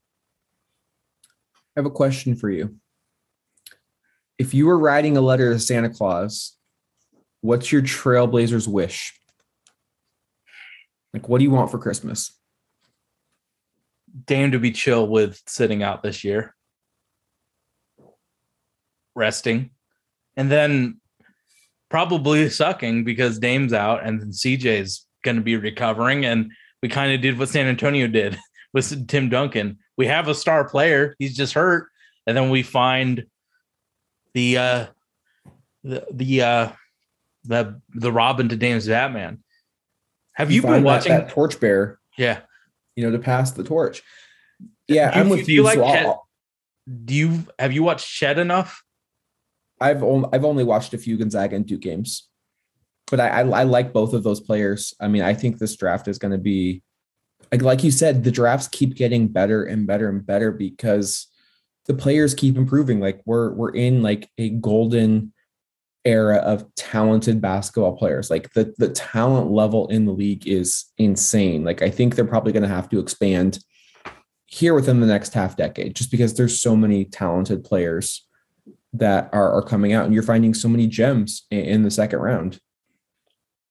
I 1.78 1.80
have 1.80 1.86
a 1.86 1.92
question 1.92 2.36
for 2.36 2.50
you. 2.50 2.76
If 4.40 4.56
you 4.56 4.66
were 4.66 4.80
writing 4.80 5.16
a 5.16 5.22
letter 5.22 5.54
to 5.54 5.60
Santa 5.60 5.90
Claus, 5.90 6.58
what's 7.42 7.72
your 7.72 7.84
Trailblazers 7.84 8.68
wish? 8.68 9.14
Like, 11.14 11.30
what 11.30 11.38
do 11.38 11.44
you 11.44 11.52
want 11.52 11.70
for 11.70 11.78
Christmas? 11.78 12.36
Dame 14.26 14.52
to 14.52 14.60
be 14.60 14.72
chill 14.72 15.08
with 15.08 15.42
sitting 15.46 15.84
out 15.84 16.04
this 16.04 16.24
year, 16.24 16.56
resting, 19.16 19.72
and 20.38 20.52
then 20.52 21.00
probably 21.90 22.50
sucking 22.50 23.04
because 23.04 23.40
Dame's 23.40 23.74
out 23.74 24.06
and 24.06 24.22
then 24.22 24.30
CJ's 24.30 25.06
going 25.24 25.38
to 25.38 25.44
be 25.44 25.56
recovering. 25.56 26.26
And 26.26 26.52
we 26.82 26.90
kind 26.90 27.14
of 27.14 27.22
did 27.22 27.38
what 27.38 27.50
San 27.50 27.68
Antonio 27.68 28.08
did 28.08 28.38
with 28.74 29.08
Tim 29.08 29.30
Duncan. 29.30 29.80
We 29.98 30.08
have 30.08 30.28
a 30.28 30.36
star 30.36 30.68
player, 30.68 31.16
he's 31.20 31.36
just 31.36 31.54
hurt, 31.54 31.88
and 32.28 32.36
then 32.36 32.50
we 32.50 32.64
find 32.64 33.26
the 34.34 34.58
uh 34.58 34.86
the 35.84 36.06
the 36.12 36.42
uh 36.42 36.70
the 37.46 37.80
the 37.94 38.12
Robin 38.12 38.50
to 38.50 38.56
Dame's 38.58 38.88
Batman. 38.88 39.42
Have 40.34 40.52
you, 40.52 40.62
been 40.62 40.72
find 40.72 40.84
that- 40.84 40.88
watching? 40.88 41.12
that, 41.14 41.30
torchbearer? 41.30 42.00
yeah. 42.18 42.42
You 42.96 43.04
know, 43.06 43.12
to 43.12 43.20
pass 43.20 43.52
the 43.52 43.64
torch. 43.64 44.02
Yeah, 44.88 45.12
Do 45.14 45.20
I'm 45.20 45.30
with 45.30 45.46
feel 45.46 45.56
you. 45.56 45.64
like 45.64 45.76
so 45.76 45.86
Chet- 45.88 46.18
Do 47.06 47.14
you 47.14 47.46
have 47.60 47.74
you 47.74 47.84
watched 47.84 48.08
Chet 48.08 48.40
enough? 48.40 48.84
I've 49.82 50.04
only 50.04 50.30
I've 50.32 50.46
only 50.46 50.64
watched 50.64 50.94
a 50.94 50.98
few 50.98 51.18
Gonzaga 51.18 51.56
and 51.56 51.66
Duke 51.66 51.82
games, 51.82 52.30
but 53.12 53.20
I, 53.20 53.28
I 53.28 53.42
I 53.42 53.64
like 53.64 53.92
both 53.94 54.14
of 54.14 54.24
those 54.24 54.40
players. 54.40 54.94
I 55.02 55.08
mean, 55.08 55.22
I 55.24 55.34
think 55.34 55.58
this 55.58 55.76
draft 55.76 56.08
is 56.08 56.18
going 56.18 56.32
to 56.32 56.38
be 56.38 56.82
like 57.52 57.62
like 57.62 57.84
you 57.84 57.92
said, 57.92 58.24
the 58.24 58.32
drafts 58.32 58.68
keep 58.70 58.96
getting 58.96 59.28
better 59.28 59.64
and 59.64 59.86
better 59.86 60.08
and 60.10 60.26
better 60.26 60.52
because 60.52 61.28
the 61.88 61.94
players 61.94 62.34
keep 62.34 62.56
improving. 62.58 63.00
Like 63.00 63.22
we're 63.26 63.52
we're 63.52 63.72
in 63.76 64.02
like 64.02 64.30
a 64.38 64.50
golden 64.50 65.34
era 66.06 66.38
of 66.38 66.64
talented 66.76 67.42
basketball 67.42 67.98
players. 67.98 68.30
Like 68.30 68.54
the 68.54 68.74
the 68.78 68.90
talent 68.90 69.52
level 69.52 69.88
in 69.88 70.06
the 70.06 70.12
league 70.12 70.48
is 70.48 70.86
insane. 70.98 71.64
Like 71.64 71.82
I 71.82 71.90
think 71.90 72.16
they're 72.16 72.26
probably 72.26 72.54
going 72.54 72.64
to 72.64 72.70
have 72.70 72.90
to 72.90 73.00
expand 73.00 73.60
here 74.46 74.74
within 74.74 75.00
the 75.00 75.08
next 75.08 75.34
half 75.34 75.58
decade 75.58 75.96
just 75.96 76.12
because 76.12 76.36
there's 76.36 76.62
so 76.62 76.76
many 76.76 77.06
talented 77.06 77.64
players 77.64 78.26
that 78.94 79.30
are, 79.34 79.52
are 79.52 79.62
coming 79.62 79.94
out 79.94 80.06
and 80.06 80.14
you're 80.14 80.24
finding 80.24 80.54
so 80.54 80.70
many 80.70 80.88
gems 80.88 81.46
in, 81.52 81.60
in 81.60 81.84
the 81.84 81.92
second 81.92 82.20
round. 82.20 82.60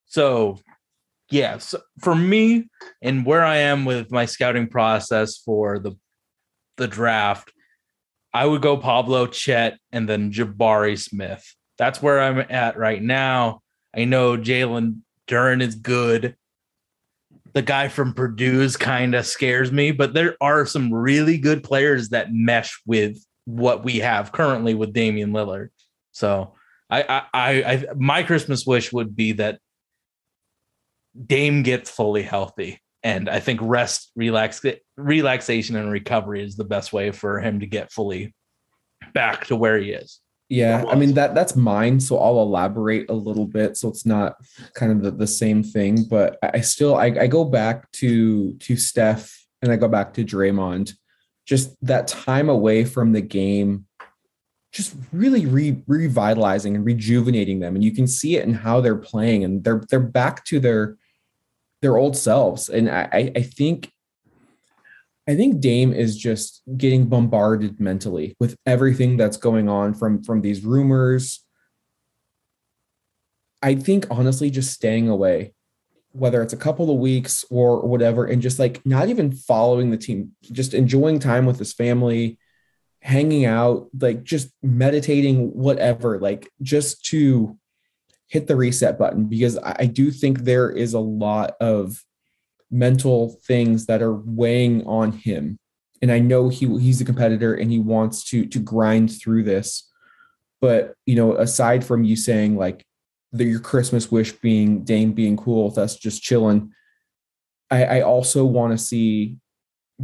So, 0.07 0.59
yeah, 1.31 1.59
so 1.59 1.81
for 2.01 2.15
me 2.15 2.69
and 3.01 3.25
where 3.25 3.45
I 3.45 3.57
am 3.59 3.85
with 3.85 4.11
my 4.11 4.27
scouting 4.27 4.69
process 4.69 5.39
for 5.39 5.79
the 5.79 5.93
the 6.77 6.89
draft, 6.89 7.53
I 8.33 8.45
would 8.47 8.61
go 8.61 8.77
Paolo 8.77 9.29
Chet 9.29 9.79
and 9.93 10.09
then 10.09 10.33
Jabari 10.33 10.99
Smith. 10.99 11.55
That's 11.79 12.01
where 12.01 12.21
I'm 12.21 12.39
at 12.51 12.77
right 12.77 13.03
now. 13.03 13.61
I 13.97 14.05
know 14.05 14.37
Jalen 14.37 15.01
Duren 15.29 15.63
is 15.63 15.75
good. 15.75 16.37
The 17.53 17.63
guy 17.63 17.89
from 17.89 18.15
Purdue's 18.15 18.77
kind 18.77 19.15
of 19.15 19.27
scares 19.27 19.71
me, 19.71 19.93
but 19.93 20.15
there 20.15 20.37
are 20.41 20.67
some 20.67 20.93
really 20.93 21.39
good 21.39 21.63
players 21.63 22.09
that 22.09 22.33
mesh 22.33 22.81
with 22.87 23.17
what 23.45 23.85
we 23.85 23.99
have 23.99 24.33
currently 24.33 24.75
with 24.75 24.93
Damian 24.93 25.33
Lillard. 25.33 25.69
So 26.13 26.55
I, 26.91 27.03
I, 27.03 27.23
I, 27.33 27.51
I 27.65 27.87
my 27.97 28.23
Christmas 28.23 28.67
wish 28.67 28.93
would 28.93 29.15
be 29.15 29.33
that 29.33 29.61
Dame 31.27 31.63
gets 31.63 31.91
fully 31.91 32.23
healthy. 32.23 32.81
And 33.03 33.29
I 33.29 33.39
think 33.39 33.61
rest, 33.63 34.11
relax, 34.17 34.65
relaxation, 34.97 35.77
and 35.77 35.93
recovery 35.93 36.43
is 36.43 36.57
the 36.57 36.65
best 36.65 36.93
way 36.93 37.11
for 37.11 37.39
him 37.39 37.61
to 37.61 37.67
get 37.67 37.93
fully 37.93 38.35
back 39.13 39.47
to 39.49 39.57
where 39.57 39.79
he 39.79 39.91
is. 39.91 40.21
Yeah, 40.49 40.85
I 40.89 40.95
mean 40.95 41.15
that 41.15 41.35
that's 41.35 41.57
mine. 41.57 42.01
So 42.01 42.19
I'll 42.19 42.43
elaborate 42.43 43.09
a 43.09 43.15
little 43.15 43.47
bit. 43.47 43.77
So 43.77 43.89
it's 43.89 44.05
not 44.05 44.37
kind 44.75 44.93
of 44.93 45.03
the, 45.03 45.11
the 45.11 45.27
same 45.27 45.63
thing, 45.63 46.05
but 46.05 46.39
I 46.43 46.61
still 46.61 46.97
I, 46.97 47.07
I 47.07 47.27
go 47.27 47.45
back 47.45 47.91
to 47.93 48.55
to 48.55 48.77
Steph 48.77 49.47
and 49.63 49.73
I 49.73 49.77
go 49.77 49.89
back 49.89 50.13
to 50.15 50.25
Draymond. 50.25 50.95
Just 51.47 51.77
that 51.83 52.09
time 52.09 52.49
away 52.49 52.85
from 52.85 53.13
the 53.13 53.21
game 53.21 53.87
just 54.75 54.97
really 55.13 55.47
re- 55.47 55.83
revitalizing 55.87 56.75
and 56.75 56.85
rejuvenating 56.85 57.61
them. 57.61 57.77
And 57.77 57.85
you 57.85 57.93
can 57.93 58.09
see 58.09 58.37
it 58.37 58.45
in 58.45 58.53
how 58.53 58.81
they're 58.81 58.97
playing, 58.97 59.45
and 59.45 59.63
they're 59.63 59.85
they're 59.89 60.01
back 60.01 60.45
to 60.47 60.61
their 60.61 60.97
their 61.81 61.97
old 61.97 62.17
selves. 62.17 62.69
And 62.69 62.91
I 62.91 63.33
I 63.35 63.43
think 63.43 63.91
I 65.27 65.35
think 65.35 65.61
Dame 65.61 65.93
is 65.93 66.17
just 66.17 66.63
getting 66.77 67.07
bombarded 67.07 67.81
mentally 67.81 68.37
with 68.39 68.57
everything 68.67 69.17
that's 69.17 69.39
going 69.39 69.69
on 69.69 69.95
from 69.95 70.23
from 70.23 70.43
these 70.43 70.65
rumors. 70.65 71.41
I 73.63 73.75
think 73.75 74.07
honestly, 74.11 74.51
just 74.51 74.75
staying 74.75 75.09
away, 75.09 75.55
whether 76.13 76.43
it's 76.43 76.53
a 76.53 76.59
couple 76.59 76.91
of 76.91 76.99
weeks 76.99 77.45
or 77.51 77.81
whatever, 77.81 78.27
and 78.27 78.43
just 78.43 78.59
like 78.59 78.85
not 78.85 79.09
even 79.09 79.33
following 79.33 79.91
the 79.91 79.97
team, 79.97 80.33
just 80.43 80.75
enjoying 80.75 81.19
time 81.19 81.47
with 81.47 81.59
his 81.59 81.73
family, 81.73 82.39
hanging 83.01 83.47
out, 83.47 83.89
like 83.99 84.25
just 84.25 84.51
meditating, 84.63 85.55
whatever, 85.55 86.19
like 86.19 86.51
just 86.61 87.05
to 87.07 87.59
hit 88.29 88.47
the 88.47 88.57
reset 88.57 88.99
button 88.99 89.27
because 89.27 89.59
I, 89.59 89.87
do 89.87 90.11
think 90.11 90.41
there 90.41 90.71
is 90.71 90.95
a 90.95 90.99
lot 90.99 91.55
of 91.61 92.03
mental 92.75 93.41
things 93.47 93.87
that 93.87 94.03
are 94.03 94.15
weighing 94.15 94.85
on 94.85 95.13
him. 95.13 95.57
And 96.03 96.11
I 96.11 96.19
know 96.19 96.49
he 96.49 96.67
he's 96.79 97.01
a 97.01 97.05
competitor 97.05 97.55
and 97.55 97.71
he 97.71 97.79
wants 97.79 98.25
to 98.31 98.45
to 98.47 98.59
grind 98.59 99.17
through 99.19 99.45
this. 99.45 99.91
But 100.61 100.95
you 101.07 101.15
know, 101.15 101.37
aside 101.37 101.85
from 101.85 102.05
you 102.05 102.17
saying 102.17 102.57
like 102.57 102.85
the, 103.33 103.45
your 103.45 103.61
Christmas 103.61 104.11
wish 104.11 104.33
being 104.33 104.85
Dame 104.85 105.13
being 105.13 105.37
cool 105.37 105.67
with 105.69 105.79
us 105.79 105.97
just 105.97 106.23
chilling, 106.23 106.73
I, 107.71 107.85
I 107.85 108.01
also 108.03 108.45
want 108.45 108.73
to 108.73 108.85
see 108.85 109.39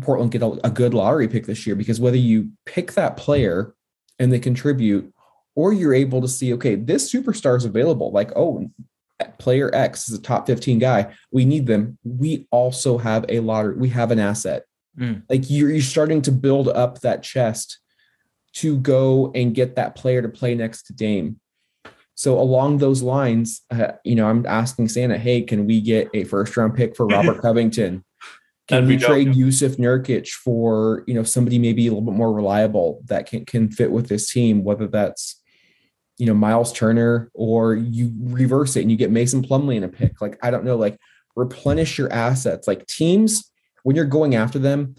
Portland 0.01 0.31
get 0.31 0.43
a, 0.43 0.59
a 0.65 0.71
good 0.71 0.95
lottery 0.95 1.29
pick 1.29 1.47
this 1.47 1.67
year 1.67 1.75
because 1.75 2.01
whether 2.01 2.17
you 2.17 2.53
pick 2.67 2.93
that 2.93 3.17
player 3.17 3.75
and 4.21 4.33
they 4.33 4.39
contribute, 4.39 5.13
or 5.57 5.73
you're 5.73 5.95
able 5.95 6.21
to 6.21 6.29
see, 6.29 6.55
okay, 6.55 6.77
this 6.77 7.13
superstar 7.13 7.57
is 7.57 7.65
available. 7.65 8.13
Like, 8.13 8.31
oh, 8.37 8.71
player 9.41 9.71
X 9.75 10.09
is 10.09 10.19
a 10.19 10.23
top 10.23 10.47
15 10.47 10.79
guy. 10.79 11.13
We 11.33 11.45
need 11.45 11.67
them. 11.67 11.99
We 12.05 12.47
also 12.51 12.99
have 12.99 13.25
a 13.29 13.41
lottery, 13.41 13.77
we 13.77 13.89
have 13.89 14.11
an 14.11 14.21
asset. 14.21 14.65
Mm. 14.99 15.23
Like 15.29 15.51
you're, 15.51 15.71
you're 15.71 15.83
starting 15.83 16.23
to 16.23 16.33
build 16.33 16.69
up 16.69 17.01
that 17.01 17.23
chest 17.23 17.81
to 18.53 18.79
go 18.79 19.33
and 19.35 19.55
get 19.55 19.77
that 19.77 19.95
player 19.97 20.23
to 20.23 20.29
play 20.29 20.55
next 20.55 20.85
to 20.85 20.93
Dame. 20.93 21.41
So 22.15 22.39
along 22.39 22.79
those 22.79 23.03
lines, 23.03 23.63
uh, 23.71 23.93
you 24.05 24.15
know, 24.15 24.29
I'm 24.29 24.45
asking 24.45 24.89
Santa, 24.89 25.17
hey, 25.17 25.43
can 25.43 25.67
we 25.67 25.81
get 25.81 26.11
a 26.13 26.25
first 26.25 26.57
round 26.57 26.75
pick 26.75 26.95
for 26.95 27.07
Robert 27.07 27.41
Covington? 27.43 28.05
Can 28.69 28.87
we 28.87 28.97
be 28.97 29.01
dope. 29.01 29.09
trade 29.09 29.29
Jusuf 29.29 29.77
Nurkic 29.79 30.29
for 30.29 31.03
you 31.09 31.15
know 31.15 31.25
somebody 31.25 31.59
maybe 31.59 31.87
a 31.87 31.91
little 31.91 32.05
bit 32.05 32.15
more 32.15 32.33
reliable 32.33 33.03
that 33.07 33.27
can 33.27 33.45
can 33.45 33.71
fit 33.71 33.91
with 33.91 34.09
this 34.09 34.31
team? 34.31 34.63
Whether 34.63 34.87
that's 34.87 35.40
you 36.21 36.27
know 36.27 36.35
Miles 36.35 36.71
Turner 36.71 37.31
or 37.33 37.75
you 37.75 38.13
reverse 38.19 38.77
it 38.77 38.83
and 38.83 38.91
you 38.91 38.97
get 38.99 39.11
Mason 39.11 39.43
Plumlee 39.43 39.77
in 39.77 39.85
a 39.85 39.89
pick. 39.89 40.21
Like 40.21 40.39
I 40.45 40.51
don't 40.51 40.65
know, 40.65 40.77
like 40.77 40.99
replenish 41.35 41.97
your 41.97 42.13
assets. 42.13 42.69
Like 42.69 42.87
teams 42.87 43.51
when 43.85 43.97
you're 43.97 44.05
going 44.05 44.35
after 44.35 44.59
them, 44.59 44.97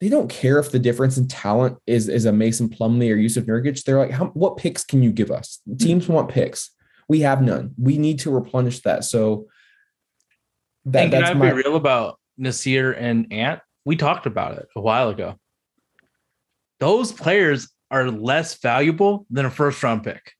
they 0.00 0.08
don't 0.08 0.28
care 0.28 0.58
if 0.58 0.72
the 0.72 0.80
difference 0.80 1.16
in 1.16 1.28
talent 1.28 1.78
is 1.86 2.08
is 2.08 2.24
a 2.24 2.32
Mason 2.32 2.68
Plumlee 2.68 3.12
or 3.12 3.16
Jusuf 3.16 3.44
Nurkic. 3.44 3.84
They're 3.84 3.98
like, 3.98 4.10
How, 4.10 4.26
what 4.26 4.56
picks 4.56 4.84
can 4.84 5.04
you 5.04 5.12
give 5.12 5.30
us? 5.30 5.60
Hmm. 5.68 5.76
Teams 5.76 6.08
want 6.08 6.28
picks. 6.30 6.70
We 7.08 7.20
have 7.20 7.40
none. 7.40 7.72
We 7.78 7.96
need 7.96 8.18
to 8.20 8.30
replenish 8.32 8.80
that. 8.80 9.04
So 9.04 9.46
that, 10.86 11.04
and 11.04 11.12
can 11.12 11.20
that's 11.20 11.30
I 11.30 11.34
my 11.34 11.50
be 11.50 11.62
real 11.62 11.76
about 11.76 12.18
Nasir 12.36 12.90
and 12.90 13.32
Ant? 13.32 13.60
We 13.84 13.94
talked 13.94 14.26
about 14.26 14.58
it 14.58 14.66
a 14.74 14.80
while 14.80 15.10
ago. 15.10 15.38
Those 16.80 17.12
players 17.12 17.68
are 17.94 18.10
less 18.10 18.54
valuable 18.60 19.24
than 19.30 19.46
a 19.46 19.50
first 19.50 19.82
round 19.82 20.02
pick 20.02 20.32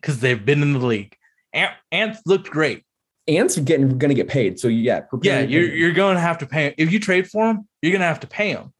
because 0.00 0.20
they've 0.20 0.44
been 0.44 0.62
in 0.62 0.74
the 0.74 0.78
league. 0.86 1.16
Ant, 1.54 1.72
Ant 1.90 2.16
looked 2.26 2.50
great. 2.50 2.84
ants 3.26 3.56
are 3.56 3.62
getting 3.62 3.98
going 3.98 4.10
to 4.10 4.14
get 4.14 4.28
paid. 4.28 4.60
So 4.60 4.68
yeah, 4.68 5.00
Yeah, 5.22 5.40
you're 5.40 5.74
you're 5.74 5.92
going 5.92 6.14
to 6.16 6.20
have 6.20 6.38
to 6.38 6.46
pay 6.46 6.74
if 6.76 6.92
you 6.92 7.00
trade 7.00 7.28
for 7.28 7.48
him. 7.48 7.66
You're 7.80 7.92
going 7.92 8.00
to 8.02 8.06
have 8.06 8.20
to 8.20 8.26
pay 8.26 8.50
him. 8.50 8.72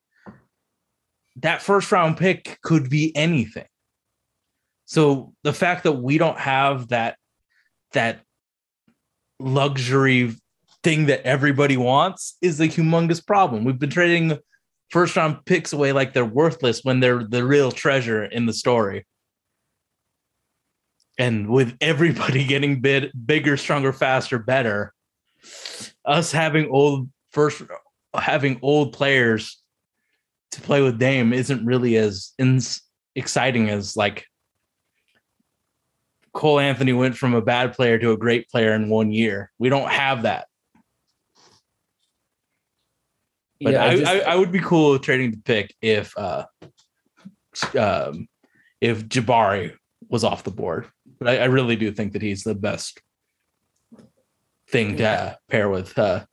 That 1.37 1.63
first 1.63 1.91
round 1.91 2.17
pick 2.19 2.59
could 2.63 2.91
be 2.91 3.17
anything. 3.17 3.67
So 4.85 5.33
the 5.45 5.53
fact 5.53 5.85
that 5.85 5.93
we 5.93 6.19
don't 6.19 6.39
have 6.39 6.89
that 6.89 7.17
that 7.93 8.21
luxury 9.39 10.35
thing 10.83 11.07
that 11.07 11.23
everybody 11.25 11.77
wants 11.77 12.37
is 12.43 12.61
a 12.61 12.69
humongous 12.69 13.25
problem. 13.25 13.65
We've 13.65 13.79
been 13.79 13.91
trading 13.91 14.39
first 14.91 15.17
round 15.17 15.45
picks 15.45 15.73
away 15.73 15.93
like 15.93 16.13
they're 16.13 16.25
worthless 16.25 16.85
when 16.85 17.01
they're 17.01 17.25
the 17.25 17.45
real 17.45 17.73
treasure 17.73 18.25
in 18.25 18.47
the 18.47 18.53
story. 18.53 19.07
And 21.19 21.49
with 21.49 21.77
everybody 21.81 22.45
getting 22.47 22.81
bid, 22.81 23.13
bigger, 23.27 23.57
stronger, 23.57 23.93
faster, 23.93 24.39
better, 24.39 24.93
us 26.05 26.33
having 26.33 26.69
old 26.71 27.09
first 27.31 27.63
having 28.15 28.59
old 28.63 28.93
players 28.93 29.63
to 30.51 30.61
play 30.61 30.83
with 30.83 30.99
Dame 30.99 31.33
isn't 31.33 31.65
really 31.65 31.97
as 31.97 32.33
ins- 32.39 32.83
exciting 33.15 33.71
as 33.71 33.97
like 33.97 34.27
Cole 36.33 36.61
Anthony 36.61 36.93
went 36.93 37.17
from 37.17 37.35
a 37.35 37.43
bad 37.43 37.73
player 37.73 37.99
to 37.99 38.13
a 38.13 38.17
great 38.17 38.49
player 38.49 38.75
in 38.75 38.89
one 38.89 39.13
year. 39.13 39.51
We 39.59 39.69
don't 39.69 39.91
have 39.91 40.23
that. 40.23 40.47
But 43.61 43.73
Yeah, 43.75 43.85
I, 43.85 43.97
just- 43.97 44.11
I, 44.11 44.21
I 44.21 44.37
would 44.37 44.53
be 44.53 44.61
cool 44.61 44.99
trading 44.99 45.33
the 45.33 45.37
pick 45.39 45.75
if 45.83 46.17
uh 46.17 46.45
um 47.79 48.29
if 48.81 49.07
Jabari 49.07 49.75
was 50.09 50.25
off 50.25 50.45
the 50.45 50.51
board. 50.51 50.87
But 51.19 51.29
I, 51.29 51.39
I 51.39 51.45
really 51.45 51.77
do 51.77 51.93
think 51.93 52.13
that 52.15 52.23
he's 52.23 52.43
the 52.43 52.55
best 52.55 53.01
thing 54.69 54.97
to 54.97 55.05
uh, 55.09 55.35
pair 55.49 55.69
with 55.69 55.99
uh 55.99 56.25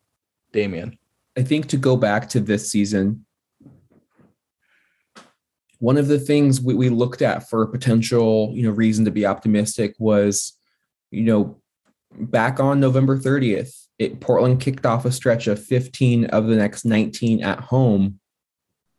Damian. 0.53 0.97
I 1.37 1.43
think 1.43 1.67
to 1.67 1.77
go 1.77 1.97
back 1.97 2.29
to 2.29 2.39
this 2.39 2.71
season, 2.71 3.25
one 5.79 5.97
of 5.97 6.07
the 6.07 6.19
things 6.19 6.61
we, 6.61 6.73
we 6.73 6.89
looked 6.89 7.21
at 7.21 7.47
for 7.49 7.61
a 7.61 7.67
potential, 7.67 8.51
you 8.55 8.63
know, 8.63 8.71
reason 8.71 9.05
to 9.05 9.11
be 9.11 9.25
optimistic 9.25 9.93
was, 9.99 10.53
you 11.11 11.23
know, 11.23 11.61
back 12.19 12.59
on 12.59 12.79
November 12.79 13.17
30th, 13.17 13.86
it 13.99 14.19
Portland 14.19 14.59
kicked 14.61 14.85
off 14.85 15.05
a 15.05 15.11
stretch 15.11 15.47
of 15.47 15.63
15 15.63 16.25
of 16.25 16.47
the 16.47 16.55
next 16.55 16.85
19 16.85 17.43
at 17.43 17.59
home. 17.59 18.19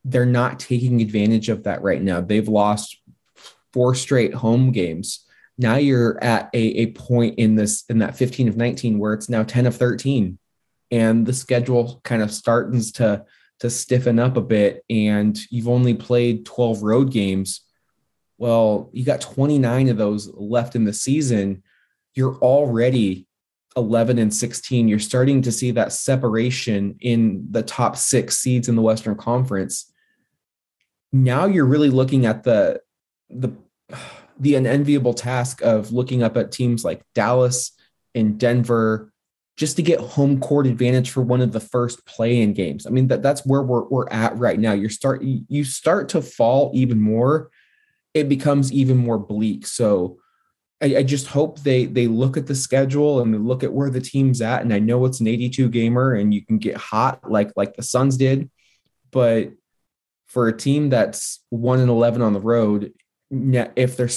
They're 0.04 0.26
not 0.26 0.58
taking 0.58 1.00
advantage 1.00 1.48
of 1.48 1.64
that 1.64 1.82
right 1.82 2.02
now. 2.02 2.20
They've 2.20 2.48
lost 2.48 3.00
four 3.72 3.94
straight 3.94 4.34
home 4.34 4.72
games. 4.72 5.24
Now 5.56 5.76
you're 5.76 6.22
at 6.22 6.50
a, 6.54 6.58
a 6.58 6.86
point 6.92 7.38
in 7.38 7.54
this 7.54 7.84
in 7.88 7.98
that 7.98 8.16
15 8.16 8.48
of 8.48 8.56
19 8.56 8.98
where 8.98 9.12
it's 9.12 9.28
now 9.28 9.42
10 9.42 9.66
of 9.66 9.76
13 9.76 10.38
and 10.90 11.26
the 11.26 11.32
schedule 11.32 12.00
kind 12.04 12.22
of 12.22 12.32
starts 12.32 12.92
to 12.92 13.24
to 13.60 13.68
stiffen 13.68 14.20
up 14.20 14.36
a 14.36 14.40
bit 14.40 14.84
and 14.88 15.38
you've 15.50 15.68
only 15.68 15.94
played 15.94 16.46
12 16.46 16.82
road 16.82 17.10
games 17.10 17.62
well 18.38 18.88
you 18.92 19.04
got 19.04 19.20
29 19.20 19.88
of 19.88 19.96
those 19.96 20.30
left 20.34 20.76
in 20.76 20.84
the 20.84 20.92
season 20.92 21.62
you're 22.14 22.36
already 22.36 23.27
11 23.78 24.18
and 24.18 24.34
16 24.34 24.88
you're 24.88 24.98
starting 24.98 25.40
to 25.42 25.52
see 25.52 25.70
that 25.70 25.92
separation 25.92 26.96
in 27.00 27.46
the 27.50 27.62
top 27.62 27.96
6 27.96 28.36
seeds 28.36 28.68
in 28.68 28.76
the 28.76 28.82
western 28.82 29.14
conference 29.14 29.92
now 31.12 31.46
you're 31.46 31.64
really 31.64 31.90
looking 31.90 32.26
at 32.26 32.44
the 32.44 32.80
the 33.30 33.52
the 34.40 34.54
unenviable 34.54 35.14
task 35.14 35.62
of 35.62 35.90
looking 35.90 36.22
up 36.22 36.36
at 36.36 36.52
teams 36.52 36.84
like 36.84 37.02
Dallas 37.12 37.72
and 38.14 38.38
Denver 38.38 39.12
just 39.56 39.74
to 39.74 39.82
get 39.82 39.98
home 39.98 40.38
court 40.38 40.68
advantage 40.68 41.10
for 41.10 41.22
one 41.22 41.40
of 41.40 41.50
the 41.50 41.58
first 41.58 42.06
play-in 42.06 42.52
games. 42.52 42.86
I 42.86 42.90
mean 42.90 43.08
that 43.08 43.20
that's 43.20 43.44
where 43.44 43.62
we're 43.62 43.84
we're 43.84 44.08
at 44.10 44.36
right 44.38 44.58
now. 44.58 44.72
You 44.74 44.88
start 44.88 45.22
you 45.22 45.64
start 45.64 46.10
to 46.10 46.22
fall 46.22 46.70
even 46.72 47.00
more. 47.00 47.50
It 48.14 48.28
becomes 48.28 48.72
even 48.72 48.96
more 48.96 49.18
bleak. 49.18 49.66
So 49.66 50.18
I, 50.80 50.98
I 50.98 51.02
just 51.02 51.26
hope 51.26 51.60
they 51.60 51.86
they 51.86 52.06
look 52.06 52.36
at 52.36 52.46
the 52.46 52.54
schedule 52.54 53.20
and 53.20 53.32
they 53.32 53.38
look 53.38 53.64
at 53.64 53.72
where 53.72 53.90
the 53.90 54.00
team's 54.00 54.40
at. 54.40 54.62
And 54.62 54.72
I 54.72 54.78
know 54.78 55.04
it's 55.04 55.20
an 55.20 55.26
82 55.26 55.68
gamer 55.70 56.14
and 56.14 56.32
you 56.32 56.44
can 56.44 56.58
get 56.58 56.76
hot 56.76 57.28
like 57.30 57.52
like 57.56 57.74
the 57.74 57.82
Suns 57.82 58.16
did, 58.16 58.50
but 59.10 59.50
for 60.26 60.48
a 60.48 60.56
team 60.56 60.90
that's 60.90 61.40
one 61.48 61.80
and 61.80 61.88
11 61.88 62.20
on 62.20 62.34
the 62.34 62.40
road, 62.40 62.92
if 63.30 63.96
they're 63.96 64.10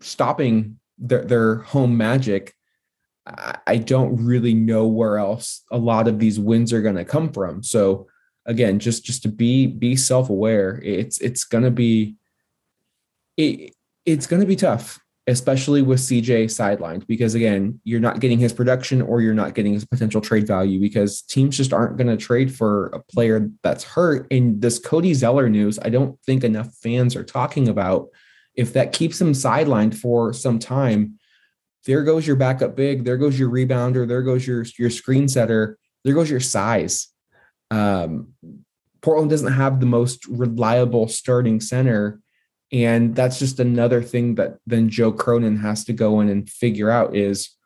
stopping 0.00 0.78
their, 0.96 1.24
their 1.24 1.56
home 1.56 1.96
magic, 1.96 2.54
I 3.26 3.58
I 3.66 3.76
don't 3.76 4.24
really 4.24 4.54
know 4.54 4.86
where 4.86 5.18
else 5.18 5.62
a 5.70 5.78
lot 5.78 6.08
of 6.08 6.18
these 6.18 6.40
wins 6.40 6.72
are 6.72 6.82
going 6.82 6.96
to 6.96 7.04
come 7.04 7.32
from. 7.32 7.62
So 7.62 8.06
again, 8.46 8.78
just 8.78 9.04
just 9.04 9.22
to 9.22 9.28
be 9.28 9.66
be 9.66 9.96
self 9.96 10.30
aware, 10.30 10.80
it's 10.82 11.18
it's 11.20 11.44
going 11.44 11.64
to 11.64 11.70
be 11.70 12.16
it, 13.36 13.74
it's 14.04 14.26
going 14.26 14.40
to 14.40 14.46
be 14.46 14.56
tough, 14.56 14.98
especially 15.30 15.80
with 15.80 16.00
CJ 16.00 16.46
sidelined 16.46 17.06
because 17.06 17.34
again, 17.34 17.80
you're 17.84 18.00
not 18.00 18.20
getting 18.20 18.38
his 18.38 18.52
production 18.52 19.00
or 19.00 19.20
you're 19.20 19.32
not 19.32 19.54
getting 19.54 19.72
his 19.72 19.84
potential 19.84 20.20
trade 20.20 20.46
value 20.46 20.80
because 20.80 21.22
teams 21.22 21.56
just 21.56 21.72
aren't 21.72 21.96
going 21.96 22.08
to 22.08 22.16
trade 22.16 22.54
for 22.54 22.86
a 22.88 22.98
player 22.98 23.48
that's 23.62 23.84
hurt. 23.84 24.26
And 24.30 24.60
this 24.60 24.78
Cody 24.78 25.14
Zeller 25.14 25.48
news, 25.48 25.78
I 25.80 25.88
don't 25.88 26.20
think 26.26 26.44
enough 26.44 26.74
fans 26.82 27.16
are 27.16 27.24
talking 27.24 27.68
about 27.68 28.08
if 28.54 28.72
that 28.72 28.92
keeps 28.92 29.20
him 29.20 29.32
sidelined 29.32 29.94
for 29.94 30.32
some 30.32 30.58
time, 30.58 31.18
there 31.86 32.02
goes 32.02 32.26
your 32.26 32.36
backup 32.36 32.76
big, 32.76 33.04
there 33.04 33.16
goes 33.16 33.38
your 33.38 33.50
rebounder, 33.50 34.06
there 34.06 34.22
goes 34.22 34.46
your 34.46 34.64
your 34.78 34.90
screen 34.90 35.28
setter, 35.28 35.78
there 36.04 36.14
goes 36.14 36.30
your 36.30 36.40
size. 36.40 37.08
Um, 37.70 38.34
Portland 39.00 39.30
doesn't 39.30 39.52
have 39.52 39.80
the 39.80 39.86
most 39.86 40.26
reliable 40.26 41.08
starting 41.08 41.60
center. 41.60 42.20
And 42.72 43.16
that's 43.16 43.38
just 43.38 43.58
another 43.58 44.02
thing 44.02 44.36
that 44.36 44.58
then 44.66 44.88
Joe 44.88 45.12
Cronin 45.12 45.56
has 45.56 45.84
to 45.84 45.92
go 45.92 46.20
in 46.20 46.28
and 46.28 46.48
figure 46.48 46.90
out 46.90 47.16
is 47.16 47.56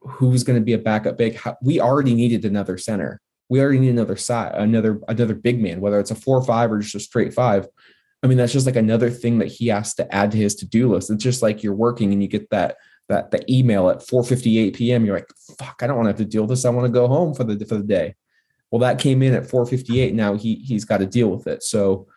who's 0.00 0.44
going 0.44 0.58
to 0.58 0.64
be 0.64 0.72
a 0.72 0.78
backup 0.78 1.18
big. 1.18 1.38
We 1.62 1.80
already 1.80 2.14
needed 2.14 2.44
another 2.44 2.78
center. 2.78 3.20
We 3.50 3.60
already 3.60 3.80
need 3.80 3.90
another 3.90 4.16
side, 4.16 4.52
another 4.54 5.00
another 5.06 5.34
big 5.34 5.60
man, 5.60 5.80
whether 5.80 6.00
it's 6.00 6.10
a 6.10 6.14
four 6.14 6.38
or 6.38 6.44
five 6.44 6.72
or 6.72 6.78
just 6.78 6.94
a 6.94 7.00
straight 7.00 7.34
five. 7.34 7.68
I 8.22 8.26
mean, 8.26 8.38
that's 8.38 8.54
just 8.54 8.64
like 8.64 8.76
another 8.76 9.10
thing 9.10 9.38
that 9.38 9.48
he 9.48 9.66
has 9.68 9.94
to 9.96 10.14
add 10.14 10.30
to 10.30 10.38
his 10.38 10.54
to-do 10.56 10.90
list. 10.90 11.10
It's 11.10 11.22
just 11.22 11.42
like 11.42 11.62
you're 11.62 11.74
working 11.74 12.12
and 12.12 12.22
you 12.22 12.28
get 12.28 12.48
that 12.50 12.76
that 13.10 13.30
the 13.30 13.44
email 13.52 13.90
at 13.90 13.98
4:58 13.98 14.74
p.m. 14.74 15.04
You're 15.04 15.16
like, 15.16 15.28
fuck, 15.58 15.80
I 15.82 15.86
don't 15.86 15.96
want 15.96 16.06
to 16.06 16.10
have 16.10 16.18
to 16.18 16.24
deal 16.24 16.42
with 16.42 16.50
this. 16.50 16.64
I 16.64 16.70
want 16.70 16.86
to 16.86 16.92
go 16.92 17.06
home 17.06 17.34
for 17.34 17.44
the 17.44 17.62
for 17.66 17.76
the 17.76 17.84
day. 17.84 18.14
Well, 18.70 18.80
that 18.80 18.98
came 18.98 19.22
in 19.22 19.34
at 19.34 19.44
4:58. 19.44 20.14
Now 20.14 20.34
he 20.34 20.56
he's 20.56 20.86
got 20.86 20.98
to 20.98 21.06
deal 21.06 21.28
with 21.28 21.46
it. 21.46 21.62
So, 21.62 22.08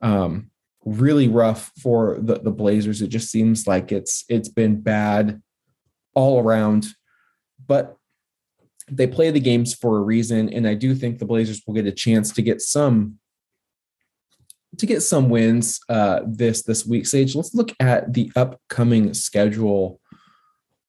um, 0.00 0.50
really 0.86 1.28
rough 1.28 1.72
for 1.82 2.16
the 2.20 2.38
the 2.38 2.50
Blazers. 2.50 3.02
It 3.02 3.08
just 3.08 3.30
seems 3.30 3.66
like 3.66 3.92
it's 3.92 4.24
it's 4.28 4.48
been 4.48 4.80
bad 4.80 5.42
all 6.14 6.40
around. 6.40 6.86
But 7.66 7.96
they 8.88 9.08
play 9.08 9.30
the 9.32 9.40
games 9.40 9.74
for 9.74 9.98
a 9.98 10.02
reason, 10.02 10.48
and 10.48 10.66
I 10.66 10.74
do 10.74 10.94
think 10.94 11.18
the 11.18 11.26
Blazers 11.26 11.60
will 11.66 11.74
get 11.74 11.86
a 11.86 11.92
chance 11.92 12.32
to 12.32 12.42
get 12.42 12.60
some 12.62 13.18
to 14.78 14.86
get 14.86 15.00
some 15.00 15.28
wins 15.28 15.80
uh, 15.88 16.20
this 16.26 16.62
this 16.62 16.86
week. 16.86 17.06
Sage, 17.06 17.34
let's 17.34 17.54
look 17.54 17.72
at 17.80 18.12
the 18.14 18.30
upcoming 18.36 19.12
schedule 19.12 20.00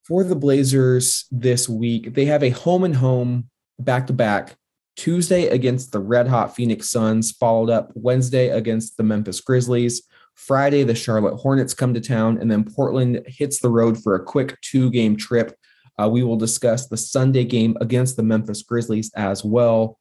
for 0.03 0.23
the 0.23 0.35
Blazers 0.35 1.25
this 1.31 1.67
week. 1.67 2.13
They 2.13 2.25
have 2.25 2.43
a 2.43 2.51
home 2.51 2.83
and 2.83 2.95
home 2.95 3.49
back 3.79 4.07
to 4.07 4.13
back 4.13 4.55
Tuesday 5.01 5.47
against 5.47 5.91
the 5.91 5.99
Red 5.99 6.27
Hot 6.27 6.55
Phoenix 6.55 6.89
Suns, 6.89 7.31
followed 7.31 7.69
up 7.69 7.91
Wednesday 7.93 8.49
against 8.49 8.97
the 8.97 9.03
Memphis 9.03 9.39
Grizzlies. 9.39 10.01
Friday, 10.33 10.83
the 10.83 10.95
Charlotte 10.95 11.37
Hornets 11.37 11.73
come 11.73 11.93
to 11.93 12.01
town, 12.01 12.39
and 12.39 12.49
then 12.51 12.63
Portland 12.63 13.21
hits 13.27 13.59
the 13.59 13.69
road 13.69 14.01
for 14.01 14.15
a 14.15 14.23
quick 14.23 14.59
two 14.61 14.89
game 14.91 15.15
trip. 15.15 15.55
Uh, 15.99 16.09
we 16.09 16.23
will 16.23 16.35
discuss 16.35 16.87
the 16.87 16.97
Sunday 16.97 17.43
game 17.43 17.75
against 17.79 18.17
the 18.17 18.23
Memphis 18.23 18.61
Grizzlies 18.63 19.11
as 19.15 19.43
well. 19.43 19.97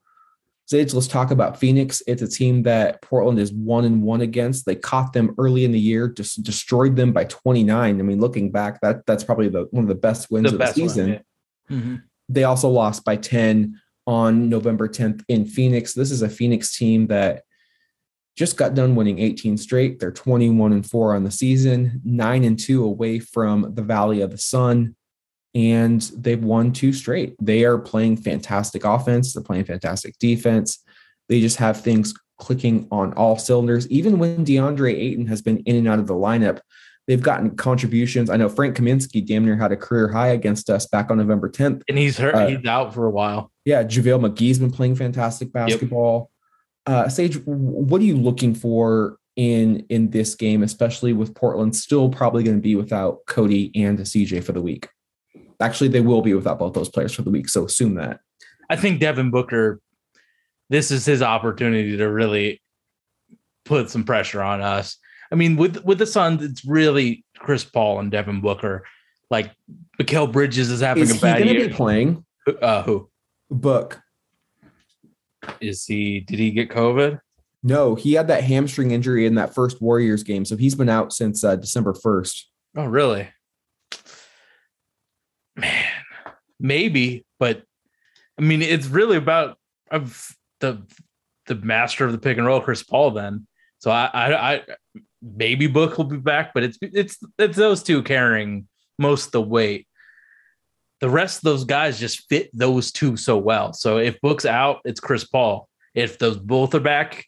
Sage, 0.66 0.93
let's 0.94 1.06
talk 1.06 1.31
about 1.31 1.59
Phoenix. 1.60 2.02
It's 2.06 2.23
a 2.23 2.28
team 2.28 2.64
that 2.64 3.01
Portland 3.01 3.39
is 3.39 3.52
one 3.52 3.85
and 3.85 4.02
one 4.02 4.20
against. 4.20 4.66
They 4.66 4.74
caught 4.74 5.12
them 5.12 5.35
early 5.39 5.64
in 5.64 5.73
the 5.73 5.78
year, 5.78 6.09
just 6.09 6.43
destroyed 6.43 6.97
them 6.97 7.12
by 7.12 7.24
29. 7.24 8.01
I 8.01 8.02
mean, 8.02 8.20
looking 8.20 8.51
back, 8.51 8.81
that 8.81 9.06
that's 9.06 9.24
probably 9.24 9.48
the 9.48 9.68
one 9.70 9.85
of 9.85 9.89
the 9.89 9.94
best 9.94 10.31
wins 10.31 10.48
The 10.51 10.55
of 10.56 10.59
best 10.59 10.74
the 10.74 10.82
one, 10.82 10.89
season. 10.89 11.09
yeah. 11.10 11.77
Mhm. 11.77 12.02
They 12.28 12.44
also 12.44 12.68
lost 12.68 13.05
by 13.05 13.16
10 13.16 13.81
on 14.07 14.49
November 14.49 14.89
10th 14.89 15.24
in 15.28 15.47
Phoenix. 15.47 15.95
This 15.95 16.11
is 16.11 16.23
a 16.23 16.28
Phoenix 16.28 16.77
team 16.77 17.09
that 17.09 17.43
just 18.37 18.57
got 18.57 18.74
done 18.74 18.95
winning 18.95 19.19
18 19.19 19.57
straight. 19.57 19.99
They're 19.99 20.12
21 20.12 20.73
and 20.73 20.89
4 20.89 21.15
on 21.15 21.24
the 21.24 21.31
season, 21.31 22.01
9 22.05 22.45
and 22.45 22.59
2 22.59 22.85
away 22.85 23.19
from 23.19 23.74
the 23.74 23.83
Valley 23.83 24.20
of 24.20 24.31
the 24.31 24.39
Sun, 24.39 24.95
and 25.55 26.03
they've 26.19 26.43
won 26.43 26.73
two 26.73 26.93
straight. 26.93 27.35
They 27.41 27.65
are 27.65 27.78
playing 27.78 28.19
fantastic 28.19 28.85
offense, 28.85 29.33
they're 29.33 29.43
playing 29.43 29.65
fantastic 29.65 30.19
defense. 30.19 30.85
They 31.28 31.41
just 31.41 31.57
have 31.57 31.81
things 31.81 32.15
clicking 32.39 32.87
on 32.91 33.15
all 33.15 33.39
cylinders. 33.39 33.89
Even 33.89 34.19
when 34.19 34.45
DeAndre 34.45 34.93
Ayton 34.93 35.27
has 35.27 35.41
been 35.41 35.59
in 35.61 35.77
and 35.77 35.89
out 35.89 35.99
of 35.99 36.07
the 36.07 36.15
lineup, 36.15 36.61
they've 37.07 37.23
gotten 37.23 37.57
contributions. 37.57 38.31
I 38.31 38.37
know 38.37 38.49
Frank 38.49 38.77
Kaminsky 38.77 39.24
damn 39.24 39.45
near 39.45 39.57
had 39.57 39.73
a 39.73 39.77
career 39.77 40.09
high 40.09 40.28
against 40.28 40.70
us 40.70 40.87
back 40.87 41.11
on 41.11 41.19
November 41.19 41.49
10th. 41.49 41.83
And 41.89 41.99
he's 41.99 42.19
hurt. 42.19 42.35
Uh, 42.35 42.47
he's 42.49 42.65
out 42.66 42.95
for 42.95 43.07
a 43.07 43.11
while. 43.11 43.53
Yeah, 43.65 43.85
JaVale 43.85 44.31
McGee's 44.31 44.59
been 44.59 44.70
playing 44.70 44.97
fantastic 44.97 45.53
basketball. 45.53 46.31
Uh, 46.87 47.09
Sage, 47.09 47.41
what 47.45 48.01
are 48.01 48.05
you 48.05 48.16
looking 48.16 48.55
for 48.55 49.19
in 49.35 49.85
in 49.89 50.11
this 50.11 50.35
game, 50.35 50.62
especially 50.62 51.12
with 51.12 51.35
Portland 51.35 51.74
still 51.74 52.09
probably 52.09 52.43
going 52.45 52.57
to 52.57 52.62
be 52.62 52.77
without 52.77 53.27
Cody 53.27 53.73
and 53.74 53.99
CJ 53.99 54.45
for 54.45 54.53
the 54.53 54.62
week? 54.62 54.89
Actually, 55.61 55.89
they 55.89 56.01
will 56.01 56.23
be 56.23 56.35
without 56.35 56.59
both 56.59 56.74
those 56.74 56.89
players 56.89 57.12
for 57.12 57.23
the 57.23 57.31
week, 57.31 57.49
so 57.49 57.65
assume 57.65 57.95
that. 57.95 58.20
I 58.70 58.77
think 58.77 59.01
Devin 59.01 59.31
Booker, 59.31 59.81
this 60.70 60.91
is 60.91 61.05
his 61.05 61.23
opportunity 61.23 61.97
to 61.97 62.07
really 62.07 62.62
put 63.65 63.91
some 63.91 64.05
pressure 64.05 64.43
on 64.43 64.61
us. 64.61 64.99
I 65.31 65.35
mean, 65.35 65.57
with 65.57 65.85
with 65.85 65.98
the 65.98 66.07
Suns, 66.07 66.43
it's 66.43 66.65
really 66.65 67.24
Chris 67.39 67.65
Paul 67.65 67.98
and 68.01 68.11
Devin 68.11 68.40
Booker. 68.40 68.85
Like 69.31 69.53
Mikal 70.01 70.31
Bridges 70.31 70.70
is 70.70 70.81
having 70.81 71.03
Is 71.03 71.11
a 71.11 71.15
he 71.15 71.20
bad 71.20 71.39
going 71.39 71.48
to 71.48 71.55
year. 71.61 71.69
be 71.69 71.74
playing? 71.74 72.24
uh, 72.62 72.82
who 72.85 73.09
Book. 73.51 74.01
is 75.61 75.85
he? 75.85 76.20
Did 76.20 76.39
he 76.39 76.51
get 76.53 76.70
COVID? 76.70 77.20
No, 77.62 77.97
he 77.97 78.12
had 78.12 78.28
that 78.28 78.44
hamstring 78.44 78.93
injury 78.93 79.27
in 79.27 79.35
that 79.35 79.53
first 79.53 79.82
Warriors 79.82 80.23
game, 80.23 80.44
so 80.44 80.57
he's 80.57 80.77
been 80.77 80.89
out 80.89 81.12
since 81.12 81.43
uh, 81.43 81.57
December 81.57 81.93
first. 81.94 82.48
Oh, 82.77 82.85
really? 82.85 83.28
Man, 85.57 85.85
maybe, 86.61 87.24
but 87.40 87.62
I 88.39 88.43
mean, 88.43 88.62
it's 88.62 88.86
really 88.86 89.16
about 89.16 89.59
of 89.90 90.36
the 90.61 90.82
the 91.47 91.55
master 91.55 92.05
of 92.05 92.12
the 92.12 92.19
pick 92.19 92.36
and 92.39 92.47
roll, 92.47 92.61
Chris 92.61 92.82
Paul. 92.82 93.12
Then, 93.12 93.47
so 93.78 93.90
I, 93.90 94.11
I, 94.12 94.53
I 94.55 94.62
maybe 95.35 95.66
Book 95.66 95.97
will 95.97 96.05
be 96.05 96.16
back, 96.16 96.53
but 96.55 96.62
it's 96.62 96.78
it's 96.81 97.19
it's 97.39 97.57
those 97.57 97.82
two 97.82 98.03
carrying 98.03 98.69
most 98.98 99.32
the 99.32 99.40
weight. 99.40 99.86
The 101.01 101.11
rest 101.11 101.39
of 101.39 101.43
those 101.43 101.65
guys 101.65 102.01
just 102.01 102.28
fit 102.28 102.51
those 102.53 102.90
two 102.93 103.16
so 103.16 103.36
well. 103.36 103.73
So 103.73 103.98
if 103.98 104.20
Book's 104.20 104.47
out, 104.47 104.81
it's 104.85 105.01
Chris 105.01 105.24
Paul. 105.24 105.69
If 105.94 106.19
those 106.19 106.39
both 106.39 106.74
are 106.74 106.81
back, 106.81 107.27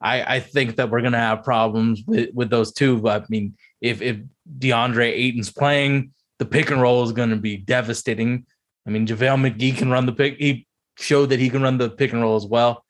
I, 0.00 0.36
I 0.36 0.40
think 0.40 0.76
that 0.76 0.90
we're 0.90 1.02
gonna 1.02 1.18
have 1.18 1.44
problems 1.44 2.02
with, 2.06 2.30
with 2.32 2.50
those 2.50 2.72
two. 2.72 2.98
But 3.00 3.22
I 3.22 3.26
mean, 3.28 3.56
if 3.80 4.00
if 4.00 4.18
DeAndre 4.58 5.10
Ayton's 5.10 5.52
playing, 5.52 6.12
the 6.38 6.46
pick 6.46 6.70
and 6.70 6.80
roll 6.80 7.02
is 7.04 7.12
gonna 7.12 7.36
be 7.36 7.56
devastating. 7.56 8.46
I 8.86 8.90
mean, 8.90 9.06
JaVale 9.06 9.52
McGee 9.52 9.76
can 9.76 9.90
run 9.90 10.06
the 10.06 10.12
pick. 10.12 10.38
He 10.38 10.66
showed 10.98 11.26
that 11.26 11.40
he 11.40 11.50
can 11.50 11.62
run 11.62 11.78
the 11.78 11.90
pick 11.90 12.12
and 12.12 12.22
roll 12.22 12.36
as 12.36 12.46
well. 12.46 12.84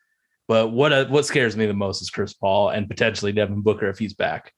But 0.50 0.72
what 0.72 0.92
uh, 0.92 1.06
what 1.06 1.24
scares 1.24 1.56
me 1.56 1.66
the 1.66 1.74
most 1.74 2.02
is 2.02 2.10
Chris 2.10 2.32
Paul 2.32 2.70
and 2.70 2.88
potentially 2.88 3.30
Devin 3.30 3.60
Booker 3.60 3.88
if 3.88 4.00
he's 4.00 4.14
back. 4.14 4.52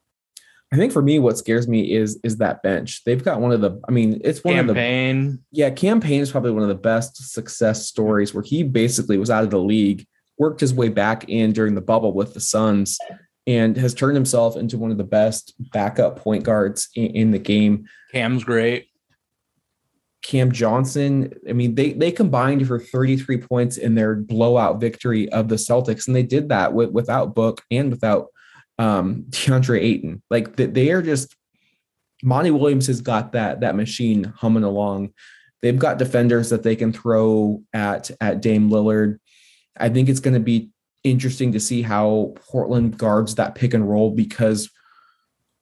I 0.73 0.77
think 0.77 0.91
for 0.91 1.03
me, 1.03 1.19
what 1.19 1.37
scares 1.37 1.69
me 1.69 1.93
is 1.93 2.19
is 2.25 2.39
that 2.39 2.63
bench. 2.63 3.05
They've 3.05 3.23
got 3.23 3.43
one 3.43 3.53
of 3.53 3.61
the. 3.61 3.79
I 3.87 3.93
mean, 3.93 4.19
it's 4.25 4.43
one 4.43 4.59
of 4.59 4.69
the 4.69 4.73
Cam 4.73 4.83
Payne. 4.83 5.39
Yeah, 5.51 5.69
Cam 5.69 6.01
Payne 6.01 6.23
is 6.23 6.31
probably 6.31 6.53
one 6.53 6.63
of 6.63 6.71
the 6.71 6.77
best 6.77 7.35
success 7.35 7.87
stories 7.87 8.33
where 8.33 8.43
he 8.43 8.63
basically 8.63 9.19
was 9.19 9.29
out 9.29 9.45
of 9.45 9.51
the 9.51 9.59
league, 9.59 10.07
worked 10.39 10.63
his 10.63 10.73
way 10.73 10.89
back 10.89 11.29
in 11.29 11.53
during 11.53 11.75
the 11.75 11.83
bubble 11.83 12.15
with 12.15 12.33
the 12.33 12.41
Suns, 12.41 12.97
and 13.47 13.77
has 13.77 13.93
turned 13.93 14.15
himself 14.15 14.57
into 14.57 14.79
one 14.79 14.93
of 14.93 14.97
the 14.97 15.05
best 15.05 15.53
backup 15.75 16.21
point 16.21 16.43
guards 16.43 16.89
in, 16.95 17.09
in 17.09 17.31
the 17.33 17.39
game. 17.39 17.85
Cam's 18.13 18.45
great. 18.45 18.87
Cam 20.23 20.53
Johnson, 20.53 21.35
I 21.49 21.53
mean, 21.53 21.75
they 21.75 21.93
they 21.93 22.13
combined 22.13 22.67
for 22.67 22.79
33 22.79 23.39
points 23.39 23.77
in 23.77 23.95
their 23.95 24.15
blowout 24.15 24.81
victory 24.81 25.29
of 25.31 25.49
the 25.49 25.57
Celtics, 25.57 26.07
and 26.07 26.15
they 26.15 26.23
did 26.23 26.49
that 26.51 26.73
with, 26.73 26.91
without 26.91 27.35
Book 27.35 27.63
and 27.71 27.91
without 27.91 28.29
um, 28.79 29.25
DeAndre 29.31 29.81
Ayton. 29.81 30.23
Like 30.31 30.57
they, 30.57 30.67
they 30.67 30.91
are 30.91 31.03
just 31.03 31.37
Monty 32.23 32.53
Williams 32.53 32.87
has 32.87 33.01
got 33.01 33.33
that 33.33 33.61
that 33.61 33.75
machine 33.75 34.25
humming 34.25 34.63
along. 34.63 35.13
They've 35.61 35.79
got 35.79 35.99
defenders 35.99 36.51
that 36.51 36.63
they 36.63 36.77
can 36.77 36.93
throw 36.93 37.63
at 37.73 38.11
at 38.21 38.41
Dame 38.41 38.71
Lillard. 38.71 39.19
I 39.77 39.89
think 39.89 40.09
it's 40.09 40.21
going 40.21 40.35
to 40.35 40.41
be 40.41 40.71
interesting 41.03 41.53
to 41.53 41.61
see 41.61 41.83
how 41.83 42.35
Portland 42.37 42.97
guards 42.97 43.35
that 43.35 43.57
pick 43.57 43.75
and 43.75 43.89
roll 43.89 44.13
because 44.13 44.71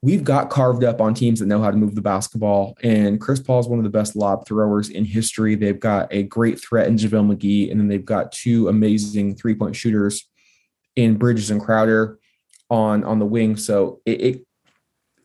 we've 0.03 0.25
got 0.25 0.49
carved 0.51 0.83
up 0.83 1.01
on 1.01 1.13
teams 1.13 1.41
that 1.41 1.47
know 1.47 1.63
how 1.63 1.71
to 1.71 1.77
move 1.77 1.95
the 1.95 2.01
basketball. 2.01 2.77
And 2.83 3.21
Chris 3.21 3.41
Paul 3.41 3.61
is 3.61 3.69
one 3.69 3.79
of 3.79 3.85
the 3.85 3.91
best 3.91 4.17
lob 4.17 4.47
throwers 4.47 4.89
in 4.89 5.05
history. 5.05 5.55
They've 5.55 5.79
got 5.79 6.13
a 6.13 6.23
great 6.23 6.61
threat 6.61 6.89
in 6.89 6.97
JaVale 6.97 7.37
McGee, 7.37 7.71
and 7.71 7.79
then 7.79 7.89
they've 7.89 8.05
got 8.05 8.33
two 8.33 8.69
amazing 8.69 9.37
three 9.37 9.55
point 9.55 9.77
shooters 9.77 10.29
in 10.97 11.17
Bridges 11.17 11.51
and 11.51 11.61
Crowder 11.61 12.19
on 12.71 13.05
on 13.05 13.19
the 13.19 13.27
wing. 13.27 13.57
So 13.57 14.01
it, 14.07 14.21
it 14.21 14.47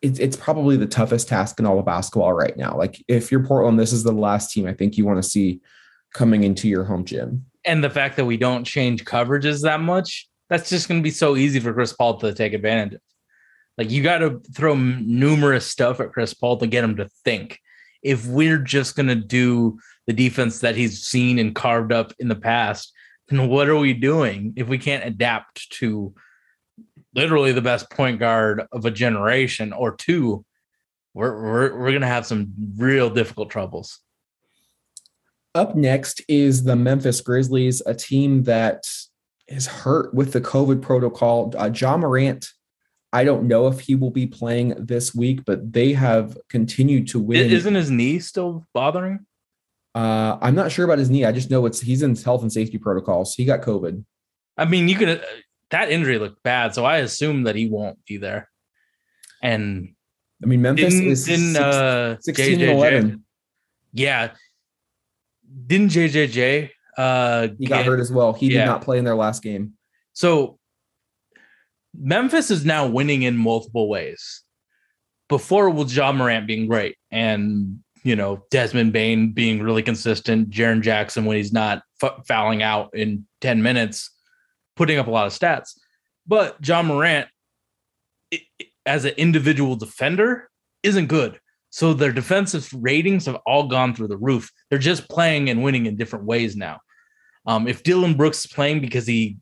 it's 0.01 0.19
it's 0.19 0.35
probably 0.35 0.77
the 0.77 0.85
toughest 0.85 1.29
task 1.29 1.59
in 1.59 1.65
all 1.65 1.79
of 1.79 1.85
basketball 1.85 2.33
right 2.33 2.55
now. 2.57 2.77
Like 2.77 3.03
if 3.07 3.31
you're 3.31 3.45
Portland, 3.45 3.79
this 3.79 3.93
is 3.93 4.03
the 4.03 4.11
last 4.11 4.51
team 4.51 4.67
I 4.67 4.73
think 4.73 4.97
you 4.97 5.05
want 5.05 5.23
to 5.23 5.29
see 5.29 5.61
coming 6.13 6.43
into 6.43 6.67
your 6.67 6.83
home 6.83 7.05
gym. 7.05 7.45
And 7.65 7.83
the 7.83 7.89
fact 7.89 8.15
that 8.17 8.25
we 8.25 8.37
don't 8.37 8.63
change 8.63 9.05
coverages 9.05 9.63
that 9.63 9.79
much, 9.79 10.29
that's 10.49 10.69
just 10.69 10.87
going 10.87 10.99
to 10.99 11.03
be 11.03 11.11
so 11.11 11.35
easy 11.35 11.59
for 11.59 11.73
Chris 11.73 11.93
Paul 11.93 12.19
to 12.19 12.33
take 12.33 12.53
advantage 12.53 12.93
of. 12.93 13.01
Like 13.77 13.91
you 13.91 14.03
got 14.03 14.19
to 14.19 14.41
throw 14.53 14.75
numerous 14.75 15.67
stuff 15.67 15.99
at 15.99 16.13
Chris 16.13 16.33
Paul 16.33 16.57
to 16.57 16.67
get 16.67 16.83
him 16.83 16.95
to 16.97 17.09
think. 17.23 17.59
If 18.01 18.25
we're 18.25 18.59
just 18.59 18.95
going 18.95 19.07
to 19.07 19.15
do 19.15 19.79
the 20.07 20.13
defense 20.13 20.59
that 20.59 20.75
he's 20.75 21.03
seen 21.03 21.39
and 21.39 21.55
carved 21.55 21.91
up 21.91 22.13
in 22.19 22.27
the 22.27 22.35
past, 22.35 22.93
then 23.27 23.47
what 23.49 23.67
are 23.67 23.77
we 23.77 23.93
doing 23.93 24.53
if 24.55 24.67
we 24.67 24.77
can't 24.77 25.05
adapt 25.05 25.69
to 25.71 26.13
literally 27.15 27.53
the 27.53 27.61
best 27.61 27.89
point 27.89 28.19
guard 28.19 28.63
of 28.71 28.85
a 28.85 28.91
generation 28.91 29.73
or 29.73 29.95
two, 29.95 30.45
we're 31.13 31.41
we're, 31.41 31.79
we're 31.79 31.93
gonna 31.93 32.07
have 32.07 32.25
some 32.25 32.53
real 32.77 33.09
difficult 33.09 33.49
troubles. 33.49 33.99
Up 35.55 35.75
next 35.75 36.21
is 36.27 36.63
the 36.63 36.75
Memphis 36.75 37.21
Grizzlies, 37.21 37.81
a 37.85 37.95
team 37.95 38.43
that 38.43 38.83
is 39.47 39.67
hurt 39.67 40.13
with 40.13 40.33
the 40.33 40.41
COVID 40.41 40.81
protocol. 40.81 41.53
Uh, 41.57 41.71
Ja 41.73 41.95
Morant, 41.95 42.45
I 43.15 43.23
don't 43.23 43.47
know 43.47 43.67
if 43.67 43.79
he 43.79 43.95
will 43.95 44.11
be 44.11 44.27
playing 44.27 44.75
this 44.77 45.15
week, 45.15 45.45
but 45.45 45.71
they 45.71 45.93
have 45.93 46.37
continued 46.49 47.07
to 47.09 47.19
win. 47.19 47.49
Isn't 47.49 47.75
his 47.75 47.89
knee 47.89 48.19
still 48.19 48.67
bothering? 48.73 49.25
Uh, 49.95 50.37
I'm 50.41 50.53
not 50.53 50.69
sure 50.69 50.83
about 50.83 50.97
his 50.97 51.09
knee. 51.09 51.23
I 51.23 51.31
just 51.31 51.49
know 51.49 51.65
it's 51.65 51.79
he's 51.79 52.03
in 52.03 52.17
health 52.17 52.41
and 52.41 52.51
safety 52.51 52.77
protocols. 52.77 53.33
He 53.33 53.45
got 53.45 53.61
COVID. 53.61 54.03
I 54.57 54.65
mean, 54.65 54.89
you 54.89 54.97
could 54.97 55.23
that 55.69 55.89
injury 55.89 56.19
looked 56.19 56.43
bad, 56.43 56.75
so 56.75 56.83
I 56.83 56.97
assume 56.97 57.43
that 57.43 57.55
he 57.55 57.69
won't 57.69 58.03
be 58.05 58.17
there. 58.17 58.49
And 59.41 59.95
I 60.43 60.47
mean, 60.47 60.61
Memphis 60.61 60.93
didn't, 60.93 61.07
is 61.07 61.23
didn't 61.23 61.53
six- 61.53 61.65
uh 61.65 62.17
16 62.19 62.53
and 62.53 62.61
JJJ 62.61 62.73
11. 62.73 63.23
Yeah. 63.93 64.31
Didn't 65.67 65.91
JJJ 65.91 66.69
uh 66.97 67.47
he 67.57 67.65
got 67.65 67.85
hurt 67.85 68.01
as 68.01 68.11
well. 68.11 68.33
He 68.33 68.47
yeah. 68.47 68.59
did 68.59 68.65
not 68.65 68.81
play 68.81 68.97
in 68.97 69.05
their 69.05 69.15
last 69.15 69.41
game. 69.41 69.75
So 70.11 70.59
Memphis 71.99 72.51
is 72.51 72.65
now 72.65 72.87
winning 72.87 73.23
in 73.23 73.37
multiple 73.37 73.89
ways. 73.89 74.41
Before 75.27 75.69
with 75.69 75.91
Ja 75.91 76.11
Morant 76.11 76.45
being 76.47 76.67
great 76.67 76.97
and 77.11 77.79
you 78.03 78.15
know 78.15 78.43
Desmond 78.51 78.93
Bane 78.93 79.31
being 79.31 79.61
really 79.61 79.81
consistent, 79.81 80.49
Jaren 80.51 80.81
Jackson 80.81 81.25
when 81.25 81.37
he's 81.37 81.53
not 81.53 81.81
f- 82.01 82.25
fouling 82.27 82.61
out 82.61 82.91
in 82.93 83.25
10 83.41 83.63
minutes, 83.63 84.11
putting 84.75 84.99
up 84.99 85.07
a 85.07 85.11
lot 85.11 85.25
of 85.25 85.33
stats. 85.33 85.71
But 86.27 86.57
Ja 86.65 86.83
Morant 86.83 87.27
i- 88.33 88.41
i- 88.61 88.65
as 88.85 89.05
an 89.05 89.13
individual 89.17 89.75
defender 89.75 90.49
isn't 90.83 91.07
good. 91.07 91.39
So 91.71 91.93
their 91.93 92.11
defensive 92.11 92.69
ratings 92.73 93.25
have 93.25 93.35
all 93.47 93.67
gone 93.67 93.95
through 93.95 94.07
the 94.09 94.17
roof. 94.17 94.51
They're 94.69 94.79
just 94.79 95.09
playing 95.09 95.49
and 95.49 95.63
winning 95.63 95.87
in 95.87 95.97
different 95.97 96.25
ways 96.25 96.55
now. 96.55 96.79
Um, 97.47 97.67
if 97.67 97.83
Dillon 97.83 98.13
Brooks 98.15 98.45
is 98.45 98.51
playing 98.51 98.81
because 98.81 99.07
he 99.07 99.37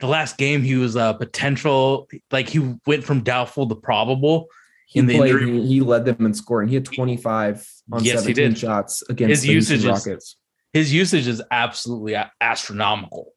the 0.00 0.06
last 0.06 0.36
game 0.38 0.62
he 0.62 0.74
was 0.76 0.96
a 0.96 1.14
potential 1.18 2.08
like 2.30 2.48
he 2.48 2.74
went 2.86 3.04
from 3.04 3.22
doubtful 3.22 3.68
to 3.68 3.74
probable 3.74 4.46
He 4.86 4.98
In 4.98 5.06
the 5.06 5.16
played. 5.16 5.30
injury- 5.32 5.66
He, 5.66 5.80
led 5.80 6.04
them 6.04 6.26
in 6.26 6.34
scoring. 6.34 6.68
He 6.68 6.74
had 6.74 6.84
25 6.84 7.66
on 7.92 8.04
Yes, 8.04 8.20
he 8.26 8.34
17 8.34 8.34
did. 8.50 8.58
shots 8.58 9.02
against 9.08 9.30
His 9.30 9.42
the 9.42 9.52
usage 9.52 9.78
is- 9.78 9.86
Rockets. 9.86 10.36
his 10.74 10.92
usage 10.92 11.26
is 11.26 11.42
absolutely 11.50 12.14
astronomical, 12.40 13.32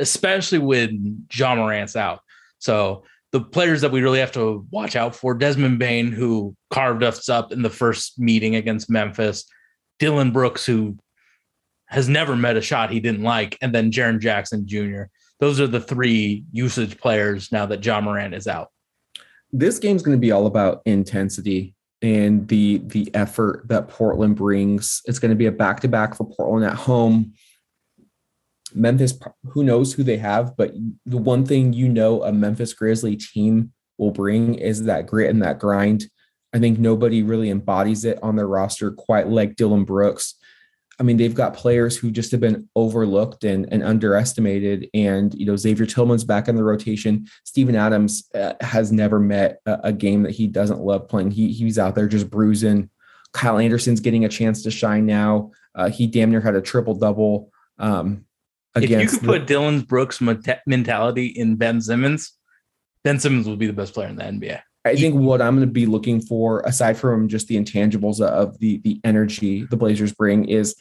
especially 0.00 0.58
when 0.58 1.26
Ja 1.32 1.54
Morant's 1.54 1.96
out. 1.96 2.20
So 2.58 3.04
the 3.32 3.40
players 3.40 3.80
that 3.80 3.90
we 3.92 4.02
really 4.02 4.20
have 4.20 4.32
to 4.32 4.66
watch 4.70 4.96
out 4.96 5.14
for: 5.14 5.34
Desmond 5.34 5.78
Bane, 5.78 6.12
who 6.12 6.54
carved 6.70 7.02
us 7.02 7.28
up 7.28 7.52
in 7.52 7.62
the 7.62 7.70
first 7.70 8.18
meeting 8.18 8.54
against 8.56 8.90
Memphis, 8.90 9.44
Dillon 9.98 10.30
Brooks, 10.30 10.64
who 10.66 10.96
has 11.86 12.06
never 12.08 12.36
met 12.36 12.56
a 12.56 12.60
shot 12.60 12.90
he 12.90 13.00
didn't 13.00 13.22
like, 13.22 13.56
and 13.62 13.74
then 13.74 13.90
Jaren 13.90 14.20
Jackson 14.20 14.66
Jr. 14.66 15.04
Those 15.40 15.60
are 15.60 15.66
the 15.66 15.80
three 15.80 16.44
usage 16.52 16.98
players 16.98 17.52
now 17.52 17.66
that 17.66 17.84
Ja 17.84 18.00
Morant 18.00 18.34
is 18.34 18.46
out. 18.46 18.70
this 19.52 19.78
game's 19.78 20.02
going 20.02 20.16
to 20.16 20.20
be 20.20 20.32
all 20.32 20.46
about 20.46 20.82
intensity 20.84 21.74
and 22.02 22.46
the 22.48 22.78
the 22.78 23.10
effort 23.14 23.66
that 23.68 23.88
Portland 23.88 24.36
brings. 24.36 25.02
It's 25.06 25.18
going 25.18 25.30
to 25.30 25.36
be 25.36 25.46
a 25.46 25.52
back 25.52 25.80
to 25.80 25.88
back 25.88 26.14
for 26.14 26.28
Portland 26.28 26.64
at 26.64 26.74
home. 26.74 27.34
Memphis, 28.74 29.18
who 29.44 29.64
knows 29.64 29.94
who 29.94 30.02
they 30.02 30.18
have, 30.18 30.56
but 30.56 30.72
the 31.06 31.16
one 31.16 31.46
thing 31.46 31.72
you 31.72 31.88
know 31.88 32.22
a 32.22 32.32
Memphis 32.32 32.74
Grizzly 32.74 33.16
team 33.16 33.72
will 33.96 34.10
bring 34.10 34.54
is 34.54 34.84
that 34.84 35.06
grit 35.06 35.30
and 35.30 35.42
that 35.42 35.58
grind. 35.58 36.04
I 36.52 36.58
think 36.58 36.78
nobody 36.78 37.22
really 37.22 37.50
embodies 37.50 38.04
it 38.04 38.18
on 38.22 38.36
their 38.36 38.46
roster 38.46 38.90
quite 38.90 39.28
like 39.28 39.56
Dillon 39.56 39.84
Brooks. 39.84 40.34
I 41.00 41.04
mean, 41.04 41.16
they've 41.16 41.34
got 41.34 41.54
players 41.54 41.96
who 41.96 42.10
just 42.10 42.32
have 42.32 42.40
been 42.40 42.68
overlooked 42.74 43.44
and, 43.44 43.72
and 43.72 43.84
underestimated. 43.84 44.88
And, 44.94 45.32
you 45.34 45.46
know, 45.46 45.54
Xavier 45.56 45.86
Tillman's 45.86 46.24
back 46.24 46.48
in 46.48 46.56
the 46.56 46.64
rotation. 46.64 47.28
Steven 47.44 47.76
Adams 47.76 48.28
uh, 48.34 48.54
has 48.60 48.90
never 48.90 49.20
met 49.20 49.60
a, 49.66 49.78
a 49.84 49.92
game 49.92 50.24
that 50.24 50.32
he 50.32 50.48
doesn't 50.48 50.80
love 50.80 51.08
playing. 51.08 51.30
He, 51.30 51.52
he's 51.52 51.78
out 51.78 51.94
there 51.94 52.08
just 52.08 52.28
bruising. 52.30 52.90
Kyle 53.32 53.58
Anderson's 53.58 54.00
getting 54.00 54.24
a 54.24 54.28
chance 54.28 54.62
to 54.62 54.70
shine 54.70 55.06
now. 55.06 55.52
Uh, 55.74 55.88
he 55.88 56.06
damn 56.08 56.30
near 56.30 56.40
had 56.40 56.56
a 56.56 56.62
triple 56.62 56.94
double. 56.94 57.52
Um, 57.78 58.24
If 58.74 58.90
you 58.90 59.06
could 59.06 59.20
the- 59.20 59.26
put 59.26 59.46
Dillon 59.46 59.82
Brooks' 59.82 60.20
mentality 60.66 61.26
in 61.26 61.54
Ben 61.56 61.80
Simmons, 61.80 62.32
Ben 63.04 63.20
Simmons 63.20 63.48
would 63.48 63.58
be 63.60 63.66
the 63.66 63.72
best 63.72 63.94
player 63.94 64.08
in 64.08 64.16
the 64.16 64.24
NBA. 64.24 64.60
I 64.84 64.96
think 64.96 65.14
what 65.16 65.42
I'm 65.42 65.56
going 65.56 65.66
to 65.68 65.72
be 65.72 65.86
looking 65.86 66.20
for, 66.20 66.60
aside 66.60 66.96
from 66.96 67.28
just 67.28 67.46
the 67.48 67.56
intangibles 67.56 68.20
of 68.20 68.58
the 68.58 68.78
the 68.78 69.00
energy 69.04 69.64
the 69.64 69.76
Blazers 69.76 70.12
bring, 70.14 70.46
is 70.46 70.74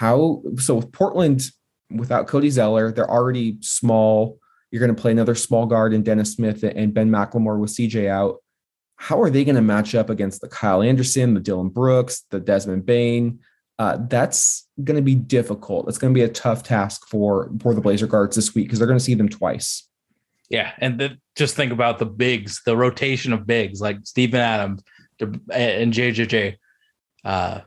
how. 0.00 0.42
So 0.56 0.76
with 0.76 0.90
Portland, 0.92 1.42
without 1.90 2.26
Cody 2.26 2.48
Zeller, 2.48 2.90
they're 2.90 3.10
already 3.10 3.58
small. 3.60 4.38
You're 4.70 4.80
going 4.80 4.94
to 4.94 5.00
play 5.00 5.10
another 5.10 5.34
small 5.34 5.66
guard 5.66 5.92
in 5.92 6.02
Dennis 6.02 6.32
Smith 6.32 6.62
and 6.62 6.94
Ben 6.94 7.10
McLemore 7.10 7.58
with 7.58 7.70
CJ 7.70 8.08
out. 8.08 8.36
How 8.96 9.20
are 9.20 9.28
they 9.28 9.44
going 9.44 9.56
to 9.56 9.62
match 9.62 9.94
up 9.94 10.08
against 10.08 10.40
the 10.40 10.48
Kyle 10.48 10.82
Anderson, 10.82 11.34
the 11.34 11.40
Dillon 11.40 11.68
Brooks, 11.68 12.24
the 12.30 12.40
Desmond 12.40 12.86
Bane? 12.86 13.40
Uh, 13.78 13.98
that's 14.08 14.66
going 14.82 14.96
to 14.96 15.02
be 15.02 15.14
difficult. 15.14 15.86
It's 15.86 15.98
going 15.98 16.14
to 16.14 16.18
be 16.18 16.24
a 16.24 16.28
tough 16.28 16.62
task 16.62 17.06
for 17.06 17.50
for 17.60 17.74
the 17.74 17.80
Blazer 17.82 18.06
guards 18.06 18.36
this 18.36 18.54
week 18.54 18.66
because 18.66 18.78
they're 18.78 18.88
going 18.88 18.98
to 18.98 19.04
see 19.04 19.14
them 19.14 19.28
twice. 19.28 19.86
Yeah, 20.48 20.72
and 20.78 20.98
then 20.98 21.18
just 21.36 21.56
think 21.56 21.72
about 21.72 21.98
the 21.98 22.06
bigs, 22.06 22.62
the 22.64 22.76
rotation 22.76 23.34
of 23.34 23.46
bigs 23.46 23.80
like 23.80 23.98
Steven 24.04 24.40
Adams 24.40 24.82
and 25.20 25.92
JJJ, 25.92 26.56
uh, 27.24 27.60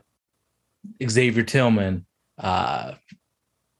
Xavier 1.08 1.44
Tillman, 1.44 2.06
uh, 2.38 2.92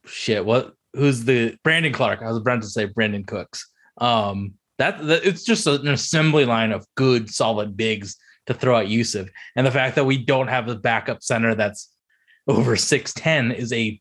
shit. 0.07 0.45
What? 0.45 0.75
Who's 0.95 1.25
the 1.25 1.57
Brandon 1.65 1.93
Clarke? 1.93 2.23
I 2.23 2.29
was 2.29 2.37
about 2.37 2.63
to 2.63 2.69
say 2.69 2.85
Brandon 2.85 3.25
Cooks. 3.25 3.69
Um, 3.99 4.55
that, 4.79 5.05
that 5.07 5.25
it's 5.25 5.45
just 5.45 5.67
an 5.67 5.89
assembly 5.89 6.45
line 6.45 6.73
of 6.73 6.87
good, 6.95 7.31
solid 7.31 7.77
bigs 7.77 8.17
to 8.47 8.55
throw 8.55 8.79
at 8.79 8.87
Jusuf, 8.87 9.29
and 9.57 9.67
the 9.67 9.71
fact 9.71 9.97
that 9.97 10.05
we 10.05 10.19
don't 10.19 10.49
have 10.49 10.69
a 10.69 10.75
backup 10.77 11.23
center 11.23 11.55
that's 11.55 11.91
over 12.47 12.77
six 12.77 13.13
ten 13.13 13.51
is 13.51 13.73
a 13.73 14.01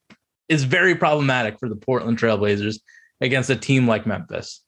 is 0.49 0.63
very 0.65 0.95
problematic 0.95 1.59
for 1.59 1.69
the 1.69 1.75
Portland 1.75 2.19
Trailblazers 2.19 2.79
against 3.21 3.49
a 3.49 3.55
team 3.55 3.87
like 3.87 4.05
Memphis. 4.05 4.63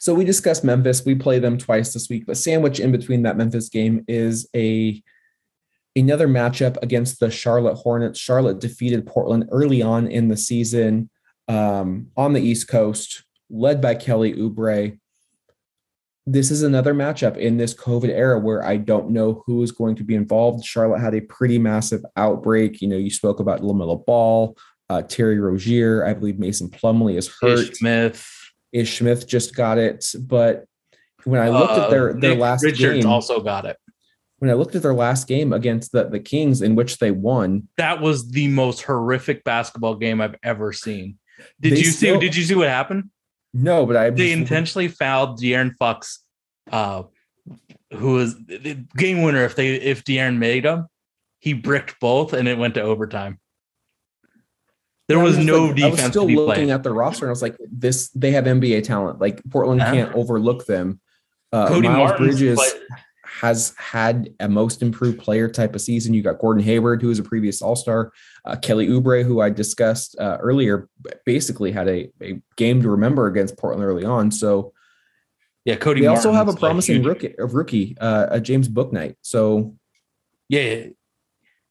So 0.00 0.12
we 0.12 0.24
discussed 0.24 0.64
Memphis. 0.64 1.06
We 1.06 1.14
play 1.14 1.38
them 1.38 1.56
twice 1.56 1.94
this 1.94 2.10
week, 2.10 2.26
but 2.26 2.36
sandwich 2.36 2.80
in 2.80 2.92
between 2.92 3.22
that 3.22 3.36
Memphis 3.38 3.68
game 3.68 4.04
is 4.08 4.48
a 4.54 5.02
another 5.96 6.28
matchup 6.28 6.76
against 6.82 7.20
the 7.20 7.30
Charlotte 7.30 7.76
Hornets. 7.76 8.18
Charlotte 8.18 8.60
defeated 8.60 9.06
Portland 9.06 9.48
early 9.50 9.82
on 9.82 10.06
in 10.06 10.28
the 10.28 10.36
season 10.36 11.10
um, 11.48 12.08
on 12.16 12.32
the 12.32 12.40
East 12.40 12.68
Coast, 12.68 13.24
led 13.50 13.80
by 13.80 13.94
Kelly 13.94 14.34
Oubre. 14.34 14.98
This 16.26 16.50
is 16.50 16.62
another 16.62 16.94
matchup 16.94 17.36
in 17.36 17.58
this 17.58 17.74
COVID 17.74 18.08
era 18.08 18.38
where 18.38 18.64
I 18.64 18.78
don't 18.78 19.10
know 19.10 19.42
who 19.44 19.62
is 19.62 19.72
going 19.72 19.94
to 19.96 20.04
be 20.04 20.14
involved. 20.14 20.64
Charlotte 20.64 21.00
had 21.00 21.14
a 21.14 21.20
pretty 21.20 21.58
massive 21.58 22.02
outbreak. 22.16 22.80
You 22.80 22.88
know, 22.88 22.96
you 22.96 23.10
spoke 23.10 23.40
about 23.40 23.60
LaMelo 23.60 24.04
Ball, 24.06 24.56
uh, 24.88 25.02
Terry 25.02 25.38
Rozier. 25.38 26.04
I 26.04 26.14
believe 26.14 26.38
Mason 26.38 26.70
Plumlee 26.70 27.18
is 27.18 27.28
hurt. 27.40 27.58
Ish 27.58 27.78
Smith. 27.78 28.30
Ish 28.72 28.98
Smith 28.98 29.28
just 29.28 29.54
got 29.54 29.76
it, 29.76 30.06
but 30.18 30.64
when 31.24 31.40
I 31.40 31.48
looked 31.48 31.72
at 31.72 31.90
their 31.90 32.10
uh, 32.10 32.12
their 32.12 32.32
Nick 32.32 32.38
last 32.38 32.64
Richards 32.64 33.02
game, 33.02 33.06
also 33.06 33.40
got 33.40 33.66
it. 33.66 33.76
When 34.44 34.50
I 34.50 34.58
looked 34.58 34.74
at 34.74 34.82
their 34.82 34.92
last 34.94 35.26
game 35.26 35.52
against 35.54 35.92
the 35.92 36.04
the 36.04 36.20
Kings, 36.20 36.60
in 36.60 36.74
which 36.74 36.98
they 36.98 37.10
won, 37.10 37.66
That 37.78 38.00
was 38.02 38.30
the 38.30 38.48
most 38.48 38.82
horrific 38.82 39.42
basketball 39.42 39.94
game 39.94 40.20
I've 40.20 40.36
ever 40.42 40.72
seen. 40.72 41.18
Did 41.60 41.78
you 41.78 41.84
still- 41.86 42.20
see? 42.20 42.26
Did 42.26 42.36
you 42.36 42.42
see 42.44 42.54
what 42.54 42.68
happened? 42.68 43.10
no, 43.54 43.86
but 43.86 43.96
I 43.96 44.10
They 44.10 44.32
intentionally 44.32 44.88
fouled 44.88 45.40
De'Aaron 45.40 45.74
Fox, 45.76 46.20
uh, 46.70 47.04
who 47.92 48.12
was 48.14 48.36
the 48.46 48.84
game 48.96 49.22
winner. 49.22 49.44
If 49.44 49.56
they 49.56 49.76
if 49.76 50.04
De'Aaron 50.04 50.36
made 50.38 50.64
them, 50.64 50.88
he 51.40 51.54
bricked 51.54 51.98
both, 52.00 52.32
and 52.34 52.46
it 52.48 52.58
went 52.58 52.74
to 52.74 52.82
overtime. 52.82 53.38
There 55.08 55.18
I 55.18 55.22
was 55.22 55.38
no 55.38 55.66
like- 55.66 55.80
I 55.82 55.86
was 55.86 55.94
defense 55.96 56.12
still 56.12 56.26
looking 56.28 56.64
played. 56.66 56.70
at 56.70 56.82
the 56.82 56.92
roster, 56.92 57.24
and 57.24 57.30
I 57.30 57.32
was 57.32 57.42
like, 57.42 57.56
"This 57.70 58.08
they 58.10 58.32
have 58.32 58.44
NBA 58.44 58.82
talent. 58.84 59.20
Like 59.20 59.40
Portland 59.50 59.80
can't 59.80 60.14
overlook 60.14 60.66
them." 60.66 61.00
Uh, 61.52 61.68
Cody 61.68 61.88
Miles 61.88 62.08
Martin's 62.10 62.38
Bridges 62.38 62.58
has 63.44 63.74
had 63.78 64.30
a 64.40 64.48
most 64.48 64.80
improved 64.82 65.18
player 65.18 65.48
type 65.48 65.74
of 65.74 65.80
season. 65.80 66.14
You 66.14 66.22
got 66.22 66.38
Gordon 66.38 66.62
Hayward, 66.64 67.02
who 67.02 67.10
is 67.10 67.18
a 67.18 67.22
previous 67.22 67.60
All 67.60 67.76
Star, 67.76 68.10
uh, 68.46 68.56
Kelly 68.56 68.88
Oubre, 68.88 69.22
who 69.24 69.40
I 69.40 69.50
discussed 69.50 70.16
uh, 70.18 70.38
earlier, 70.40 70.88
basically 71.26 71.70
had 71.72 71.88
a, 71.88 72.10
a 72.22 72.40
game 72.56 72.80
to 72.82 72.88
remember 72.88 73.26
against 73.26 73.58
Portland 73.58 73.84
early 73.84 74.04
on. 74.04 74.30
So 74.30 74.72
yeah, 75.64 75.76
Cody. 75.76 76.00
they 76.02 76.06
also 76.06 76.32
have 76.32 76.48
a 76.48 76.54
promising 76.56 76.96
huge- 76.96 77.06
rookie, 77.06 77.34
a 77.38 77.46
rookie, 77.46 77.96
uh, 78.00 78.26
a 78.30 78.40
James 78.40 78.68
Bouknight. 78.68 79.16
So 79.22 79.76
Yeah. 80.48 80.86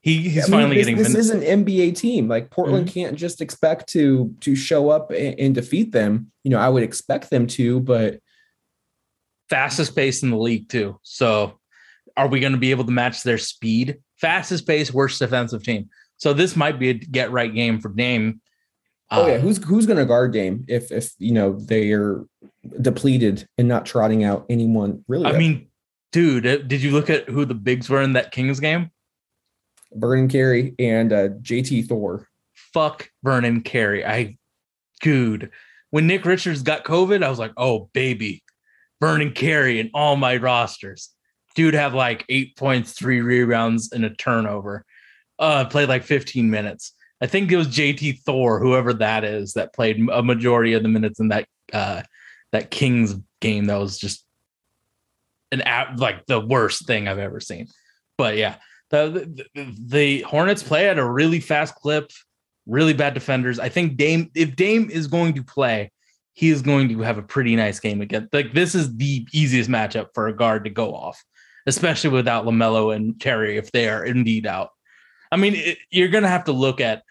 He, 0.01 0.29
he's 0.29 0.43
I 0.43 0.51
mean, 0.51 0.51
finally 0.51 0.75
this, 0.75 0.85
getting. 0.87 1.03
this 1.03 1.15
is 1.15 1.29
an 1.29 1.41
NBA 1.65 1.95
team. 1.97 2.27
Like 2.27 2.51
Portland 2.51 2.87
Mm-hmm. 2.87 2.93
can't 2.93 3.15
just 3.17 3.39
expect 3.41 3.87
to 3.93 4.35
to 4.41 4.53
show 4.55 4.89
up 4.89 5.11
and, 5.11 5.39
and 5.39 5.55
defeat 5.55 5.91
them. 5.93 6.31
You 6.43 6.51
know, 6.51 6.59
I 6.59 6.67
would 6.69 6.83
expect 6.83 7.29
them 7.29 7.47
to, 7.47 7.79
but 7.79 8.19
fastest 9.49 9.95
pace 9.95 10.21
in 10.23 10.29
the 10.29 10.37
league 10.37 10.67
too. 10.69 10.99
So 11.03 11.59
are 12.15 12.27
we 12.27 12.39
going 12.39 12.53
to 12.53 12.59
be 12.59 12.71
able 12.71 12.85
to 12.85 12.91
match 12.91 13.23
their 13.23 13.37
speed? 13.37 13.97
Fastest 14.17 14.67
pace, 14.67 14.93
worst 14.93 15.19
defensive 15.19 15.63
team. 15.63 15.89
So 16.17 16.33
this 16.33 16.55
might 16.55 16.79
be 16.79 16.89
a 16.89 16.93
get 16.93 17.31
right 17.31 17.53
game 17.53 17.79
for 17.79 17.89
Dame. 17.89 18.39
oh 19.11 19.27
yeah, 19.27 19.33
Uh, 19.33 19.39
who's 19.39 19.63
who's 19.63 19.85
going 19.85 19.97
to 19.97 20.05
guard 20.05 20.31
Dame 20.33 20.63
if 20.67 20.91
if 20.91 21.11
you 21.17 21.33
know 21.33 21.59
they 21.59 21.91
are 21.91 22.25
depleted 22.81 23.47
and 23.57 23.67
not 23.67 23.85
trotting 23.85 24.23
out 24.23 24.45
anyone 24.49 25.03
really? 25.07 25.25
I 25.25 25.37
mean, 25.37 25.67
dude, 26.11 26.45
uh, 26.47 26.57
did 26.57 26.81
you 26.81 26.91
look 26.91 27.09
at 27.09 27.27
who 27.29 27.45
the 27.45 27.55
bigs 27.55 27.89
were 27.89 28.01
in 28.01 28.13
that 28.13 28.31
Kings 28.31 28.59
game? 28.59 28.91
Vernon 29.91 30.27
Carey 30.27 30.73
and 30.79 31.11
uh, 31.11 31.29
JT 31.41 31.87
Thor. 31.87 32.27
Fuck 32.73 33.09
Vernon 33.23 33.61
Carey. 33.61 34.05
I, 34.05 34.37
dude, 35.01 35.51
when 35.91 36.07
Nick 36.07 36.25
Richards 36.25 36.63
got 36.63 36.83
COVID, 36.83 37.23
I 37.23 37.29
was 37.29 37.37
like, 37.39 37.53
oh 37.57 37.89
baby, 37.93 38.43
Vernon 39.01 39.31
Carey 39.33 39.79
and 39.79 39.89
all 39.93 40.15
my 40.15 40.37
rosters. 40.37 41.09
Dude 41.55 41.73
have 41.73 41.93
like 41.93 42.25
eight 42.29 42.55
points, 42.55 42.93
three 42.93 43.21
rebounds, 43.21 43.91
and 43.91 44.05
a 44.05 44.09
turnover. 44.09 44.85
Uh, 45.39 45.65
played 45.65 45.89
like 45.89 46.03
15 46.03 46.49
minutes. 46.49 46.93
I 47.21 47.27
think 47.27 47.51
it 47.51 47.57
was 47.57 47.67
JT 47.67 48.19
Thor, 48.19 48.59
whoever 48.59 48.93
that 48.93 49.23
is, 49.23 49.53
that 49.53 49.73
played 49.73 50.07
a 50.11 50.21
majority 50.21 50.73
of 50.73 50.83
the 50.83 50.89
minutes 50.89 51.19
in 51.19 51.29
that 51.29 51.47
uh 51.71 52.03
that 52.51 52.69
Kings 52.69 53.15
game. 53.39 53.65
That 53.65 53.77
was 53.77 53.97
just 53.97 54.25
an 55.51 55.61
app 55.61 55.99
like 55.99 56.25
the 56.25 56.39
worst 56.39 56.85
thing 56.85 57.07
I've 57.07 57.19
ever 57.19 57.39
seen. 57.39 57.67
But 58.17 58.37
yeah, 58.37 58.55
the, 58.89 59.45
the 59.53 59.73
the 59.79 60.21
Hornets 60.21 60.63
play 60.63 60.89
at 60.89 60.99
a 60.99 61.09
really 61.09 61.39
fast 61.39 61.75
clip, 61.75 62.11
really 62.65 62.93
bad 62.93 63.13
defenders. 63.13 63.59
I 63.59 63.69
think 63.69 63.97
Dame, 63.97 64.29
if 64.35 64.55
Dame 64.55 64.89
is 64.89 65.07
going 65.07 65.33
to 65.35 65.43
play, 65.43 65.91
he 66.33 66.49
is 66.49 66.61
going 66.61 66.89
to 66.89 66.99
have 67.01 67.17
a 67.17 67.23
pretty 67.23 67.55
nice 67.55 67.79
game 67.79 68.01
again. 68.01 68.27
Like 68.33 68.53
this 68.53 68.75
is 68.75 68.95
the 68.97 69.25
easiest 69.31 69.69
matchup 69.69 70.07
for 70.13 70.27
a 70.27 70.35
guard 70.35 70.63
to 70.65 70.69
go 70.69 70.93
off, 70.93 71.23
especially 71.65 72.09
without 72.11 72.45
Lamelo 72.45 72.95
and 72.95 73.19
Terry 73.19 73.57
if 73.57 73.71
they 73.71 73.87
are 73.89 74.03
indeed 74.05 74.45
out. 74.45 74.69
I 75.31 75.37
mean, 75.37 75.55
it, 75.55 75.77
you're 75.89 76.09
gonna 76.09 76.27
have 76.27 76.45
to 76.45 76.51
look 76.51 76.81
at 76.81 77.03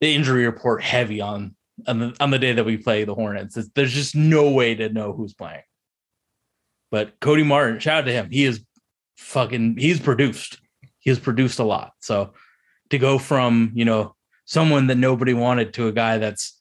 the 0.00 0.14
injury 0.14 0.46
report 0.46 0.82
heavy 0.82 1.20
on 1.20 1.54
on 1.86 1.98
the, 1.98 2.16
on 2.20 2.30
the 2.30 2.38
day 2.38 2.52
that 2.52 2.64
we 2.64 2.76
play 2.76 3.04
the 3.04 3.14
Hornets. 3.14 3.56
It's- 3.56 3.70
there's 3.74 3.92
just 3.92 4.14
no 4.14 4.50
way 4.50 4.74
to 4.74 4.88
know 4.88 5.12
who's 5.12 5.34
playing. 5.34 5.62
But 6.90 7.18
Cody 7.20 7.42
Martin, 7.42 7.78
shout 7.80 8.02
out 8.02 8.06
to 8.06 8.12
him. 8.12 8.30
He 8.30 8.44
is 8.44 8.62
fucking. 9.16 9.76
He's 9.78 9.98
produced. 9.98 10.60
He 10.98 11.10
has 11.10 11.18
produced 11.18 11.58
a 11.58 11.64
lot. 11.64 11.92
So 12.00 12.34
to 12.90 12.98
go 12.98 13.18
from 13.18 13.72
you 13.74 13.84
know 13.84 14.14
someone 14.44 14.88
that 14.88 14.96
nobody 14.98 15.32
wanted 15.32 15.72
to 15.74 15.88
a 15.88 15.92
guy 15.92 16.18
that's 16.18 16.58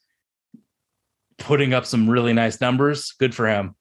putting 1.38 1.74
up 1.74 1.86
some 1.86 2.10
really 2.10 2.34
nice 2.34 2.62
numbers, 2.62 3.14
good 3.20 3.36
for 3.36 3.48
him. 3.48 3.76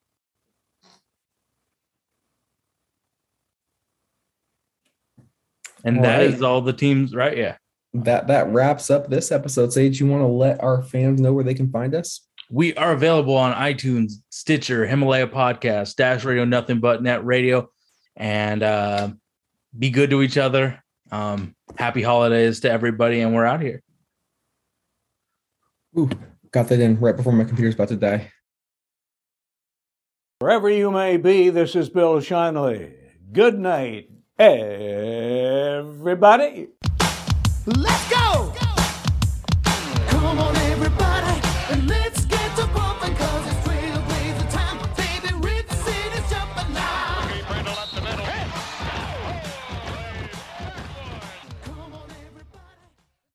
And 5.85 5.99
All 5.99 6.03
that 6.03 6.19
right. 6.19 6.27
is 6.27 6.43
all 6.43 6.61
the 6.61 6.73
teams, 6.73 7.15
right? 7.15 7.37
Yeah. 7.37 7.57
That 7.93 8.29
that 8.29 8.49
wraps 8.51 8.91
up 8.91 9.09
this 9.09 9.33
episode. 9.33 9.73
Sage, 9.73 9.99
you 9.99 10.07
want 10.07 10.23
to 10.23 10.27
let 10.27 10.63
our 10.63 10.83
fans 10.83 11.21
know 11.21 11.33
where 11.33 11.45
they 11.45 11.55
can 11.55 11.71
find 11.71 11.95
us? 11.95 12.27
We 12.51 12.75
are 12.75 12.93
available 12.93 13.37
on 13.37 13.55
iTunes, 13.55 14.15
Stitcher, 14.31 14.87
Himalaya 14.87 15.27
Podcast, 15.27 15.97
Dash 15.97 16.25
Radio, 16.25 16.45
Nothing 16.45 16.81
But 16.81 17.03
Net 17.03 17.25
Radio, 17.25 17.69
and 18.17 18.63
uh, 18.63 19.11
be 19.77 19.91
good 19.91 20.11
to 20.11 20.23
each 20.23 20.37
other. 20.37 20.83
Um, 21.13 21.55
happy 21.77 22.03
holidays 22.03 22.61
to 22.61 22.71
everybody, 22.71 23.21
and 23.21 23.35
we're 23.35 23.45
out 23.45 23.61
here. 23.61 23.83
Ooh, 25.99 26.09
got 26.53 26.69
that 26.69 26.81
in 26.81 26.99
right 27.01 27.17
before 27.17 27.33
my 27.33 27.45
computer's 27.45 27.75
about 27.75 27.89
to 27.89 27.97
die. 27.97 28.31
Wherever 30.41 30.71
you 30.71 30.91
may 30.91 31.17
be, 31.17 31.51
this 31.51 31.75
is 31.75 31.89
Bill 31.89 32.17
Shinley. 32.21 32.95
Good 33.33 33.59
night, 33.59 34.11
everybody. 35.81 36.69
Let's 37.67 38.11
go! 38.11 38.20